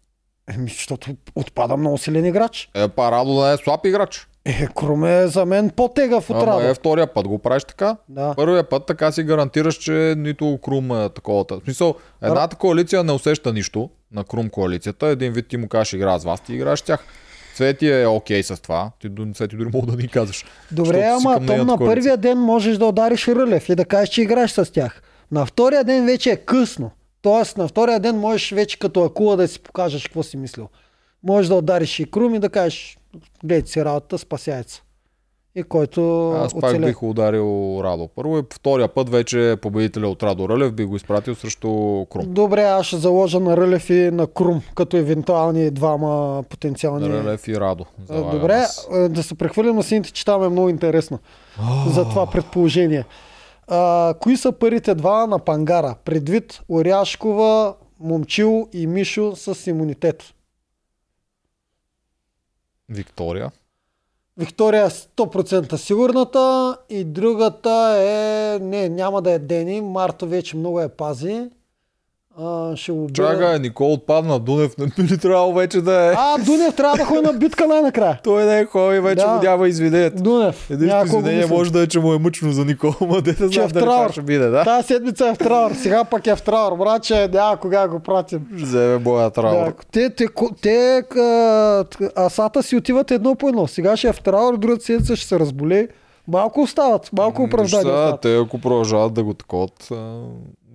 Еми, 0.55 0.69
защото 0.69 1.11
отпада 1.35 1.77
много 1.77 1.97
силен 1.97 2.25
играч. 2.25 2.69
Е, 2.75 2.87
па 2.87 3.11
Радо 3.11 3.35
да 3.35 3.49
е 3.53 3.57
слаб 3.57 3.85
играч. 3.85 4.27
Е, 4.45 4.67
Крум 4.75 5.05
е 5.05 5.27
за 5.27 5.45
мен 5.45 5.69
по-тегав 5.69 6.29
от 6.29 6.35
Ама 6.43 6.63
е 6.63 6.73
втория 6.73 7.13
път 7.13 7.27
го 7.27 7.39
правиш 7.39 7.63
така. 7.63 7.97
Да. 8.09 8.33
Първия 8.35 8.69
път 8.69 8.85
така 8.85 9.11
си 9.11 9.23
гарантираш, 9.23 9.75
че 9.75 10.13
нито 10.17 10.59
Крум 10.63 10.91
е 10.91 11.09
такова. 11.09 11.45
В 11.49 11.61
смисъл, 11.63 11.95
едната 12.21 12.55
коалиция 12.55 13.03
не 13.03 13.11
усеща 13.11 13.53
нищо 13.53 13.89
на 14.15 14.23
Крум 14.23 14.49
коалицията. 14.49 15.07
Един 15.07 15.33
вид 15.33 15.47
ти 15.47 15.57
му 15.57 15.67
кажеш 15.67 15.93
игра 15.93 16.19
с 16.19 16.23
вас, 16.23 16.41
ти 16.41 16.53
играеш 16.53 16.79
с 16.79 16.81
тях. 16.81 17.05
Цвети 17.55 17.87
е 17.87 18.07
окей 18.07 18.43
с 18.43 18.61
това. 18.61 18.91
Ти 19.01 19.09
Цвети 19.33 19.55
дори 19.55 19.69
мога 19.73 19.91
да 19.91 19.97
ни 19.97 20.07
казваш. 20.07 20.45
Добре, 20.71 21.03
ама 21.03 21.39
нейната 21.39 21.65
на 21.65 21.77
коалиция. 21.77 21.95
първия 21.95 22.17
ден 22.17 22.37
можеш 22.37 22.77
да 22.77 22.85
удариш 22.85 23.27
Рълев 23.27 23.69
и 23.69 23.75
да 23.75 23.85
кажеш, 23.85 24.09
че 24.09 24.21
играеш 24.21 24.51
с 24.51 24.71
тях. 24.71 25.01
На 25.31 25.45
втория 25.45 25.83
ден 25.83 26.05
вече 26.05 26.31
е 26.31 26.35
късно. 26.35 26.91
Тоест, 27.21 27.57
на 27.57 27.67
втория 27.67 27.99
ден 27.99 28.17
можеш 28.17 28.51
вече 28.51 28.79
като 28.79 29.03
акула 29.03 29.37
да 29.37 29.47
си 29.47 29.59
покажеш 29.59 30.03
какво 30.03 30.23
си 30.23 30.37
мислил. 30.37 30.69
Можеш 31.23 31.49
да 31.49 31.55
удариш 31.55 31.99
и 31.99 32.11
Крум 32.11 32.35
и 32.35 32.39
да 32.39 32.49
кажеш, 32.49 32.97
гледайте 33.43 33.71
си 33.71 33.85
работата, 33.85 34.17
спасяйца. 34.17 34.81
И 35.57 35.63
който 35.63 36.29
Аз 36.31 36.53
пак 36.53 36.63
оцелее. 36.63 36.87
бих 36.89 37.03
ударил 37.03 37.79
Радо. 37.83 38.09
Първо 38.15 38.37
и 38.37 38.43
втория 38.53 38.87
път 38.87 39.09
вече 39.09 39.57
победителя 39.61 40.07
от 40.07 40.23
Радо 40.23 40.49
Рълев 40.49 40.73
би 40.73 40.85
го 40.85 40.95
изпратил 40.95 41.35
срещу 41.35 41.69
Крум. 42.05 42.33
Добре, 42.33 42.63
аз 42.63 42.85
ще 42.85 42.97
заложа 42.97 43.39
на 43.39 43.57
Рълев 43.57 43.89
и 43.89 44.11
на 44.11 44.27
Крум, 44.27 44.61
като 44.75 44.97
евентуални 44.97 45.71
двама 45.71 46.43
потенциални. 46.43 47.09
Рълев 47.09 47.47
и 47.47 47.59
Радо. 47.59 47.85
Залагам 48.05 48.31
Добре, 48.31 48.53
аз. 48.53 48.87
да 49.09 49.23
се 49.23 49.35
прехвърлим 49.35 49.75
на 49.75 49.83
сините, 49.83 50.11
че 50.11 50.25
там 50.25 50.43
е 50.43 50.49
много 50.49 50.69
интересно. 50.69 51.19
за 51.87 52.03
това 52.03 52.25
предположение. 52.25 53.05
А, 53.67 54.13
кои 54.19 54.37
са 54.37 54.51
първите 54.51 54.95
два 54.95 55.27
на 55.27 55.39
Пангара? 55.39 55.95
Предвид 56.05 56.61
Оряшкова, 56.69 57.75
Момчил 57.99 58.67
и 58.73 58.87
Мишо 58.87 59.35
с 59.35 59.67
имунитет. 59.67 60.23
Виктория. 62.89 63.51
Виктория 64.37 64.85
е 64.85 64.89
100% 64.89 65.75
сигурната 65.75 66.77
и 66.89 67.03
другата 67.03 67.95
е... 67.99 68.59
Не, 68.59 68.89
няма 68.89 69.21
да 69.21 69.31
е 69.31 69.39
Дени. 69.39 69.81
Марта 69.81 70.25
вече 70.25 70.57
много 70.57 70.79
я 70.79 70.89
пази. 70.89 71.49
А, 72.41 72.75
ще 72.75 72.91
бъде... 72.91 73.13
Чакай, 73.13 73.59
Никол 73.59 73.93
отпадна. 73.93 74.39
Дунев 74.39 74.77
не 74.77 74.85
би 74.85 75.03
ли 75.03 75.17
трябвало 75.17 75.53
вече 75.53 75.81
да 75.81 76.05
е? 76.05 76.13
А, 76.17 76.37
Дунев 76.37 76.75
трябва 76.75 76.97
да 76.97 77.05
ходи 77.05 77.21
на 77.21 77.33
битка 77.33 77.67
най-накрая. 77.67 78.19
Той 78.23 78.45
не 78.45 78.59
е 78.59 78.65
хубаво 78.65 78.93
и 78.93 78.99
вече 78.99 79.25
Да. 79.25 79.27
му 79.27 79.41
няма 79.41 79.67
извинението. 79.67 80.23
Дунев. 80.23 80.69
Единствено 80.71 81.05
извинение 81.05 81.45
може 81.45 81.71
да 81.71 81.81
е, 81.81 81.87
че 81.87 81.99
му 81.99 82.13
е 82.13 82.19
мъчно 82.19 82.51
за 82.51 82.65
Никол, 82.65 82.91
ма 83.01 83.21
де 83.21 83.33
да 83.33 83.45
е 83.45 83.47
знам 83.47 83.69
в 83.69 83.71
дали 83.71 84.11
ще 84.11 84.21
биде, 84.21 84.47
да? 84.47 84.63
Тази 84.63 84.87
седмица 84.87 85.27
е 85.27 85.33
в 85.33 85.37
траур. 85.37 85.71
Сега 85.73 86.03
пък 86.03 86.27
е 86.27 86.35
в 86.35 86.41
траур. 86.41 86.77
Братче, 86.77 87.29
няма 87.33 87.57
кога 87.57 87.87
го 87.87 87.99
пратим. 87.99 88.47
Ще 88.57 88.65
вземе 88.65 88.97
боя 88.97 89.29
траур. 89.31 89.65
Да, 89.65 89.73
те, 89.91 90.09
те, 90.09 90.25
те 90.61 91.03
а, 91.19 91.85
асата 92.15 92.63
си 92.63 92.75
отиват 92.75 93.11
едно 93.11 93.35
по 93.35 93.49
едно. 93.49 93.67
Сега 93.67 93.97
ще 93.97 94.07
е 94.07 94.13
в 94.13 94.21
траур, 94.21 94.57
другата 94.57 94.85
седмица 94.85 95.15
ще 95.15 95.27
се 95.27 95.39
разболее. 95.39 95.87
Малко 96.27 96.61
остават, 96.61 97.09
малко 97.13 97.43
оправдания 97.43 98.17
те 98.17 98.37
ако 98.37 98.57
продължават 98.61 99.13
да 99.13 99.23
го 99.23 99.33
таковат, 99.33 99.87
а, 99.91 99.95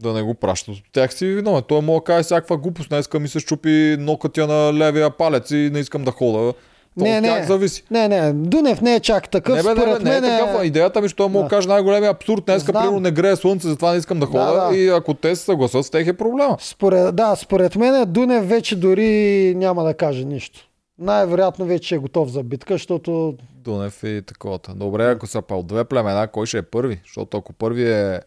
да 0.00 0.12
не 0.12 0.22
го 0.22 0.34
пращат 0.34 0.74
от 0.76 0.82
тях 0.92 1.14
си 1.14 1.26
виновен. 1.26 1.62
Той 1.62 1.80
мога 1.80 2.00
да 2.00 2.04
каже 2.04 2.22
всякаква 2.22 2.56
глупост. 2.56 2.88
Днеска 2.88 3.20
ми 3.20 3.28
се 3.28 3.40
щупи 3.40 3.96
нокътя 3.98 4.46
на 4.46 4.74
левия 4.74 5.10
палец 5.10 5.50
и 5.50 5.70
не 5.72 5.78
искам 5.78 6.04
да 6.04 6.10
хода. 6.10 6.52
То 6.98 7.04
Не, 7.04 7.16
от 7.16 7.22
не. 7.22 7.28
тях 7.28 7.46
зависи. 7.46 7.84
Не, 7.90 8.08
не, 8.08 8.32
Дунев 8.32 8.80
не 8.80 8.94
е 8.94 9.00
чак 9.00 9.30
такъв. 9.30 9.56
Не, 9.56 9.62
бе, 9.64 9.68
не, 9.70 9.74
бе, 9.74 9.98
не 10.00 10.16
е 10.16 10.20
мен 10.20 10.30
такъв. 10.38 10.60
а 10.60 10.64
Идеята 10.64 11.00
ми, 11.00 11.08
че 11.08 11.16
той 11.16 11.28
мога 11.28 11.38
Да. 11.38 11.44
да 11.44 11.48
каже 11.48 11.68
най-големия 11.68 12.10
абсурд. 12.10 12.44
Днеска, 12.44 12.70
Знам. 12.70 12.82
примерно, 12.82 13.00
не 13.00 13.10
грее 13.10 13.36
слънце, 13.36 13.68
затова 13.68 13.92
не 13.92 13.98
искам 13.98 14.20
да 14.20 14.26
хода. 14.26 14.68
да. 14.70 14.76
И 14.76 14.88
ако 14.88 15.14
те 15.14 15.36
се 15.36 15.44
съгласат 15.44 15.86
с 15.86 15.90
тях 15.90 16.06
е 16.06 16.12
проблема. 16.12 16.56
Според, 16.60 17.16
да, 17.16 17.36
според 17.36 17.76
мен 17.76 18.04
Дунев 18.06 18.48
вече 18.48 18.76
дори 18.76 19.08
няма 19.56 19.84
да 19.84 19.94
каже 19.94 20.24
нищо. 20.24 20.66
Най-вероятно 20.98 21.64
вече 21.64 21.94
е 21.94 21.98
готов 21.98 22.28
за 22.28 22.42
битка, 22.42 22.74
защото 22.74 23.34
Дунев 23.54 24.02
и 24.02 24.22
такова. 24.22 24.58
Добре, 24.70 25.04
ако 25.04 25.26
са 25.26 25.42
па 25.42 25.54
от 25.54 25.66
две 25.66 25.84
племена, 25.84 26.28
кой 26.28 26.46
ще 26.46 26.58
е 26.58 26.62
първи? 26.62 27.00
Защото 27.04 27.36
ако 27.36 27.52
първи 27.52 27.92
е 27.92 28.20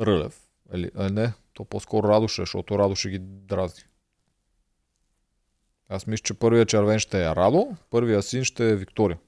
Рълев, 0.00 0.36
или, 0.74 0.90
а 0.96 1.10
не, 1.10 1.32
то 1.54 1.64
по-скоро 1.64 2.08
Радоше, 2.08 2.42
защото 2.42 2.78
Радо 2.78 2.94
ще 2.94 3.08
ги 3.08 3.18
дразни. 3.20 3.82
Аз 5.88 6.06
мисля, 6.06 6.22
че 6.22 6.34
първият 6.34 6.68
червен 6.68 6.98
ще 6.98 7.22
е 7.22 7.28
Радо, 7.28 7.68
първия 7.90 8.22
син 8.22 8.44
ще 8.44 8.70
е 8.70 8.76
Виктория. 8.76 9.18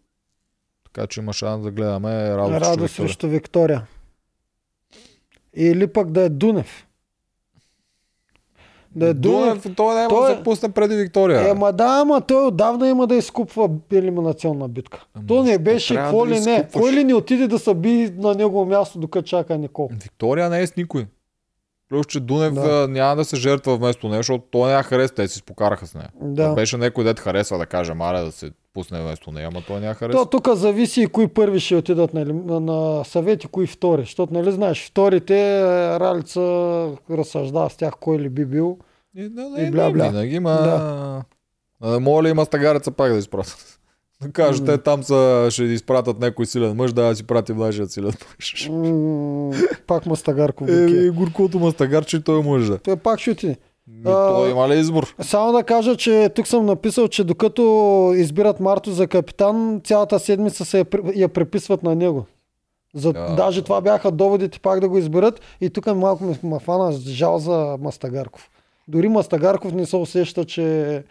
Така 0.84 1.06
че 1.06 1.20
има 1.20 1.32
шанс 1.32 1.62
да 1.62 1.70
гледаме 1.70 2.36
Радо, 2.36 2.48
срещу 2.48 2.64
Радо 2.64 2.82
Виктория. 2.82 2.88
срещу 3.08 3.28
Виктория. 3.28 3.86
Или 5.54 5.86
пък 5.86 6.10
да 6.10 6.20
е 6.22 6.28
Дунев. 6.28 6.86
Да 8.96 9.08
е 9.08 9.14
Дунев. 9.14 9.62
Дунев, 9.62 9.76
той 9.76 9.94
няма 9.94 10.08
Той 10.08 10.26
да 10.26 10.32
е- 10.32 10.36
се 10.36 10.42
пусне 10.42 10.72
преди 10.72 10.96
Виктория. 10.96 11.50
Е, 11.50 11.54
ма 11.54 11.72
да, 11.72 11.98
ама 12.02 12.20
той 12.20 12.46
отдавна 12.46 12.88
има 12.88 13.06
да 13.06 13.14
изкупва 13.16 13.70
елиминационна 13.92 14.68
битка. 14.68 15.06
Ама 15.14 15.26
То 15.26 15.42
не 15.42 15.58
беше, 15.58 15.94
какво 15.94 16.24
да 16.26 16.34
ли 16.34 16.40
не. 16.40 16.68
Кой 16.72 16.92
ли 16.92 17.04
не 17.04 17.14
отиде 17.14 17.48
да 17.48 17.58
се 17.58 17.74
би 17.74 18.10
на 18.16 18.34
негово 18.34 18.66
място, 18.66 18.98
докато 18.98 19.28
чака 19.28 19.58
Никол? 19.58 19.88
Виктория 19.92 20.50
не 20.50 20.60
е 20.62 20.66
с 20.66 20.76
никой. 20.76 21.06
Плюс, 21.90 22.06
че 22.06 22.20
Дунев 22.20 22.54
Да. 22.54 22.88
няма 22.88 23.16
да 23.16 23.24
се 23.24 23.36
жертва 23.36 23.76
вместо 23.76 24.08
нея, 24.08 24.18
защото 24.18 24.44
той 24.50 24.68
не 24.68 24.74
я 24.74 24.82
хареса, 24.82 25.14
те 25.14 25.28
си 25.28 25.38
спокараха 25.38 25.86
с 25.86 25.94
нея. 25.94 26.08
Да. 26.14 26.52
Беше 26.54 26.76
някой 26.76 27.04
дет 27.04 27.20
хареса 27.20 27.58
да 27.58 27.66
каже 27.66 27.94
Маре 27.94 28.20
да 28.20 28.32
се 28.32 28.50
пусне 28.74 29.02
вместо 29.02 29.32
нея, 29.32 29.48
ама 29.48 29.62
той 29.66 29.80
няма 29.80 29.94
хареса. 29.94 30.18
То 30.18 30.26
тук 30.26 30.48
зависи 30.48 31.02
и 31.02 31.06
кои 31.06 31.28
първи 31.28 31.60
ще 31.60 31.76
отидат 31.76 32.14
на, 32.14 32.20
елим- 32.20 32.46
на, 32.46 32.60
на 32.62 33.04
съвети, 33.04 33.46
кои 33.46 33.66
втори. 33.66 34.02
Защото, 34.02 34.34
нали 34.34 34.52
знаеш, 34.52 34.86
вторите 34.86 35.58
е, 35.58 35.62
Ралица 36.00 36.40
разсъждава 37.10 37.70
с 37.70 37.76
тях 37.76 37.94
кой 38.00 38.18
ли 38.18 38.28
би 38.28 38.44
бил. 38.46 38.78
И, 39.16 39.28
да, 39.28 39.42
И 39.42 39.62
не, 39.62 39.70
бля, 39.70 39.80
бля, 39.82 39.92
бля. 39.92 40.08
Винаги, 40.08 40.40
ма... 40.40 41.24
Да. 41.80 42.00
Моля 42.00 42.28
има 42.28 42.44
стагареца 42.44 42.90
пак 42.90 43.12
да 43.12 43.18
изпратят? 43.18 43.79
Да 44.22 44.32
кажат, 44.32 44.66
те 44.66 44.78
там 44.78 45.02
са, 45.02 45.48
ще 45.50 45.64
изпратят 45.64 46.20
някой 46.20 46.46
силен 46.46 46.76
мъж, 46.76 46.92
да 46.92 47.16
си 47.16 47.26
пратим 47.26 47.56
нашия 47.56 47.86
силен 47.86 48.12
мъж. 48.38 48.70
Пак 49.86 50.06
Мастагарков. 50.06 50.68
Е, 50.68 50.72
Е, 50.72 51.06
е, 51.06 51.10
горкото 51.10 51.58
мастагар, 51.58 52.04
че 52.04 52.24
той 52.24 52.42
може 52.42 52.70
да. 52.70 52.78
Той 52.78 52.96
пак 52.96 53.20
ще 53.20 53.30
отиде. 53.30 53.56
Той 54.04 54.50
има 54.50 54.68
ли 54.68 54.78
избор? 54.78 55.14
Само 55.20 55.52
да 55.52 55.62
кажа, 55.62 55.96
че 55.96 56.28
тук 56.34 56.46
съм 56.46 56.66
написал, 56.66 57.08
че 57.08 57.24
докато 57.24 57.62
избират 58.16 58.60
Марто 58.60 58.90
за 58.92 59.06
капитан, 59.06 59.80
цялата 59.84 60.18
седмица 60.18 60.64
се 60.64 60.78
я 60.78 60.86
я 61.14 61.28
преписват 61.28 61.82
на 61.82 61.94
него. 61.94 62.26
За, 62.94 63.12
Да. 63.12 63.34
Даже 63.34 63.62
това 63.62 63.80
бяха 63.80 64.10
доводите 64.10 64.60
пак 64.60 64.80
да 64.80 64.88
го 64.88 64.98
изберат 64.98 65.40
и 65.60 65.70
тук 65.70 65.86
малко 65.86 66.36
ме 66.42 66.58
фана 66.58 66.92
жал 66.92 67.38
за 67.38 67.76
Мастагарков. 67.80 68.50
Дори 68.88 69.08
Мастагарков 69.08 69.72
не 69.72 69.86
се 69.86 69.96
усеща, 69.96 70.44
че 70.44 71.02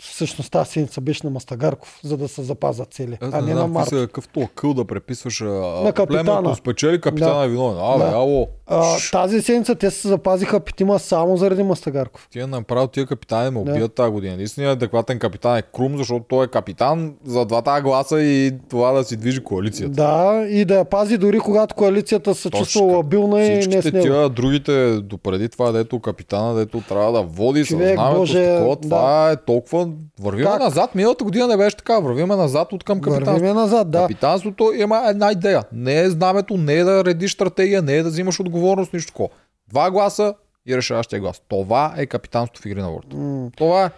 всъщност 0.00 0.52
тази 0.52 0.70
седмица 0.70 1.00
беше 1.00 1.20
на 1.24 1.30
Мастагарков, 1.30 2.00
за 2.02 2.16
да 2.16 2.28
се 2.28 2.42
запазят 2.42 2.88
цели, 2.90 3.18
Аз 3.20 3.34
а 3.34 3.40
не 3.40 3.50
на 3.50 3.56
знам 3.56 3.72
Марто. 3.72 3.84
какви 3.84 3.96
са, 3.96 4.06
какъв 4.06 4.28
то 4.28 4.48
къл 4.54 4.74
да 4.74 4.84
преписваш. 4.84 5.40
А, 5.40 5.44
На 5.44 5.92
капитана. 5.92 6.24
Племето 6.32 6.54
спечели, 6.54 7.00
капитана 7.00 7.34
Да. 7.34 7.44
е 7.44 7.48
виновен. 7.48 7.78
Абе, 7.84 8.04
Да. 8.04 8.10
ало. 8.10 8.48
А, 8.66 8.96
тази 9.12 9.42
седмица 9.42 9.74
те 9.74 9.90
се 9.90 10.08
запазиха 10.08 10.60
петима 10.60 10.98
само 10.98 11.36
заради 11.36 11.62
Мастагарков. 11.62 12.28
Тия 12.30 12.46
направо 12.46 12.86
тия 12.86 13.06
капитани 13.06 13.50
ме 13.50 13.54
Да. 13.54 13.70
убият 13.70 13.94
тази 13.94 14.12
година. 14.12 14.36
Наистина 14.36 14.70
адекватен 14.70 15.18
капитан 15.18 15.56
е 15.56 15.62
Крум, 15.64 15.96
защото 15.96 16.24
той 16.28 16.44
е 16.44 16.48
капитан 16.48 17.14
за 17.24 17.44
двата 17.44 17.80
гласа 17.82 18.20
и 18.20 18.52
това 18.70 18.92
да 18.92 19.04
си 19.04 19.16
движи 19.16 19.40
коалицията. 19.40 19.92
Да, 19.92 20.46
и 20.48 20.64
да 20.64 20.74
я 20.74 20.84
пази 20.84 21.18
дори 21.18 21.38
когато 21.38 21.74
коалицията 21.74 22.34
се 22.34 22.50
чувства 22.50 22.82
лабилна 22.82 23.36
и 23.38 23.48
не 23.48 23.54
с 23.54 23.58
Всичките 23.60 23.90
него. 23.92 24.02
тия 24.04 24.28
другите, 24.28 24.68
допреди 24.94 25.48
това, 25.48 25.72
дето 25.72 26.00
капитана, 26.00 26.54
дето 26.54 26.80
трябва 26.80 27.12
да 27.12 27.22
води 27.22 27.64
Човек, 27.64 27.88
съзнаването, 27.88 28.20
Боже, 28.20 28.44
такова, 28.46 28.76
това 28.76 29.30
е 29.30 29.36
толкова... 29.36 29.87
Вървиме 30.20 30.44
Как? 30.44 30.60
назад. 30.60 30.94
Миналата 30.94 31.24
година 31.24 31.46
не 31.46 31.56
беше 31.56 31.76
така. 31.76 31.98
Вървиме 31.98 32.36
назад 32.36 32.72
от 32.72 32.84
към 32.84 33.00
капитанството. 33.00 33.30
Вървиме 33.32 33.54
назад, 33.54 33.90
да. 33.90 34.00
Капитанството 34.00 34.72
има 34.76 35.02
една 35.06 35.32
идея. 35.32 35.64
Не 35.72 36.00
е 36.00 36.10
знамето, 36.10 36.56
не 36.56 36.74
е 36.74 36.84
да 36.84 37.04
редиш 37.04 37.32
стратегия, 37.32 37.82
не 37.82 37.96
е 37.96 38.02
да 38.02 38.08
взимаш 38.08 38.40
отговорност, 38.40 38.92
нищо 38.92 39.12
такова. 39.12 39.28
Два 39.68 39.90
гласа 39.90 40.34
и 40.66 40.76
решаващия 40.76 41.20
глас. 41.20 41.42
Това 41.48 41.94
е 41.96 42.06
капитанството 42.06 42.62
в 42.62 42.66
игри 42.66 42.80
на 42.80 42.88
волята. 42.88 43.16
М. 43.16 43.50
Това 43.56 43.84
е. 43.84 43.90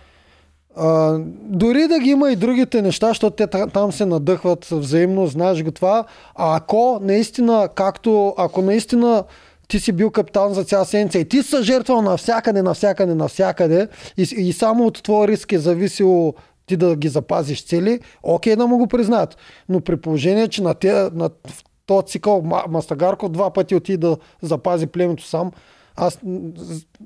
А, 0.76 1.18
дори 1.42 1.88
да 1.88 1.98
ги 1.98 2.10
има 2.10 2.32
и 2.32 2.36
другите 2.36 2.82
неща, 2.82 3.08
защото 3.08 3.36
те 3.36 3.46
та- 3.46 3.66
там 3.66 3.92
се 3.92 4.06
надъхват 4.06 4.64
взаимно, 4.64 5.26
знаеш 5.26 5.64
го 5.64 5.70
това. 5.70 6.04
А 6.34 6.56
ако 6.56 6.98
наистина, 7.02 7.68
както, 7.74 8.34
ако 8.36 8.62
наистина 8.62 9.24
ти 9.70 9.80
си 9.80 9.92
бил 9.92 10.10
капитан 10.10 10.54
за 10.54 10.64
цяла 10.64 10.84
седмица 10.84 11.18
и 11.18 11.28
ти 11.28 11.42
си 11.42 11.48
се 11.48 11.62
жертвал 11.62 12.02
навсякъде, 12.02 12.62
навсякъде, 12.62 13.14
навсякъде 13.14 13.88
и, 14.16 14.22
и 14.22 14.52
само 14.52 14.86
от 14.86 15.02
твоя 15.02 15.28
риск 15.28 15.52
е 15.52 15.58
зависело 15.58 16.34
ти 16.66 16.76
да 16.76 16.96
ги 16.96 17.08
запазиш 17.08 17.66
цели, 17.66 18.00
окей 18.22 18.56
да 18.56 18.66
му 18.66 18.78
го 18.78 18.86
признаят. 18.86 19.36
Но 19.68 19.80
при 19.80 19.96
положение, 19.96 20.48
че 20.48 20.62
на, 20.62 20.74
те, 20.74 20.92
на 20.92 21.30
този 21.86 22.06
цикъл 22.06 22.42
Ма- 22.42 22.68
Мастагарко 22.68 23.28
два 23.28 23.50
пъти 23.52 23.74
отиде 23.74 23.96
да 23.96 24.16
запази 24.42 24.86
племето 24.86 25.24
сам, 25.24 25.52
аз, 26.00 26.18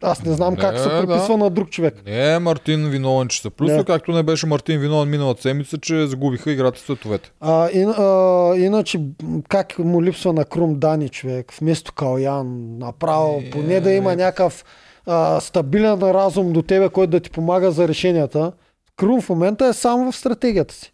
аз 0.02 0.22
не 0.24 0.32
знам 0.32 0.56
как 0.56 0.72
Не, 0.72 0.78
се 0.78 0.88
да. 0.88 1.00
приписва 1.00 1.36
на 1.36 1.50
друг 1.50 1.70
човек. 1.70 1.94
Не 2.06 2.38
Мартин 2.38 2.88
виновен, 2.88 3.28
че 3.28 3.40
са 3.42 3.50
плюса, 3.50 3.76
Да. 3.76 3.84
както 3.84 4.12
не 4.12 4.22
беше 4.22 4.46
Мартин 4.46 4.80
виновен 4.80 5.10
миналата 5.10 5.42
седмица, 5.42 5.78
че 5.78 6.06
загубиха 6.06 6.52
играта 6.52 6.78
с 6.78 6.82
световете. 6.82 7.32
А, 7.40 7.68
и, 7.68 7.82
а, 7.82 8.56
иначе, 8.56 9.00
как 9.48 9.78
му 9.78 10.02
липсва 10.02 10.32
на 10.32 10.44
Крум 10.44 10.78
Дани 10.78 11.08
човек, 11.08 11.52
вместо 11.60 11.92
Калян, 11.92 12.78
направо, 12.78 13.42
Е, 13.46 13.50
поне 13.50 13.80
да 13.80 13.90
има 13.92 14.16
някакъв 14.16 14.64
а, 15.06 15.40
стабилен 15.40 16.02
разум 16.02 16.52
до 16.52 16.62
тебе, 16.62 16.88
който 16.88 17.10
да 17.10 17.20
ти 17.20 17.30
помага 17.30 17.70
за 17.70 17.88
решенията. 17.88 18.52
Крум 18.96 19.20
в 19.20 19.28
момента 19.28 19.66
е 19.66 19.72
само 19.72 20.12
в 20.12 20.16
стратегията 20.16 20.74
си. 20.74 20.93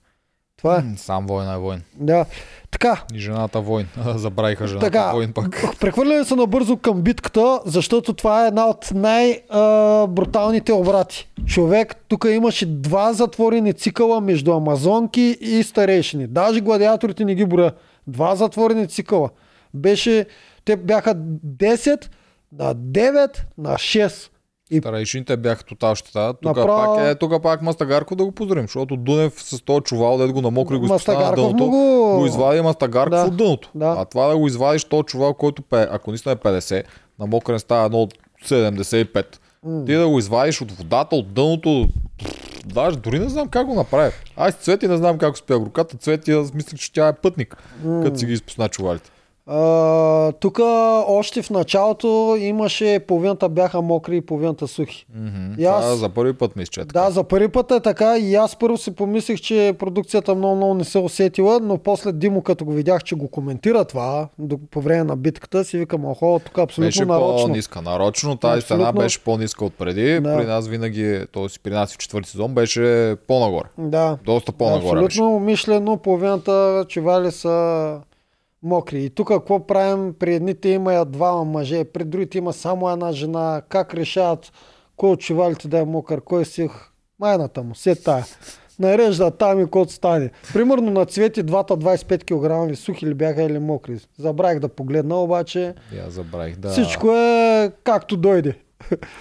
Това 0.60 0.76
е. 0.78 0.82
Сам 0.96 1.26
война 1.26 1.54
е 1.54 1.58
войн. 1.58 1.82
Да. 1.94 2.26
Така, 2.70 3.02
И 3.14 3.18
жената 3.18 3.60
войн. 3.60 3.86
Забравиха 4.14 4.66
жената 4.66 4.86
така, 4.86 5.12
войн 5.12 5.32
пак. 5.32 5.64
прехвърляме 5.80 6.24
се 6.24 6.34
набързо 6.34 6.76
към 6.76 7.02
битката, 7.02 7.60
защото 7.66 8.12
това 8.12 8.44
е 8.44 8.48
една 8.48 8.66
от 8.66 8.90
най-бруталните 8.94 10.72
обрати. 10.72 11.28
Човек, 11.46 11.96
тук 12.08 12.26
имаше 12.30 12.66
два 12.66 13.12
затворени 13.12 13.72
цикъла 13.72 14.20
между 14.20 14.52
амазонки 14.52 15.38
и 15.40 15.62
старейшини. 15.62 16.26
Даже 16.26 16.60
гладиаторите 16.60 17.24
не 17.24 17.34
ги 17.34 17.44
броя. 17.44 17.72
Два 18.06 18.36
затворени 18.36 18.88
цикъла. 18.88 19.30
Беше, 19.74 20.26
те 20.64 20.76
бяха 20.76 21.14
10 21.14 22.06
на 22.58 22.74
9 22.74 23.38
на 23.58 23.74
6. 23.74 24.30
И 24.70 24.78
Старайшините 24.78 25.36
бяха 25.36 25.64
тотал 25.64 25.94
щета. 25.94 26.34
Тук 26.34 26.56
Направо- 26.56 26.96
пак, 26.96 27.06
е, 27.06 27.14
тук 27.14 27.42
пак 27.42 27.62
Мастагарко 27.62 28.16
да 28.16 28.24
го 28.24 28.32
поздравим, 28.32 28.64
защото 28.64 28.96
Дунев 28.96 29.32
с 29.36 29.60
този 29.60 29.80
чувал, 29.80 30.18
дед 30.18 30.32
го 30.32 30.40
намокри, 30.40 30.76
го 30.76 30.84
изпусна 30.84 31.12
на 31.14 31.20
Мастагарков 31.20 31.44
дъното, 31.46 31.64
го- 31.66 32.16
го 32.18 32.26
извади 32.26 32.60
Мастагарков 32.60 33.10
Да. 33.12 33.24
от 33.24 33.36
дъното. 33.36 33.70
Да. 33.74 33.94
А 33.98 34.04
това 34.04 34.26
да 34.26 34.36
го 34.36 34.46
извадиш 34.46 34.84
този 34.84 35.02
чувал, 35.02 35.34
който 35.34 35.62
пе, 35.62 35.82
ако 35.82 36.10
наистина 36.10 36.32
е 36.32 36.36
50, 36.36 36.82
намокрен 37.18 37.58
става 37.58 37.86
едно 37.86 37.98
от 37.98 38.14
75. 38.44 39.40
Ти 39.86 39.94
да 39.94 40.08
го 40.08 40.18
извадиш 40.18 40.60
от 40.60 40.72
водата, 40.72 41.16
от 41.16 41.28
дъното, 41.28 41.88
даже 42.66 42.96
дори 42.96 43.18
не 43.18 43.28
знам 43.28 43.48
как 43.48 43.66
го 43.66 43.74
направи. 43.74 44.12
Аз 44.36 44.54
Цвети 44.54 44.88
не 44.88 44.96
знам 44.96 45.18
как 45.18 45.34
успя. 45.34 45.54
Руката 45.54 45.96
Цвети, 45.96 46.32
аз 46.32 46.54
мислех, 46.54 46.80
че 46.80 46.92
тя 46.92 47.08
е 47.08 47.12
пътник, 47.12 47.56
като 48.02 48.18
си 48.18 48.26
ги 48.26 48.32
изпусна 48.32 48.68
чувалите. 48.68 49.10
Тук 50.32 50.58
още 51.08 51.42
в 51.42 51.50
началото 51.50 52.06
имаше 52.40 53.00
половината 53.00 53.48
бяха 53.48 53.82
мокри 53.82 54.16
и 54.16 54.20
половината 54.20 54.68
сухи. 54.68 55.06
Мгм. 55.14 55.54
И 55.58 55.64
аз- 55.64 55.82
Това 55.82 55.96
за 55.96 56.08
първи 56.08 56.32
път 56.32 56.56
ми 56.56 56.62
изчета. 56.62 56.86
Да, 56.86 57.10
за 57.10 57.24
първи 57.24 57.48
път 57.48 57.70
е 57.70 57.80
така 57.80 58.18
и 58.18 58.34
аз 58.34 58.56
първо 58.56 58.76
си 58.76 58.90
помислих, 58.90 59.40
че 59.40 59.74
продукцията 59.78 60.34
много, 60.34 60.56
много 60.56 60.74
не 60.74 60.84
се 60.84 60.98
усетила, 60.98 61.60
но 61.62 61.78
после 61.78 62.12
Димо, 62.12 62.42
като 62.42 62.64
го 62.64 62.72
видях, 62.72 63.02
че 63.02 63.14
го 63.14 63.28
коментира 63.28 63.84
това 63.84 64.28
по 64.70 64.80
време 64.80 65.04
на 65.04 65.16
битката, 65.16 65.64
си 65.64 65.78
викам, 65.78 66.04
охо, 66.04 66.40
тук 66.44 66.58
абсолютно 66.58 66.88
Беше 66.88 67.04
нарочно. 67.04 67.46
по-ниска. 67.46 67.82
Нарочно 67.82 68.36
тази 68.36 68.62
стена 68.62 68.80
Абсолютно. 68.80 69.00
беше 69.00 69.20
по-ниска 69.20 69.64
от 69.64 69.74
преди. 69.74 70.20
Да. 70.20 70.36
При 70.36 70.46
нас 70.46 70.68
винаги, 70.68 71.20
т.е. 71.34 71.46
при 71.62 71.70
нас 71.70 71.94
в 71.94 71.98
четвърти 71.98 72.30
сезон 72.30 72.54
беше 72.54 73.16
по-нагоре. 73.26 73.68
Да, 73.78 74.18
Доста 74.24 74.52
по-нагоре 74.52 74.80
беше. 74.92 75.04
абсолютно 75.06 75.36
умишлено 75.36 75.96
половината 75.96 76.84
чували 76.88 77.30
са 77.30 77.96
мокри. 78.62 79.04
И 79.04 79.10
тук 79.10 79.28
какво 79.28 79.66
правим? 79.66 80.14
При 80.18 80.34
едните 80.34 80.68
има 80.68 81.04
двама 81.04 81.44
мъже, 81.44 81.84
при 81.84 82.04
другите 82.04 82.38
има 82.38 82.52
само 82.52 82.90
една 82.90 83.12
жена. 83.12 83.62
Как 83.68 83.94
решават 83.94 84.52
кой 84.96 85.10
от 85.10 85.20
чувалите 85.20 85.68
да 85.68 85.78
е 85.78 85.84
мокър, 85.84 86.20
кой 86.20 86.44
си 86.44 86.68
майната 87.18 87.62
му, 87.62 87.74
се 87.74 87.94
тая. 87.94 88.24
Нарежда 88.78 89.30
там 89.30 89.60
и 89.60 89.66
кот 89.66 89.90
стане. 89.90 90.30
Примерно 90.52 90.90
на 90.90 91.06
цвети 91.06 91.42
двата 91.42 91.76
25 91.76 92.70
кг 92.70 92.76
сухи 92.76 93.06
ли 93.06 93.14
бяха 93.14 93.42
или 93.42 93.58
мокри. 93.58 93.98
Забравих 94.18 94.58
да 94.58 94.68
погледна, 94.68 95.16
обаче 95.16 95.74
Я 95.92 96.10
забравих. 96.10 96.56
Да. 96.56 96.68
всичко 96.68 97.12
е 97.12 97.72
както 97.84 98.16
дойде. 98.16 98.54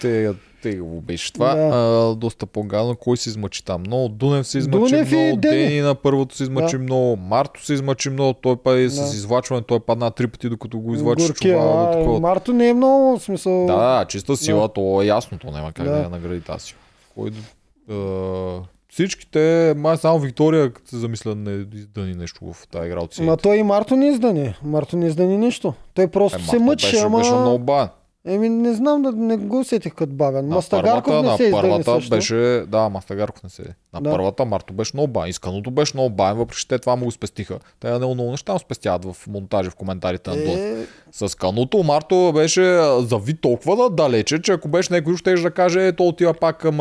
Те, 0.01 0.33
те 0.61 0.75
го 0.75 1.01
беше 1.01 1.33
това. 1.33 1.55
Да. 1.55 1.69
А, 1.73 2.15
доста 2.15 2.45
по-гадно. 2.45 2.95
Кой 2.95 3.17
се 3.17 3.29
измъчи 3.29 3.65
там? 3.65 3.81
Много 3.81 4.09
Дунев 4.09 4.47
се 4.47 4.57
измъчи 4.57 4.91
Дунев 4.91 5.11
много. 5.11 5.37
Дени. 5.37 5.81
На 5.81 5.95
първото 5.95 6.35
се 6.35 6.43
измъчи 6.43 6.77
Да. 6.77 6.83
много. 6.83 7.15
Марто 7.15 7.65
се 7.65 7.73
измъчи 7.73 8.09
много. 8.09 8.33
Той 8.33 8.55
па 8.55 8.71
с 8.79 8.95
Да. 8.95 9.01
извлачване. 9.03 9.61
Той 9.61 9.79
падна 9.79 10.11
три 10.11 10.27
пъти, 10.27 10.49
докато 10.49 10.79
го 10.79 10.93
извлачи 10.93 11.23
а, 11.45 11.91
такова. 11.91 12.19
Марто 12.19 12.53
не 12.53 12.69
е 12.69 12.73
много 12.73 13.19
смисъл. 13.19 13.65
Да, 13.65 13.75
да, 13.75 14.05
чиста 14.05 14.37
сила, 14.37 14.67
то 14.67 15.01
е 15.01 15.05
ясно, 15.05 15.37
то 15.37 15.51
няма 15.51 15.71
как 15.71 15.85
да, 15.85 15.91
Да. 15.91 15.99
я 15.99 16.09
награди 16.09 16.41
тази. 16.41 16.73
Кой, 17.15 17.29
да- 17.29 18.61
всичките, 18.89 19.73
май 19.77 19.97
само 19.97 20.19
Виктория, 20.19 20.73
като 20.73 20.89
се 20.89 20.97
замисля, 20.97 21.35
не 21.35 21.65
издани 21.73 22.13
нещо 22.13 22.53
в 22.53 22.67
тази 22.67 22.87
игра 22.87 22.99
от 22.99 23.19
Ма 23.19 23.37
той 23.37 23.57
и 23.57 23.63
Марто 23.63 23.95
не 23.95 24.07
издани. 24.07 24.53
Марто 24.63 24.97
не 24.97 25.07
издани 25.07 25.37
нищо. 25.37 25.73
Той 25.93 26.07
просто 26.07 26.39
Е, 26.39 26.41
се 26.41 26.59
мъчи, 26.59 26.85
беше, 26.85 26.99
ама... 26.99 27.17
беше 27.17 27.31
много 27.31 27.59
бавен. 27.59 27.87
Еми 28.25 28.49
не 28.49 28.73
знам, 28.73 29.01
да 29.01 29.11
не 29.11 29.37
го 29.37 29.59
усетих 29.59 29.93
като 29.93 30.13
бавен. 30.13 30.47
На 30.47 30.55
Мастагарков 30.55 31.03
първата, 31.05 31.23
не 31.23 31.29
на 31.29 31.37
се 31.37 31.43
издани 31.43 31.61
първата 31.61 31.83
също. 31.91 32.09
беше, 32.09 32.35
да, 32.67 32.89
Мастагарков 32.89 33.43
не 33.43 33.49
се. 33.49 33.63
На 33.93 34.01
Да. 34.01 34.11
първата 34.11 34.45
Марто 34.45 34.73
беше 34.73 34.91
много 34.93 35.07
бавен. 35.07 35.29
Исканото 35.29 35.71
беше 35.71 35.91
много 35.93 36.09
бавен, 36.09 36.37
въпреки 36.37 36.59
че 36.59 36.67
те 36.67 36.79
това 36.79 36.95
му 36.95 37.05
го 37.05 37.11
спестиха. 37.11 37.59
Те 37.79 37.91
много, 37.91 38.13
много 38.13 38.31
неща 38.31 38.53
му 38.53 38.59
спестяват 38.59 39.05
в 39.05 39.27
монтажи, 39.27 39.69
в 39.69 39.75
коментарите 39.75 40.29
на. 40.29 40.35
Е, 40.51 40.85
С 41.11 41.35
кануто 41.35 41.83
Марто 41.83 42.31
беше 42.35 42.61
зави 42.99 43.33
толкова 43.33 43.75
да 43.75 43.89
далече, 43.91 44.41
че 44.41 44.51
ако 44.51 44.67
беше 44.67 44.93
някой, 44.93 45.17
ще 45.17 45.33
да 45.33 45.51
каже, 45.51 45.91
то 45.91 46.03
отива 46.03 46.33
пак 46.33 46.57
към... 46.57 46.77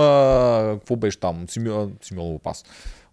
Какво 0.71 0.97
беше 0.97 1.21
там? 1.21 1.47
Симеон- 1.47 1.91
Симеонов 2.03 2.41
пас. 2.43 2.65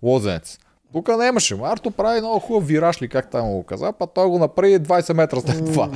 Лозенец. 0.04 0.58
Тук 0.96 1.08
не 1.08 1.28
имаше. 1.28 1.56
Марто 1.56 1.92
прави 1.92 2.22
много 2.22 2.40
хубав 2.40 2.68
вираж 2.68 3.02
ли, 3.02 3.08
как 3.08 3.32
там 3.32 3.46
му 3.46 3.54
го 3.54 3.64
каза, 3.64 3.94
па 4.00 4.08
той 4.08 4.28
го 4.28 4.40
направи 4.40 4.80
20 4.80 5.14
метра 5.14 5.40
след 5.40 5.66
това. 5.66 5.90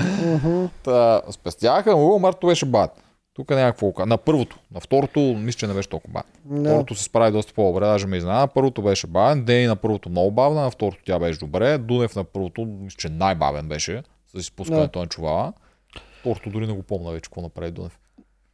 Та, 0.84 1.22
спестяха 1.32 1.96
му, 1.96 2.20
Марто 2.20 2.48
беше 2.48 2.66
бавен. 2.66 2.90
Тук 3.34 3.50
няма 3.50 3.72
какво. 3.72 4.06
На 4.06 4.18
първото. 4.18 4.60
На 4.74 4.80
второто, 4.80 5.20
мисля, 5.20 5.58
че 5.58 5.68
не 5.68 5.74
беше 5.74 5.90
толкова 5.90 6.14
бавен. 6.14 6.64
Да. 6.64 6.70
Второто 6.70 6.96
се 6.96 7.04
справи 7.04 7.32
доста 7.32 7.54
по-добре, 7.54 7.86
даже 7.86 8.08
ме 8.08 8.18
изненада. 8.18 8.48
Първото 8.48 8.82
беше 8.82 9.08
бавен, 9.08 9.46
Дени 9.46 9.68
на 9.68 9.76
първото 9.76 10.10
много 10.10 10.32
бавна, 10.32 10.62
на 10.62 10.72
второто 10.72 11.02
тя 11.06 11.20
беше 11.20 11.40
добре. 11.40 11.78
Дунев 11.78 12.16
на 12.16 12.24
първото, 12.24 12.66
мисля, 12.66 12.98
че 12.98 13.10
най-бавен 13.10 13.68
беше 13.68 14.04
с 14.36 14.40
изпускането 14.40 15.00
на 15.00 15.08
чувала. 15.08 15.54
Второто 16.20 16.50
дори 16.50 16.68
не 16.68 16.74
го 16.74 16.84
помня 16.84 17.12
вече 17.12 17.30
какво 17.30 17.42
направи 17.42 17.72
Дунев. 17.72 18.00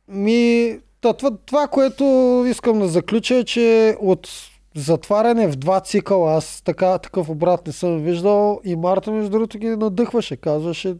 Ми, 0.07 0.79
това, 1.01 1.31
това, 1.45 1.67
което 1.67 2.03
искам 2.47 2.79
да 2.79 2.87
заключа 2.87 3.35
е, 3.35 3.43
че 3.43 3.95
от 4.01 4.29
затваряне 4.75 5.47
в 5.47 5.55
два 5.55 5.79
цикъла, 5.79 6.33
аз 6.33 6.61
така, 6.61 6.97
такъв 6.97 7.29
обрат 7.29 7.67
не 7.67 7.73
съм 7.73 7.99
виждал 7.99 8.59
и 8.63 8.75
Марта 8.75 9.11
между 9.11 9.29
другото 9.29 9.57
ги 9.57 9.67
надъхваше, 9.69 10.35
казваше 10.37 10.95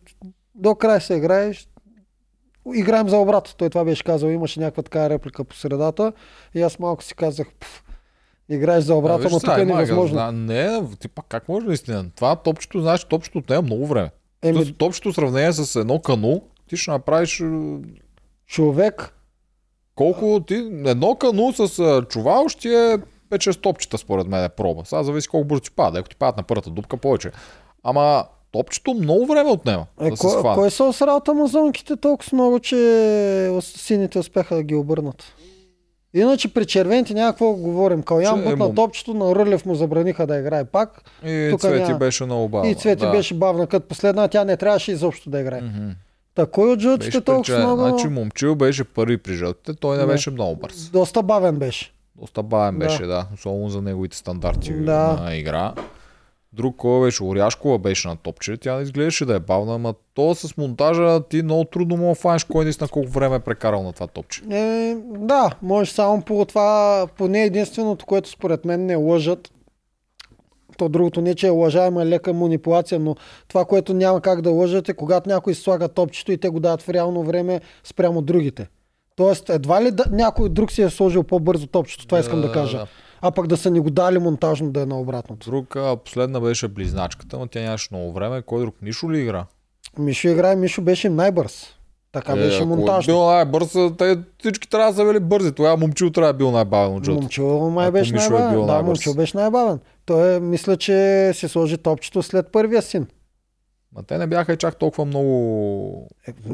до 0.56 0.76
край 0.76 1.02
се 1.02 1.14
играеш, 1.14 1.68
играем 2.76 3.10
за 3.10 3.18
обрат. 3.18 3.56
Той 3.57 3.69
това 3.69 3.85
беше 3.85 4.03
казал, 4.03 4.27
имаше 4.27 4.60
някаква 4.60 4.84
така 4.84 5.10
реплика 5.10 5.43
по 5.43 5.56
средата 5.56 6.14
и 6.56 6.61
аз 6.61 6.80
малко 6.80 7.03
си 7.03 7.15
казах, 7.15 7.47
пф, 7.60 7.84
играеш 8.49 8.84
за 8.84 8.95
обрата, 8.95 9.23
виж 9.23 9.31
но 9.31 9.39
тук 9.39 9.57
е 9.57 9.65
невъзможно. 9.65 10.18
зна- 10.18 10.31
Не, 10.31 10.81
ти 10.99 11.07
пак 11.07 11.26
как 11.30 11.49
може 11.49 11.68
наистина? 11.68 12.06
Това 12.15 12.35
топчето, 12.35 12.81
знаеш, 12.81 13.03
топчето 13.03 13.38
отнема 13.38 13.61
много 13.61 13.88
време. 13.88 14.10
Еми. 14.41 14.73
Топчето 14.73 15.14
сравнение 15.14 15.53
с 15.53 15.76
едно 15.76 15.99
кану, 16.02 16.41
ти 16.69 16.77
ще 16.77 16.91
направиш 16.91 17.39
е, 17.39 17.45
човек, 18.47 19.14
колко 19.95 20.43
ти... 20.47 20.53
Едно 20.85 21.15
кану 21.15 21.52
с 21.53 21.80
а, 21.80 22.06
чувал 22.10 22.47
ще 22.49 22.69
е 22.93 22.97
5-6 23.30 23.61
топчета 23.61 23.97
според 23.97 24.27
мен 24.27 24.43
е 24.43 24.49
проба. 24.49 24.81
Сега 24.85 25.03
зависи 25.03 25.27
колко 25.27 25.47
бързо 25.47 25.61
ти 25.61 25.72
пада. 25.72 25.99
Ако 25.99 26.10
ти 26.10 26.15
падат 26.15 26.38
на 26.38 26.43
първата 26.43 26.69
дупка, 26.69 26.97
повече. 26.97 27.31
Ама 27.84 28.26
топчето 28.52 28.93
много 28.93 29.26
време 29.26 29.49
отнема. 29.49 29.85
Е, 30.02 30.10
да 30.10 30.18
се 30.18 30.27
кой, 30.27 30.53
кой 30.53 30.72
са 30.72 30.84
осрал 30.84 31.22
амазонките 31.27 31.95
толкова 31.95 32.30
много, 32.34 32.60
че 32.60 33.60
сините 33.61 34.19
успяха 34.19 34.56
да 34.56 34.64
ги 34.64 34.76
обърнат? 34.76 35.23
Иначе 36.14 36.53
при 36.53 36.65
червените 36.65 37.14
няма 37.14 37.31
какво 37.31 37.53
говорим. 37.53 38.03
Калян 38.03 38.39
е, 38.39 38.43
бутна 38.43 38.68
му- 38.68 38.73
топчето, 38.76 39.14
на 39.14 39.35
Рълев 39.35 39.65
му 39.65 39.76
забраниха 39.76 40.27
да 40.27 40.38
играе 40.38 40.65
пак. 40.65 41.02
И 41.26 41.47
тук 41.52 41.61
Цвети 41.61 41.81
няма. 41.81 41.97
беше 41.97 42.26
много 42.26 42.49
бавна. 42.49 42.69
и 42.69 42.76
Цвети 42.76 43.06
да. 43.06 43.11
беше 43.11 43.34
бавна, 43.34 43.68
като 43.68 43.88
последна 43.88 44.27
тя 44.27 44.45
не 44.45 44.57
трябваше 44.57 44.91
изобщо 44.91 45.30
да 45.30 45.39
играе. 45.39 45.61
Мгм. 45.61 45.89
Та 46.35 46.45
кой 46.45 46.72
от 46.72 46.80
жълтите 46.80 47.22
толкова 47.22 47.57
много... 47.60 47.81
Значи 47.81 48.07
момчил 48.07 48.56
беше 48.56 48.84
първи 48.84 49.18
при 49.18 49.34
жълтите, 49.34 49.73
той 49.73 49.97
не 49.97 50.03
Не. 50.03 50.07
беше 50.07 50.31
много 50.31 50.56
бърз. 50.56 50.89
Доста 50.89 51.23
бавен 51.23 51.56
беше. 51.56 51.93
Доста 52.16 52.44
бавен 52.44 52.80
Да. 52.80 52.86
беше, 52.86 53.06
да. 53.06 53.28
Особено 53.34 53.70
за 53.70 53.82
неговите 53.82 54.18
стандарти 54.18 54.74
Да. 54.74 55.20
на 55.24 55.36
игра. 55.36 55.74
Друг 56.54 56.76
кой 56.76 57.02
беше? 57.06 57.24
Оряшкова 57.24 57.80
беше 57.80 58.08
на 58.08 58.16
топче. 58.16 58.58
Тя 58.58 58.76
не 58.76 58.82
изглеждаше 58.84 59.26
да 59.26 59.36
е 59.36 59.40
бавна, 59.40 59.76
ама 59.76 59.94
то 60.14 60.36
с 60.36 60.58
монтажа 60.58 61.24
ти 61.30 61.42
много 61.42 61.66
трудно 61.66 61.98
да 61.98 62.16
фанеш 62.16 62.44
кой 62.44 62.64
наистина 62.64 62.88
колко 62.88 63.10
време 63.10 63.36
е 63.36 63.40
прекарал 63.40 63.84
на 63.84 63.94
това 63.94 64.08
топче. 64.08 64.42
Е, 64.52 64.96
да, 65.06 65.52
може 65.62 65.92
само 65.92 66.22
по 66.22 66.46
това, 66.46 67.08
поне 67.18 67.44
единственото, 67.44 68.06
което 68.06 68.30
според 68.30 68.66
мен 68.66 68.86
не 68.86 68.96
лъжат. 68.96 69.52
То 70.78 70.90
другото 70.90 71.22
не, 71.22 71.36
че 71.36 71.48
е 71.48 71.50
лъжа, 71.50 71.88
има 71.88 72.06
лека 72.06 72.34
манипулация, 72.34 73.00
но 73.00 73.16
това, 73.48 73.66
което 73.66 73.94
няма 73.94 74.22
как 74.22 74.42
да 74.42 74.52
лъжат 74.52 74.90
е 74.90 74.94
когато 74.94 75.30
някой 75.30 75.54
слага 75.54 75.88
топчето 75.88 76.32
и 76.32 76.38
те 76.38 76.50
го 76.50 76.60
дават 76.60 76.82
в 76.82 76.90
реално 76.90 77.24
време 77.24 77.62
спрямо 77.84 78.22
другите. 78.22 78.68
Тоест, 79.16 79.50
едва 79.50 79.84
ли 79.84 79.92
да, 79.92 80.04
някой 80.12 80.50
друг 80.50 80.72
си 80.72 80.82
е 80.82 80.90
сложил 80.90 81.24
по-бързо 81.24 81.68
топчето, 81.68 82.08
това 82.08 82.20
искам 82.20 82.42
да 82.42 82.52
кажа. 82.52 82.86
А 83.22 83.32
пък 83.32 83.48
да 83.48 83.58
са 83.58 83.72
ни 83.72 83.80
го 83.80 83.90
дали 83.90 84.20
монтажно 84.20 84.72
да 84.72 84.82
е 84.82 84.86
на 84.86 85.00
обратното. 85.00 85.50
Друг, 85.50 85.76
последна 86.06 86.40
беше 86.40 86.68
близначката, 86.68 87.40
но 87.40 87.48
тя 87.48 87.60
нямаше 87.60 87.88
много 87.92 88.14
време. 88.14 88.42
Кой 88.42 88.62
друг? 88.62 88.76
Нишо 88.82 89.12
ли 89.12 89.20
игра? 89.20 89.46
Мишо 90.00 90.28
играе, 90.28 90.56
Мишо 90.56 90.82
беше 90.82 91.10
най-бърз. 91.10 91.66
Така 92.12 92.36
беше 92.36 92.58
ако 92.58 92.66
монтажно. 92.66 93.14
Е 93.14 93.16
бил 93.16 93.26
най-бърз, 93.26 93.76
те 93.98 94.18
всички 94.40 94.70
трябва 94.70 94.92
да 94.92 94.98
са 94.98 95.06
били 95.06 95.20
бързи. 95.20 95.52
Тогава 95.52 95.78
момчил 95.78 96.10
трябва 96.10 96.34
да 96.34 96.36
е 96.36 96.38
бил 96.38 96.52
най-бавен 96.52 96.96
от 96.96 97.06
жълто. 97.06 97.22
Момчил 97.22 97.70
май 97.70 97.92
беше 97.92 98.14
Мишо 98.14 98.26
е 98.26 98.30
най-бавен. 98.30 98.54
бил 98.54 98.66
да. 98.66 98.84
Момчил 98.84 99.14
беше 99.14 99.38
най-бавен. 99.38 99.80
Той 100.06 100.36
е, 100.36 100.40
мисля, 100.40 100.78
че 100.78 101.32
си 101.34 101.48
сложи 101.48 101.78
топчето 101.78 102.24
след 102.24 102.52
първия 102.52 102.82
син. 102.82 103.08
Ма 103.96 104.04
те 104.04 104.18
не 104.18 104.28
бяха 104.28 104.54
и 104.54 104.58
чак 104.58 104.76
толкова 104.76 105.06
много 105.06 106.10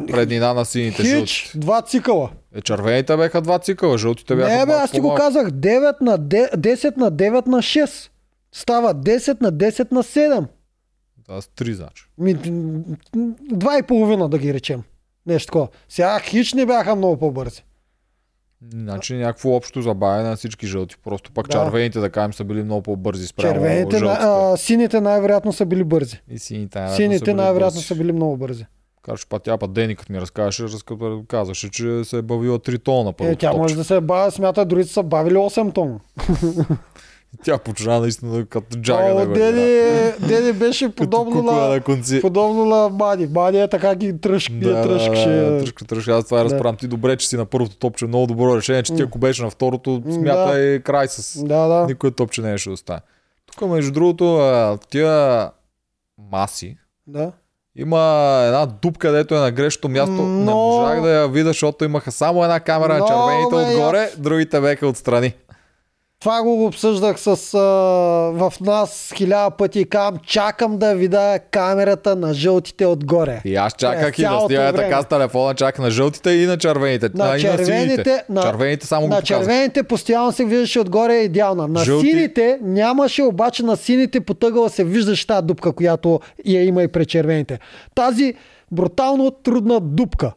преднина 0.07 0.53
на 0.53 0.65
сините 0.65 1.03
жълти. 1.03 1.33
Хич, 1.33 1.51
два 1.55 1.81
цикъла. 1.81 2.29
Е, 2.55 2.61
червените 2.61 3.17
бяха 3.17 3.41
два 3.41 3.59
цикъла, 3.59 3.97
жълтите 3.97 4.35
бяха 4.35 4.55
Не, 4.57 4.65
бе, 4.65 4.71
аз 4.71 4.91
ти 4.91 4.99
го 4.99 5.15
казах. 5.15 5.47
9 5.49 6.01
на 6.01 6.19
10, 6.19 6.55
10 6.55 6.97
на 6.97 7.11
9 7.11 7.47
на 7.47 7.57
6. 7.57 8.09
Става 8.51 8.95
10 8.95 9.41
на 9.41 9.51
10 9.53 9.91
на 9.91 10.03
7. 10.03 10.45
Да, 11.27 11.41
с 11.41 11.47
три, 11.47 11.73
значи. 11.73 12.05
Ми, 12.17 12.33
м, 12.33 12.79
м, 13.15 13.33
два 13.51 13.77
и 13.77 13.83
половина 13.83 14.29
да 14.29 14.37
ги 14.37 14.53
речем. 14.53 14.83
Нещо 15.25 15.45
такова. 15.45 15.67
Сега 15.89 16.19
хич 16.19 16.53
не 16.53 16.65
бяха 16.65 16.95
много 16.95 17.17
по-бързи. 17.17 17.63
Значи 18.69 19.15
някакво 19.15 19.49
общо 19.49 19.81
забавяне 19.81 20.23
на 20.23 20.35
всички 20.35 20.67
жълти. 20.67 20.95
Просто 20.99 21.31
пък 21.31 21.47
Да. 21.47 21.51
червените, 21.53 21.99
да 21.99 22.09
кажем, 22.09 22.33
са 22.33 22.43
били 22.43 22.63
много 22.63 22.81
по-бързи 22.81 23.27
спрямо 23.27 23.53
Червените, 23.53 23.97
жълтите. 23.97 24.23
а, 24.23 24.57
сините 24.57 25.01
най-вероятно 25.01 25.53
са 25.53 25.65
били 25.65 25.83
бързи. 25.83 26.21
И 26.29 26.39
сините, 26.39 26.79
най-вероятно 26.79 26.97
Сините 26.97 27.17
са 27.19 27.25
били 27.25 27.35
най-вероятно 27.35 27.75
бързи. 27.75 27.85
са 27.85 27.95
били 27.95 28.11
много 28.11 28.37
бързи. 28.37 28.65
Кажеш, 29.03 29.25
па 29.27 29.39
тя 29.39 29.57
път 29.57 29.73
Дени, 29.73 29.95
като 29.95 30.13
ми 30.13 30.21
разказваше, 30.21 30.63
разка- 30.65 30.95
казваше, 31.27 31.69
че 31.69 32.03
се 32.03 32.17
е 32.17 32.21
бавила 32.21 32.59
3 32.59 32.77
тона 32.77 33.03
на 33.03 33.09
Е, 33.21 33.35
тя 33.35 33.47
топче. 33.47 33.57
може 33.57 33.75
да 33.75 33.83
се 33.83 34.01
бави, 34.01 34.31
смята, 34.31 34.65
дори 34.65 34.83
са 34.83 35.03
бавили 35.03 35.35
8 35.35 35.71
тона. 35.71 35.99
Тя 37.37 37.57
почна 37.57 37.99
наистина 37.99 38.45
като 38.45 38.77
джага 38.77 39.03
О, 39.05 39.15
да 39.15 39.25
го 39.25 39.33
деди, 39.33 39.81
деди 40.21 40.53
беше 40.53 40.89
подобно 40.89 41.43
на, 41.43 41.67
на 41.67 41.81
конци. 41.81 42.21
подобно 42.21 42.65
на 42.65 42.89
Мади. 42.89 43.27
Мади 43.27 43.57
е 43.57 43.67
така 43.67 43.95
ги 43.95 44.21
тръшк, 44.21 44.51
Да, 44.53 44.81
тръшкаше. 44.83 45.29
да, 45.29 45.59
тръшка, 45.59 45.85
тръшка. 45.85 46.11
Аз 46.11 46.25
това 46.25 46.37
е 46.37 46.43
Да. 46.43 46.45
разправям. 46.45 46.77
Ти 46.77 46.87
добре, 46.87 47.17
че 47.17 47.27
си 47.27 47.37
на 47.37 47.45
първото 47.45 47.75
топче. 47.75 48.05
Много 48.05 48.27
добро 48.27 48.57
решение, 48.57 48.83
че 48.83 48.93
ти 48.93 49.01
ако 49.01 49.17
беше 49.17 49.43
на 49.43 49.49
второто, 49.49 50.01
М, 50.05 50.13
смята 50.13 50.53
да. 50.53 50.79
край 50.79 51.07
с... 51.07 51.43
Да, 51.43 51.67
да. 51.67 51.85
Никой 51.85 52.11
топче 52.11 52.41
не 52.41 52.57
ще 52.57 52.69
остане. 52.69 52.99
Тук, 53.47 53.69
между 53.69 53.91
другото, 53.91 54.39
тия 54.89 55.49
маси, 56.31 56.77
да. 57.07 57.31
има 57.75 57.99
една 58.45 58.65
дупка, 58.65 58.99
където 58.99 59.35
е 59.35 59.39
на 59.39 59.51
грешното 59.51 59.89
място. 59.89 60.11
Но- 60.11 60.23
Не 60.25 60.53
можах 60.53 61.01
да 61.01 61.09
я 61.11 61.27
видя, 61.27 61.47
защото 61.47 61.85
имаха 61.85 62.11
само 62.11 62.43
една 62.43 62.59
камера 62.59 62.93
на 62.93 63.05
червените 63.07 63.55
отгоре, 63.75 64.11
другите 64.17 64.61
беха 64.61 64.87
отстрани. 64.87 65.33
Това 66.21 66.41
го 66.41 66.65
обсъждах 66.65 67.19
с, 67.19 67.27
а, 67.53 67.59
в 68.31 68.53
нас 68.61 69.13
хиляда 69.15 69.51
пъти 69.51 69.79
и 69.79 69.85
казвам, 69.85 70.19
чакам 70.19 70.77
да 70.77 70.95
видя 70.95 71.39
камерата 71.41 72.15
на 72.15 72.33
жълтите 72.33 72.85
отгоре. 72.85 73.41
И 73.45 73.55
аз 73.55 73.73
чаках 73.73 74.05
През 74.07 74.17
и 74.17 74.21
да 74.21 74.47
време. 74.47 74.73
така 74.73 75.01
с 75.01 75.05
телефона, 75.05 75.53
чаках 75.53 75.79
на 75.79 75.91
жълтите 75.91 76.31
и 76.31 76.45
на 76.45 76.57
червените. 76.57 77.09
На 77.13 77.25
на 77.25 77.39
червените, 77.39 77.65
сините. 77.85 78.23
на- 78.29 78.41
червените 78.43 78.87
само 78.87 79.01
го 79.01 79.07
На 79.07 79.15
показах. 79.15 79.39
червените 79.39 79.83
постоянно 79.83 80.31
се 80.31 80.45
виждаше 80.45 80.79
отгоре 80.79 81.15
е 81.15 81.21
идеална. 81.21 81.67
На 81.67 81.79
Жълти- 81.79 82.01
сините 82.03 82.59
нямаше, 82.61 83.23
обаче 83.23 83.63
на 83.63 83.77
сините 83.77 84.19
по 84.19 84.33
тъгъла 84.33 84.69
се 84.69 84.83
виждаше 84.83 85.27
тази 85.27 85.45
дупка, 85.45 85.71
която 85.71 86.19
я 86.45 86.63
има 86.63 86.83
и 86.83 86.87
при 86.87 87.05
червените. 87.05 87.59
Тази 87.95 88.33
брутално 88.71 89.31
трудна 89.33 89.79
дупка, 89.79 90.31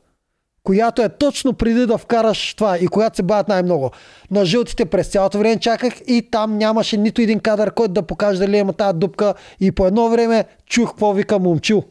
която 0.65 1.03
е 1.03 1.09
точно 1.09 1.53
преди 1.53 1.87
да 1.87 1.99
вкараш 1.99 2.55
това 2.55 2.79
и 2.79 2.87
която 2.87 3.17
се 3.17 3.23
бавят 3.23 3.49
най-много. 3.49 3.91
На 4.31 4.45
жълтите 4.45 4.85
през 4.85 5.09
цялото 5.09 5.39
време 5.39 5.61
чаках 5.61 5.95
и 6.07 6.29
там 6.31 6.59
нямаше 6.59 6.97
нито 6.97 7.23
един 7.23 7.41
кадър, 7.41 7.71
който 7.71 7.93
да 7.93 8.03
покаже 8.03 8.39
дали 8.39 8.57
има 8.57 8.73
тази 8.73 8.99
дупка 8.99 9.35
и 9.61 9.73
по 9.73 9.87
едно 9.87 10.09
време 10.09 10.45
чух 10.67 10.91
какво 10.91 11.13
вика 11.13 11.39
момчил. 11.39 11.85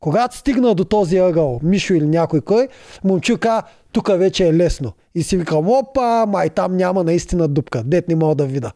Когато 0.00 0.36
стигна 0.36 0.74
до 0.74 0.84
този 0.84 1.18
ъгъл, 1.18 1.60
Мишо 1.62 1.94
или 1.94 2.06
някой 2.06 2.40
кой, 2.40 2.68
момчил 3.04 3.38
каза, 3.38 3.62
тук 3.92 4.08
вече 4.18 4.46
е 4.48 4.54
лесно. 4.54 4.92
И 5.14 5.22
си 5.22 5.36
викам, 5.36 5.68
опа, 5.68 6.26
май 6.26 6.50
там 6.50 6.76
няма 6.76 7.04
наистина 7.04 7.48
дупка, 7.48 7.82
дет 7.84 8.08
не 8.08 8.14
мога 8.14 8.34
да 8.34 8.46
видя. 8.46 8.72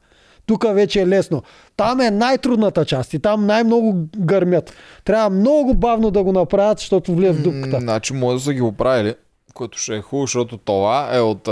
Тук 0.47 0.75
вече 0.75 1.01
е 1.01 1.07
лесно. 1.07 1.43
Там 1.77 2.01
е 2.01 2.11
най-трудната 2.11 2.85
част 2.85 3.15
и 3.15 3.19
там 3.19 3.47
най-много 3.47 4.09
гърмят. 4.19 4.73
Трябва 5.05 5.31
много 5.31 5.75
бавно 5.75 6.11
да 6.11 6.23
го 6.23 6.33
направят, 6.33 6.79
защото 6.79 7.15
влияе 7.15 7.33
в 7.33 7.43
дупката. 7.43 7.81
Значи 7.81 8.15
може 8.15 8.37
да 8.37 8.45
са 8.45 8.53
ги 8.53 8.63
оправили, 8.63 9.15
което 9.59 9.79
ще 9.79 9.97
е 9.97 10.03
хубаво, 10.03 10.27
защото 10.27 10.57
това 10.57 11.17
е 11.17 11.21
от... 11.21 11.43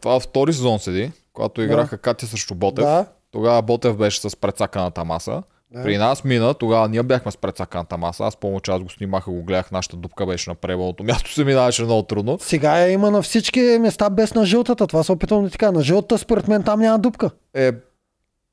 Това 0.00 0.20
втори 0.20 0.52
сезон 0.52 0.78
седи, 0.78 1.12
когато 1.32 1.62
играха 1.62 1.98
Катя 1.98 2.26
срещу 2.26 2.54
Ботев. 2.54 2.84
Да. 2.84 3.06
Тогава 3.30 3.62
Ботев 3.62 3.96
беше 3.96 4.20
с 4.20 4.36
прецаканата 4.36 5.04
маса. 5.04 5.42
Да. 5.70 5.82
При 5.82 5.98
нас 5.98 6.24
мина, 6.24 6.54
тогава 6.54 6.88
ние 6.88 7.02
бяхме 7.02 7.30
с 7.30 7.36
прецаканата 7.36 7.96
маса. 7.96 8.24
Аз 8.24 8.36
помня, 8.36 8.60
че 8.60 8.70
аз 8.70 8.82
го 8.82 8.90
снимах 8.90 9.24
и 9.28 9.30
го 9.30 9.42
гледах, 9.42 9.70
нашата 9.70 9.96
дупка 9.96 10.26
беше 10.26 10.50
на 10.50 10.54
пребалното 10.54 11.04
място, 11.04 11.30
се 11.34 11.44
минаваше 11.44 11.84
много 11.84 12.02
трудно. 12.02 12.38
Сега 12.40 12.78
я 12.78 12.90
има 12.90 13.10
на 13.10 13.22
всички 13.22 13.60
места 13.60 14.10
без 14.10 14.34
на 14.34 14.46
жълтата. 14.46 14.86
Това 14.86 15.02
се 15.02 15.12
опитвам 15.12 15.44
да 15.44 15.50
ти 15.50 15.58
кажа. 15.58 15.72
На 15.72 15.82
жълтата 15.82 16.18
според 16.18 16.48
мен 16.48 16.62
там 16.62 16.80
няма 16.80 16.98
дупка. 16.98 17.30
Е, 17.54 17.72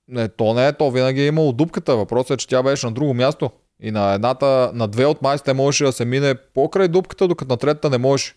не, 0.07 0.27
то 0.27 0.53
не 0.53 0.67
е, 0.67 0.73
то 0.73 0.91
винаги 0.91 1.21
е 1.21 1.27
имало 1.27 1.51
дупката. 1.51 1.95
Въпросът 1.95 2.31
е, 2.31 2.37
че 2.37 2.47
тя 2.47 2.63
беше 2.63 2.85
на 2.85 2.91
друго 2.91 3.13
място. 3.13 3.49
И 3.83 3.91
на 3.91 4.13
едната, 4.13 4.71
на 4.73 4.87
две 4.87 5.05
от 5.05 5.21
майсите 5.21 5.53
можеше 5.53 5.83
да 5.83 5.91
се 5.91 6.05
мине 6.05 6.35
покрай 6.35 6.87
дупката, 6.87 7.27
докато 7.27 7.53
на 7.53 7.57
третата 7.57 7.89
не 7.89 7.97
можеше. 7.97 8.35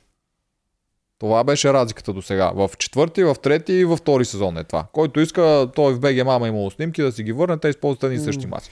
Това 1.24 1.44
беше 1.44 1.72
разликата 1.72 2.12
до 2.12 2.22
сега. 2.22 2.52
В 2.54 2.70
четвърти, 2.78 3.24
в 3.24 3.36
трети 3.42 3.72
и 3.72 3.84
във 3.84 3.98
втори 3.98 4.24
сезон 4.24 4.56
е 4.56 4.64
това. 4.64 4.84
Който 4.92 5.20
иска, 5.20 5.68
той 5.74 5.92
в 5.94 6.00
БГ 6.00 6.24
мама 6.24 6.48
имало 6.48 6.70
снимки 6.70 7.02
да 7.02 7.12
си 7.12 7.22
ги 7.22 7.32
върне, 7.32 7.58
те 7.58 7.68
използват 7.68 8.02
едни 8.02 8.16
и 8.16 8.20
същи 8.20 8.46
маси. 8.46 8.70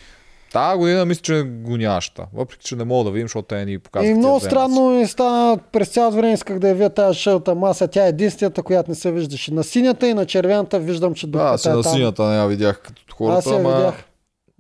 Тая 0.52 0.76
година 0.76 1.04
мисля, 1.04 1.22
че 1.22 1.42
го 1.42 1.76
нямаше. 1.76 2.14
та. 2.14 2.26
Въпреки, 2.34 2.66
че 2.66 2.76
не 2.76 2.84
мога 2.84 3.04
да 3.04 3.10
видим, 3.10 3.24
защото 3.24 3.46
те 3.46 3.64
ни 3.64 3.78
показват. 3.78 4.10
И 4.10 4.14
много 4.14 4.40
странно 4.40 4.90
ми 4.90 5.06
стана 5.06 5.58
през 5.72 5.88
цялото 5.88 6.16
време 6.16 6.32
исках 6.32 6.58
да 6.58 6.68
я 6.68 6.74
видя 6.74 6.88
тази 6.88 7.18
жълта 7.18 7.54
маса. 7.54 7.88
Тя 7.88 8.06
е 8.06 8.08
единствената, 8.08 8.62
която 8.62 8.90
не 8.90 8.94
се 8.94 9.12
виждаше. 9.12 9.54
На 9.54 9.64
синята 9.64 10.08
и 10.08 10.14
на 10.14 10.26
червената 10.26 10.78
виждам, 10.78 11.14
че 11.14 11.26
Да, 11.26 11.32
дупката 11.32 11.58
си 11.58 11.68
е 11.68 11.72
на 11.72 11.84
синята 11.84 12.24
не 12.24 12.36
я 12.36 12.46
видях 12.46 12.80
като 12.80 13.14
хората, 13.16 13.38
Аз 13.38 13.46
я 13.46 13.54
ама 13.54 13.76
видях. 13.76 14.04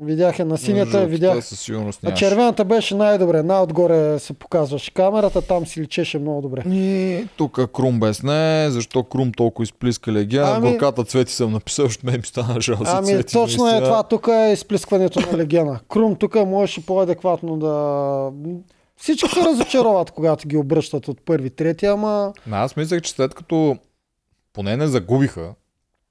Видях 0.02 0.38
я 0.38 0.44
на 0.44 0.58
синята, 0.58 0.90
жълтата 0.90 1.06
видях. 1.06 1.44
със 1.44 1.60
сигурност 1.60 2.00
А 2.04 2.14
червената 2.14 2.64
беше 2.64 2.94
най-добре. 2.94 3.42
Най-отгоре 3.42 4.18
се 4.18 4.32
показваше 4.32 4.90
камерата, 4.90 5.42
там 5.42 5.66
си 5.66 5.80
личеше 5.80 6.18
много 6.18 6.40
добре. 6.40 6.62
И 6.70 7.26
тук 7.36 7.72
Крум 7.72 8.00
без 8.00 8.22
не, 8.22 8.66
защо 8.70 9.02
Крум 9.02 9.32
толкова 9.32 9.62
изплиска 9.62 10.12
легия. 10.12 10.44
Ами-. 10.44 10.70
Горката 10.70 11.04
цвети 11.04 11.32
съм 11.32 11.52
написал, 11.52 11.86
защото 11.86 12.06
мен 12.06 12.16
ми 12.16 12.26
стана 12.26 12.60
жал 12.60 12.76
за 12.76 12.96
Ами 12.96 13.06
цвети. 13.06 13.32
точно 13.32 13.68
е 13.68 13.80
това, 13.80 14.02
тук 14.02 14.28
е 14.28 14.52
изплискването 14.52 15.20
на 15.20 15.38
легена. 15.38 15.80
Крум 15.88 16.16
тук 16.16 16.34
можеше 16.34 16.86
по-адекватно 16.86 17.56
да... 17.56 18.30
Всички 18.96 19.28
се 19.28 19.40
разочароват, 19.40 20.10
когато 20.10 20.48
ги 20.48 20.56
обръщат 20.56 21.08
от 21.08 21.20
първи, 21.24 21.50
трети, 21.50 21.86
ама... 21.86 22.32
Ма 22.46 22.56
Аз 22.56 22.76
мислех, 22.76 23.00
че 23.00 23.10
след 23.10 23.34
като 23.34 23.76
поне 24.52 24.76
не 24.76 24.86
загубиха, 24.86 25.54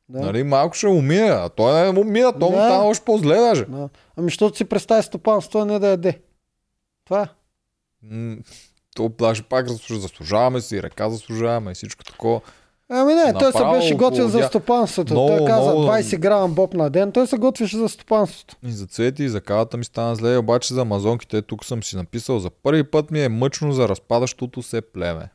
Да. 0.09 0.19
нали, 0.19 0.43
малко 0.43 0.75
ще 0.75 0.87
му 0.87 1.01
мине. 1.01 1.29
А 1.29 1.49
той 1.49 1.81
не 1.81 1.91
му 1.91 2.03
мина, 2.03 2.33
то 2.33 2.45
му 2.45 2.51
Да. 2.51 2.65
стана 2.65 2.83
още 2.85 3.05
по-зле 3.05 3.35
даже. 3.35 3.65
Да. 3.65 3.89
Ами, 4.17 4.25
защото 4.25 4.57
си 4.57 4.65
представи 4.65 5.03
стопанство, 5.03 5.59
а 5.59 5.65
не 5.65 5.79
да 5.79 5.87
яде. 5.87 6.19
Това 7.05 7.21
е. 7.21 7.27
М, 8.05 8.37
То 8.95 9.09
даже 9.09 9.43
пак 9.43 9.67
заслужа- 9.67 9.99
заслужаваме 9.99 10.61
си, 10.61 10.83
ръка 10.83 11.09
заслужаваме 11.09 11.71
и 11.71 11.75
всичко 11.75 12.03
такова. 12.03 12.41
Ами 12.89 13.13
не, 13.13 13.33
той 13.33 13.51
се 13.51 13.57
Направо 13.57 13.73
беше 13.73 13.95
готвил 13.95 14.27
за 14.27 14.43
стопанството. 14.43 15.13
Много, 15.13 15.27
той 15.29 15.45
каза 15.45 15.69
много- 15.69 15.83
20 15.83 16.17
грама 16.17 16.47
боб 16.47 16.73
на 16.73 16.89
ден, 16.89 17.11
той 17.11 17.27
се 17.27 17.37
готвеше 17.37 17.77
за 17.77 17.89
стопанството. 17.89 18.55
И 18.63 18.71
за 18.71 18.87
цвети, 18.87 19.23
и 19.23 19.29
за 19.29 19.41
кавата 19.41 19.77
ми 19.77 19.85
стана 19.85 20.15
зле, 20.15 20.37
обаче 20.37 20.73
за 20.73 20.81
амазонките 20.81 21.41
тук 21.41 21.65
съм 21.65 21.83
си 21.83 21.95
написал, 21.95 22.39
за 22.39 22.49
първи 22.49 22.83
път 22.83 23.11
ми 23.11 23.23
е 23.23 23.29
мъчно 23.29 23.71
за 23.73 23.89
разпадащото 23.89 24.63
се 24.63 24.81
племе. 24.83 25.29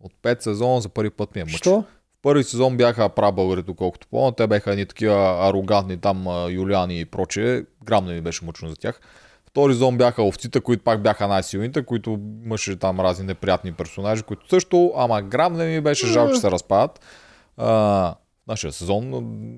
От 0.00 0.12
5 0.22 0.42
сезона 0.42 0.80
за 0.80 0.88
първи 0.88 1.10
път 1.10 1.34
ми 1.34 1.40
е 1.40 1.44
мъчно. 1.44 1.56
Що? 1.58 1.84
Първи 2.26 2.44
сезон 2.44 2.76
бяха 2.76 3.08
прабългарите, 3.08 3.72
колкото 3.76 4.06
помня. 4.08 4.32
Те 4.36 4.46
бяха 4.46 4.72
едни 4.72 4.86
такива 4.86 5.48
арогантни 5.48 5.96
там 5.96 6.26
юлиани 6.50 7.00
и 7.00 7.04
прочее. 7.04 7.62
Грам 7.84 8.06
не 8.06 8.14
ми 8.14 8.20
беше 8.20 8.44
мъчно 8.44 8.68
за 8.68 8.76
тях. 8.76 9.00
Втори 9.46 9.72
сезон 9.72 9.96
бяха 9.96 10.22
овците, 10.22 10.60
които 10.60 10.84
пак 10.84 11.02
бяха 11.02 11.28
най-силните, 11.28 11.82
които 11.82 12.20
имаше 12.44 12.78
там 12.78 13.00
разни 13.00 13.26
неприятни 13.26 13.72
персонажи, 13.72 14.22
които 14.22 14.48
също, 14.48 14.92
ама 14.96 15.22
грам 15.22 15.56
не 15.56 15.66
ми 15.66 15.80
беше 15.80 16.06
жал, 16.06 16.32
че 16.32 16.40
се 16.40 16.50
разпадат. 16.50 17.00
А, 17.56 18.14
нашия 18.48 18.72
сезон, 18.72 19.10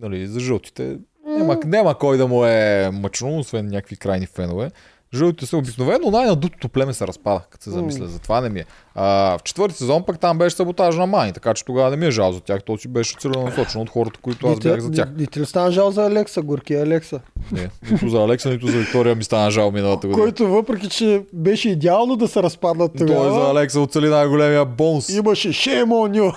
нали, 0.02 0.26
за 0.26 0.40
жълтите, 0.40 0.98
няма, 1.26 1.58
няма 1.64 1.98
кой 1.98 2.16
да 2.16 2.26
му 2.26 2.44
е 2.44 2.90
мъчно, 2.92 3.38
освен 3.38 3.66
някакви 3.66 3.96
крайни 3.96 4.26
фенове. 4.26 4.70
Жълтите 5.14 5.46
са 5.46 5.56
обикновено 5.56 6.10
най-надутото 6.10 6.68
племе 6.68 6.92
се 6.92 7.06
разпада, 7.06 7.40
като 7.50 7.64
се 7.64 7.70
замисля. 7.70 8.06
Затова 8.06 8.40
не 8.40 8.48
ми 8.48 8.60
е. 8.60 8.64
А, 8.94 9.38
в 9.38 9.42
четвърти 9.42 9.76
сезон 9.76 10.04
пък 10.06 10.20
там 10.20 10.38
беше 10.38 10.56
саботаж 10.56 10.96
на 10.96 11.06
мани, 11.06 11.32
така 11.32 11.54
че 11.54 11.64
тогава 11.64 11.90
не 11.90 11.96
ми 11.96 12.06
е 12.06 12.10
жал 12.10 12.32
за 12.32 12.40
тях. 12.40 12.62
То 12.64 12.78
си 12.78 12.88
беше 12.88 13.16
целенасочено 13.20 13.82
от 13.82 13.90
хората, 13.90 14.20
които 14.22 14.46
аз 14.46 14.58
бях 14.58 14.80
за 14.80 14.90
тях. 14.90 15.08
И, 15.18 15.26
ти 15.26 15.40
ли 15.40 15.46
стана 15.46 15.72
жал 15.72 15.90
за 15.90 16.06
Алекса, 16.06 16.42
горки 16.42 16.74
Алекса? 16.74 17.20
Не, 17.52 17.70
нито 17.90 18.08
за 18.08 18.18
Алекса, 18.18 18.50
нито 18.50 18.66
за 18.66 18.78
Виктория 18.78 19.14
ми 19.14 19.24
стана 19.24 19.50
жал 19.50 19.70
миналата 19.70 20.06
година. 20.06 20.24
Който 20.24 20.48
въпреки, 20.48 20.88
че 20.88 21.22
беше 21.32 21.70
идеално 21.70 22.16
да 22.16 22.28
се 22.28 22.42
разпаднат 22.42 22.92
Той 22.98 23.06
за 23.08 23.14
тогава, 23.14 23.50
Алекса 23.50 23.80
оцели 23.80 24.08
най-големия 24.08 24.64
бонус. 24.64 25.08
имаше 25.08 25.48
you. 25.48 26.34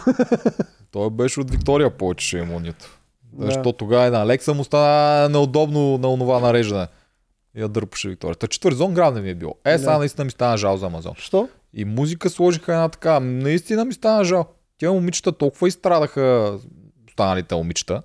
Той 0.91 1.09
беше 1.09 1.39
от 1.39 1.51
Виктория 1.51 1.89
повече. 1.89 2.45
Да. 3.33 3.45
Защото 3.45 3.71
тогава 3.71 4.11
на 4.11 4.21
Алекса 4.21 4.53
му 4.53 4.63
стана 4.63 5.29
неудобно 5.29 5.97
на 5.97 6.09
онова 6.09 6.39
нареждане. 6.39 6.87
Я 7.55 7.67
дърпаше 7.67 8.09
Виктория. 8.09 8.35
Та 8.35 8.47
четвърти 8.47 8.77
зон 8.77 8.93
грам 8.93 9.13
не 9.13 9.21
ми 9.21 9.29
е 9.29 9.35
било. 9.35 9.55
Е, 9.65 9.77
сега 9.77 9.91
Да. 9.91 9.97
наистина 9.97 10.25
ми 10.25 10.31
стана 10.31 10.57
жал 10.57 10.77
за 10.77 10.85
Амазон. 10.85 11.13
Що? 11.17 11.49
И 11.73 11.85
музика 11.85 12.29
сложиха 12.29 12.71
една 12.73 12.89
така. 12.89 13.19
Наистина 13.19 13.85
ми 13.85 13.93
стана 13.93 14.23
жал. 14.23 14.45
Тя 14.77 14.91
момичета 14.91 15.31
толкова 15.31 15.67
изстрадаха 15.67 16.57
останалите 17.09 17.55
момичета, 17.55 18.01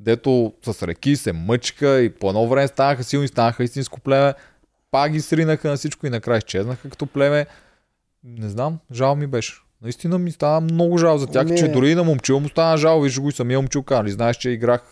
дето 0.00 0.52
с 0.66 0.86
реки 0.86 1.16
се 1.16 1.32
мъчиха 1.32 2.00
и 2.00 2.10
по 2.10 2.28
едно 2.28 2.48
време 2.48 2.68
станаха 2.68 3.04
силни, 3.04 3.28
станаха 3.28 3.64
истинско 3.64 4.00
племе. 4.00 4.34
Пак 4.90 5.12
ги 5.12 5.20
сринаха 5.20 5.68
на 5.70 5.76
всичко 5.76 6.06
и 6.06 6.10
накрая 6.10 6.38
изчезнаха 6.38 6.90
като 6.90 7.06
племе. 7.06 7.46
Не 8.24 8.48
знам, 8.48 8.78
жал 8.92 9.16
ми 9.16 9.26
беше. 9.26 9.54
Наистина 9.82 10.18
ми 10.18 10.30
стана 10.32 10.60
много 10.60 10.98
жал 10.98 11.18
за 11.18 11.26
тях, 11.26 11.46
Не. 11.46 11.56
че 11.56 11.68
дори 11.68 11.90
и 11.90 11.94
на 11.94 12.04
момчил 12.04 12.40
му 12.40 12.48
стана 12.48 12.76
жал. 12.76 13.00
Виж 13.00 13.20
го 13.20 13.28
и 13.28 13.32
самия 13.32 13.58
момчил 13.58 13.82
каза, 13.82 14.08
знаеш, 14.08 14.36
че 14.36 14.50
играх 14.50 14.82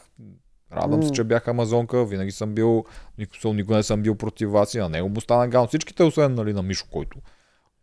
Радвам 0.77 1.03
се, 1.03 1.12
че 1.12 1.24
бях 1.24 1.48
Амазонка, 1.48 2.05
винаги 2.05 2.31
съм 2.31 2.55
бил, 2.55 2.85
никога, 3.19 3.55
никога 3.55 3.77
не 3.77 3.82
съм 3.82 4.03
бил 4.03 4.15
против 4.15 4.51
вас 4.51 4.74
и 4.74 4.78
на 4.78 4.89
него 4.89 5.09
му 5.09 5.20
стана 5.20 5.48
гал. 5.48 5.66
Всичките, 5.66 6.03
освен 6.03 6.35
нали, 6.35 6.53
на 6.53 6.62
Мишо, 6.62 6.86
който 6.90 7.19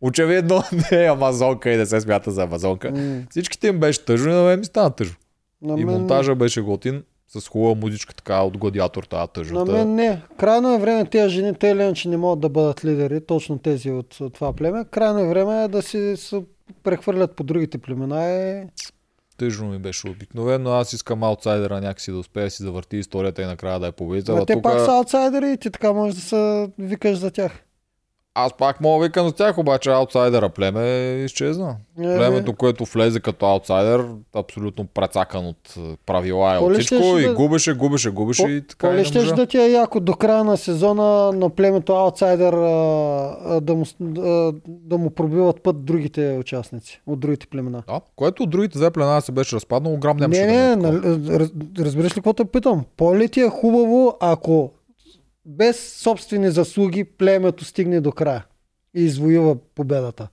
очевидно 0.00 0.62
не 0.92 1.04
е 1.04 1.08
Амазонка 1.08 1.70
и 1.70 1.76
не 1.76 1.86
се 1.86 2.00
смята 2.00 2.30
за 2.30 2.42
Амазонка. 2.42 2.90
М, 2.90 3.22
Всичките 3.30 3.66
им 3.66 3.80
беше 3.80 4.04
тъжно 4.04 4.30
и 4.30 4.34
на 4.34 4.42
мен 4.42 4.58
ми 4.58 4.64
стана 4.64 4.90
тъжно. 4.90 5.16
На 5.62 5.80
И 5.80 5.84
мен, 5.84 5.94
монтажа 5.94 6.34
беше 6.34 6.60
готин, 6.60 7.02
с 7.28 7.48
хубава 7.48 7.74
музичка 7.74 8.14
така 8.14 8.42
от 8.42 8.58
гладиатор, 8.58 9.04
тази 9.04 9.20
на 9.20 9.26
тъжната. 9.26 9.72
мен 9.72 9.94
не. 9.94 10.22
Крайно 10.36 10.74
е 10.74 10.78
време 10.78 11.04
тези 11.04 11.28
жени, 11.34 11.54
те 11.54 11.76
ли 11.76 11.94
че 11.94 12.08
не 12.08 12.16
могат 12.16 12.40
да 12.40 12.48
бъдат 12.48 12.84
лидери, 12.84 13.20
точно 13.20 13.58
тези 13.58 13.90
от, 13.90 14.20
от 14.20 14.34
това 14.34 14.52
племе. 14.52 14.84
Крайно 14.90 15.18
е 15.18 15.28
време 15.28 15.68
да 15.68 15.82
си 15.82 16.14
се 16.16 16.42
прехвърлят 16.82 17.36
по 17.36 17.44
другите 17.44 17.78
племена. 17.78 18.24
Е... 18.24 18.66
Тъжно 19.36 19.68
ми 19.68 19.78
беше 19.78 20.08
обикновено. 20.08 20.70
Аз 20.70 20.92
искам 20.92 21.22
аутсайдера 21.22 21.80
някакси 21.80 22.10
да 22.10 22.18
успее 22.18 22.44
да 22.44 22.50
си 22.50 22.62
завърти 22.62 22.96
историята 22.96 23.42
и 23.42 23.46
накрая 23.46 23.80
да 23.80 23.86
я 23.86 23.92
победи. 23.92 24.30
А 24.30 24.34
Ама 24.34 24.46
те 24.46 24.52
тук... 24.52 24.62
пак 24.62 24.80
са 24.80 24.92
аутсайдери 24.92 25.52
и 25.52 25.56
ти 25.56 25.70
така 25.70 25.92
можеш 25.92 26.14
да 26.14 26.20
се 26.20 26.70
викаш 26.78 27.18
за 27.18 27.30
тях. 27.30 27.52
Аз 28.36 28.52
пак 28.52 28.80
мога 28.80 28.98
да 28.98 29.08
викам 29.08 29.26
за 29.26 29.34
тях, 29.34 29.58
обаче 29.58 29.90
аутсайдера 29.90 30.48
племе 30.48 30.86
изчезна. 31.24 31.76
Е, 31.98 32.02
Племето, 32.16 32.52
което 32.52 32.84
влезе 32.84 33.20
като 33.20 33.46
аутсайдер, 33.46 34.04
абсолютно 34.34 34.84
прецакан 34.84 35.46
от 35.46 35.74
е, 35.78 35.96
правила 36.06 36.56
и 36.56 36.58
По 36.58 36.64
от 36.64 36.72
всичко. 36.74 37.18
И 37.18 37.22
да- 37.22 37.34
губеше, 37.34 37.74
губеше, 37.74 38.10
губеше 38.10 38.42
По- 38.42 38.48
и 38.48 38.62
така. 38.62 38.88
и 38.88 38.92
не 38.92 39.04
щеш 39.04 39.22
можа. 39.22 39.34
да 39.34 39.46
ти 39.46 39.58
е 39.58 39.70
яко 39.70 40.00
до 40.00 40.14
края 40.14 40.44
на 40.44 40.56
сезона 40.56 41.02
на 41.32 41.50
племето 41.50 41.92
аутсайдер 41.94 42.50
да, 43.60 43.74
му, 43.74 43.84
да 44.68 44.98
му 44.98 45.10
пробиват 45.10 45.62
път 45.62 45.84
другите 45.84 46.36
участници 46.40 47.00
от 47.06 47.20
другите 47.20 47.46
племена? 47.46 47.82
Да, 47.86 48.00
което 48.16 48.42
от 48.42 48.50
другите 48.50 48.78
две 48.78 48.90
племена 48.90 49.20
се 49.20 49.32
беше 49.32 49.56
разпаднало, 49.56 49.96
грам 49.96 50.16
нямаше 50.16 50.46
не, 50.46 50.52
да 50.52 50.76
не, 50.76 50.76
му 50.76 50.88
е 50.88 50.92
такова. 50.92 51.18
нали, 51.18 51.38
раз, 51.38 51.48
разбираш 51.78 52.10
ли 52.10 52.14
какво 52.14 52.32
те 52.32 52.44
питам? 52.44 52.84
По-ли 52.96 53.28
ти 53.28 53.40
е 53.40 53.48
хубаво, 53.48 54.16
ако 54.20 54.70
без 55.46 55.92
собствени 55.92 56.50
заслуги 56.50 57.04
племето 57.04 57.64
стигне 57.64 58.00
до 58.00 58.12
края 58.12 58.46
и 58.94 59.04
извоюва 59.04 59.56
победата? 59.74 60.28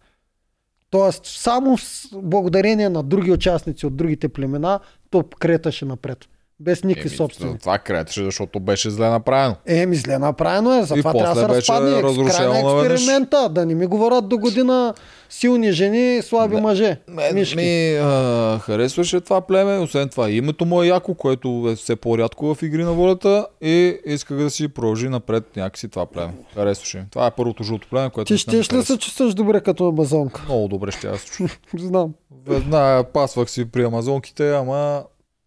Тоест, 0.89 1.25
само 1.25 1.77
благодарение 2.13 2.89
на 2.89 3.03
други 3.03 3.31
участници 3.31 3.85
от 3.85 3.95
другите 3.95 4.29
племена, 4.29 4.79
то 5.09 5.23
креташе 5.23 5.85
напред. 5.85 6.29
Без 6.61 6.83
никакви 6.83 7.09
Еми, 7.09 7.17
собствени. 7.17 7.59
Това 7.59 7.77
кретеше, 7.77 8.23
защото 8.23 8.59
беше 8.59 8.89
зле 8.89 9.09
направено. 9.09 9.55
Еми, 9.65 9.95
зле 9.95 10.17
направено 10.17 10.73
е, 10.73 10.83
затова 10.83 11.13
трябва 11.13 11.35
да 11.35 11.41
се 11.41 11.47
разпадне. 11.47 12.01
Край 12.01 12.47
на 12.47 12.63
наведнъж. 12.63 13.01
експеримента, 13.01 13.49
да 13.49 13.65
не 13.65 13.75
ми 13.75 13.85
говорят 13.85 14.29
до 14.29 14.37
година 14.37 14.93
силни 15.29 15.71
жени, 15.71 16.21
слаби 16.21 16.55
Не. 16.55 16.61
мъже. 16.61 16.97
Мен 17.07 17.35
Мишки. 17.35 17.55
ми 17.55 17.95
а, 18.01 18.59
харесваше 18.59 19.21
това 19.21 19.41
племе, 19.41 19.77
освен 19.77 20.09
това 20.09 20.29
името 20.29 20.65
му 20.65 20.83
е 20.83 20.87
яко, 20.87 21.13
което 21.15 21.67
е 21.71 21.75
все 21.75 21.95
по-рядко 21.95 22.55
в 22.55 22.63
игри 22.63 22.83
на 22.83 22.93
волята 22.93 23.47
и 23.61 23.97
исках 24.05 24.37
да 24.37 24.49
си 24.49 24.67
продължи 24.67 25.09
напред 25.09 25.43
някакси 25.55 25.89
това 25.89 26.05
племе. 26.05 26.33
Харесваше. 26.53 27.05
Това 27.11 27.27
е 27.27 27.31
първото 27.31 27.63
жълто 27.63 27.87
племе, 27.89 28.09
което 28.09 28.27
Ти 28.27 28.37
щеш 28.37 28.73
ли 28.73 28.83
се 28.83 28.97
чувстваш 28.97 29.33
добре 29.33 29.61
като 29.61 29.87
амазонка? 29.87 30.41
Много 30.45 30.67
добре 30.67 30.91
ще 30.91 31.07
аз. 31.07 31.25
Знам. 31.77 32.13
Веднага 32.47 33.03
пасвах 33.03 33.49
си 33.49 33.65
при 33.65 33.83
амазонките, 33.83 34.53
ама 34.55 35.03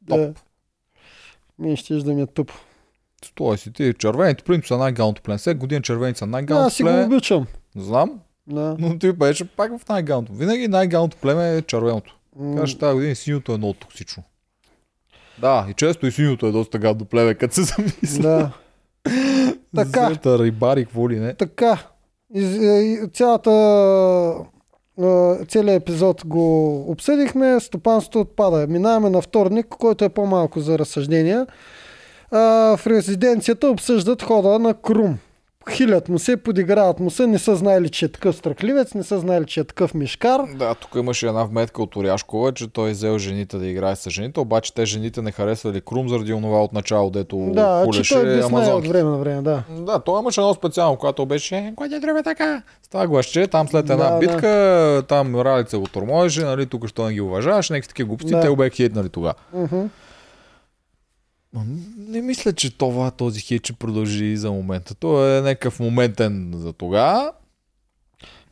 топ. 0.09 0.19
Да. 0.19 0.33
Ми 1.59 1.77
щеш 1.77 2.03
да 2.03 2.15
ми 2.15 2.23
е 2.23 2.27
тъпо. 2.27 2.55
Стой 3.25 3.59
си 3.59 3.73
ти. 3.73 3.95
Червените 3.99 4.45
принцип 4.45 4.67
са 4.67 4.79
най-галното 4.79 5.23
племе. 5.23 5.39
Всеки 5.39 5.59
година 5.59 5.83
червените 5.83 6.19
са 6.19 6.25
Да, 6.25 6.29
аз 6.29 6.33
най-галното 6.33 6.75
си 6.75 6.83
го 6.83 7.05
обичам. 7.05 7.47
Знам, 7.77 8.21
Да. 8.47 8.77
но 8.79 8.99
ти 8.99 9.13
беше 9.13 9.45
пак 9.45 9.79
в 9.79 9.89
най-галното. 9.89 10.33
Винаги 10.33 10.69
най-галното 10.69 11.17
племе 11.17 11.57
е 11.57 11.63
червеното. 11.63 12.17
М, 12.37 12.57
Кажеш, 12.57 12.79
тази 12.79 12.95
година 12.95 13.15
синьото 13.15 13.53
е 13.53 13.59
много 13.59 13.73
токсично. 13.75 14.23
Да, 15.39 15.67
и 15.71 15.75
често 15.75 16.07
и 16.07 16.13
синьото 16.13 16.47
е 16.47 16.53
доста 16.53 16.79
гадно 16.79 17.05
племе, 17.05 17.35
като 17.35 17.55
се 17.55 17.63
замисля. 17.63 18.23
Да. 18.23 18.53
Така. 19.77 20.09
Зета, 20.09 20.39
рибари, 20.39 20.85
какво 20.85 21.11
ли 21.11 21.19
не. 21.21 21.35
Така. 21.35 21.79
Из, 22.35 22.57
е, 22.57 22.81
и 22.81 23.09
цялата 23.15 23.51
целият 25.49 25.83
епизод 25.83 26.23
го 26.27 26.77
обсъдихме. 26.91 27.61
Стопанството 27.61 28.21
отпада. 28.21 28.67
Минаваме 28.67 29.11
на 29.11 29.23
вторник, 29.23 29.67
който 29.67 30.05
е 30.05 30.09
по-малко 30.09 30.61
за 30.61 30.79
разсъждения. 30.79 31.47
В 32.31 32.81
резиденцията 32.87 33.69
обсъждат 33.69 34.23
хода 34.23 34.59
на 34.59 34.75
Крум. 34.75 35.19
Хилят 35.71 36.09
му 36.09 36.19
се, 36.19 36.37
подиграват 36.37 37.01
му 37.01 37.11
се, 37.11 37.27
не 37.27 37.39
са 37.39 37.57
знаели, 37.57 37.89
че 37.89 38.05
е 38.05 38.09
такъв 38.09 38.37
страхливец, 38.37 38.95
не 38.95 39.03
са 39.03 39.19
знаели, 39.19 39.45
че 39.45 39.61
е 39.61 39.65
такъв 39.65 39.95
мишкар. 39.95 40.41
Да, 40.55 40.75
тук 40.75 40.91
имаше 40.97 41.27
една 41.27 41.45
вметка 41.45 41.83
от 41.83 41.97
Оряшкова, 41.97 42.53
че 42.53 42.69
той 42.69 42.89
е 42.89 42.93
взел 42.93 43.19
жените 43.19 43.59
да 43.59 43.67
играе 43.67 43.97
с 43.97 44.11
жените, 44.11 44.41
обаче 44.41 44.75
те 44.75 44.85
жените 44.87 45.23
не 45.23 45.33
харесвали 45.33 45.81
Крум 45.81 46.09
заради 46.09 46.33
онова 46.33 46.63
от 46.63 46.73
начало, 46.73 47.11
дето 47.11 47.51
Да, 47.55 47.81
че 47.81 47.85
хулеше 47.85 48.15
той 48.15 48.35
обяснява 48.35 48.77
от 48.77 48.87
време 48.87 49.11
на 49.11 49.19
време, 49.19 49.43
да. 49.43 49.63
Да, 49.71 49.99
той 49.99 50.21
имаше 50.21 50.41
едно 50.41 50.55
специално, 50.55 50.97
когато 50.97 51.27
беше, 51.27 51.57
е, 51.57 51.75
не 51.91 52.01
трябва 52.01 52.23
така? 52.23 52.63
С 52.83 52.89
това 52.89 53.07
гласче, 53.07 53.47
там 53.47 53.69
след 53.69 53.91
една 53.91 54.11
Да, 54.11 54.19
битка, 54.19 55.03
там 55.09 55.41
Ралица 55.41 55.79
го 55.79 55.87
тормозеше, 55.87 56.45
нали, 56.45 56.67
тук 56.67 56.89
що 56.89 57.05
не 57.05 57.13
ги 57.13 57.21
уважаваш, 57.21 57.71
някакви 57.71 57.89
такива 57.89 58.07
глупости, 58.07 58.33
Да. 58.33 58.41
те 58.41 58.49
го 58.49 58.57
бяха 58.57 58.77
хейтнали 58.77 59.09
тогава. 59.09 59.35
Мгм. 59.55 59.81
Не 61.99 62.23
мисля, 62.23 62.53
че 62.53 62.79
това, 62.79 63.11
този 63.11 63.41
ще 63.41 63.73
продължи 63.73 64.37
за 64.37 64.53
момента. 64.53 64.95
Той 64.95 65.39
е 65.39 65.43
някакъв 65.43 65.81
моментен 65.81 66.53
за 66.57 66.73
тогава. 66.73 67.33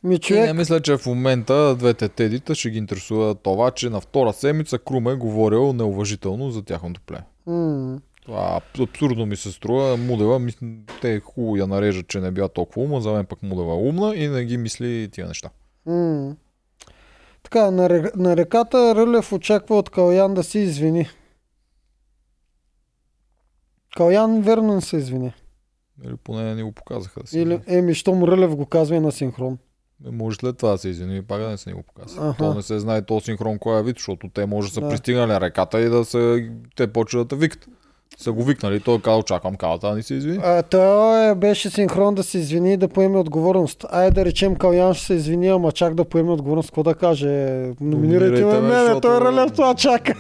Ми 0.04 0.14
И 0.14 0.18
човек, 0.18 0.46
не 0.46 0.52
мисля, 0.52 0.80
че 0.80 0.96
в 0.96 1.06
момента 1.06 1.76
двете 1.78 2.08
тедита 2.08 2.54
ще 2.54 2.70
ги 2.70 2.78
интересува 2.78 3.34
това, 3.34 3.70
че 3.70 3.90
на 3.90 4.00
втора 4.00 4.32
седмица 4.32 4.78
Крум 4.78 5.08
е 5.08 5.14
говорил 5.14 5.72
неуважително 5.72 6.50
за 6.50 6.62
тяхното 6.62 7.00
племе. 7.00 7.24
м, 7.46 7.98
Това 8.24 8.60
аб- 8.60 8.82
абсурдно 8.82 9.26
ми 9.26 9.36
се 9.36 9.52
струва. 9.52 9.96
Мудева, 9.96 10.40
те 11.00 11.20
хубаво 11.20 11.56
я 11.56 11.66
нарежат, 11.66 12.08
че 12.08 12.20
не 12.20 12.30
била 12.30 12.48
толкова 12.48 12.82
ума, 12.82 13.00
за 13.00 13.12
мен 13.12 13.26
пък 13.26 13.42
Мудева 13.42 13.72
е 13.72 13.88
умна 13.88 14.14
и 14.16 14.28
не 14.28 14.44
ги 14.44 14.56
мисли 14.56 15.08
тия 15.12 15.26
неща. 15.28 15.50
м. 15.86 16.36
Така, 17.42 17.70
на, 17.70 17.88
ре- 17.88 18.16
на 18.16 18.36
реката 18.36 18.94
Рълев 18.94 19.32
очаква 19.32 19.76
от 19.78 19.90
Калян 19.90 20.34
да 20.34 20.42
се 20.42 20.58
извини. 20.58 21.08
Калян 23.96 24.40
верно 24.40 24.74
не 24.74 24.80
се 24.80 24.96
извини. 24.96 25.32
Или 26.04 26.16
поне 26.16 26.54
не 26.54 26.62
го 26.62 26.72
показаха 26.72 27.20
да 27.20 27.26
си. 27.26 27.40
Или, 27.40 27.60
еми, 27.66 27.94
щом 27.94 28.24
Рълев 28.24 28.56
го 28.56 28.66
казва 28.66 28.96
и 28.96 29.00
на 29.00 29.12
синхрон. 29.12 29.58
Може 30.04 30.36
след 30.36 30.56
това 30.56 30.70
да 30.70 30.78
се 30.78 30.88
извини 30.88 31.16
и 31.16 31.22
пак 31.22 31.40
да 31.40 31.48
не 31.48 31.56
се 31.56 31.70
ни 31.70 31.74
го 31.74 31.82
показва. 31.84 32.28
Аха. 32.28 32.38
То 32.38 32.54
не 32.54 32.62
се 32.62 32.78
знае 32.78 33.02
то 33.02 33.20
синхрон 33.20 33.58
кой 33.58 33.80
е 33.80 33.82
вид, 33.82 33.96
защото 33.96 34.28
те 34.28 34.46
може 34.46 34.68
да 34.68 34.74
са 34.74 34.80
Да. 34.80 34.88
пристигнали 34.88 35.26
на 35.26 35.40
реката 35.40 35.80
и 35.80 35.88
да 35.88 36.04
се, 36.04 36.50
те 36.76 36.86
почват 36.86 37.28
да 37.28 37.36
викат. 37.36 37.66
Са 38.18 38.32
го 38.32 38.44
викнали, 38.44 38.80
той 38.80 38.94
е 38.94 39.00
казал, 39.00 39.22
чакам 39.22 39.54
калата, 39.56 39.86
а 39.86 39.94
не 39.94 40.02
се 40.02 40.14
извини. 40.14 40.38
А, 40.42 40.62
той 40.62 41.30
е- 41.30 41.34
беше 41.34 41.70
синхрон 41.70 42.14
да 42.14 42.22
се 42.22 42.38
извини 42.38 42.72
и 42.72 42.76
да 42.76 42.88
поеме 42.88 43.18
отговорност. 43.18 43.84
Ай 43.90 44.10
да 44.10 44.24
речем 44.24 44.56
Калян 44.56 44.94
ще 44.94 45.06
се 45.06 45.14
извини, 45.14 45.48
ама 45.48 45.72
чак 45.72 45.94
да 45.94 46.04
поеме 46.04 46.30
отговорност. 46.30 46.68
Какво 46.68 46.82
да 46.82 46.94
каже? 46.94 47.28
Номинирайте 47.80 48.44
ме 48.44 48.52
ме, 48.52 48.60
мене, 48.60 49.00
той 49.00 49.20
Рълев 49.20 49.52
това 49.52 49.74
чака. 49.74 50.14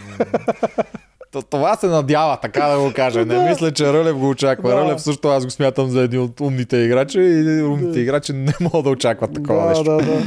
Това 1.50 1.76
се 1.76 1.86
надява, 1.86 2.38
така 2.42 2.66
да 2.66 2.78
го 2.78 2.92
кажа. 2.94 3.24
Не 3.26 3.48
мисля, 3.48 3.72
че 3.72 3.92
Рълев 3.92 4.16
го 4.18 4.28
очаква. 4.28 4.70
Да. 4.70 4.76
Рълев 4.76 5.00
също 5.00 5.28
аз 5.28 5.44
го 5.44 5.50
смятам 5.50 5.88
за 5.90 6.02
един 6.02 6.20
от 6.20 6.40
умните 6.40 6.76
играчи 6.76 7.20
и 7.20 7.62
умните 7.62 7.92
Да. 7.92 8.00
играчи 8.00 8.32
не 8.32 8.52
могат 8.60 8.84
да 8.84 8.90
очакват 8.90 9.34
такова 9.34 9.62
да, 9.62 9.68
нещо. 9.68 9.84
да, 9.84 9.96
да. 9.96 10.22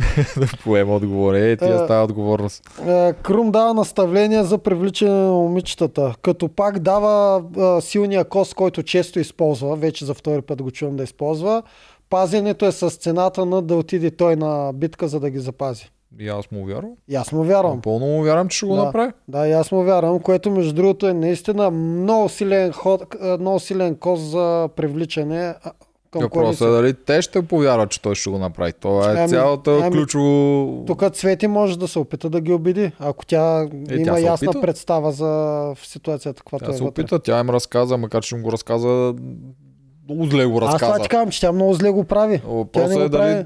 Да 0.36 0.46
поема 0.64 0.94
отговор. 0.94 1.34
Е, 1.34 1.56
тия 1.56 1.74
А. 1.74 1.84
става 1.84 2.04
отговорност. 2.04 2.62
Е, 2.86 3.12
Крум 3.12 3.50
дава 3.50 3.74
наставления 3.74 4.44
за 4.44 4.58
привличане 4.58 5.10
на 5.10 5.30
момичетата, 5.32 6.14
като 6.22 6.48
пак 6.48 6.78
дава 6.78 7.42
а, 7.58 7.80
силния 7.80 8.24
кост, 8.24 8.54
който 8.54 8.82
често 8.82 9.20
използва, 9.20 9.76
вече 9.76 10.04
за 10.04 10.14
втори 10.14 10.42
път 10.42 10.62
го 10.62 10.70
чувам 10.70 10.96
да 10.96 11.02
използва. 11.02 11.62
Пазенето 12.10 12.66
е 12.66 12.72
с 12.72 12.90
цената 12.90 13.46
на 13.46 13.62
да 13.62 13.76
отиде 13.76 14.10
той 14.10 14.36
на 14.36 14.72
битка, 14.74 15.08
за 15.08 15.20
да 15.20 15.30
ги 15.30 15.38
запази. 15.38 15.90
И 16.18 16.28
аз 16.28 16.50
му 16.50 16.64
вярвам. 16.64 16.90
И 17.08 17.14
аз 17.14 17.32
му 17.32 17.42
вярвам. 17.42 17.74
Напълно 17.76 18.06
му 18.06 18.22
вярвам, 18.22 18.48
че 18.48 18.56
ще 18.56 18.66
го 18.66 18.74
Да. 18.74 18.84
направи. 18.84 19.12
Да, 19.28 19.48
и 19.48 19.52
аз 19.52 19.72
му 19.72 19.82
вярвам, 19.82 20.20
което 20.20 20.50
между 20.50 20.72
другото 20.72 21.08
е 21.08 21.12
наистина 21.14 21.70
много 21.70 22.28
силен, 22.28 22.72
ход, 22.72 23.02
много 23.38 23.60
силен 23.60 23.96
кост 23.96 24.22
за 24.22 24.68
привличане 24.76 25.54
към 26.10 26.22
Въпросът 26.22 26.68
е 26.68 26.72
дали 26.72 26.94
те 26.96 27.22
ще 27.22 27.42
повярват, 27.42 27.90
че 27.90 28.02
той 28.02 28.14
ще 28.14 28.30
го 28.30 28.38
направи. 28.38 28.72
Това 28.72 29.10
е 29.10 29.16
Ами, 29.16 29.28
цялата 29.28 29.70
ами, 29.72 29.90
ключово... 29.92 30.84
Тук 30.86 31.10
Цвети 31.10 31.46
може 31.46 31.78
да 31.78 31.88
се 31.88 31.98
опита 31.98 32.30
да 32.30 32.40
ги 32.40 32.52
убеди, 32.52 32.92
ако 32.98 33.26
тя 33.26 33.60
Е, 33.90 33.94
има 33.94 34.04
тя 34.06 34.18
ясна 34.18 34.48
опита. 34.48 34.60
представа 34.60 35.12
за 35.12 35.30
ситуацията, 35.78 36.38
каквато 36.38 36.64
Тя 36.64 36.70
е 36.70 36.74
се 36.74 36.82
вътре. 36.82 37.02
опита, 37.02 37.18
тя 37.18 37.40
им 37.40 37.50
разказа, 37.50 37.96
макар 37.96 38.22
че 38.22 38.34
им 38.34 38.42
го 38.42 38.52
разказа 38.52 39.14
много 40.08 40.24
зле 40.24 40.46
го 40.46 40.52
Аз 40.54 40.60
това 40.60 40.72
разказа. 40.72 41.02
ти 41.02 41.08
казвам, 41.08 41.30
че 41.30 41.40
тя 41.40 41.52
много 41.52 41.74
зле 41.74 41.90
го 41.90 42.04
прави. 42.04 42.42
Въпросът 42.46 42.98
е 42.98 43.10
прави. 43.10 43.44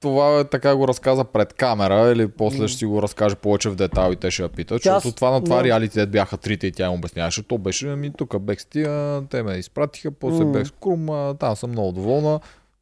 Това 0.00 0.40
е 0.40 0.44
така 0.44 0.76
го 0.76 0.88
разказа 0.88 1.24
пред 1.24 1.52
камера 1.52 2.12
или 2.12 2.28
после 2.28 2.68
ще 2.68 2.78
си 2.78 2.86
го 2.86 3.02
разкаже 3.02 3.36
повече 3.36 3.68
в 3.70 3.74
детайл 3.74 4.12
и 4.12 4.16
те 4.16 4.30
ще 4.30 4.42
я 4.42 4.48
питат. 4.48 4.82
Тя 4.82 4.94
Защото 4.94 5.16
това 5.16 5.30
на 5.30 5.44
това 5.44 5.64
реалити 5.64 6.06
бяха 6.06 6.36
трите 6.36 6.66
и 6.66 6.72
тя 6.72 6.86
им 6.86 6.92
обясняваше. 6.92 7.42
То 7.42 7.58
беше, 7.58 7.88
ами 7.88 8.12
тук 8.12 8.38
бех 8.38 8.60
с 8.60 8.64
тия, 8.64 9.22
те 9.28 9.42
ме 9.42 9.52
изпратиха, 9.52 10.10
после 10.10 10.44
М. 10.44 10.52
бех 10.52 10.66
с 10.66 10.70
Крум, 10.70 11.34
там 11.38 11.56
съм 11.56 11.70
много 11.70 11.92
доволна. 11.92 12.40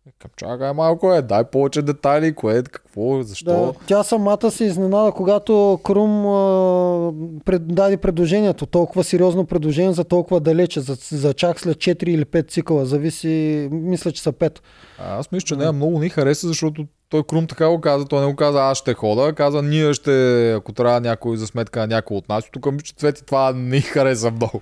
Викам, 0.09 0.31
чакай 0.37 0.73
малко 0.73 1.13
е, 1.13 1.23
дай 1.23 1.45
повече 1.45 1.83
детайли, 1.83 2.35
кое, 2.35 2.63
какво, 2.63 3.23
защо. 3.23 3.51
Да, 3.51 3.73
тя 3.87 4.03
самата 4.03 4.51
се 4.51 4.65
изненада, 4.65 5.13
когато 5.13 5.81
Крум 5.85 6.27
а, 6.27 7.13
пред, 7.45 7.75
даде 7.75 7.97
предложението, 7.97 8.67
толкова 8.67 9.05
сериозно 9.05 9.47
предложение 9.47 9.93
за 9.93 10.05
толкова 10.05 10.41
далече, 10.41 10.81
за, 10.81 10.97
за 11.11 11.35
чак 11.35 11.61
след 11.61 11.77
4 11.77 12.05
или 12.05 12.25
5 12.25 12.51
цикъла, 12.51 12.87
зависи, 12.87 13.69
мисля, 13.73 14.13
че 14.13 14.23
са 14.23 14.33
5. 14.33 14.59
А, 14.99 15.19
Аз 15.19 15.33
мисля, 15.33 15.47
че 15.47 15.57
нея 15.57 15.73
много 15.73 15.99
ни 15.99 16.09
хареса, 16.09 16.49
защото 16.49 16.87
той 17.09 17.23
Крум 17.23 17.47
така 17.47 17.69
го 17.69 17.81
каза, 17.81 18.05
той 18.05 18.21
не 18.21 18.27
го 18.27 18.37
каза 18.37 18.61
аз 18.61 18.79
ще 18.79 18.95
хода, 18.95 19.33
каза 19.33 19.63
ние 19.63 19.95
ще, 19.95 20.53
ако 20.53 20.73
трябва 20.73 21.01
някой 21.01 21.37
за 21.37 21.47
сметка 21.47 21.81
на 21.81 21.87
някой 21.87 22.17
от 22.17 22.29
нас. 22.29 22.45
Тук 22.53 22.67
мисля, 22.67 22.83
че 22.83 22.95
Цвети 22.95 23.25
това 23.25 23.53
не 23.53 23.77
й 23.77 23.81
хареса 23.81 24.31
много. 24.31 24.61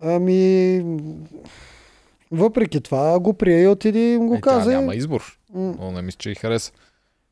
Ами, 0.00 0.84
въпреки 2.34 2.80
това 2.80 3.18
го 3.20 3.34
прие 3.34 3.62
и 3.62 3.68
отиде 3.68 3.98
и 4.00 4.14
им 4.14 4.26
го 4.26 4.34
Е, 4.34 4.36
тя 4.36 4.40
каза. 4.42 4.72
и- 4.72 4.74
няма 4.74 4.94
избор. 4.94 5.38
М, 5.50 5.74
Но 5.78 5.92
не 5.92 6.02
мисля, 6.02 6.18
че 6.18 6.30
й 6.30 6.34
хареса. 6.34 6.72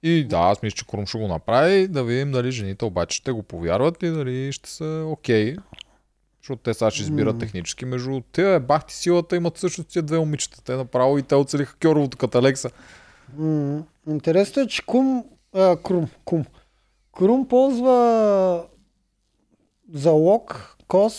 И 0.03 0.25
да, 0.25 0.37
аз 0.39 0.63
мисля, 0.63 0.75
че 0.75 0.87
Крум 0.87 1.07
ще 1.07 1.19
го 1.19 1.29
направи, 1.29 1.89
да 1.89 2.05
видим 2.05 2.33
дали 2.33 2.51
жените 2.51 2.85
обаче 2.85 3.17
ще 3.17 3.33
го 3.33 3.43
повярват 3.43 4.03
и 4.03 4.09
дали 4.09 4.53
ще 4.53 4.71
са 4.71 5.05
окей. 5.09 5.57
Защото 6.41 6.63
те 6.63 6.75
сега 6.75 6.91
ще 6.91 7.03
избират 7.03 7.35
М. 7.35 7.39
технически. 7.39 7.85
Между 7.85 8.21
те, 8.23 8.61
бах 8.61 8.85
ти 8.85 8.95
силата, 8.95 9.37
имат 9.37 9.59
също 9.59 9.85
тия 9.85 10.03
две 10.03 10.19
момичета. 10.19 10.63
Те 10.63 10.77
направо 10.77 11.19
и 11.19 11.23
те 11.23 11.35
оцелиха 11.35 11.77
Кьоровото 11.79 12.19
като 12.19 12.39
Алекса. 12.39 12.71
м. 13.37 13.83
Интересно 14.09 14.63
е, 14.63 14.67
че 14.67 14.83
Кум, 14.83 15.25
а, 15.55 15.77
Крум, 15.77 16.09
Кум, 16.25 16.45
Крум 17.13 17.49
ползва 17.49 18.65
залог, 19.93 20.77
кос 20.89 21.15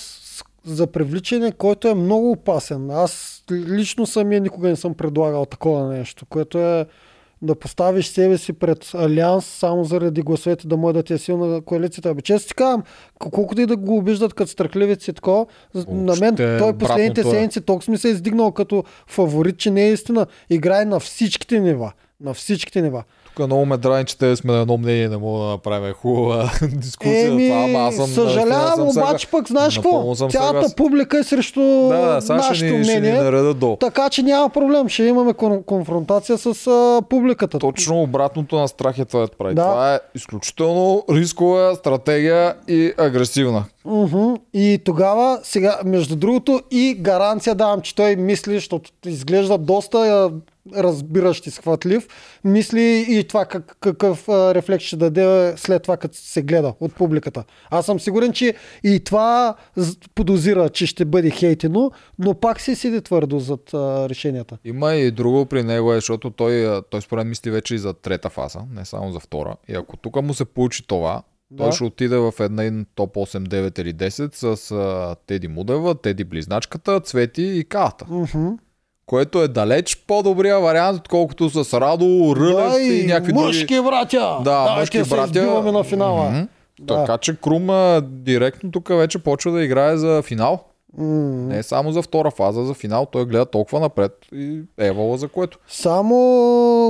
за 0.65 0.88
привличане, 0.88 1.52
който 1.52 1.88
е 1.88 1.94
много 1.94 2.31
опасен. 2.31 2.91
Аз 2.91 3.44
лично 3.52 4.06
самия 4.06 4.41
никога 4.41 4.69
не 4.69 4.76
съм 4.76 4.94
предлагал 4.94 5.45
такова 5.45 5.88
нещо, 5.88 6.26
което 6.26 6.60
е 6.60 6.85
да 7.41 7.56
поставиш 7.56 8.07
себе 8.07 8.38
си 8.38 8.53
пред 8.53 8.91
Алианс 8.95 9.45
само 9.45 9.84
заради 9.84 10.22
гласовете 10.22 10.68
да 10.68 10.77
може 10.77 10.94
да 10.94 11.03
ти 11.03 11.14
е 11.14 11.18
силна 11.18 11.61
коалицията. 11.61 12.10
Абе, 12.10 12.22
често 12.22 12.48
ти 12.48 12.53
казвам, 12.53 12.84
колкото 13.19 13.61
и 13.61 13.65
да 13.65 13.76
го 13.77 13.98
обиждат 13.98 14.34
като 14.34 14.52
страхливец 14.52 15.07
и 15.07 15.14
такова, 15.14 15.45
з- 15.73 15.85
на 15.88 16.15
мен 16.15 16.35
той 16.35 16.73
последните 16.73 17.22
е. 17.22 17.23
седмици 17.23 17.61
толкова 17.61 17.91
ми 17.91 17.98
се 17.98 18.07
е 18.07 18.11
издигнал 18.11 18.52
като 18.52 18.84
фаворит, 19.07 19.57
че 19.57 19.72
не 19.72 19.84
е 19.84 19.94
истина. 19.94 20.26
Играе 20.49 20.85
на 20.85 20.99
всичките 20.99 21.60
нива. 21.60 21.91
На 22.22 22.34
всичките 22.34 22.81
нива. 22.81 23.03
Тук 23.35 23.45
много 23.45 23.65
ме 23.65 23.77
драни, 23.77 24.05
че 24.05 24.18
те 24.18 24.35
сме 24.35 24.53
на 24.53 24.60
едно 24.60 24.77
мнение, 24.77 25.10
не 25.10 25.18
мога 25.18 25.39
да 25.39 25.45
направим 25.45 25.93
хубава 25.93 26.51
дискусия. 26.64 27.27
Еми, 27.27 27.49
това, 27.49 27.64
ама 27.64 27.80
аз 27.80 27.95
съм, 27.95 28.03
наистина 28.03 28.26
съжалявам, 28.26 28.91
съм 28.91 29.03
обаче 29.03 29.27
пък 29.27 29.47
знаеш 29.47 29.76
какво? 29.76 30.15
Цялата 30.15 30.76
публика 30.76 31.18
е 31.18 31.23
срещу 31.23 31.61
Да, 31.61 32.19
да, 32.22 32.35
нашето 32.35 32.65
ни, 32.65 32.72
ни 32.72 32.77
мнение. 32.80 33.14
наредат 33.14 33.60
долу. 33.60 33.76
Така 33.76 34.10
че 34.10 34.23
няма 34.23 34.49
проблем. 34.49 34.89
Ще 34.89 35.03
имаме 35.03 35.34
кон- 35.34 35.65
конфронтация 35.65 36.38
с 36.38 36.68
а, 36.68 37.01
публиката. 37.10 37.60
Точно 37.60 38.01
обратното 38.01 38.55
на 38.55 38.68
страх 38.68 38.99
е 38.99 39.05
това 39.05 39.22
да 39.22 39.27
прави. 39.30 39.55
Да. 39.55 39.61
Това 39.61 39.95
е 39.95 39.99
изключително 40.15 41.03
рискова 41.11 41.76
стратегия 41.76 42.55
и 42.68 42.93
агресивна. 42.97 43.65
Мгм. 43.85 44.34
И 44.53 44.80
тогава, 44.85 45.39
сега, 45.43 45.80
между 45.85 46.15
другото, 46.15 46.61
и 46.72 46.97
гаранция 46.99 47.55
давам, 47.55 47.81
че 47.81 47.95
той 47.95 48.15
мисли, 48.15 48.53
защото 48.53 48.91
изглежда 49.05 49.57
доста 49.57 50.31
разбиращ 50.76 51.48
и 51.48 51.52
схватлив, 51.52 52.07
мисли 52.44 53.06
и 53.10 53.23
това 53.23 53.45
как, 53.45 53.77
какъв 53.80 54.30
а, 54.30 54.56
рефлекс 54.56 54.85
ще 54.85 54.95
даде 54.95 55.53
след 55.57 55.84
това, 55.84 55.98
като 55.98 56.18
се 56.18 56.41
гледа 56.41 56.73
от 56.80 56.95
публиката. 56.95 57.44
Аз 57.69 57.85
съм 57.85 57.99
сигурен, 57.99 58.34
че 58.34 58.53
и 58.84 58.99
това 58.99 59.56
подозира, 60.15 60.69
че 60.69 60.85
ще 60.85 61.06
бъде 61.06 61.30
хейтено, 61.30 61.91
но 62.19 62.34
пак 62.34 62.61
си 62.61 62.76
седи 62.76 63.02
твърдо 63.02 63.40
зад 63.40 63.73
а, 63.73 64.10
решенията. 64.10 64.57
Има 64.65 64.94
и 64.94 65.11
друго 65.11 65.45
при 65.45 65.64
него, 65.64 65.91
е, 65.94 65.95
защото 65.95 66.30
той, 66.30 66.81
той 66.90 67.02
според 67.02 67.27
мисли 67.27 67.52
вече 67.52 67.76
и 67.76 67.80
за 67.80 67.94
трета 67.94 68.30
фаза, 68.30 68.60
не 68.72 68.85
само 68.85 69.11
за 69.11 69.19
втора. 69.19 69.56
И 69.68 69.73
ако 69.76 69.98
тук 69.98 70.22
му 70.22 70.34
се 70.34 70.45
получи 70.45 70.88
това, 70.88 71.22
той 71.57 71.65
Да. 71.68 71.72
ще 71.72 71.84
отиде 71.84 72.18
в 72.18 72.34
един 72.40 72.85
топ 72.95 73.15
8, 73.15 73.48
9 73.48 73.80
или 73.80 73.94
10 73.94 74.56
с 74.56 74.72
а, 74.72 75.15
Теди 75.27 75.48
Мудева, 75.48 75.95
Теди 75.95 76.23
Близначката, 76.23 76.99
Цвети 76.99 77.44
и 77.44 77.64
Калата. 77.64 78.06
Мгм. 78.10 78.49
Което 79.05 79.41
е 79.41 79.47
далеч 79.47 79.97
по-добрия 80.07 80.59
вариант, 80.59 80.99
отколкото 80.99 81.49
с 81.49 81.73
Радо, 81.73 82.05
Рълев 82.35 82.71
Да, 82.71 82.81
и, 82.81 82.99
и 82.99 83.05
някакви 83.05 83.34
мъжки 83.34 83.81
братя! 83.81 84.30
други. 84.31 84.43
Давайте 84.43 84.80
мъжки 84.80 85.03
се 85.03 85.09
братя. 85.09 85.39
избиваме 85.39 85.71
на 85.71 85.84
финала. 85.84 86.30
Мгм. 86.30 86.41
Да. 86.80 86.95
Така 86.95 87.17
че 87.17 87.35
Крум 87.35 87.67
директно 88.03 88.71
тук 88.71 88.89
вече 88.89 89.19
почва 89.19 89.51
да 89.51 89.63
играе 89.63 89.97
за 89.97 90.21
финал. 90.21 90.63
М. 90.98 91.06
Не 91.48 91.64
само 91.64 91.91
за 91.91 92.02
втора 92.02 92.32
фаза, 92.32 92.64
за 92.64 92.74
финал. 92.74 93.07
Той 93.11 93.26
гледа 93.26 93.45
толкова 93.45 93.80
напред 93.80 94.11
и 94.34 94.61
евала 94.78 95.18
за 95.18 95.28
което. 95.28 95.60
Само, 95.68 96.15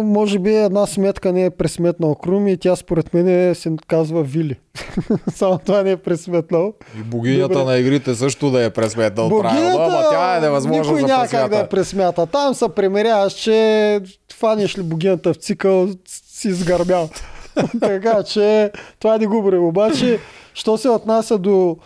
може 0.04 0.40
би, 0.40 0.56
една 0.56 0.86
сметка 0.86 1.32
не 1.32 1.46
е 1.46 1.50
пресметнал 1.50 2.16
Крум 2.16 2.48
и 2.48 2.58
тя 2.58 2.76
според 2.76 3.14
мен 3.14 3.56
се 3.56 3.72
казва 3.88 4.24
Вили. 4.24 4.60
Само 5.34 5.60
това 5.66 5.84
не 5.84 5.92
е 5.92 5.98
пресметнал. 5.98 6.74
И 7.00 7.04
богинята 7.04 7.54
Добре. 7.54 7.72
на 7.72 7.78
игрите 7.78 8.16
също 8.16 8.52
да 8.52 8.64
е 8.64 8.70
пресметнал 8.70 9.30
Богинята, 9.30 9.78
ама 9.80 10.04
тя 10.12 10.38
е 10.38 10.42
невъзможна 10.42 10.94
никой 10.94 11.02
за 11.02 11.08
няма 11.08 11.28
как 11.28 11.50
да 11.50 11.58
я 11.58 11.70
пресмята. 11.70 12.26
Там 12.26 12.54
се 12.54 12.70
примеряваш, 12.70 13.34
че 13.34 14.00
фаниш 14.34 14.78
ли 14.78 14.84
богинята 14.84 15.34
в 15.34 15.38
цикъл, 15.38 15.88
си 16.08 16.48
изгърмял. 16.48 17.10
така 17.80 18.24
че 18.24 18.72
това 19.00 19.18
не 19.18 19.28
го. 19.28 19.68
Обаче, 19.68 20.20
що 20.54 20.78
се 20.78 20.90
отнася 20.90 21.38
до, 21.38 21.78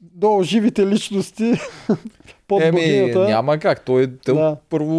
до 0.00 0.40
живите 0.42 0.86
личности 0.86 1.52
под 2.48 2.62
Еми, 2.62 2.70
богинята. 2.72 3.20
няма 3.20 3.58
как. 3.58 3.84
Той, 3.84 4.10
той 4.16 4.34
Да. 4.34 4.56
първо 4.70 4.94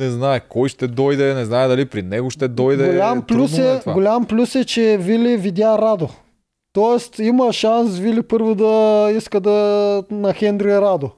не 0.00 0.10
знае 0.10 0.40
кой 0.40 0.68
ще 0.68 0.86
дойде, 0.88 1.34
не 1.34 1.44
знае 1.44 1.68
дали 1.68 1.84
при 1.84 2.02
него 2.02 2.30
ще 2.30 2.48
дойде. 2.48 2.86
голям, 2.86 3.22
плюс 3.22 3.58
е, 3.58 3.78
това. 3.80 3.92
голям 3.92 4.24
плюс 4.24 4.54
е, 4.54 4.64
че 4.64 4.96
Вили 4.96 5.36
видя 5.36 5.78
Радо. 5.78 6.08
Тоест 6.72 7.18
има 7.18 7.52
шанс 7.52 7.98
Вили 7.98 8.22
първо 8.22 8.54
да 8.54 8.72
иска 9.12 9.40
да 9.40 9.50
на 10.10 10.32
Хендри 10.32 10.70
Радо. 10.70 11.10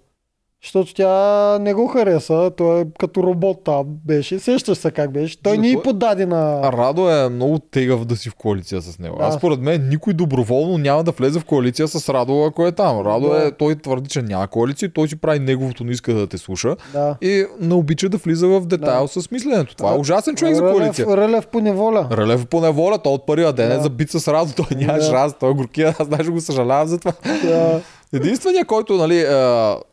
Защото 0.63 0.95
тя 0.95 1.13
не 1.59 1.75
го 1.75 1.87
хареса. 1.87 2.51
Той 2.57 2.81
е 2.81 2.85
като 2.99 3.23
робот 3.23 3.65
там 3.65 3.85
беше. 4.07 4.39
Сещаш 4.39 4.79
се 4.79 4.91
как 4.91 5.13
беше. 5.13 5.43
Той 5.43 5.55
За 5.55 5.61
ни 5.61 5.73
той- 5.73 5.83
подаде 5.83 6.27
на... 6.27 6.63
Радо 6.65 7.11
е 7.11 7.29
много 7.29 7.59
тегав 7.61 8.05
да 8.05 8.17
си 8.17 8.31
в 8.31 8.35
коалиция 8.35 8.83
с 8.83 8.99
него. 8.99 9.17
Да. 9.19 9.25
Аз 9.25 9.35
според 9.35 9.61
мен 9.61 9.89
никой 9.89 10.13
доброволно 10.13 10.79
няма 10.79 11.05
да 11.05 11.11
влезе 11.11 11.41
в 11.41 11.45
коалиция 11.45 11.89
с 11.89 12.09
Радо, 12.09 12.45
ако 12.45 12.67
е 12.67 12.73
там. 12.73 13.01
Радо 13.01 13.29
Да. 13.29 13.37
е, 13.39 13.53
той 13.53 13.75
твърди, 13.75 14.09
че 14.09 14.23
няма 14.23 14.47
коалиция, 14.47 14.93
той 14.93 15.09
си 15.09 15.17
прави 15.17 15.39
неговото, 15.39 15.85
не 15.85 15.93
иска 15.93 16.15
да 16.15 16.27
те 16.27 16.39
слуша. 16.39 16.77
Да. 16.93 17.17
И 17.23 17.45
не 17.61 17.75
обича 17.75 18.09
да 18.09 18.17
влиза 18.17 18.49
в 18.49 18.61
детайл 18.61 19.03
Да. 19.05 19.23
с 19.23 19.31
мисленето. 19.31 19.77
Това 19.77 19.91
е 19.91 19.95
А, 19.95 19.99
ужасен 19.99 20.37
човек 20.37 20.55
за 20.55 20.63
Рълев, 20.63 20.77
коалиция. 20.77 21.07
Рълев 21.09 21.47
по 21.47 21.61
неволя. 21.61 22.09
Рълев 22.13 22.47
по 22.47 22.61
неволя, 22.61 22.99
той 22.99 23.13
от 23.13 23.27
първия 23.27 23.53
ден 23.53 23.73
е 23.73 23.77
Да. 23.77 23.83
забит 23.83 24.11
с 24.11 24.29
Радо, 24.29 24.53
той 24.57 24.77
нямаш 24.77 25.07
Да. 25.07 25.13
раз, 25.13 25.35
той 25.41 25.51
е 25.51 25.55
горкия, 25.55 25.95
аз 25.99 26.09
даже 26.09 26.31
го 26.31 26.41
съжалявам 26.41 26.89
за 26.89 26.99
това. 26.99 27.13
Да. 27.45 27.81
Единственият, 28.13 28.67
който 28.67 28.97
нали, 28.97 29.19
е, 29.19 29.27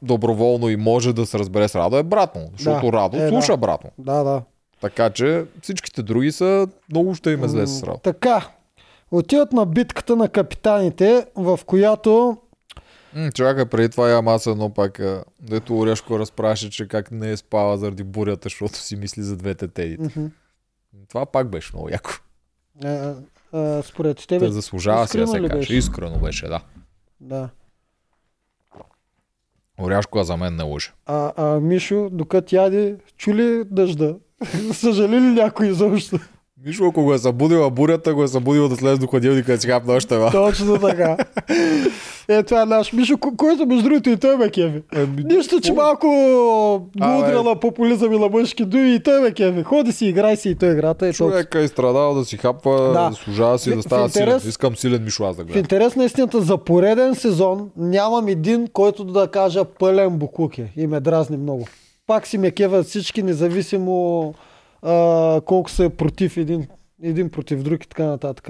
доброволно 0.01 0.69
и 0.69 0.75
може 0.75 1.13
да 1.13 1.25
се 1.25 1.39
разбере 1.39 1.67
с 1.67 1.75
Радо 1.75 1.97
е 1.97 2.03
брат 2.03 2.35
му, 2.35 2.49
защото 2.53 2.81
Да. 2.81 2.91
Радо 2.93 3.17
Е, 3.17 3.29
слуша 3.29 3.51
да. 3.53 3.57
брат 3.57 3.83
му. 3.83 3.89
Да, 3.97 4.23
да. 4.23 4.41
Така 4.81 5.09
че 5.09 5.45
всичките 5.61 6.03
други 6.03 6.31
са 6.31 6.67
много 6.89 7.15
ще 7.15 7.31
им 7.31 7.43
е 7.43 7.47
зле 7.47 7.67
с 7.67 7.83
Радо. 7.83 7.97
Така. 7.97 8.47
Отиват 9.11 9.53
на 9.53 9.65
битката 9.65 10.15
на 10.15 10.29
капитаните, 10.29 11.25
в 11.35 11.59
която 11.65 12.37
М, 13.13 13.31
чакай, 13.31 13.65
преди 13.65 13.89
това 13.89 14.09
я 14.09 14.21
маса 14.21 14.51
едно 14.51 14.69
пак, 14.69 14.99
а, 14.99 15.23
дето 15.41 15.79
Орешко 15.79 16.19
разпраше, 16.19 16.69
че 16.69 16.87
как 16.87 17.11
не 17.11 17.31
е 17.31 17.37
спала 17.37 17.77
заради 17.77 18.03
бурята, 18.03 18.39
защото 18.43 18.75
си 18.75 18.95
мисли 18.95 19.21
за 19.21 19.37
двете 19.37 19.67
тедите. 19.67 20.03
мгм, 20.03 20.27
Това 21.07 21.25
пак 21.25 21.49
беше 21.49 21.71
много 21.73 21.89
яко. 21.89 22.11
а, 22.83 23.13
а, 23.53 23.83
според 23.83 24.27
тебе, 24.27 24.45
Те 24.45 24.51
заслужава 24.51 25.07
си 25.07 25.17
да 25.17 25.27
се 25.27 25.41
каже. 25.41 25.73
Искрено 25.73 26.17
беше, 26.17 26.47
да. 26.47 26.61
да. 27.21 27.49
Оряшко 29.79 30.23
за 30.23 30.37
мен 30.37 30.55
не 30.55 30.63
лъже. 30.63 30.91
А, 31.05 31.31
а 31.37 31.59
Мишо, 31.59 32.09
докато 32.11 32.55
яде, 32.55 32.95
чули 33.17 33.63
дъжда? 33.65 34.15
Съжали 34.73 35.15
ли 35.15 35.31
някой 35.31 35.67
изобщо? 35.67 36.19
Мишо, 36.65 36.85
ако 36.85 37.03
го 37.03 37.13
е 37.13 37.17
събудила 37.17 37.69
бурята, 37.69 38.13
го 38.13 38.23
е 38.23 38.27
събудила 38.27 38.69
да 38.69 38.75
слезе 38.75 38.97
до 38.97 39.07
хладилника 39.07 39.51
да 39.51 39.57
си 39.57 39.67
хапне 39.67 39.93
още 39.93 40.17
ва. 40.17 40.31
Точно 40.31 40.77
така. 40.79 41.17
Е, 42.27 42.43
това 42.43 42.61
е 42.61 42.65
наш 42.65 42.93
Мишо, 42.93 43.13
ко- 43.13 43.37
който 43.37 43.65
между 43.65 43.83
другото 43.83 44.09
и 44.09 44.17
той 44.17 44.37
ме 44.37 44.49
кеви. 44.49 44.81
Нищо, 45.25 45.61
че 45.61 45.73
малко 45.73 46.07
го 46.07 46.89
Абе. 46.99 47.17
удря 47.19 47.43
на 47.43 47.55
популизъм 47.55 48.13
и 48.13 48.19
на 48.19 48.29
мъжки 48.29 48.65
дуи 48.65 48.93
и 48.93 48.99
той 48.99 49.21
ме 49.21 49.31
кеви. 49.31 49.63
Ходи 49.63 49.91
си, 49.91 50.05
играй 50.05 50.35
си 50.35 50.49
и 50.49 50.55
той 50.55 50.71
играта. 50.71 51.07
Е. 51.07 51.13
Човека 51.13 51.59
е 51.59 51.67
страдал 51.67 52.13
да 52.13 52.25
си 52.25 52.37
хапва, 52.37 52.81
Да. 52.83 53.09
да. 53.09 53.11
служава 53.13 53.59
си 53.59 53.69
В- 53.69 53.73
да 53.73 53.79
в 53.79 53.83
става 53.83 54.03
интерес- 54.03 54.11
силен. 54.37 54.49
Искам 54.49 54.75
силен 54.75 55.03
Мишо 55.03 55.23
аз 55.23 55.35
да 55.35 55.43
В 55.43 55.45
гледам. 55.45 55.59
интерес 55.59 55.95
на 55.95 56.05
истината, 56.05 56.41
за 56.41 56.57
пореден 56.57 57.15
сезон 57.15 57.69
нямам 57.77 58.27
един, 58.27 58.67
който 58.67 59.03
да 59.03 59.27
кажа 59.27 59.65
пълен 59.65 60.09
буклук 60.11 60.57
е 60.57 60.71
и 60.77 60.87
ме 60.87 60.99
дразни 60.99 61.37
много. 61.37 61.67
Пак 62.07 62.27
си 62.27 62.37
ме 62.37 62.51
кеват 62.51 62.85
всички, 62.85 63.23
независимо 63.23 64.33
а, 64.81 65.41
колко 65.41 65.69
са 65.69 65.89
против 65.89 66.37
един, 66.37 66.67
един 67.03 67.29
против 67.29 67.63
друг 67.63 67.83
и 67.83 67.87
така 67.87 68.05
нататък. 68.05 68.49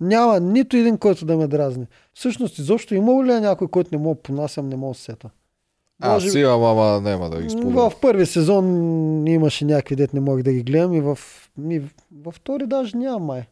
Няма 0.00 0.40
нито 0.40 0.76
един, 0.76 0.98
който 0.98 1.24
да 1.24 1.36
ме 1.36 1.46
дразни. 1.46 1.86
Всъщност, 2.14 2.58
изобщо 2.58 2.94
имало 2.94 3.24
ли 3.24 3.32
е 3.32 3.40
някой, 3.40 3.68
който 3.68 3.90
не 3.92 3.98
мога 3.98 4.14
да 4.14 4.22
понасям, 4.22 4.68
не 4.68 4.76
мога 4.76 4.94
сета? 4.94 5.30
А, 6.02 6.12
Може 6.12 6.30
си, 6.30 6.42
ама, 6.42 6.70
ама 6.70 7.00
няма 7.00 7.30
да 7.30 7.42
ги 7.42 7.50
спомня. 7.50 7.90
в 7.90 8.00
първи 8.00 8.26
сезон 8.26 8.64
имаше 9.26 9.64
някакви 9.64 9.96
дет 9.96 10.12
не 10.14 10.20
мога 10.20 10.42
да 10.42 10.52
ги 10.52 10.62
гледам 10.62 10.92
и 10.92 11.00
в, 11.00 11.18
и 11.70 11.82
във 12.14 12.34
втори 12.34 12.66
даже 12.66 12.96
няма 12.96 13.18
май. 13.18 13.42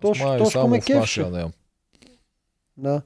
Тош- 0.00 0.24
Май 0.24 0.38
Тошко 0.38 0.50
само 0.52 0.68
ме 0.68 0.80
кефше. 0.80 1.26
Да. 2.76 3.02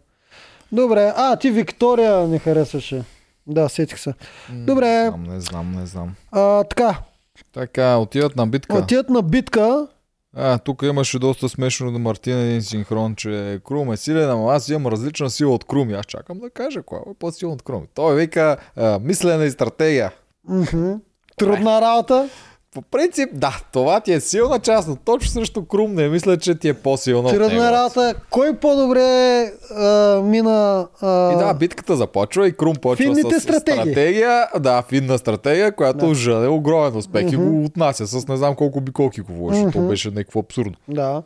Добре, 0.73 1.13
а 1.17 1.37
ти 1.37 1.51
Виктория 1.51 2.29
не 2.29 2.39
харесваше. 2.39 3.05
Да, 3.47 3.69
сетих 3.69 3.99
се. 3.99 4.15
Добре. 4.53 4.87
Не 4.87 5.11
знам, 5.11 5.23
не 5.25 5.41
знам, 5.41 5.73
не 5.73 5.87
знам. 5.87 6.15
А, 6.31 6.65
така, 6.65 6.99
Така, 7.53 7.97
отиват 7.97 8.37
на 8.37 8.47
битка. 8.47 8.77
отиват 8.77 9.11
на 9.11 9.23
битка. 9.23 9.87
А, 10.37 10.59
тук 10.59 10.83
имаше 10.83 11.19
доста 11.19 11.49
смешно 11.49 11.91
на 11.91 11.99
Мартин 11.99 12.39
един 12.39 12.63
синхрон, 12.63 13.15
че 13.15 13.61
Крум 13.65 13.93
е 13.93 13.97
силен, 13.97 14.31
ама 14.31 14.53
аз 14.55 14.69
имам 14.69 14.87
различна 14.87 15.31
сила 15.31 15.55
от 15.55 15.65
Крум. 15.65 15.91
И 15.91 15.93
аз 15.93 16.07
чакам 16.07 16.39
да 16.39 16.51
кажа, 16.51 16.83
коя 16.83 17.01
е 17.11 17.15
по-силна 17.19 17.55
от 17.55 17.63
Крум. 17.63 17.87
Той 17.95 18.17
вика 18.17 18.57
а, 18.77 18.99
мислене 18.99 19.45
и 19.45 19.51
стратегия. 19.51 20.13
Трудна 21.37 21.81
работа. 21.81 22.29
По 22.75 22.83
принцип, 22.83 23.29
да, 23.33 23.61
това 23.73 24.01
ти 24.01 24.13
е 24.13 24.21
силна 24.21 24.59
част, 24.59 24.89
но 24.89 24.97
точно 24.97 25.31
срещу 25.31 25.65
Крум 25.65 25.95
не 25.95 26.09
мисля, 26.09 26.37
че 26.37 26.55
ти 26.55 26.69
е 26.69 26.75
по-силна 26.75 27.33
него. 27.33 27.39
Трудна 27.39 27.73
работа. 27.73 28.15
Кой 28.31 28.55
по-добре 28.55 29.01
а, 29.71 29.85
мина... 30.21 30.89
А, 31.01 31.33
И 31.33 31.37
да, 31.37 31.55
битката 31.55 31.97
започва 31.97 32.49
и 32.49 32.53
Крум 32.53 32.75
почва 32.75 33.05
Финните 33.05 33.35
с 33.35 33.43
стратегии. 33.43 33.83
стратегия. 33.83 34.49
Да, 34.61 34.83
финна 34.83 35.19
стратегия, 35.19 35.73
която 35.73 36.07
Да. 36.07 36.15
жъне 36.15 36.49
огромен 36.49 36.97
успех 36.97 37.33
и 37.33 37.37
Мгм. 37.37 37.51
го 37.51 37.65
отнася 37.65 38.07
с 38.07 38.29
не 38.29 38.37
знам 38.37 38.55
колко 38.55 38.81
биколки 38.81 39.21
го 39.21 39.33
вложи. 39.33 39.63
То 39.63 39.79
Мгм. 39.79 39.89
беше 39.89 40.09
някакво 40.09 40.41
абсурдно. 40.41 40.75
да. 40.89 41.23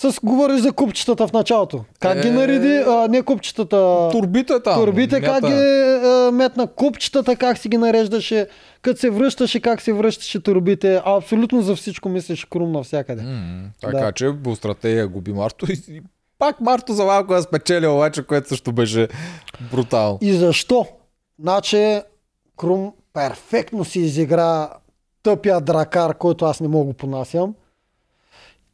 С 0.00 0.20
говориш 0.22 0.60
за 0.60 0.72
купчетата 0.72 1.26
в 1.26 1.32
началото. 1.32 1.84
Как 2.00 2.20
ги 2.20 2.28
Е, 2.28 2.30
нареди? 2.30 2.76
А, 2.76 3.08
не 3.08 3.22
купчетата. 3.22 4.08
Турбите 4.12 4.52
е 4.52 4.60
там. 4.60 4.74
Турбите 4.74 5.20
как 5.20 5.42
мята. 5.42 5.46
ги 5.48 5.60
а, 6.06 6.30
метна, 6.32 6.66
купчетата 6.66 7.36
как 7.36 7.58
си 7.58 7.68
ги 7.68 7.76
нареждаше, 7.76 8.46
като 8.82 9.00
се 9.00 9.10
връщаше, 9.10 9.60
как 9.60 9.80
се 9.80 9.92
връщаше 9.92 10.42
турбите. 10.42 11.02
Абсолютно 11.04 11.62
за 11.62 11.76
всичко 11.76 12.08
мислиш 12.08 12.44
крум 12.44 12.72
навсякъде. 12.72 13.22
М, 13.22 13.62
така 13.80 13.98
Да. 13.98 14.12
че 14.12 14.30
по 14.44 14.56
стратегия 14.56 15.08
губи 15.08 15.32
Марто 15.32 15.72
и, 15.72 16.02
пак 16.38 16.60
Марто 16.60 16.92
за 16.92 17.04
малко 17.04 17.34
е 17.34 17.42
спечелил, 17.42 17.94
обаче, 17.94 18.22
което 18.22 18.48
също 18.48 18.72
беше 18.72 19.08
брутално. 19.72 20.18
И 20.20 20.32
защо? 20.32 20.86
Значи 21.40 22.00
Крум 22.56 22.92
перфектно 23.14 23.84
си 23.84 24.00
изигра 24.00 24.68
тъпия 25.22 25.60
дракар, 25.60 26.14
който 26.14 26.44
аз 26.44 26.60
не 26.60 26.68
мога 26.68 26.92
понасям. 26.92 27.54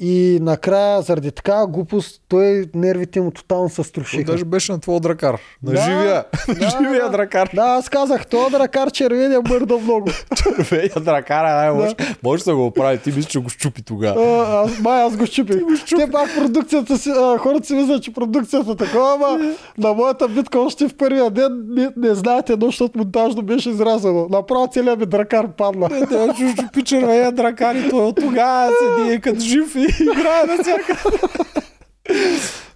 И 0.01 0.39
накрая, 0.43 1.03
заради 1.03 1.31
така 1.31 1.67
глупост, 1.67 2.23
той 2.29 2.65
нервите 2.75 3.21
му 3.21 3.31
тотално 3.31 3.69
се 3.69 3.83
струшиха. 3.83 4.25
даже 4.33 4.45
беше 4.45 4.73
на 4.73 4.81
твоя 4.81 5.01
дракар. 5.01 5.41
На 5.63 5.73
Да, 5.73 5.81
живия. 5.81 6.25
да, 6.49 6.55
на 6.65 6.71
живия 6.71 7.05
да. 7.05 7.11
дракар. 7.11 7.51
Да, 7.55 7.63
аз 7.63 7.89
казах, 7.89 8.27
този 8.27 8.51
дракар 8.51 8.91
червения 8.91 9.41
мърда 9.49 9.79
много. 9.79 10.11
Червения 10.43 11.01
дракар 11.01 11.45
е 11.45 11.55
най-лош. 11.55 11.93
Може 12.23 12.45
да 12.45 12.55
го 12.57 12.67
оправи. 12.67 12.99
Ти 12.99 13.09
мислиш, 13.09 13.27
че 13.27 13.39
го 13.39 13.49
щупи 13.49 13.83
тогава. 13.83 14.47
Аз, 14.65 14.79
май, 14.81 15.03
аз 15.03 15.17
го 15.17 15.27
щупих. 15.27 15.57
Те 15.97 16.11
пак 16.11 16.35
продукцията 16.35 16.99
си, 16.99 17.11
а, 17.11 17.39
хората 17.39 17.67
си 17.67 17.75
мислят, 17.75 18.03
че 18.03 18.13
продукцията 18.13 18.71
е 18.73 18.77
такова, 18.77 19.15
ама 19.15 19.39
на 19.79 19.93
моята 19.95 20.29
битка 20.29 20.59
още 20.61 20.89
в 20.89 20.97
първия 20.97 21.31
ден 21.31 21.65
не, 21.69 21.89
не 21.97 22.15
знаете 22.15 22.53
едно, 22.53 22.67
защото 22.67 22.99
монтажно 22.99 23.43
беше 23.43 23.71
изразено. 23.71 24.27
Направо 24.31 24.69
целият 24.73 24.99
ми 25.01 25.07
дракар 25.07 25.49
падна. 25.49 25.89
Той 26.09 26.35
ще 26.35 26.49
щупи 26.53 26.83
червения 26.85 27.33
дракар 27.33 27.75
и 27.75 27.91
той 27.91 28.01
от 28.05 28.17
тогава 28.17 28.73
седи 28.99 29.21
като 29.21 29.41
жив 29.41 29.77
и 29.77 29.87
играе 30.01 30.45
на 30.45 30.63
всяка. 30.63 31.03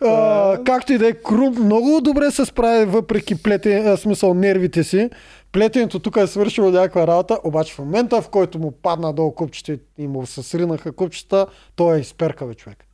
А, 0.01 0.59
както 0.65 0.93
и 0.93 0.99
да 0.99 1.09
е, 1.09 1.13
Крум 1.13 1.55
много 1.65 2.01
добре 2.01 2.31
се 2.31 2.45
справи 2.45 2.85
въпреки 2.85 3.43
плете, 3.43 3.79
а, 3.79 3.97
смисъл 3.97 4.35
нервите 4.35 4.85
си. 4.85 5.11
Плетенето 5.53 5.99
тук 5.99 6.17
е 6.17 6.27
свършило 6.27 6.71
някаква 6.71 7.07
работа, 7.07 7.39
обаче 7.45 7.75
в 7.75 7.79
момента, 7.79 8.23
в 8.23 8.29
който 8.29 8.59
му 8.59 8.71
падна 8.71 9.13
долу 9.13 9.33
купчета 9.35 9.79
и 9.99 10.07
му 10.07 10.27
се 10.27 10.43
сринаха 10.43 10.93
купчета, 10.93 11.47
той 11.77 11.97
е 11.97 12.01
изперкаве 12.01 12.55
човек. 12.55 12.88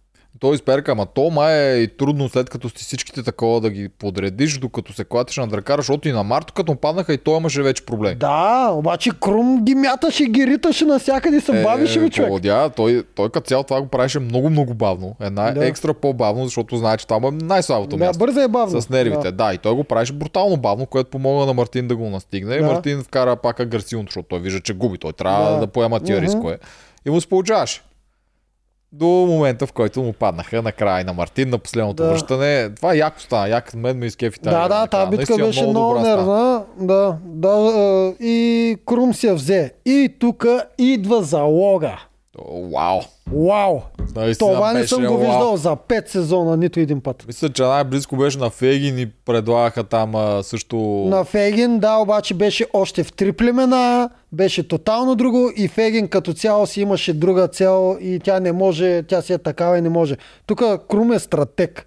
Той 0.44 0.54
изперка, 0.54 0.92
ама 0.92 1.06
то 1.06 1.30
май 1.30 1.54
е 1.54 1.76
и 1.76 1.88
трудно 1.88 2.28
след 2.28 2.50
като 2.50 2.68
сте 2.68 2.78
всичките 2.78 3.22
такова 3.22 3.60
да 3.60 3.70
ги 3.70 3.88
подредиш, 3.90 4.58
докато 4.58 4.92
се 4.92 5.04
клатиш 5.04 5.36
на 5.36 5.46
дракара, 5.46 5.76
защото 5.76 6.08
и 6.08 6.12
на 6.12 6.22
Марто 6.22 6.52
като 6.52 6.72
му 6.72 6.78
паднаха 6.78 7.14
и 7.14 7.18
той 7.18 7.36
имаше 7.36 7.62
вече 7.62 7.84
проблем. 7.84 8.18
Да, 8.18 8.70
обаче 8.70 9.10
Крум 9.20 9.64
ги 9.64 9.74
мяташе, 9.74 10.24
ги 10.24 10.46
риташе 10.46 10.84
навсякъде 10.84 11.36
и 11.36 11.40
се 11.40 11.62
бавише 11.62 11.98
ми 12.00 12.10
човек. 12.10 12.28
поводя, 12.28 12.70
той, 12.70 13.04
той 13.14 13.30
като 13.30 13.46
цяло 13.46 13.64
това 13.64 13.80
го 13.80 13.88
правеше 13.88 14.18
много, 14.18 14.50
много 14.50 14.74
бавно. 14.74 15.16
Една 15.20 15.50
Да. 15.50 15.66
екстра 15.66 15.94
по-бавно, 15.94 16.44
защото 16.44 16.76
знае, 16.76 16.96
че 16.96 17.06
там 17.06 17.24
е 17.24 17.30
най-слабото 17.32 17.96
Да, 17.96 18.04
място. 18.04 18.18
бързо 18.18 18.40
е 18.40 18.48
бавно. 18.48 18.80
С 18.80 18.88
нервите, 18.88 19.22
да. 19.22 19.32
да. 19.32 19.54
И 19.54 19.58
той 19.58 19.72
го 19.72 19.84
правеше 19.84 20.12
брутално 20.12 20.56
бавно, 20.56 20.86
което 20.86 21.10
помогна 21.10 21.46
на 21.46 21.54
Мартин 21.54 21.88
да 21.88 21.96
го 21.96 22.04
настигне. 22.04 22.54
И 22.54 22.58
Да. 22.58 22.64
Мартин 22.64 23.02
вкара 23.02 23.36
пак 23.36 23.60
агресивно, 23.60 24.04
защото 24.04 24.28
той 24.28 24.40
вижда, 24.40 24.60
че 24.60 24.74
губи. 24.74 24.98
Той 24.98 25.12
трябва 25.12 25.50
Да. 25.50 25.58
да, 25.58 25.66
поема 25.66 26.00
тия 26.00 26.16
Мгм. 26.16 26.26
рискове. 26.26 26.58
И 27.06 27.10
му 27.10 27.20
се 27.20 27.26
получаваше. 27.26 27.82
До 28.94 29.06
момента, 29.06 29.66
в 29.66 29.72
който 29.72 30.02
му 30.02 30.12
паднаха 30.12 30.62
накрая 30.62 31.04
на 31.04 31.12
Мартин 31.12 31.50
на 31.50 31.58
последното 31.58 32.02
Да. 32.02 32.08
връщане. 32.08 32.70
Това 32.70 32.94
яко 32.94 33.20
стана. 33.20 33.48
Як 33.48 33.74
мен 33.74 33.98
ме 33.98 34.06
изкефи 34.06 34.40
тази 34.40 34.54
Да, 34.56 34.68
да, 34.68 34.86
тази 34.86 35.10
битка 35.10 35.36
беше 35.36 35.66
много 35.66 35.94
стана. 35.94 36.08
нервна. 36.08 36.62
Да, 36.80 37.16
да, 37.24 37.72
и 38.20 38.76
Крум 38.86 39.14
си 39.14 39.26
я 39.26 39.34
взе. 39.34 39.72
И 39.86 40.14
тук 40.18 40.46
идва 40.78 41.22
залога. 41.22 41.98
О, 42.39 42.70
Вау! 42.70 43.01
Вау! 43.32 43.81
Наистина 44.16 44.52
Това 44.52 44.73
не 44.73 44.86
съм 44.86 45.05
го 45.05 45.12
вау. 45.12 45.19
виждал 45.19 45.56
за 45.56 45.77
5 45.77 46.09
сезона, 46.09 46.56
нито 46.56 46.81
един 46.81 47.01
път. 47.01 47.24
Мисля, 47.27 47.48
че 47.48 47.62
най-близко 47.62 48.16
беше 48.16 48.39
на 48.39 48.51
Фейгин 48.51 48.98
и 48.98 49.06
предлагаха 49.06 49.85
там 49.85 50.15
а, 50.15 50.43
също... 50.43 50.77
На 51.06 51.24
Фегин, 51.24 51.78
да, 51.78 51.97
обаче 51.97 52.35
беше 52.35 52.66
още 52.73 53.05
в 53.05 53.12
три 53.12 53.32
племена, 53.32 54.11
беше 54.32 54.69
тотално 54.69 55.15
друго 55.15 55.51
и 55.56 55.69
Фегин 55.69 56.09
като 56.09 56.32
цяло 56.32 56.66
си 56.66 56.81
имаше 56.81 57.15
друга 57.15 57.48
цел 57.48 57.98
и 58.01 58.20
тя 58.24 58.40
не 58.40 58.52
може, 58.52 59.02
тя 59.02 59.23
си 59.23 59.32
е 59.32 59.39
такава 59.39 59.78
и 59.78 59.81
не 59.81 59.89
може. 59.89 60.16
Тук 60.47 60.62
Крум 60.89 61.12
е 61.12 61.19
стратег. 61.19 61.86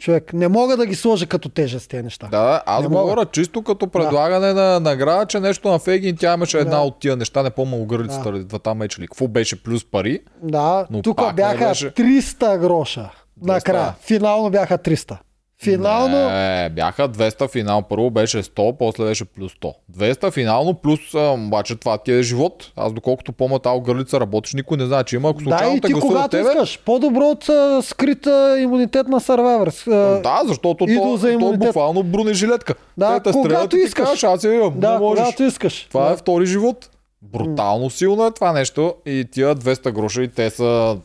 Човек, 0.00 0.32
не 0.32 0.48
мога 0.48 0.76
да 0.76 0.86
ги 0.86 0.94
сложа 0.94 1.26
като 1.26 1.48
тежест 1.48 1.90
тези 1.90 2.02
неща. 2.02 2.28
Да, 2.28 2.62
аз 2.66 2.82
Не 2.82 2.88
говоря 2.88 3.06
мога. 3.06 3.26
чисто 3.26 3.62
като 3.62 3.86
предлагане 3.86 4.52
на 4.52 4.80
награда, 4.80 5.26
че 5.26 5.40
нещо 5.40 5.68
на 5.68 5.78
Фегин, 5.78 6.16
тя 6.16 6.34
имаше 6.34 6.58
една 6.58 6.70
Да. 6.70 6.82
от 6.82 7.00
тия 7.00 7.16
неща, 7.16 7.42
не 7.42 7.50
помня 7.50 7.76
огърлицата, 7.76 8.32
да. 8.32 8.44
двата 8.44 8.74
меча 8.74 9.02
ли. 9.02 9.06
Какво 9.06 9.28
беше 9.28 9.62
плюс 9.62 9.84
пари? 9.84 10.20
Да, 10.42 10.86
тук 11.02 11.34
бяха 11.34 11.68
беше. 11.68 11.90
300 11.90 12.58
гроша. 12.58 13.10
200. 13.40 13.46
Накрая. 13.46 13.94
Финално 14.00 14.50
бяха 14.50 14.78
300. 14.78 15.16
Финално. 15.62 16.30
Не, 16.30 16.68
бяха 16.68 17.08
200 17.08 17.50
финал. 17.50 17.82
Първо 17.82 18.10
беше 18.10 18.38
100, 18.38 18.76
после 18.78 19.04
беше 19.04 19.24
плюс 19.24 19.52
100. 19.52 19.72
200 19.92 20.30
финално 20.30 20.74
плюс, 20.74 21.00
обаче 21.14 21.76
това 21.76 21.98
ти 21.98 22.12
е 22.12 22.22
живот. 22.22 22.72
Аз 22.76 22.92
доколкото 22.92 23.32
помня 23.32 23.58
тази 23.58 23.80
гърлица 23.80 24.20
работиш, 24.20 24.54
никой 24.54 24.76
не 24.76 24.86
знае, 24.86 25.04
че 25.04 25.16
има. 25.16 25.28
Ако 25.30 25.38
Да, 25.38 25.44
случайно 25.44 25.76
и 25.76 25.80
те 25.80 25.86
ти 25.86 25.92
гласува 25.92 26.12
когато 26.12 26.28
тебе, 26.28 26.48
искаш. 26.48 26.78
По-добро 26.78 27.20
от 27.20 27.48
а, 27.48 27.82
скрита 27.82 28.30
имунитет 28.60 29.08
на 29.08 29.20
Survivor. 29.20 29.88
А, 29.88 30.20
Да, 30.20 30.40
защото 30.44 30.86
то, 30.86 31.16
за 31.16 31.26
то 31.26 31.32
имунитет. 31.32 31.58
буквално 31.60 32.02
бронежилетка. 32.02 32.74
Да, 32.96 33.14
Те 33.14 33.22
те 33.22 33.32
когато 33.32 33.48
стрелят 33.50 33.72
и 33.74 33.78
искаш. 33.78 34.04
кажеш, 34.04 34.22
аз 34.24 34.44
я 34.44 34.54
имам. 34.54 34.72
да, 34.76 34.92
не 34.92 34.98
можеш. 34.98 35.22
когато 35.22 35.42
искаш. 35.42 35.86
Това 35.88 36.04
да. 36.04 36.12
е 36.12 36.16
втори 36.16 36.46
живот. 36.46 36.90
Брутално 37.22 37.90
силно 37.90 38.26
е 38.26 38.30
това 38.30 38.52
нещо 38.52 38.94
и 39.06 39.26
тия 39.32 39.56
200 39.56 39.92
гроша 39.92 40.22
и 40.22 40.28
те 40.28 40.50
са... 40.50 40.96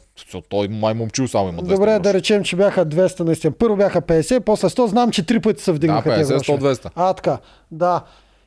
Той 0.49 0.67
май 0.67 0.93
момчил 0.93 1.27
само 1.27 1.49
има 1.49 1.57
200 1.57 1.65
Добре, 1.65 1.85
гроша. 1.85 1.99
да 1.99 2.13
речем, 2.13 2.43
че 2.43 2.55
бяха 2.55 2.85
200 2.85 3.19
наистина. 3.19 3.53
Първо 3.53 3.75
бяха 3.75 4.01
50, 4.01 4.39
после 4.39 4.69
100. 4.69 4.85
Знам, 4.85 5.11
че 5.11 5.25
три 5.25 5.39
пъти 5.39 5.63
се 5.63 5.71
Да, 5.71 5.75
вдигнаха 5.75 6.15
тези 6.15 6.33
50, 6.33 6.35
гроши. 6.35 6.51
100, 6.51 6.73
200. 6.73 6.89
А, 6.95 7.13
така. 7.13 7.37
Да. 7.71 8.01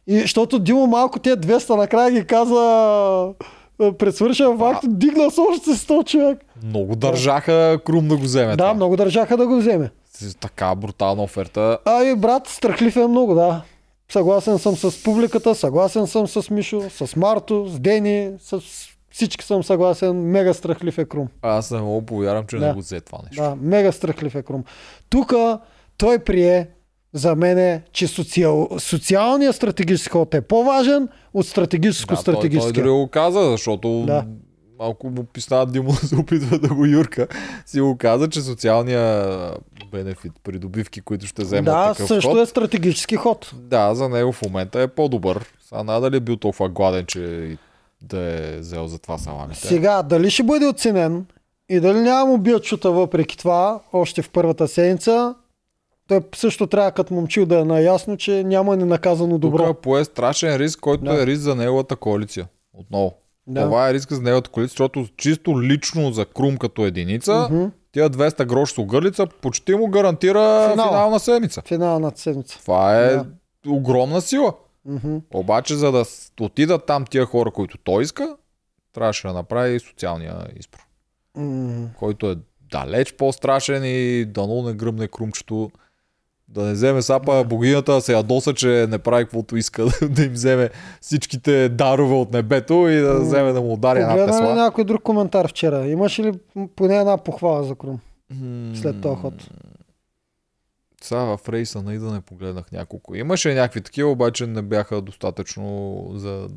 И 0.06 0.20
защото 0.20 0.58
Димо 0.58 0.86
малко 0.86 1.18
тези 1.18 1.36
200 1.36 1.76
накрая 1.76 2.10
ги 2.10 2.24
каза 2.24 2.54
а, 3.80 3.92
пред 3.92 4.16
свършен 4.16 4.58
факт, 4.58 4.84
дигна 4.86 5.30
с 5.30 5.38
още 5.40 5.70
100 5.70 6.04
човек. 6.06 6.38
Много 6.64 6.96
държаха 6.96 7.78
Крум 7.84 8.08
да 8.08 8.16
го 8.16 8.22
вземе. 8.22 8.50
Да, 8.50 8.56
това. 8.56 8.74
много 8.74 8.96
държаха 8.96 9.36
да 9.36 9.46
го 9.46 9.56
вземе. 9.56 9.90
Така 10.40 10.74
брутална 10.74 11.22
оферта. 11.22 11.78
Ами, 11.84 12.14
брат, 12.16 12.46
страхлив 12.46 12.96
е 12.96 13.06
много, 13.06 13.34
да. 13.34 13.62
Съгласен 14.12 14.58
съм 14.58 14.76
с 14.76 15.02
публиката, 15.02 15.54
съгласен 15.54 16.06
съм 16.06 16.26
с 16.28 16.50
Мишо, 16.50 16.82
с 16.90 17.16
Марто, 17.16 17.66
с 17.68 17.80
Дени, 17.80 18.30
с 18.40 18.60
всички 19.18 19.44
съм 19.44 19.64
съгласен. 19.64 20.30
Мега 20.30 20.54
страхлив 20.54 20.98
е 20.98 21.04
Крум. 21.04 21.28
Аз 21.42 21.70
не 21.70 21.80
мога 21.80 22.00
да 22.00 22.06
повярвам, 22.06 22.46
че 22.46 22.56
Да. 22.56 22.66
не 22.66 22.72
го 22.72 22.80
взе 22.80 23.00
това 23.00 23.18
нещо. 23.24 23.42
Да, 23.42 23.56
мега 23.60 23.92
страхлив 23.92 24.34
е 24.34 24.42
Крум. 24.42 24.64
Тук 25.10 25.32
той 25.96 26.18
прие 26.18 26.68
за 27.12 27.34
мен, 27.34 27.82
че 27.92 28.06
социал, 28.06 28.68
социалният 28.78 29.56
стратегически 29.56 30.10
ход 30.10 30.34
е 30.34 30.40
по-важен 30.40 31.08
от 31.34 31.46
стратегическо 31.46 32.14
Да, 32.14 32.22
той, 32.22 32.34
той 32.34 32.72
дори 32.72 32.88
го 32.90 33.08
каза, 33.08 33.40
защото 33.40 34.04
Да. 34.06 34.24
малко 34.78 35.10
му 35.10 35.24
писна 35.24 35.66
Димо 35.66 35.90
да 35.90 35.96
се 36.06 36.16
опитва 36.16 36.58
да 36.58 36.68
го 36.68 36.86
юрка. 36.86 37.26
Си 37.66 37.80
го 37.80 37.96
каза, 37.98 38.28
че 38.28 38.40
социалния 38.40 39.26
бенефит, 39.92 40.32
придобивки, 40.44 41.00
които 41.00 41.26
ще 41.26 41.42
вземат 41.42 41.64
да, 41.64 41.92
такъв 41.92 42.08
също 42.08 42.30
ход, 42.30 42.38
е 42.38 42.46
стратегически 42.46 43.16
ход. 43.16 43.52
Да, 43.54 43.94
за 43.94 44.08
него 44.08 44.32
в 44.32 44.42
момента 44.42 44.80
е 44.80 44.88
по-добър. 44.88 45.44
Сега 45.68 45.82
надали 45.82 46.16
е 46.16 46.20
бил 46.20 46.36
толкова 46.36 46.68
гладен, 46.68 47.06
че 47.06 47.20
и 47.20 47.58
да 48.02 48.18
е 48.20 48.56
взел 48.56 48.86
за 48.86 48.98
това 48.98 49.18
саламите. 49.18 49.60
Сега, 49.60 50.02
дали 50.02 50.30
ще 50.30 50.42
бъде 50.42 50.66
оценен 50.66 51.26
и 51.68 51.80
дали 51.80 51.98
няма 51.98 52.26
му 52.26 52.38
бият 52.38 52.64
чута 52.64 52.90
въпреки 52.90 53.38
това, 53.38 53.80
още 53.92 54.22
в 54.22 54.30
първата 54.30 54.68
седмица, 54.68 55.34
той 56.08 56.20
също 56.34 56.66
трябва 56.66 56.90
като 56.90 57.14
момчил 57.14 57.46
да 57.46 57.58
е 57.58 57.64
наясно, 57.64 58.16
че 58.16 58.44
няма 58.44 58.76
ненаказано 58.76 59.38
добро. 59.38 59.66
Тук 59.66 59.78
пое 59.78 60.04
страшен 60.04 60.56
риск, 60.56 60.80
който 60.80 61.04
Да. 61.04 61.22
е 61.22 61.26
риск 61.26 61.40
за 61.40 61.54
неговата 61.54 61.96
коалиция. 61.96 62.46
Отново. 62.74 63.14
Да. 63.46 63.62
Това 63.62 63.90
е 63.90 63.94
риск 63.94 64.12
за 64.12 64.22
неговата 64.22 64.50
коалиция, 64.50 64.72
защото 64.72 65.06
чисто 65.16 65.62
лично 65.62 66.12
за 66.12 66.24
Крум 66.26 66.56
като 66.56 66.86
единица, 66.86 67.48
тия 67.92 68.10
200 68.10 68.44
грош 68.44 68.72
с 68.72 68.78
огърлица 68.78 69.26
почти 69.42 69.74
му 69.74 69.86
гарантира 69.86 70.68
Финал. 70.70 70.88
финална 70.88 71.20
седмица. 71.20 71.62
Финалната 71.64 72.20
седмица. 72.20 72.58
Това 72.58 72.96
е 72.96 73.10
Да. 73.10 73.24
огромна 73.68 74.20
сила. 74.20 74.52
Мгм. 74.88 75.16
Обаче, 75.34 75.74
за 75.74 75.92
да 75.92 76.04
отидат 76.40 76.86
там 76.86 77.04
тия 77.04 77.24
хора, 77.24 77.50
които 77.50 77.78
той 77.78 78.02
иска, 78.02 78.36
трябваше 78.92 79.26
да 79.26 79.32
направи 79.32 79.80
социалния 79.80 80.46
избор, 80.60 80.78
М. 81.36 81.88
който 81.98 82.30
е 82.30 82.36
далеч 82.70 83.12
по-страшен 83.12 83.82
и 83.84 84.24
дано 84.24 84.62
не 84.62 84.72
гръмне 84.72 85.08
крумчето. 85.08 85.70
Да 86.48 86.62
не 86.62 86.72
вземе 86.72 87.02
сапа 87.02 87.44
богинята, 87.44 87.92
да 87.92 88.00
се 88.00 88.12
ядоса, 88.12 88.54
че 88.54 88.86
не 88.90 88.98
прави 88.98 89.24
каквото 89.24 89.56
иска, 89.56 89.86
да 90.10 90.24
им 90.24 90.32
вземе 90.32 90.70
всичките 91.00 91.68
дарове 91.68 92.14
от 92.14 92.32
небето 92.32 92.88
и 92.88 92.96
да 92.96 93.20
вземе 93.20 93.52
да 93.52 93.60
му 93.60 93.72
удари 93.72 93.98
една 94.00 94.26
тесла. 94.26 94.54
някой 94.54 94.84
друг 94.84 95.02
коментар 95.02 95.48
вчера? 95.48 95.86
Имаш 95.86 96.18
ли 96.18 96.32
поне 96.76 96.96
една 96.96 97.16
похвала 97.16 97.64
за 97.64 97.74
Крум 97.74 97.98
след 98.74 99.00
този 99.00 99.16
ход? 99.16 99.34
Сега 101.02 101.20
в 101.20 101.48
рейса 101.48 101.82
на 101.82 101.94
Ида 101.94 102.06
не 102.06 102.20
погледнах 102.20 102.72
няколко. 102.72 103.14
Имаше 103.14 103.54
някакви 103.54 103.80
такива, 103.80 104.10
обаче 104.10 104.46
не 104.46 104.62
бяха 104.62 105.00
достатъчно 105.00 106.04
за 106.10 106.48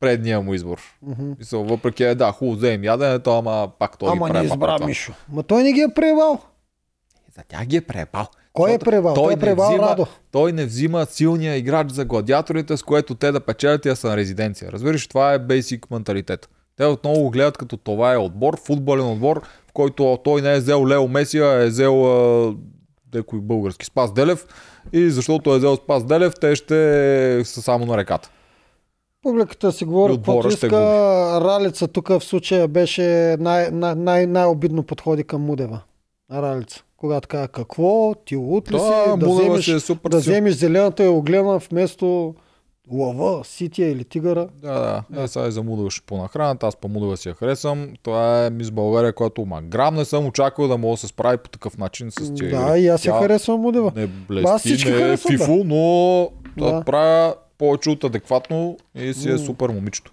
предния 0.00 0.40
му 0.40 0.54
избор. 0.54 0.80
Мгм. 1.02 1.32
Мисъл, 1.38 1.64
въпреки 1.64 2.04
е, 2.04 2.14
да, 2.14 2.32
хубаво 2.32 2.56
вземем 2.56 2.84
яденето, 2.84 3.32
ама 3.32 3.70
пак 3.78 3.98
той 3.98 4.08
Ама 4.10 4.26
ги 4.26 4.32
не 4.32 4.44
избра 4.44 4.76
това. 4.76 4.86
Мишо. 4.86 5.12
Ма 5.28 5.42
той 5.42 5.62
не 5.62 5.72
ги 5.72 5.80
е 5.80 5.94
пребал. 5.94 6.38
За 7.36 7.42
тях 7.42 7.66
ги 7.66 7.76
е 7.76 7.80
пребал. 7.80 8.26
Кой 8.52 8.72
е 8.72 8.78
пребал? 8.78 9.14
Той, 9.14 9.24
той 9.24 9.32
е 9.32 9.36
не 9.36 9.40
пребал 9.40 9.70
взима- 9.70 9.80
Радо. 9.80 10.06
Той 10.30 10.52
не 10.52 10.64
взима 10.64 11.06
силния 11.06 11.56
играч 11.56 11.90
за 11.90 12.04
гладиаторите, 12.04 12.76
с 12.76 12.82
което 12.82 13.14
те 13.14 13.32
да 13.32 13.40
печелят 13.40 13.84
и 13.84 13.88
да 13.88 13.96
са 13.96 14.08
на 14.08 14.16
резиденция. 14.16 14.72
Разбираш, 14.72 15.06
това 15.06 15.32
е 15.32 15.38
бейсик 15.38 15.90
менталитет. 15.90 16.48
Те 16.76 16.84
отново 16.84 17.20
го 17.20 17.30
гледат 17.30 17.58
като 17.58 17.76
това 17.76 18.12
е 18.12 18.18
отбор, 18.18 18.60
футболен 18.60 19.06
отбор, 19.06 19.42
в 19.68 19.72
който 19.72 20.18
той 20.24 20.42
не 20.42 20.54
е 20.54 20.58
взел 20.58 20.88
Лео 20.88 21.08
Месия, 21.08 21.62
е 21.62 21.66
взел 21.66 21.94
а, 23.14 23.18
декой 23.18 23.40
български 23.40 23.86
Спас 23.86 24.12
Делев 24.12 24.46
и 24.92 25.10
защото 25.10 25.54
е 25.54 25.58
взел 25.58 25.76
Спас 25.76 26.04
Делев, 26.04 26.32
те 26.40 26.56
ще 26.56 27.42
са 27.44 27.62
само 27.62 27.86
на 27.86 27.96
реката. 27.96 28.30
Публиката 29.22 29.72
си 29.72 29.84
говори 29.84 30.16
каквото 30.16 30.48
иска. 30.48 30.68
губи. 30.68 30.80
Ралица 31.46 31.88
тук 31.88 32.08
в 32.08 32.20
случая 32.20 32.68
беше 32.68 33.36
най- 33.40 33.70
най- 33.70 33.94
най- 33.94 34.26
най-обидно 34.26 34.82
подходи 34.82 35.24
към 35.24 35.42
Мудева. 35.42 35.80
Ралица. 36.32 36.82
Когато 36.96 37.28
каза 37.28 37.48
какво, 37.48 38.14
ти 38.24 38.36
лут 38.36 38.72
ли 38.72 38.78
си, 38.78 38.84
Да, 38.84 39.16
да, 39.16 39.26
Мудева 39.26 39.48
вземеш, 39.48 39.64
си 39.64 39.72
е 39.72 39.80
супер 39.80 40.10
да 40.10 40.16
вземеш 40.16 40.54
зелената 40.54 41.04
и 41.04 41.08
оглена 41.08 41.58
вместо 41.58 42.34
лъва, 42.90 43.44
сития 43.44 43.90
или 43.90 44.04
тигъра. 44.04 44.48
Да, 44.54 45.04
да. 45.10 45.22
Е, 45.22 45.28
сега 45.28 45.46
и 45.46 45.52
за 45.52 45.62
Мудова 45.62 45.90
ще 45.90 46.06
понахранят. 46.06 46.62
Аз 46.62 46.76
по 46.76 46.88
Мудова 46.88 47.16
си 47.16 47.28
я 47.28 47.34
харесвам. 47.34 47.88
Това 48.02 48.46
е 48.46 48.50
мис 48.50 48.70
България, 48.70 49.12
която 49.12 49.46
ма 49.46 49.62
грам 49.62 49.94
не 49.94 50.04
съм 50.04 50.26
очаквал 50.26 50.68
да 50.68 50.78
мога 50.78 50.92
да 50.92 50.96
се 50.96 51.06
справи 51.06 51.36
по 51.36 51.48
такъв 51.50 51.78
начин 51.78 52.10
с 52.10 52.34
тия 52.34 52.50
Да, 52.50 52.78
и 52.78 52.88
аз 52.88 53.04
я 53.04 53.12
харесвам 53.12 53.60
Мудева. 53.60 53.92
Не 53.96 54.02
Аз 54.02 54.08
блести, 54.28 54.68
всички 54.68 54.90
не 54.90 54.96
е 54.96 55.00
харесвам, 55.00 55.32
да. 55.32 55.38
фифо, 55.38 55.64
но 55.64 56.30
да. 56.56 56.72
Да. 56.72 56.84
правя 56.84 57.34
повече 57.58 57.90
от 57.90 58.04
адекватно 58.04 58.76
и 58.94 59.14
си 59.14 59.28
е 59.28 59.32
М. 59.32 59.38
супер 59.38 59.68
момичето. 59.68 60.12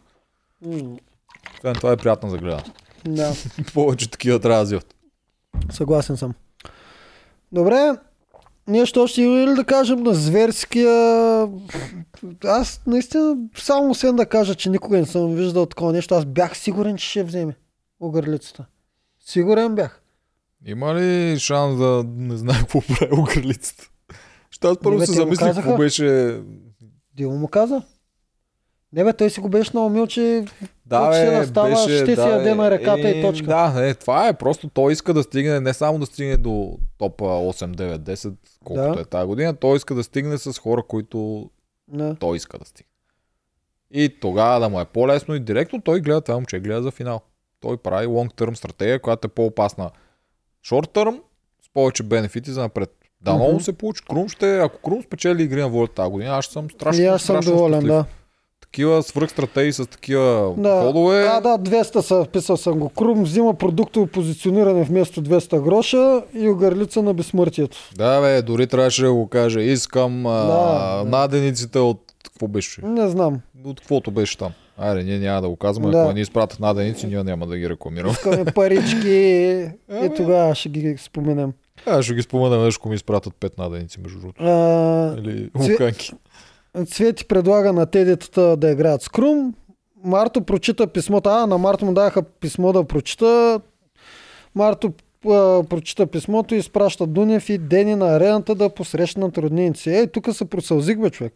Освен 1.55 1.75
това 1.75 1.91
е 1.91 1.97
приятно 1.97 2.29
за 2.29 2.37
гледане. 2.37 2.63
Да, 3.07 3.33
повече 3.73 4.11
такива 4.11 4.39
трябва 4.39 4.57
да 4.57 4.63
взимат. 4.63 4.95
съгласен 5.71 6.17
съм. 6.17 6.33
Добре, 7.51 7.91
нещо 8.67 9.03
още 9.03 9.21
има 9.21 9.51
ли 9.51 9.55
да 9.55 9.63
кажем 9.63 10.03
на 10.03 10.13
зверския... 10.13 11.47
Аз 12.45 12.81
наистина 12.87 13.37
само 13.57 13.89
освен 13.89 14.15
да 14.15 14.25
кажа, 14.25 14.55
че 14.55 14.69
никога 14.69 14.97
не 14.97 15.05
съм 15.05 15.35
виждал 15.35 15.65
такова 15.65 15.93
нещо, 15.93 16.15
аз 16.15 16.25
бях 16.25 16.57
сигурен, 16.57 16.97
че 16.97 17.09
ще 17.09 17.23
вземе 17.23 17.55
огърлицата. 17.99 18.65
Сигурен 19.19 19.75
бях. 19.75 20.01
Има 20.65 20.95
ли 20.95 21.39
шанс 21.39 21.77
да 21.77 22.05
не 22.15 22.37
знае 22.37 22.59
какво 22.59 22.81
прави 22.81 23.11
огърлицата? 23.11 23.89
Ще 24.51 24.67
аз 24.67 24.77
първо 24.77 25.05
се 25.05 25.11
замислих 25.11 25.55
какво 25.55 25.77
беше... 25.77 26.39
Димо 27.15 27.37
му 27.37 27.47
каза. 27.47 27.81
Не 28.93 29.03
бе, 29.03 29.13
той 29.13 29.29
си 29.29 29.39
го 29.39 29.49
беше 29.49 29.71
наумил, 29.73 30.07
че 30.07 30.45
Да, 30.85 31.13
ще 31.13 31.25
бе, 31.25 31.31
да 31.31 31.47
става, 31.47 31.69
беше, 31.69 31.95
ще 31.95 32.05
си 32.05 32.15
да, 32.15 32.29
яде 32.29 32.49
е, 32.49 32.55
на 32.55 32.71
реката 32.71 33.09
и 33.09 33.19
е, 33.19 33.21
точка. 33.21 33.47
Да, 33.47 33.69
не, 33.71 33.93
това 33.93 34.27
е 34.27 34.33
просто 34.33 34.69
той 34.69 34.91
иска 34.93 35.13
да 35.13 35.23
стигне, 35.23 35.59
не 35.59 35.73
само 35.73 35.99
да 35.99 36.05
стигне 36.05 36.37
до 36.37 36.77
топ 36.97 37.17
8, 37.17 37.65
9, 37.67 37.97
10, 37.97 38.33
колкото 38.63 38.95
Да. 38.95 39.01
е 39.01 39.05
тази 39.05 39.27
година, 39.27 39.55
той 39.55 39.77
иска 39.77 39.95
да 39.95 40.03
стигне 40.03 40.37
с 40.37 40.59
хора, 40.59 40.83
които 40.83 41.49
не. 41.87 42.15
той 42.15 42.37
иска 42.37 42.57
да 42.57 42.65
стигне. 42.65 42.87
И 43.93 44.19
тогава 44.21 44.59
да 44.59 44.69
му 44.69 44.81
е 44.81 44.85
по-лесно 44.85 45.35
и 45.35 45.39
директно 45.39 45.81
той 45.81 46.01
гледа 46.01 46.21
това 46.21 46.35
момче, 46.35 46.59
гледа 46.59 46.83
за 46.83 46.91
финал. 46.91 47.21
Той 47.59 47.77
прави 47.77 48.07
long 48.07 48.33
term 48.33 48.53
стратегия, 48.53 48.99
която 48.99 49.27
е 49.27 49.31
по-опасна. 49.31 49.91
Short 50.65 50.93
term, 50.95 51.19
с 51.61 51.73
повече 51.73 52.03
бенефити 52.03 52.51
за 52.51 52.61
напред. 52.61 52.89
Да, 53.21 53.33
много 53.33 53.51
Мгм. 53.51 53.59
се 53.59 53.73
получи. 53.73 54.03
Крум 54.03 54.29
ще, 54.29 54.57
ако 54.57 54.79
Крум 54.79 55.03
спечели 55.03 55.43
игри 55.43 55.61
на 55.61 55.69
волята 55.69 55.93
тази 55.93 56.11
година, 56.11 56.31
аз 56.31 56.45
ще 56.45 56.53
съм 56.53 56.69
страшно, 56.69 57.03
И 57.03 57.05
аз 57.05 57.21
съм 57.21 57.35
страшно 57.35 57.51
доволен, 57.51 57.81
щастлив. 57.81 57.91
да. 57.93 58.05
Такива 58.71 59.03
свръхстратегии 59.03 59.73
с 59.73 59.85
такива 59.87 60.53
Да. 60.57 60.81
ходове. 60.81 61.23
А, 61.23 61.41
да, 61.41 61.57
200 61.59 61.99
са, 61.99 62.25
писал 62.27 62.57
съм 62.57 62.79
го. 62.79 62.89
Крум 62.89 63.23
взима 63.23 63.53
продуктово 63.53 64.07
позициониране 64.07 64.83
вместо 64.83 65.21
200 65.21 65.59
гроша 65.59 66.21
и 66.35 66.49
огърлица 66.49 67.01
на 67.01 67.13
безсмъртието. 67.13 67.77
Да, 67.95 68.21
бе, 68.21 68.41
дори 68.41 68.67
трябваше 68.67 69.01
да 69.01 69.13
го 69.13 69.27
кажа. 69.27 69.61
Искам 69.61 70.25
а, 70.25 70.29
Да, 70.35 70.97
да. 70.97 71.09
надениците 71.09 71.79
от 71.79 72.01
какво 72.23 72.47
беше? 72.47 72.81
Не 72.81 73.09
знам. 73.09 73.39
От 73.65 73.79
каквото 73.79 74.11
беше 74.11 74.37
там. 74.37 74.51
Айде, 74.77 75.03
ние 75.03 75.19
няма 75.19 75.41
да 75.41 75.49
го 75.49 75.55
казваме. 75.55 75.91
Да. 75.91 75.97
Ако 75.97 76.11
ни 76.11 76.21
изпратят 76.21 76.59
наденици, 76.59 77.07
ние 77.07 77.23
няма 77.23 77.47
да 77.47 77.57
ги 77.57 77.69
рекламираме. 77.69 78.11
Искаме 78.11 78.45
парички 78.45 79.07
и 79.09 79.61
Абе. 79.91 80.13
тогава 80.15 80.55
ще 80.55 80.69
ги 80.69 80.95
споменем. 80.99 81.53
Аз 81.85 82.05
ще 82.05 82.13
ги 82.13 82.21
спомена, 82.21 82.49
веднъж, 82.49 82.75
ако 82.75 82.89
ми 82.89 82.95
изпратят 82.95 83.33
пет 83.35 83.57
наденици, 83.57 83.99
между 83.99 84.19
другото. 84.19 84.43
А, 84.43 85.15
Или 85.17 85.49
луканки. 85.61 86.11
Цвети 86.85 87.25
предлага 87.25 87.73
на 87.73 87.85
тедетата 87.85 88.57
да 88.57 88.71
играят 88.71 89.01
скрум. 89.01 89.53
Марто 90.03 90.41
прочита 90.41 90.87
писмото. 90.87 91.29
А, 91.29 91.45
на 91.45 91.57
Марто 91.57 91.85
му 91.85 91.93
даха 91.93 92.23
писмо 92.23 92.73
да 92.73 92.83
прочита. 92.83 93.61
Марто 94.55 94.93
а, 95.25 95.63
прочита 95.63 96.07
писмото 96.07 96.55
и 96.55 96.57
изпраща 96.57 97.07
Дунев 97.07 97.49
и 97.49 97.57
Дени 97.57 97.95
на 97.95 98.07
арената 98.07 98.55
да 98.55 98.69
посрещнат 98.69 99.37
роднините 99.37 99.79
си. 99.79 99.89
Ей, 99.89 100.07
тук 100.07 100.35
се 100.35 100.45
просълзих, 100.45 100.97
бе, 100.99 101.09
човек. 101.09 101.33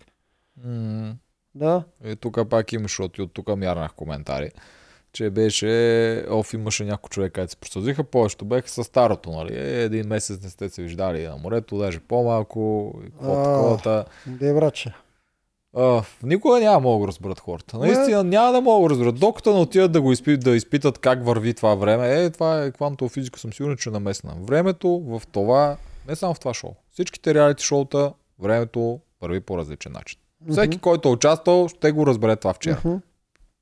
М, 0.66 1.14
Да. 1.56 1.84
И 2.06 2.16
тук 2.16 2.50
пак 2.50 2.74
имаш, 2.74 2.92
защото 2.92 3.24
от 3.24 3.34
тук 3.34 3.58
мярнах 3.58 3.94
коментари, 3.94 4.50
че 5.14 5.30
беше, 5.30 6.26
оф, 6.30 6.54
имаше 6.54 6.84
няколко 6.84 7.10
човека, 7.10 7.42
които 7.42 7.52
се 7.52 7.58
просълзиха, 7.58 8.04
повечето 8.04 8.46
беха 8.46 8.70
с 8.70 8.84
старото, 8.84 9.32
нали, 9.32 9.54
е, 9.56 9.84
един 9.84 10.08
месец 10.08 10.44
не 10.44 10.50
сте 10.50 10.70
се 10.70 10.82
виждали 10.82 11.28
на 11.28 11.38
морето, 11.38 11.78
даже 11.78 12.00
по-малко, 12.00 12.94
какво 13.04 13.34
А. 13.34 13.44
таковата. 13.44 14.06
Де, 14.28 14.54
братче. 14.54 14.94
А, 15.76 16.04
никога 16.24 16.60
няма 16.60 16.74
да 16.74 16.80
могат 16.80 17.00
да 17.00 17.00
го 17.00 17.08
разберат 17.08 17.40
хората. 17.40 17.78
Наистина 17.78 18.24
няма 18.24 18.52
да 18.52 18.62
могат 18.62 18.78
да 18.78 18.82
го 18.82 18.90
разберат. 18.90 19.20
Докато 19.20 19.54
не 19.54 19.60
отидат 19.60 19.92
да 19.92 20.02
го 20.02 20.12
изпитат, 20.12 20.44
да 20.44 20.56
изпитат 20.56 21.00
как 21.00 21.26
върви 21.26 21.54
това 21.54 21.76
време, 21.76 22.24
е, 22.24 22.30
това 22.30 22.64
е 22.64 22.72
квантова 22.72 23.10
физика, 23.10 23.40
съм 23.40 23.54
сигурен, 23.54 23.78
че 23.78 23.90
намесна. 23.90 24.34
Времето 24.42 25.02
в 25.08 25.22
това, 25.32 25.78
не 26.08 26.16
само 26.16 26.34
в 26.34 26.40
това 26.40 26.54
шоу, 26.54 26.72
всичките 26.92 27.34
реалити 27.34 27.64
шоута, 27.64 28.14
времето 28.40 29.00
върви 29.22 29.40
по 29.40 29.58
различен 29.58 29.92
начин. 29.92 30.20
Всеки, 30.52 30.78
който 30.78 31.10
е 31.10 31.12
участвал, 31.12 31.68
ще 31.68 31.92
го 31.92 32.08
разбере 32.08 32.36
това 32.36 32.54
вчера. 32.54 32.82
Мгм. 32.86 32.98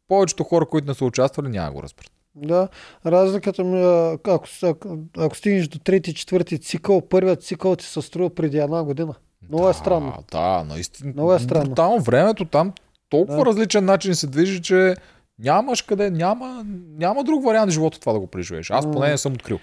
Повечето 0.08 0.44
хора, 0.44 0.66
които 0.66 0.88
не 0.88 0.94
са 0.94 1.06
участвали, 1.06 1.50
няма 1.50 1.68
да 1.68 1.74
го 1.74 1.84
разберат. 1.84 2.12
Да, 2.36 2.68
разликата 3.06 3.64
ми 3.64 3.80
е, 3.80 4.14
ако, 4.14 4.48
ако, 4.64 4.98
ако 5.18 5.38
стигнеш 5.38 5.68
до 5.68 5.80
трети, 5.80 6.14
четвърти 6.14 6.60
цикъл, 6.60 7.02
първият 7.02 7.44
цикъл 7.44 7.76
ти 7.76 7.86
се 7.86 8.02
струва 8.02 8.30
преди 8.30 8.58
една 8.58 8.84
година. 8.84 9.16
Много 9.50 9.70
е 9.70 9.74
странно. 9.74 10.14
Да, 10.32 10.64
наистина. 10.64 11.12
Много 11.14 11.34
е 11.34 11.40
странно. 11.40 11.66
Брутално 11.66 12.02
времето 12.02 12.46
там 12.46 12.72
толкова 13.10 13.38
Да. 13.38 13.46
различен 13.46 13.86
начин 13.86 14.16
се 14.16 14.28
движи, 14.28 14.62
че 14.62 14.96
нямаш 15.40 15.82
къде, 15.82 16.10
няма, 16.10 16.66
няма 16.98 17.24
друг 17.24 17.46
вариант 17.46 17.72
в 17.72 17.74
живота 17.74 18.00
това 18.00 18.14
да 18.14 18.20
го 18.20 18.28
преживееш. 18.28 18.70
Аз 18.72 18.92
поне 18.92 19.10
не 19.10 19.18
съм 19.18 19.34
открил. 19.34 19.60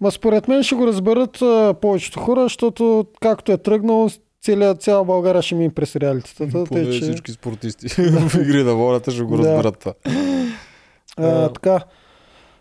Ма 0.00 0.10
според 0.10 0.48
мен 0.48 0.62
ще 0.62 0.74
го 0.74 0.86
разберат 0.86 1.42
а, 1.42 1.74
повечето 1.80 2.20
хора, 2.20 2.42
защото 2.42 3.06
както 3.20 3.52
е 3.52 3.56
тръгнал, 3.56 4.08
целия, 4.42 4.74
цяла 4.74 5.04
България 5.04 5.42
ще 5.42 5.54
ми 5.54 5.64
им 5.64 5.70
през 5.70 5.96
реалитетата. 5.96 6.64
Поне 6.64 6.84
че, 6.84 7.00
всички 7.00 7.32
спортисти 7.32 7.88
в 8.02 8.34
игри 8.34 8.62
на 8.62 8.74
волята 8.74 9.10
ще 9.10 9.22
го 9.22 9.38
разберат 9.38 9.78
това. 9.78 9.94
а, 11.16 11.48
така. 11.48 11.80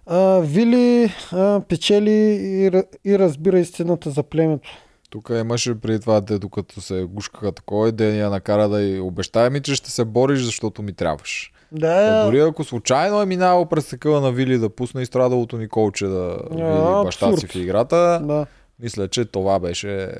А, 0.05 0.39
Вили 0.39 1.11
а, 1.31 1.59
печели 1.59 2.11
и, 2.11 2.71
и 3.05 3.19
разбира 3.19 3.59
истината 3.59 4.09
за 4.09 4.23
племето. 4.23 4.69
Тук 5.09 5.29
имаше 5.29 5.79
преди 5.79 5.99
това, 5.99 6.21
де, 6.21 6.39
докато 6.39 6.81
се 6.81 7.03
гушкаха 7.03 7.51
такова, 7.51 7.91
ден 7.91 8.17
я 8.19 8.29
накара 8.29 8.69
да 8.69 8.81
й 8.81 8.99
обещай 8.99 9.49
ми, 9.49 9.61
че 9.61 9.75
ще 9.75 9.91
се 9.91 10.05
бориш, 10.05 10.41
защото 10.41 10.81
ми 10.81 10.93
трябваш. 10.93 11.51
Да, 11.71 11.87
А 11.87 12.25
дори 12.25 12.39
ако 12.39 12.63
случайно 12.63 13.21
е 13.21 13.25
минавал 13.25 13.65
през 13.65 13.89
такъва 13.89 14.21
на 14.21 14.31
Вили 14.31 14.57
да 14.57 14.69
пусне 14.69 15.01
изстрадалото 15.01 15.57
Николче 15.57 16.05
да 16.05 16.37
види 16.51 16.61
баща 17.03 17.27
си 17.27 17.33
абсурд. 17.33 17.51
в 17.51 17.55
играта, 17.55 18.21
да. 18.23 18.45
мисля, 18.79 19.07
че 19.07 19.25
това 19.25 19.59
беше 19.59 20.11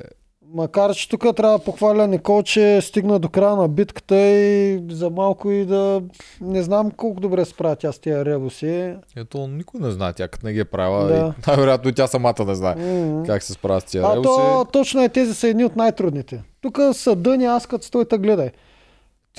Макар, 0.54 0.94
че 0.94 1.08
тук 1.08 1.36
трябва 1.36 1.58
да 1.58 1.64
похваля 1.64 2.06
Никол, 2.06 2.42
че 2.42 2.80
стигна 2.82 3.18
до 3.18 3.28
края 3.28 3.56
на 3.56 3.68
битката 3.68 4.16
и 4.16 4.82
за 4.90 5.10
малко 5.10 5.50
и 5.50 5.64
да... 5.64 6.02
Не 6.40 6.62
знам 6.62 6.90
колко 6.90 7.20
добре 7.20 7.44
се 7.44 7.50
справя 7.50 7.76
тя 7.76 7.92
с 7.92 7.98
тия 7.98 8.24
ребуси. 8.24 8.94
Ето, 9.16 9.46
никой 9.46 9.80
не 9.80 9.90
знае, 9.90 10.12
тя 10.12 10.28
като 10.28 10.46
не 10.46 10.52
ги 10.52 10.60
е 10.60 10.64
правила. 10.64 11.04
Да. 11.04 11.34
И 11.38 11.46
най-вероятно 11.46 11.90
и 11.90 11.94
тя 11.94 12.06
самата 12.06 12.44
не 12.46 12.54
знае 12.54 12.74
М. 12.74 13.22
как 13.26 13.42
се 13.42 13.52
справя 13.52 13.80
с 13.80 13.84
тия 13.84 14.04
А 14.04 14.14
релси. 14.14 14.22
то 14.26 14.66
точно 14.72 15.02
е, 15.02 15.08
тези 15.08 15.34
са 15.34 15.48
едни 15.48 15.64
от 15.64 15.76
най-трудните. 15.76 16.42
Тук 16.60 16.78
са 16.92 17.16
дъни, 17.16 17.44
аз 17.44 17.66
като 17.66 17.84
стой 17.84 18.04
та 18.04 18.18
гледай. 18.18 18.50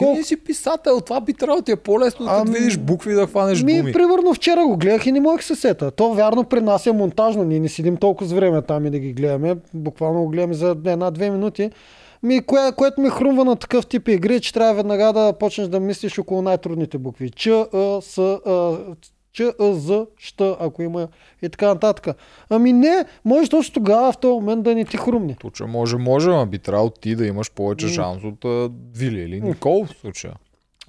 Ти 0.05 0.13
не 0.13 0.23
си 0.23 0.37
писател, 0.37 1.01
това 1.01 1.21
би 1.21 1.33
трябвало 1.33 1.61
ти 1.61 1.71
е 1.71 1.75
по-лесно, 1.75 2.25
да 2.25 2.31
Ами, 2.31 2.51
видиш 2.51 2.77
букви 2.77 3.13
да 3.13 3.27
хванеш 3.27 3.63
Ми, 3.63 3.77
думи. 3.77 3.93
примерно 3.93 4.33
вчера 4.33 4.65
го 4.65 4.77
гледах 4.77 5.05
и 5.05 5.11
не 5.11 5.19
да 5.19 5.43
се 5.43 5.55
сета. 5.55 5.91
То 5.91 6.13
вярно 6.13 6.43
при 6.43 6.61
нас 6.61 6.87
е 6.87 6.91
монтажно. 6.91 7.43
Ние 7.43 7.59
не 7.59 7.69
седим 7.69 7.97
толкова 7.97 8.29
с 8.29 8.33
време 8.33 8.61
там 8.61 8.85
и 8.85 8.89
да 8.89 8.99
ги 8.99 9.13
гледаме. 9.13 9.55
Буквално 9.73 10.21
го 10.21 10.27
гледаме 10.29 10.53
за 10.53 10.75
една-две 10.85 11.29
минути. 11.29 11.69
Ми, 12.23 12.41
кое, 12.41 12.71
което 12.71 13.01
ми 13.01 13.09
хрумва 13.09 13.45
на 13.45 13.55
такъв 13.55 13.87
тип 13.87 14.07
игри, 14.07 14.35
е, 14.35 14.39
че 14.39 14.53
трябва 14.53 14.73
веднага 14.73 15.13
да 15.13 15.33
почнеш 15.33 15.67
да 15.67 15.79
мислиш 15.79 16.19
около 16.19 16.41
най-трудните 16.41 16.97
букви. 16.97 17.29
Ч, 17.29 17.47
А, 17.47 17.65
С, 18.01 18.17
А, 18.17 18.77
Ч, 19.39 19.43
А, 19.59 19.73
З, 19.73 20.05
ако 20.59 20.81
има 20.81 21.07
и 21.41 21.49
така 21.49 21.67
нататък. 21.67 22.17
Ами 22.49 22.73
не, 22.73 23.05
може 23.25 23.49
точно 23.49 23.73
тогава 23.73 24.11
в 24.11 24.17
този 24.17 24.33
момент 24.33 24.63
да 24.63 24.75
не 24.75 24.85
ти 24.85 24.97
хрумне. 24.97 25.35
То, 25.41 25.49
че 25.49 25.63
може, 25.63 25.97
може, 25.97 26.29
ама 26.29 26.45
би 26.45 26.59
трябвало 26.59 26.89
ти 26.89 27.15
да 27.15 27.25
имаш 27.25 27.51
повече 27.51 27.87
шанс 27.87 28.23
от 28.23 28.45
а, 28.45 28.69
Вили 28.95 29.19
или 29.21 29.41
Никол 29.41 29.85
в 29.85 29.89
случая. 30.01 30.33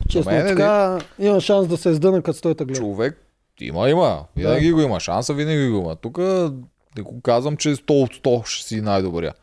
Честно 0.08 0.32
мен 0.32 0.46
е 0.46 0.48
така, 0.48 0.98
има 1.18 1.40
шанс 1.40 1.68
да 1.68 1.76
се 1.76 1.88
издъна, 1.90 2.22
като 2.22 2.38
стой 2.38 2.54
та 2.54 2.64
гледа. 2.64 2.80
Човек, 2.80 3.26
има, 3.60 3.90
има. 3.90 4.24
Винаги 4.36 4.72
го 4.72 4.80
има. 4.80 5.00
Шанса 5.00 5.34
винаги 5.34 5.68
го 5.68 5.76
има. 5.78 5.96
Тук 5.96 6.18
не 6.96 7.02
го 7.02 7.20
казвам, 7.22 7.56
че 7.56 7.68
100 7.68 7.90
от 7.90 8.14
100 8.14 8.46
ще 8.46 8.68
си 8.68 8.80
най-добрия. 8.80 9.34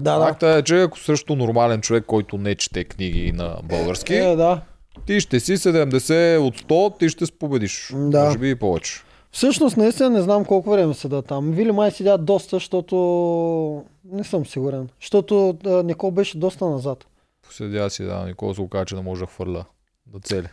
Да, 0.00 0.18
да. 0.18 0.26
Факта 0.26 0.48
е, 0.48 0.62
че 0.62 0.82
ако 0.82 0.98
срещу 0.98 1.36
нормален 1.36 1.80
човек, 1.80 2.04
който 2.06 2.38
не 2.38 2.54
чете 2.54 2.84
книги 2.84 3.32
на 3.32 3.56
български, 3.64 4.14
Е, 4.14 4.36
да. 4.36 4.60
Ти 5.06 5.20
ще 5.20 5.40
си 5.40 5.56
70 5.56 6.38
от 6.38 6.60
100, 6.60 6.98
ти 6.98 7.08
ще 7.08 7.26
се 7.26 7.32
победиш. 7.32 7.92
Да. 7.94 8.24
Може 8.24 8.38
би 8.38 8.50
и 8.50 8.54
повече. 8.54 9.02
Всъщност, 9.32 9.76
наистина 9.76 10.10
не 10.10 10.22
знам 10.22 10.44
колко 10.44 10.70
време 10.70 10.94
седа 10.94 11.22
там. 11.22 11.52
Вили 11.52 11.72
май 11.72 11.90
седят 11.90 12.24
доста, 12.24 12.56
защото 12.56 13.84
не 14.12 14.24
съм 14.24 14.46
сигурен. 14.46 14.88
Защото 15.00 15.58
Никол 15.84 16.10
беше 16.10 16.38
доста 16.38 16.66
назад. 16.66 17.06
Поседя 17.46 17.90
си, 17.90 18.04
да, 18.04 18.24
Никола 18.24 18.54
се 18.54 18.60
оказа, 18.60 18.84
че 18.84 18.94
не 18.94 19.02
може 19.02 19.20
да 19.20 19.26
хвърля 19.26 19.64
да 20.06 20.20
цели. 20.20 20.48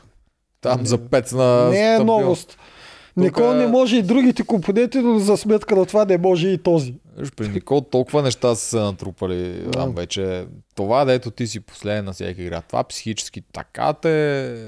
Там 0.61 0.85
за 0.85 0.97
пец 0.97 1.31
на... 1.31 1.69
не 1.69 1.95
е 1.95 1.99
новост. 1.99 2.57
Никол 3.18 3.53
не 3.53 3.68
може 3.68 3.98
и 3.98 4.03
другите 4.03 4.44
компоненти, 4.44 4.98
но 4.98 5.19
за 5.19 5.38
сметка 5.38 5.76
на 5.76 5.85
това 5.85 6.06
не 6.06 6.18
може 6.18 6.48
и 6.48 6.57
този. 6.57 6.95
При 7.35 7.49
Никол 7.49 7.81
толкова 7.81 8.22
неща 8.22 8.56
са 8.56 8.65
се 8.65 8.80
натрупали 8.80 9.64
Да. 9.64 9.72
там 9.72 9.94
вече. 9.95 10.48
Това, 10.76 11.06
дето 11.06 11.31
ти 11.31 11.48
си 11.48 11.60
последен 11.60 12.06
на 12.06 12.14
всяка 12.14 12.41
игра, 12.41 12.61
това 12.61 12.84
психически 12.84 13.41
така 13.41 13.94
те... 13.94 14.65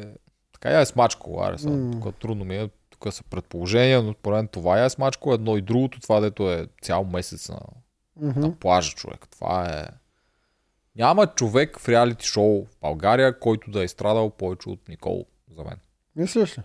Така 0.54 0.72
я 0.72 0.80
е 0.82 0.86
смачко, 0.86 1.42
аре 1.44 1.58
са. 1.58 1.90
Тук 1.92 2.16
трудно 2.16 2.46
ми 2.46 2.56
е, 2.56 2.70
тук 2.90 3.14
са 3.14 3.24
предположения, 3.24 4.04
но 4.04 4.14
според 4.14 4.52
това 4.52 4.80
я 4.80 4.86
е 4.86 4.90
смачко, 4.90 5.34
едно 5.34 5.58
и 5.58 5.62
другото, 5.62 6.00
това 6.00 6.20
дето 6.20 6.52
е 6.52 6.68
цял 6.82 7.04
месец 7.04 7.50
на, 7.50 7.60
на 8.22 8.56
плажа 8.56 8.92
човек. 8.92 9.28
Това 9.32 9.70
е... 9.70 9.86
Няма 10.96 11.28
човек 11.28 11.80
в 11.80 11.90
реалити 11.90 12.26
шоу 12.26 12.66
в 12.66 12.78
България, 12.82 13.40
който 13.40 13.72
да 13.72 13.84
е 13.84 13.88
страдал 13.88 14.30
повече 14.30 14.70
от 14.70 14.90
Никол 14.90 15.26
за 15.58 15.64
мен. 15.64 15.78
Мислиш 16.16 16.58
ли? 16.58 16.62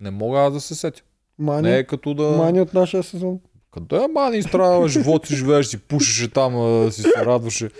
Не 0.00 0.10
мога 0.10 0.40
аз 0.40 0.52
да 0.52 0.60
се 0.60 0.74
сетя. 0.74 1.02
Мани, 1.38 1.62
Не 1.62 1.78
е 1.78 1.84
като 1.84 2.14
да... 2.14 2.22
мани 2.22 2.60
от 2.60 2.74
нашия 2.74 3.02
сезон. 3.02 3.40
Къде 3.74 3.96
е 3.96 4.08
мани 4.14 4.38
изстрадава 4.38 4.88
живот 4.88 5.26
си, 5.26 5.36
живееш 5.36 5.66
си, 5.66 5.78
пушеше 5.78 6.30
там, 6.30 6.52
си 6.92 7.02
се 7.02 7.26
радваше. 7.26 7.70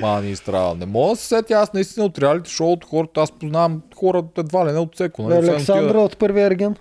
Мани 0.00 0.30
изстрадава. 0.30 0.74
Не 0.74 0.86
мога 0.86 1.10
да 1.10 1.16
се 1.16 1.26
сетя, 1.26 1.54
аз 1.54 1.72
наистина 1.72 2.06
от 2.06 2.18
реалити 2.18 2.50
шоу 2.50 2.72
от 2.72 2.84
хората, 2.84 3.20
аз 3.20 3.32
познавам 3.32 3.82
хора 3.96 4.24
едва 4.38 4.68
ли 4.68 4.72
не 4.72 4.78
от 4.78 4.94
всеко. 4.94 5.22
нали? 5.22 5.48
Александра 5.48 6.00
от 6.00 6.18
първия 6.18 6.46
ерген. 6.46 6.76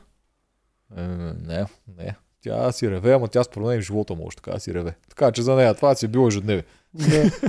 Е, 0.98 1.02
не, 1.48 1.66
не. 1.98 2.16
Тя 2.44 2.72
си 2.72 2.91
реве, 2.91 3.14
ама 3.14 3.28
тя 3.28 3.44
според 3.44 3.68
мен 3.68 3.78
и 3.78 3.82
в 3.82 3.86
живота 3.86 4.16
може 4.16 4.36
така 4.36 4.60
си 4.60 4.74
реве. 4.74 4.95
Така 5.10 5.32
че 5.32 5.41
за 5.41 5.56
нея 5.56 5.74
това 5.74 5.95
си 5.95 6.06
е 6.06 6.10
било 6.10 6.28
ежедневие. 6.28 6.64
Да. 6.94 7.32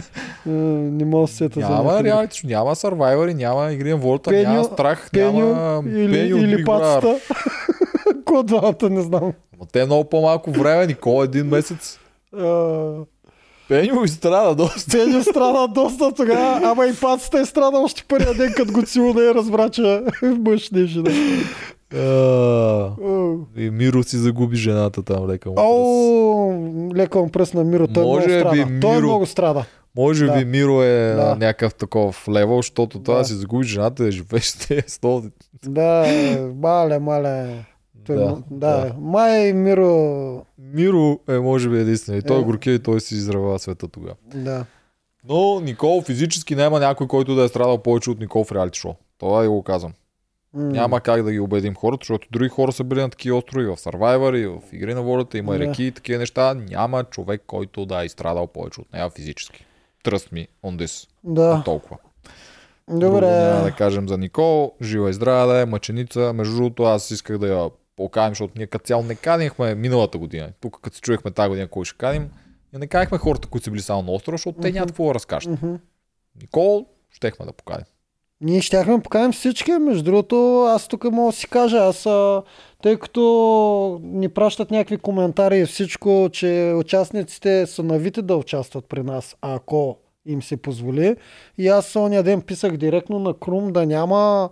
Е, 0.46 0.50
не 0.50 1.04
мога 1.04 1.22
да 1.22 1.28
се 1.28 1.34
сета 1.34 1.60
за 1.60 1.68
Няма 1.68 1.82
някой 1.82 1.98
друг. 1.98 2.06
реалити, 2.06 2.38
шоу, 2.38 2.50
няма 2.50 2.76
сървайвари, 2.76 3.34
няма 3.34 3.72
игри 3.72 3.90
на 3.90 3.96
волята, 3.96 4.30
Пеню- 4.30 4.42
няма 4.44 4.64
страх, 4.64 5.08
Пеню 5.12 5.46
няма 5.46 5.82
или, 5.88 6.12
Пеню 6.12 6.36
или 6.36 6.64
пацата. 6.64 7.16
Кой 8.24 8.44
двамата 8.44 8.76
не 8.82 9.00
знам. 9.02 9.22
Ама 9.22 9.66
те 9.72 9.80
е 9.80 9.86
много 9.86 10.04
по-малко 10.04 10.50
време, 10.50 10.86
Никола 10.86 11.24
един 11.24 11.46
месец. 11.46 11.98
А, 12.34 12.92
Пеню 13.68 14.04
изстрада 14.04 14.54
доста. 14.54 14.90
Пеню 14.92 15.22
страда 15.22 15.68
доста 15.68 16.12
тогава, 16.12 16.60
ама 16.64 16.86
и 16.86 16.94
пацата 16.94 17.40
е 17.40 17.46
страда 17.46 17.78
още 17.78 18.04
първия 18.04 18.34
ден, 18.34 18.52
като 18.56 18.72
го 18.72 18.82
целуна 18.82 19.22
и 19.22 19.34
разбра, 19.34 19.68
че 19.68 20.02
мъж 20.24 20.70
не 20.70 20.80
е 20.80 20.86
жена. 20.86 21.10
И 23.56 23.70
Миро 23.70 24.02
си 24.02 24.16
загуби 24.16 24.56
жената 24.56 25.02
там, 25.02 25.26
лека 25.26 25.48
му. 25.48 25.54
пръст. 25.54 25.66
О, 25.66 26.52
леко 26.96 27.18
му 27.18 27.30
пръсна 27.30 27.64
Миро, 27.64 27.88
той 27.88 28.04
Може 28.04 28.26
много 28.28 28.40
страда. 28.40 28.80
Той 28.80 28.90
Миро- 28.90 28.98
много 29.00 29.26
страда. 29.26 29.64
Може 29.96 30.26
Да. 30.26 30.32
би 30.34 30.44
Миро 30.44 30.82
е 30.82 30.88
Да. 31.08 31.24
на 31.24 31.36
някакъв 31.36 31.74
такъв 31.74 32.28
левел, 32.28 32.56
защото 32.56 32.98
това 32.98 33.18
Да. 33.18 33.24
си 33.24 33.34
загуби 33.34 33.66
жената 33.66 34.04
да 34.04 34.10
живееш 34.10 34.44
с 34.44 34.70
нея 34.70 34.84
сто... 34.86 35.22
Да, 35.64 36.04
е, 36.08 36.40
мале, 36.54 36.98
мале. 36.98 37.64
Той, 38.06 38.16
Да, 38.16 38.36
да, 38.50 38.76
да. 38.76 38.94
Май 39.00 39.52
Миро, 39.52 40.42
Миро 40.58 41.18
е 41.28 41.38
може 41.38 41.68
би 41.68 41.78
единствен. 41.78 42.18
И 42.18 42.22
той 42.22 42.36
Е. 42.36 42.40
е 42.40 42.44
горкия 42.44 42.74
и 42.74 42.78
той 42.78 43.00
си 43.00 43.14
изравава 43.14 43.58
света 43.58 43.88
тогава. 43.88 44.14
да. 44.34 44.64
Но 45.28 45.60
Никол 45.60 46.02
физически 46.02 46.54
няма 46.54 46.80
някой, 46.80 47.06
който 47.06 47.34
да 47.34 47.42
е 47.42 47.48
страдал 47.48 47.78
повече 47.78 48.10
от 48.10 48.20
Никол 48.20 48.44
в 48.44 48.52
реалити 48.52 48.78
шоу. 48.78 48.92
Това 49.18 49.44
и 49.44 49.48
го 49.48 49.62
казвам. 49.62 49.92
М. 50.54 50.62
Няма 50.62 51.00
как 51.00 51.22
да 51.22 51.32
ги 51.32 51.40
убедим 51.40 51.74
хората, 51.74 52.02
защото 52.02 52.28
други 52.32 52.48
хора 52.48 52.72
са 52.72 52.84
били 52.84 53.00
на 53.00 53.10
такива 53.10 53.36
острови 53.36 53.66
в 53.66 53.76
Survivor 53.76 54.36
и 54.36 54.46
в 54.46 54.72
Игри 54.72 54.94
на 54.94 55.02
волята, 55.02 55.38
има 55.38 55.54
и 55.54 55.58
Да. 55.58 55.64
реки 55.64 55.84
и 55.84 55.92
такива 55.92 56.18
неща. 56.18 56.54
Няма 56.54 57.04
човек, 57.04 57.42
който 57.46 57.86
да 57.86 58.02
е 58.02 58.06
изстрадал 58.06 58.46
повече 58.46 58.80
от 58.80 58.92
нея 58.92 59.10
физически. 59.10 59.64
Trust 60.04 60.32
me 60.32 60.46
on 60.64 60.76
this. 60.76 61.08
Да, 61.24 61.62
Толкова. 61.64 61.96
Друго 62.88 63.20
няма 63.20 63.32
да 63.32 63.58
добре. 63.58 63.72
кажем 63.72 64.08
за 64.08 64.18
Никол. 64.18 64.74
Жива 64.82 65.10
и 65.10 65.14
здрава 65.14 65.46
да 65.46 65.60
е, 65.60 65.66
мъченица. 65.66 66.32
Между 66.32 66.54
другото, 66.54 66.82
аз 66.82 67.10
исках 67.10 67.38
да 67.38 67.48
я 67.48 67.70
поканим, 67.96 68.30
защото 68.30 68.52
ние 68.56 68.66
като 68.66 68.84
цяло 68.84 69.02
не 69.02 69.14
канихме 69.14 69.74
миналата 69.74 70.18
година. 70.18 70.52
Тук 70.60 70.78
като 70.82 70.96
се 70.96 71.02
чуехме 71.02 71.30
тази 71.30 71.48
година, 71.48 71.68
кой 71.68 71.84
ще 71.84 71.96
каним, 71.96 72.30
не 72.72 72.86
канихме 72.86 73.18
хората, 73.18 73.48
които 73.48 73.64
са 73.64 73.70
били 73.70 73.82
само 73.82 74.02
на 74.02 74.12
острова, 74.12 74.34
защото 74.34 74.60
те 74.60 74.72
нямат 74.72 74.90
какво 74.90 75.06
да 75.06 75.14
разкажат. 75.14 75.52
Мгм. 75.52 75.74
Никол, 76.40 76.86
щехме 77.10 77.46
да 77.46 77.52
поканим. 77.52 77.84
Ние 78.42 78.60
щяхме 78.60 78.96
да 78.96 79.02
поканим 79.02 79.32
всички. 79.32 79.72
Между 79.72 80.02
другото, 80.02 80.64
аз 80.68 80.88
тук 80.88 81.04
мога 81.04 81.32
да 81.32 81.36
си 81.36 81.48
кажа, 81.48 81.76
аз, 81.76 82.02
тъй 82.82 82.96
като 82.96 84.00
ни 84.02 84.28
пращат 84.28 84.70
някакви 84.70 84.96
коментари 84.96 85.58
и 85.58 85.66
всичко, 85.66 86.28
че 86.32 86.74
участниците 86.76 87.66
са 87.66 87.82
навити 87.82 88.22
да 88.22 88.36
участват 88.36 88.84
при 88.88 89.02
нас, 89.02 89.36
ако 89.40 89.96
им 90.26 90.42
се 90.42 90.56
позволи. 90.56 91.16
И 91.58 91.68
аз 91.68 91.96
ония 91.96 92.22
ден 92.22 92.42
писах 92.42 92.76
директно 92.76 93.18
на 93.18 93.34
Крум 93.34 93.72
да 93.72 93.86
няма 93.86 94.50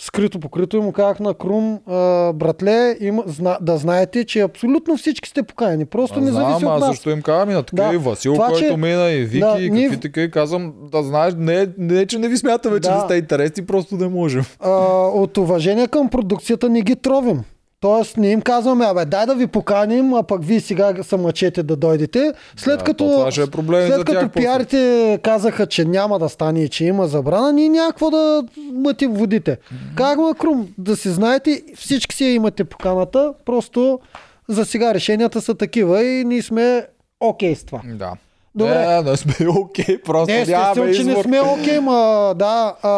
скрито 0.00 0.40
покрито 0.40 0.76
и 0.76 0.80
му 0.80 0.92
казах 0.92 1.20
на 1.20 1.34
Крум, 1.34 1.78
а, 1.86 1.92
братле, 2.32 2.96
има, 3.00 3.22
зна, 3.26 3.58
да 3.60 3.76
знаете, 3.76 4.24
че 4.24 4.40
абсолютно 4.40 4.96
всички 4.96 5.28
сте 5.28 5.42
поканени. 5.42 5.84
Просто 5.84 6.20
не 6.20 6.30
зависи 6.32 6.58
Знам, 6.58 6.74
от 6.74 6.80
нас. 6.80 6.88
също 6.88 7.10
им 7.10 7.22
казвам 7.22 7.50
и 7.50 7.54
на 7.54 7.62
такива 7.62 7.88
Да. 7.88 7.94
и 7.94 7.98
Васил, 7.98 8.34
Това, 8.34 8.46
който 8.46 8.58
че- 8.60 8.76
мина 8.76 9.04
и 9.04 9.18
Вики, 9.18 9.40
Да, 9.40 9.56
и 9.60 9.70
ние- 9.70 9.82
какви 9.84 10.00
така 10.00 10.22
и 10.22 10.30
казвам, 10.30 10.72
да 10.82 11.02
знаеш, 11.02 11.34
не, 11.36 11.68
не, 11.78 12.06
че 12.06 12.18
не 12.18 12.28
ви 12.28 12.36
смятаме, 12.36 12.74
че 12.76 12.88
Да. 12.88 12.94
не 12.94 13.00
сте 13.00 13.14
интересни, 13.14 13.66
просто 13.66 13.94
не 13.94 14.08
можем. 14.08 14.44
а, 14.60 14.70
от 15.06 15.36
уважение 15.38 15.86
към 15.86 16.08
продукцията 16.08 16.68
не 16.68 16.80
ги 16.82 16.96
тровим. 16.96 17.42
Тоест 17.80 18.16
не 18.16 18.30
им 18.30 18.40
казваме, 18.40 18.84
абе 18.84 19.04
дай 19.04 19.26
да 19.26 19.34
ви 19.34 19.46
поканим, 19.46 20.14
а 20.14 20.22
пък 20.22 20.44
вие 20.44 20.60
сега 20.60 20.94
се 21.02 21.16
мъчете 21.16 21.62
да 21.62 21.76
дойдете. 21.76 22.32
След 22.56 22.78
Да, 22.78 22.84
като, 22.84 23.28
е 23.42 23.50
проблем 23.50 23.88
след 23.88 24.04
като 24.04 24.20
тях 24.20 24.30
пиарите 24.30 25.18
казаха, 25.22 25.66
че 25.66 25.84
няма 25.84 26.18
да 26.18 26.28
стане 26.28 26.62
и 26.64 26.68
че 26.68 26.84
има 26.84 27.08
забрана, 27.08 27.52
ние 27.52 27.68
някакво 27.68 28.10
да 28.10 28.44
мътим 28.72 29.12
водите. 29.12 29.58
Как 29.96 30.18
ма 30.18 30.34
Крум, 30.34 30.68
да 30.78 30.96
си 30.96 31.10
знаете, 31.10 31.62
всички 31.76 32.16
си 32.16 32.24
имате 32.24 32.64
поканата, 32.64 33.32
просто 33.44 34.00
за 34.48 34.64
сега 34.64 34.94
решенията 34.94 35.40
са 35.40 35.54
такива 35.54 36.04
и 36.04 36.24
ние 36.24 36.42
сме 36.42 36.86
окей 37.20 37.54
с 37.54 37.64
това. 37.64 37.80
Да. 37.84 38.12
Добре. 38.54 38.86
Не, 38.86 39.02
не 39.02 39.16
сме 39.16 39.48
окей, 39.48 40.02
просто 40.02 40.32
Не, 40.32 40.44
нямаме 40.44 40.70
естествено, 40.70 40.94
че 40.94 41.04
не 41.04 41.10
избор. 41.10 41.24
сме 41.24 41.40
окей, 41.40 41.80
ма 41.80 42.34
да. 42.36 42.74
А, 42.82 42.90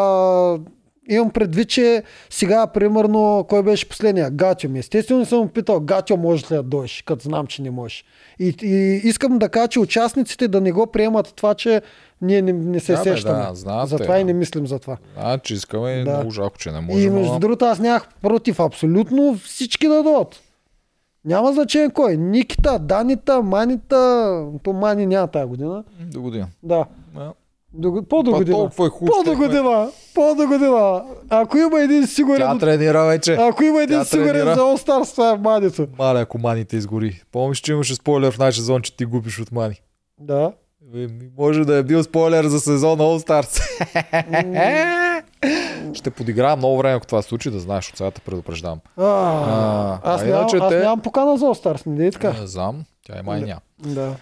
имам 1.08 1.30
предвид, 1.30 1.68
че 1.68 2.02
сега, 2.30 2.66
примерно, 2.66 3.46
кой 3.48 3.62
беше 3.62 3.88
последния? 3.88 4.30
Гатьо 4.30 4.68
ми. 4.68 4.78
Естествено, 4.78 5.26
съм 5.26 5.48
питал, 5.48 5.80
Гатьо 5.80 6.16
може 6.16 6.44
ли 6.44 6.48
да 6.48 6.62
дойдеш, 6.62 7.02
като 7.02 7.22
знам, 7.22 7.46
че 7.46 7.62
не 7.62 7.70
можеш. 7.70 8.04
И, 8.38 8.54
и 8.62 8.74
искам 9.04 9.38
да 9.38 9.48
кажа, 9.48 9.68
че 9.68 9.80
участниците 9.80 10.48
да 10.48 10.60
не 10.60 10.72
го 10.72 10.86
приемат 10.86 11.32
това, 11.34 11.54
че 11.54 11.82
ние 12.20 12.42
не, 12.42 12.52
не 12.52 12.80
се 12.80 12.92
Да, 12.92 12.98
сещаме. 12.98 13.38
да, 13.40 13.54
знаете, 13.54 13.88
Затова 13.88 14.18
и 14.18 14.24
не 14.24 14.32
мислим 14.32 14.66
за 14.66 14.78
това. 14.78 14.96
Значи 15.14 15.54
искаме 15.54 16.04
Да. 16.04 16.10
много 16.10 16.30
жалко, 16.30 16.58
че 16.58 16.70
не 16.70 16.78
и 16.78 16.82
можем. 16.82 17.14
между 17.14 17.30
ама- 17.30 17.40
другото, 17.40 17.64
аз 17.64 17.78
нямах 17.78 18.08
против 18.14 18.60
абсолютно 18.60 19.36
всички 19.36 19.88
да 19.88 20.02
дойдат. 20.02 20.40
Няма 21.24 21.52
значение 21.52 21.90
кой. 21.90 22.16
Никита, 22.16 22.78
Данита, 22.78 23.42
Манита, 23.42 23.96
то 24.62 24.72
Мани 24.72 25.06
няма 25.06 25.26
тази 25.26 25.46
година. 25.46 25.84
До 26.02 26.20
година. 26.20 26.48
Да. 26.62 26.84
Да. 27.14 27.32
До, 27.72 28.02
по-до 28.04 28.30
Па 28.30 28.38
година. 28.38 28.56
толкова 28.56 28.86
е 28.86 28.90
хубаво. 28.90 29.12
По-до 29.12 29.30
щехме. 29.30 29.46
година. 29.46 29.90
По-до 30.14 30.46
година. 30.46 31.02
Ако 31.30 31.58
има 31.58 31.80
един 31.80 32.02
Тя 32.02 32.06
сигурен... 32.06 32.58
тренира 32.58 33.04
вече. 33.04 33.32
Ако 33.34 33.64
има 33.64 33.82
един 33.82 33.98
Тя 33.98 34.04
сигурен 34.04 34.28
тренира. 34.28 34.54
за 34.54 34.60
All 34.60 35.10
това 35.12 35.30
е 35.30 35.36
Манито. 35.36 35.86
Мале, 35.98 36.20
ако 36.20 36.38
маните 36.38 36.76
изгори. 36.76 37.22
Помниш, 37.32 37.58
че 37.58 37.72
имаше 37.72 37.94
спойлер 37.94 38.30
в 38.30 38.38
нашия 38.38 38.60
сезон, 38.60 38.82
че 38.82 38.96
ти 38.96 39.04
губиш 39.04 39.40
от 39.40 39.52
мани. 39.52 39.74
Да. 40.20 40.52
Ми, 40.84 41.08
Може 41.38 41.60
да 41.60 41.74
е 41.74 41.82
бил 41.82 42.02
спойлер 42.02 42.44
за 42.44 42.60
сезона 42.60 43.02
All 43.02 43.26
Stars. 43.26 43.60
Ще 45.94 46.10
подигравам 46.10 46.58
много 46.58 46.78
време, 46.78 46.94
ако 46.94 47.06
това 47.06 47.22
се 47.22 47.28
случи, 47.28 47.50
да 47.50 47.60
знаеш, 47.60 47.90
от 47.90 47.96
сега 47.96 48.10
те 48.10 48.20
предупреждавам. 48.20 48.78
А, 48.96 49.04
аз, 50.04 50.22
а 50.22 50.24
нямам, 50.24 50.40
иначе 50.40 50.56
аз 50.56 50.68
те- 50.68 50.78
нямам 50.78 51.00
покана 51.00 51.36
за 51.36 51.44
All 51.44 51.64
Stars, 51.64 51.86
не 51.86 52.06
е 52.06 52.10
така? 52.10 52.32
Не 52.32 52.46
знам, 52.46 52.84
тя 53.06 53.12
и 53.12 53.40
Да. 53.40 53.46
няма. 53.46 53.60
Да. 53.78 54.14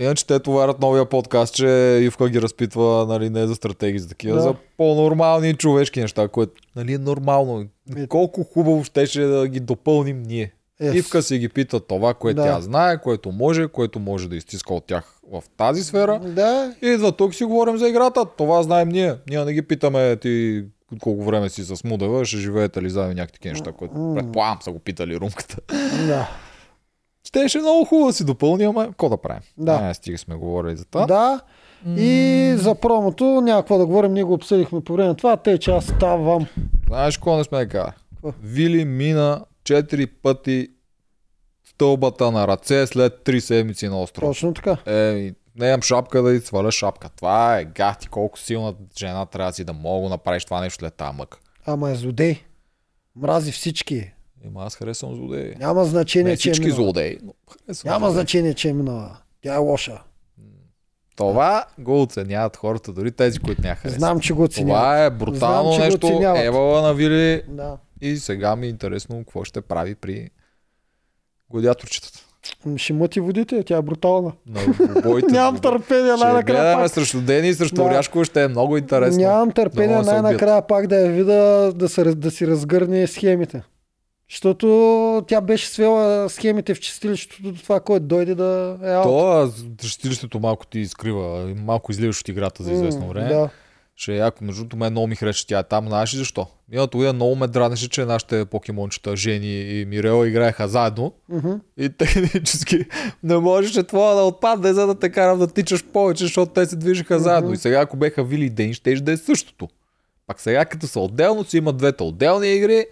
Иначе 0.00 0.26
те 0.26 0.38
товарят 0.38 0.80
новия 0.80 1.04
подкаст, 1.04 1.54
че 1.54 1.68
Ивка 2.02 2.28
ги 2.28 2.42
разпитва 2.42 3.06
нали, 3.08 3.30
не 3.30 3.46
за 3.46 3.54
стратегии, 3.54 3.98
за 3.98 4.08
такива, 4.08 4.36
Да. 4.36 4.42
за 4.42 4.54
по-нормални 4.76 5.54
човешки 5.54 6.00
неща, 6.00 6.28
което 6.28 6.52
нали, 6.76 6.92
е 6.92 6.98
нормално. 6.98 7.64
Колко 8.08 8.44
хубаво 8.44 8.84
щеше 8.84 9.20
да 9.20 9.48
ги 9.48 9.60
допълним 9.60 10.22
ние. 10.22 10.52
Yes. 10.82 10.94
Ивка 10.94 11.22
си 11.22 11.38
ги 11.38 11.48
пита 11.48 11.80
това, 11.80 12.14
което 12.14 12.36
Да. 12.36 12.46
тя 12.46 12.60
знае, 12.60 13.00
което 13.00 13.32
може, 13.32 13.68
което 13.68 13.98
може 13.98 14.28
да 14.28 14.36
изтиска 14.36 14.74
от 14.74 14.84
тях 14.86 15.14
в 15.32 15.42
тази 15.56 15.84
сфера. 15.84 16.20
Да. 16.24 16.74
И 16.82 16.86
идва 16.86 17.12
тук 17.12 17.34
си 17.34 17.44
говорим 17.44 17.76
за 17.76 17.88
играта. 17.88 18.24
Това 18.36 18.62
знаем 18.62 18.88
ние. 18.88 19.14
Ние 19.30 19.44
не 19.44 19.52
ги 19.52 19.62
питаме 19.62 20.16
ти 20.16 20.64
колко 21.00 21.24
време 21.24 21.48
си 21.48 21.64
с 21.64 21.84
Мудева, 21.84 22.24
ще 22.24 22.36
живеете 22.36 22.82
ли 22.82 22.90
заедно 22.90 23.14
някакви 23.14 23.48
неща, 23.48 23.72
които 23.72 24.14
предполагам 24.16 24.58
са 24.62 24.70
го 24.72 24.78
питали 24.78 25.16
румката. 25.16 25.56
Да. 26.06 26.28
Щеше 27.30 27.58
много 27.58 27.84
хубаво 27.84 28.06
да 28.06 28.12
си 28.12 28.24
допълни, 28.24 28.64
ама 28.64 28.86
какво 28.86 29.08
да 29.08 29.16
правим? 29.16 29.42
Да. 29.58 29.80
Не, 29.80 29.94
стига 29.94 30.18
сме 30.18 30.34
говорили 30.34 30.76
за 30.76 30.84
това. 30.84 31.06
Да. 31.06 31.40
И 31.86 32.54
за 32.56 32.74
промото 32.74 33.24
няма 33.24 33.62
какво 33.62 33.78
да 33.78 33.86
говорим, 33.86 34.12
ние 34.12 34.24
го 34.24 34.34
обсъдихме 34.34 34.80
по 34.80 34.92
време 34.92 35.08
на 35.08 35.14
това, 35.14 35.36
тъй 35.36 35.58
че 35.58 35.70
аз 35.70 35.84
ставам. 35.84 36.46
Знаеш 36.86 37.16
какво 37.16 37.36
не 37.36 37.44
сме 37.44 37.58
да 37.58 37.68
кажа? 37.68 37.92
Вили 38.42 38.84
мина 38.84 39.44
4 39.64 40.10
пъти 40.22 40.68
стълбата 41.64 42.30
на 42.30 42.48
ръце 42.48 42.86
след 42.86 43.12
3 43.24 43.38
седмици 43.38 43.88
на 43.88 44.02
остров. 44.02 44.28
Точно 44.28 44.54
така. 44.54 44.76
Е, 44.86 45.32
не 45.56 45.68
имам 45.68 45.82
шапка 45.82 46.22
да 46.22 46.32
й 46.32 46.40
сваля 46.40 46.72
шапка. 46.72 47.08
Това 47.16 47.58
е 47.58 47.64
гати, 47.64 48.08
колко 48.08 48.38
силна 48.38 48.74
жена 48.98 49.26
трябва 49.26 49.50
да 49.50 49.54
си 49.54 49.64
да 49.64 49.72
мога 49.72 50.02
да 50.02 50.10
направиш 50.10 50.44
това 50.44 50.60
нещо 50.60 50.78
след 50.80 50.94
тази 50.94 51.16
мъка. 51.16 51.38
Ама 51.66 51.90
е 51.90 51.94
злодей. 51.94 52.40
Мрази 53.16 53.52
всички. 53.52 54.12
Има 54.44 54.64
аз 54.64 54.76
харесвам 54.76 55.14
злодеи. 55.16 55.54
Няма 55.58 55.84
значение, 55.84 56.24
Не 56.24 56.36
че 56.36 56.48
е 56.48 56.52
всички 56.52 56.66
минала. 56.66 56.82
злодеи, 56.82 57.18
но 57.22 57.32
харесвам 57.58 57.90
Няма 57.90 58.06
злодеи. 58.06 58.14
значение, 58.14 58.54
че 58.54 58.68
е 58.68 58.72
минала. 58.72 59.16
Тя 59.42 59.54
е 59.54 59.58
лоша. 59.58 60.02
Това 61.16 61.64
го 61.78 62.02
оценяват 62.02 62.56
хората, 62.56 62.92
дори 62.92 63.10
тези, 63.12 63.38
които 63.38 63.62
няма 63.62 63.74
харесват. 63.74 64.00
Знам, 64.00 64.20
че 64.20 64.32
го 64.32 64.42
оценяват. 64.42 64.80
Това 64.80 65.04
е 65.04 65.10
брутално 65.10 65.38
Знам, 65.64 65.74
че 65.74 65.80
го 65.80 65.84
нещо. 65.86 66.06
оценяват. 66.06 66.44
Евала 66.44 66.82
на 66.82 66.94
Вили 66.94 67.42
Да. 67.48 67.76
и 68.00 68.16
сега 68.16 68.56
ми 68.56 68.66
е 68.66 68.70
интересно 68.70 69.16
какво 69.18 69.44
ще 69.44 69.60
прави 69.60 69.94
при 69.94 70.30
гладиаторчетата. 71.50 72.18
М, 72.64 72.78
Ще 72.78 72.92
мъти 72.92 73.20
водите, 73.20 73.62
тя 73.62 73.76
е 73.76 73.82
брутална. 73.82 74.32
На 74.46 74.60
бойте. 75.02 75.26
Нямам 75.30 75.58
търпение 75.58 75.82
Ще 76.12 76.24
най-накрая 76.24 76.42
гледаме 76.62 76.82
пак. 76.82 76.90
срещу 76.90 77.20
Дени 77.20 77.48
и 77.48 77.54
срещу 77.54 77.74
Да. 77.76 78.02
Ще 78.24 78.42
е 78.42 78.48
много 78.48 78.76
интересно. 78.76 79.20
Нямам 79.20 79.52
търпение 79.52 80.04
се 80.04 80.10
най-накрая 80.12 80.66
пак 80.66 80.86
да 80.86 80.96
я 80.96 81.10
видя 81.12 81.72
да, 81.74 81.88
се, 81.88 82.04
раз- 82.04 82.14
да 82.14 82.30
си 82.30 82.46
разгърне 82.46 83.06
схемите. 83.06 83.62
Защото 84.30 85.24
тя 85.26 85.40
беше 85.40 85.68
свела 85.68 86.28
схемите 86.28 86.74
в 86.74 86.80
чистилището 86.80 87.42
до 87.42 87.62
това, 87.62 87.80
който 87.80 88.06
дойде 88.06 88.34
да 88.34 88.78
е 88.82 88.92
аут. 88.92 89.04
То, 89.04 89.52
чистилището 89.80 90.40
малко 90.40 90.66
ти 90.66 90.78
изкрива, 90.78 91.54
малко 91.56 91.92
изливаш 91.92 92.20
от 92.20 92.28
играта 92.28 92.62
за 92.62 92.72
известно 92.72 93.08
време. 93.08 93.28
Да. 93.28 93.48
Ще 93.96 94.12
е 94.12 94.16
яко. 94.16 94.44
Между 94.44 94.60
другото, 94.60 94.76
мен 94.76 94.92
много 94.92 95.06
ми 95.06 95.16
хареса, 95.16 95.38
че 95.38 95.46
тя 95.46 95.58
е 95.58 95.62
там. 95.62 95.88
Знаеш 95.88 96.14
ли 96.14 96.18
защо? 96.18 96.46
Миналото 96.68 96.98
година 96.98 97.12
много 97.12 97.36
ме 97.36 97.46
дранеше, 97.46 97.88
че 97.88 98.04
нашите 98.04 98.44
покемончета, 98.44 99.16
Жени 99.16 99.80
и 99.80 99.84
Мирела, 99.84 100.28
играеха 100.28 100.68
заедно. 100.68 101.12
Мгм. 101.28 101.52
И 101.78 101.88
технически 101.98 102.84
не 103.22 103.36
можеше 103.36 103.82
това 103.82 104.14
да 104.14 104.22
отпадне, 104.22 104.72
за 104.72 104.86
да 104.86 104.94
те 104.94 105.10
карам 105.10 105.38
да 105.38 105.46
тичаш 105.46 105.84
повече, 105.84 106.24
защото 106.24 106.52
те 106.52 106.66
се 106.66 106.76
движиха 106.76 107.18
заедно. 107.18 107.52
И 107.52 107.56
сега, 107.56 107.80
ако 107.80 107.96
беха 107.96 108.24
Вили 108.24 108.44
и 108.44 108.50
Дени, 108.50 108.74
ще 108.74 108.94
да 108.94 109.12
е 109.12 109.16
същото. 109.16 109.68
Пак 110.26 110.40
сега, 110.40 110.64
като 110.64 110.86
са 110.86 111.00
отделно, 111.00 111.44
си 111.44 111.56
имат 111.56 111.76
двете 111.76 112.02
отделни 112.02 112.52
игри 112.52 112.86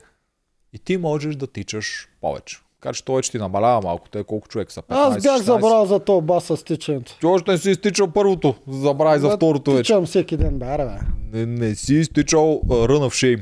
и 0.72 0.78
ти 0.78 0.96
можеш 0.96 1.36
да 1.36 1.46
тичаш 1.46 2.08
повече. 2.20 2.58
Така 2.80 2.92
че 2.92 3.04
това, 3.04 3.22
че 3.22 3.30
ти 3.30 3.38
намалява 3.38 3.80
малко, 3.82 4.08
те 4.08 4.24
колко 4.24 4.48
човек 4.48 4.72
са. 4.72 4.82
15, 4.82 4.84
Аз 4.90 5.22
бях 5.22 5.38
16. 5.38 5.42
забрал 5.42 5.86
за 5.86 5.98
то 5.98 6.20
баса 6.20 6.56
с 6.56 6.62
тичането. 6.64 7.18
Ти 7.20 7.26
още 7.26 7.50
не 7.50 7.58
си 7.58 7.70
изтичал 7.70 8.10
първото, 8.10 8.54
забравяй 8.68 9.18
за 9.18 9.36
второто 9.36 9.72
вече. 9.72 9.82
Тичам 9.82 10.06
всеки 10.06 10.36
ден, 10.36 10.58
бе, 10.58 10.76
бе. 10.76 10.98
Не, 11.32 11.46
не 11.46 11.74
си 11.74 11.94
изтичал 11.94 12.60
ръна 12.70 13.10
в 13.10 13.14
шейм. 13.14 13.40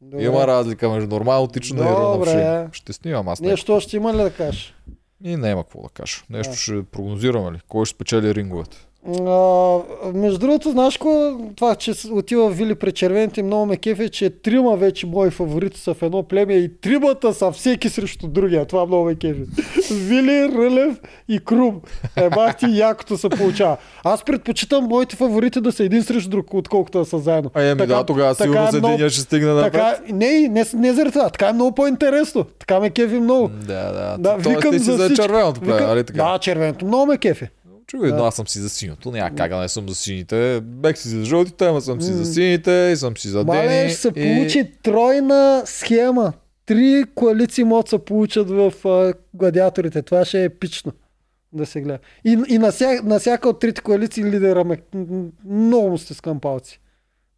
Добре. 0.00 0.24
Има 0.24 0.46
разлика 0.46 0.88
между 0.88 1.08
нормално 1.08 1.48
тичане 1.48 1.80
и 1.80 1.84
ръна 1.84 2.18
в 2.18 2.26
шейм. 2.26 2.68
Ще 2.72 2.92
снимам 2.92 3.28
аз 3.28 3.40
нещо. 3.40 3.74
Още 3.74 3.96
има 3.96 4.14
ли 4.14 4.16
да 4.16 4.30
кажеш? 4.30 4.74
И 5.24 5.36
няма 5.36 5.62
какво 5.62 5.82
да 5.82 5.88
кажа. 5.88 6.16
Нещо 6.30 6.54
ще 6.54 6.82
прогнозираме 6.82 7.52
ли? 7.52 7.60
Кой 7.68 7.86
ще 7.86 7.94
спечели 7.94 8.34
ринговете? 8.34 8.76
А, 9.08 9.78
между 10.14 10.38
другото, 10.38 10.70
знаеш 10.70 10.96
ко, 10.96 11.32
това, 11.56 11.74
че 11.74 11.92
отива 12.12 12.50
в 12.50 12.56
Вили 12.56 12.74
при 12.74 12.92
червените, 12.92 13.42
много 13.42 13.66
ме 13.66 13.76
кефе, 13.76 14.08
че 14.08 14.30
трима 14.30 14.76
вече 14.76 15.06
мои 15.06 15.30
фаворити 15.30 15.80
са 15.80 15.94
в 15.94 16.02
едно 16.02 16.22
племе 16.22 16.54
и 16.54 16.70
тримата 16.76 17.34
са 17.34 17.52
всеки 17.52 17.88
срещу 17.88 18.28
другия. 18.28 18.64
Това 18.64 18.86
много 18.86 19.04
ме 19.04 19.14
кефе. 19.14 19.40
Вили, 19.90 20.48
Рълев 20.48 21.00
и 21.28 21.38
Крум. 21.38 21.80
Е, 22.16 22.30
бах 22.30 22.56
ти, 22.56 22.66
якото 22.70 23.18
се 23.18 23.28
получава. 23.28 23.76
Аз 24.04 24.24
предпочитам 24.24 24.84
моите 24.84 25.16
фаворити 25.16 25.60
да 25.60 25.72
са 25.72 25.84
един 25.84 26.02
срещу 26.02 26.30
друг, 26.30 26.54
отколкото 26.54 26.98
да 26.98 27.04
са 27.04 27.18
заедно. 27.18 27.50
А 27.54 27.62
еми 27.62 27.86
да, 27.86 28.04
тогава 28.04 28.34
така 28.34 28.44
сигурно 28.44 28.64
е 28.64 28.70
с 28.70 28.72
много- 28.72 28.88
единия 28.88 29.10
ще 29.10 29.20
стигне 29.20 29.52
напред. 29.52 29.72
Така, 29.72 29.96
не, 30.10 30.48
не, 30.48 30.64
не 30.74 30.92
заради 30.92 31.12
това. 31.12 31.28
Така 31.30 31.48
е 31.48 31.52
много 31.52 31.72
по-интересно. 31.72 32.44
Така 32.58 32.80
ме 32.80 32.90
кефи 32.90 33.14
много. 33.14 33.48
Да, 33.48 33.92
да. 33.92 34.16
Да, 34.18 34.36
викам 34.36 34.70
ти 34.72 34.78
си 34.78 34.84
за 34.84 34.96
за 34.98 35.14
червеното 35.14 35.60
Викам- 35.60 35.86
нали 35.86 36.04
така? 36.04 36.22
Да, 36.22 36.38
червеното 36.38 36.86
много 36.86 37.06
ме 37.06 37.18
кефи. 37.18 37.48
Очевидно, 37.94 38.16
Да. 38.16 38.24
аз 38.24 38.34
съм 38.34 38.48
си 38.48 38.58
за 38.58 38.68
синьото. 38.68 39.10
Няма 39.10 39.36
как 39.36 39.50
да 39.50 39.56
не 39.56 39.68
съм 39.68 39.88
за 39.88 39.94
сините. 39.94 40.60
Бех 40.60 40.98
си 40.98 41.08
за 41.08 41.24
жълтите, 41.24 41.64
ама 41.64 41.80
съм 41.80 42.02
си 42.02 42.12
за 42.12 42.24
сините 42.26 42.90
и 42.92 42.96
съм 42.96 43.16
си 43.16 43.28
за 43.28 43.44
Мале, 43.44 43.68
Дени. 43.68 43.90
ще 43.90 43.98
се 43.98 44.08
и- 44.08 44.12
получи 44.12 44.72
тройна 44.82 45.62
схема. 45.66 46.32
Три 46.66 47.04
коалиции 47.14 47.64
могат 47.64 47.86
да 47.86 47.90
се 47.90 47.98
получат 47.98 48.50
в 48.50 48.72
а, 48.84 49.14
гладиаторите. 49.34 50.02
Това 50.02 50.24
ще 50.24 50.40
е 50.40 50.44
епично 50.44 50.92
да 51.52 51.66
се 51.66 51.80
гледа. 51.80 51.98
И, 52.24 52.38
и 52.48 52.58
на, 52.58 52.72
ся, 52.72 53.00
на 53.04 53.18
всяка 53.18 53.48
от 53.48 53.60
трите 53.60 53.80
коалиции 53.80 54.24
лидера 54.24 54.64
ме 54.64 54.76
много 55.44 55.90
му 55.90 55.98
стискам 55.98 56.40
палци. 56.40 56.80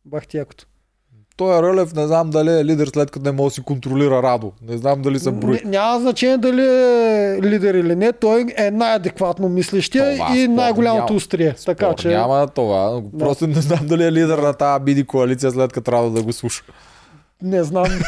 Бах 0.05 0.27
ти 0.27 0.37
якото. 0.37 0.67
Той 1.37 1.59
е 1.59 1.63
Рълев, 1.63 1.95
не 1.95 2.07
знам 2.07 2.31
дали 2.31 2.51
е 2.51 2.65
лидер 2.65 2.87
след 2.87 3.11
като 3.11 3.25
не 3.25 3.33
може 3.33 3.45
да 3.45 3.51
си 3.51 3.63
контролира 3.63 4.23
Радо. 4.23 4.53
Не 4.63 4.77
знам 4.77 5.03
дали 5.03 5.19
се 5.19 5.31
брои. 5.31 5.53
Н- 5.55 5.61
Няма 5.67 6.01
значение 6.01 6.39
дали 6.39 6.63
е 6.63 7.39
лидер 7.43 7.75
или 7.75 7.97
не. 7.97 8.13
Той 8.13 8.47
е 8.57 8.71
най-адекватно 8.71 9.49
мислещия 9.49 10.15
Това 10.15 10.37
и 10.37 10.49
най-голямото 10.49 11.05
няма. 11.05 11.17
устрие. 11.17 11.55
Така 11.57 11.87
Спор 11.87 11.95
че... 11.95 12.09
Няма 12.09 12.49
това. 12.49 13.01
Просто 13.19 13.47
не 13.47 13.55
знам 13.57 13.81
дали 13.83 14.05
е 14.05 14.13
лидер 14.13 14.39
на 14.39 14.53
тази 14.53 14.85
биди 14.85 15.05
коалиция 15.05 15.51
след 15.51 15.73
като 15.73 15.85
трябва 15.85 16.11
да 16.11 16.23
го 16.23 16.33
слуша. 16.33 16.63
Не 17.43 17.65
знам. 17.65 17.85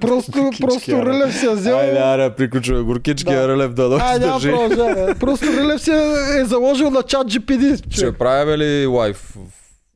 просто, 0.00 0.32
Горкички, 0.32 0.62
просто 0.62 0.90
аре. 0.92 1.02
Рълев 1.02 1.34
се 1.34 1.46
е 1.46 1.50
взел. 1.50 1.78
Айде, 1.78 1.98
аре, 1.98 2.30
приключваме. 2.30 2.82
Горкички 2.82 3.24
Да. 3.26 3.36
да. 3.36 3.48
Рълев 3.48 3.72
да 3.72 3.88
дойде 3.88 4.04
Ай, 4.04 4.18
да 4.18 4.26
няма 4.26 4.32
държи. 4.32 4.50
продължаваме. 4.50 5.14
Просто 5.14 5.46
Рълев 5.48 5.80
се 5.80 5.92
е 6.36 6.44
заложил 6.44 6.90
на 6.90 7.02
чат 7.02 7.26
GPD. 7.26 7.90
Ще 7.90 8.12
правим 8.12 8.54
ли 8.54 8.86
лайф 8.86 9.16
в 9.16 9.36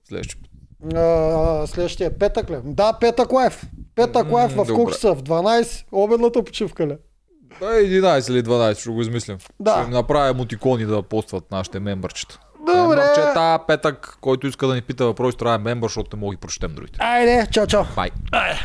следващия? 0.08 0.38
А, 0.94 1.66
следващия 1.66 2.18
петък 2.18 2.50
ли? 2.50 2.56
Да, 2.64 2.92
петък 2.92 3.32
лайф. 3.32 3.66
Петък 3.94 4.32
лайф 4.32 4.52
в 4.52 4.56
добре. 4.56 4.72
колко 4.74 4.92
са? 4.92 5.14
В 5.14 5.22
12? 5.22 5.84
Обедната 5.92 6.42
почивка 6.44 6.86
ли? 6.86 6.96
Да, 7.60 7.66
11 7.66 8.30
или 8.30 8.42
12, 8.42 8.78
ще 8.80 8.90
го 8.90 9.00
измислим. 9.00 9.38
Да. 9.60 9.72
Ще 9.72 9.80
им 9.82 9.90
направим 9.90 10.36
мутикони 10.36 10.84
да 10.84 11.02
постват 11.02 11.50
нашите 11.50 11.80
мембърчета. 11.80 12.38
Добре. 12.58 12.76
Мембърчета, 12.76 13.58
петък, 13.66 14.18
който 14.20 14.46
иска 14.46 14.66
да 14.66 14.74
ни 14.74 14.82
пита 14.82 15.04
въпрос, 15.04 15.36
трябва 15.36 15.54
е 15.54 15.58
мембър, 15.58 15.88
защото 15.88 16.16
не 16.16 16.20
мога 16.20 16.30
да 16.30 16.36
ги 16.36 16.40
прочетем 16.40 16.74
другите. 16.74 16.98
Айде, 17.02 17.46
чао, 17.52 17.66
чао. 17.66 17.84
Бай. 17.96 18.10
Айде. 18.32 18.58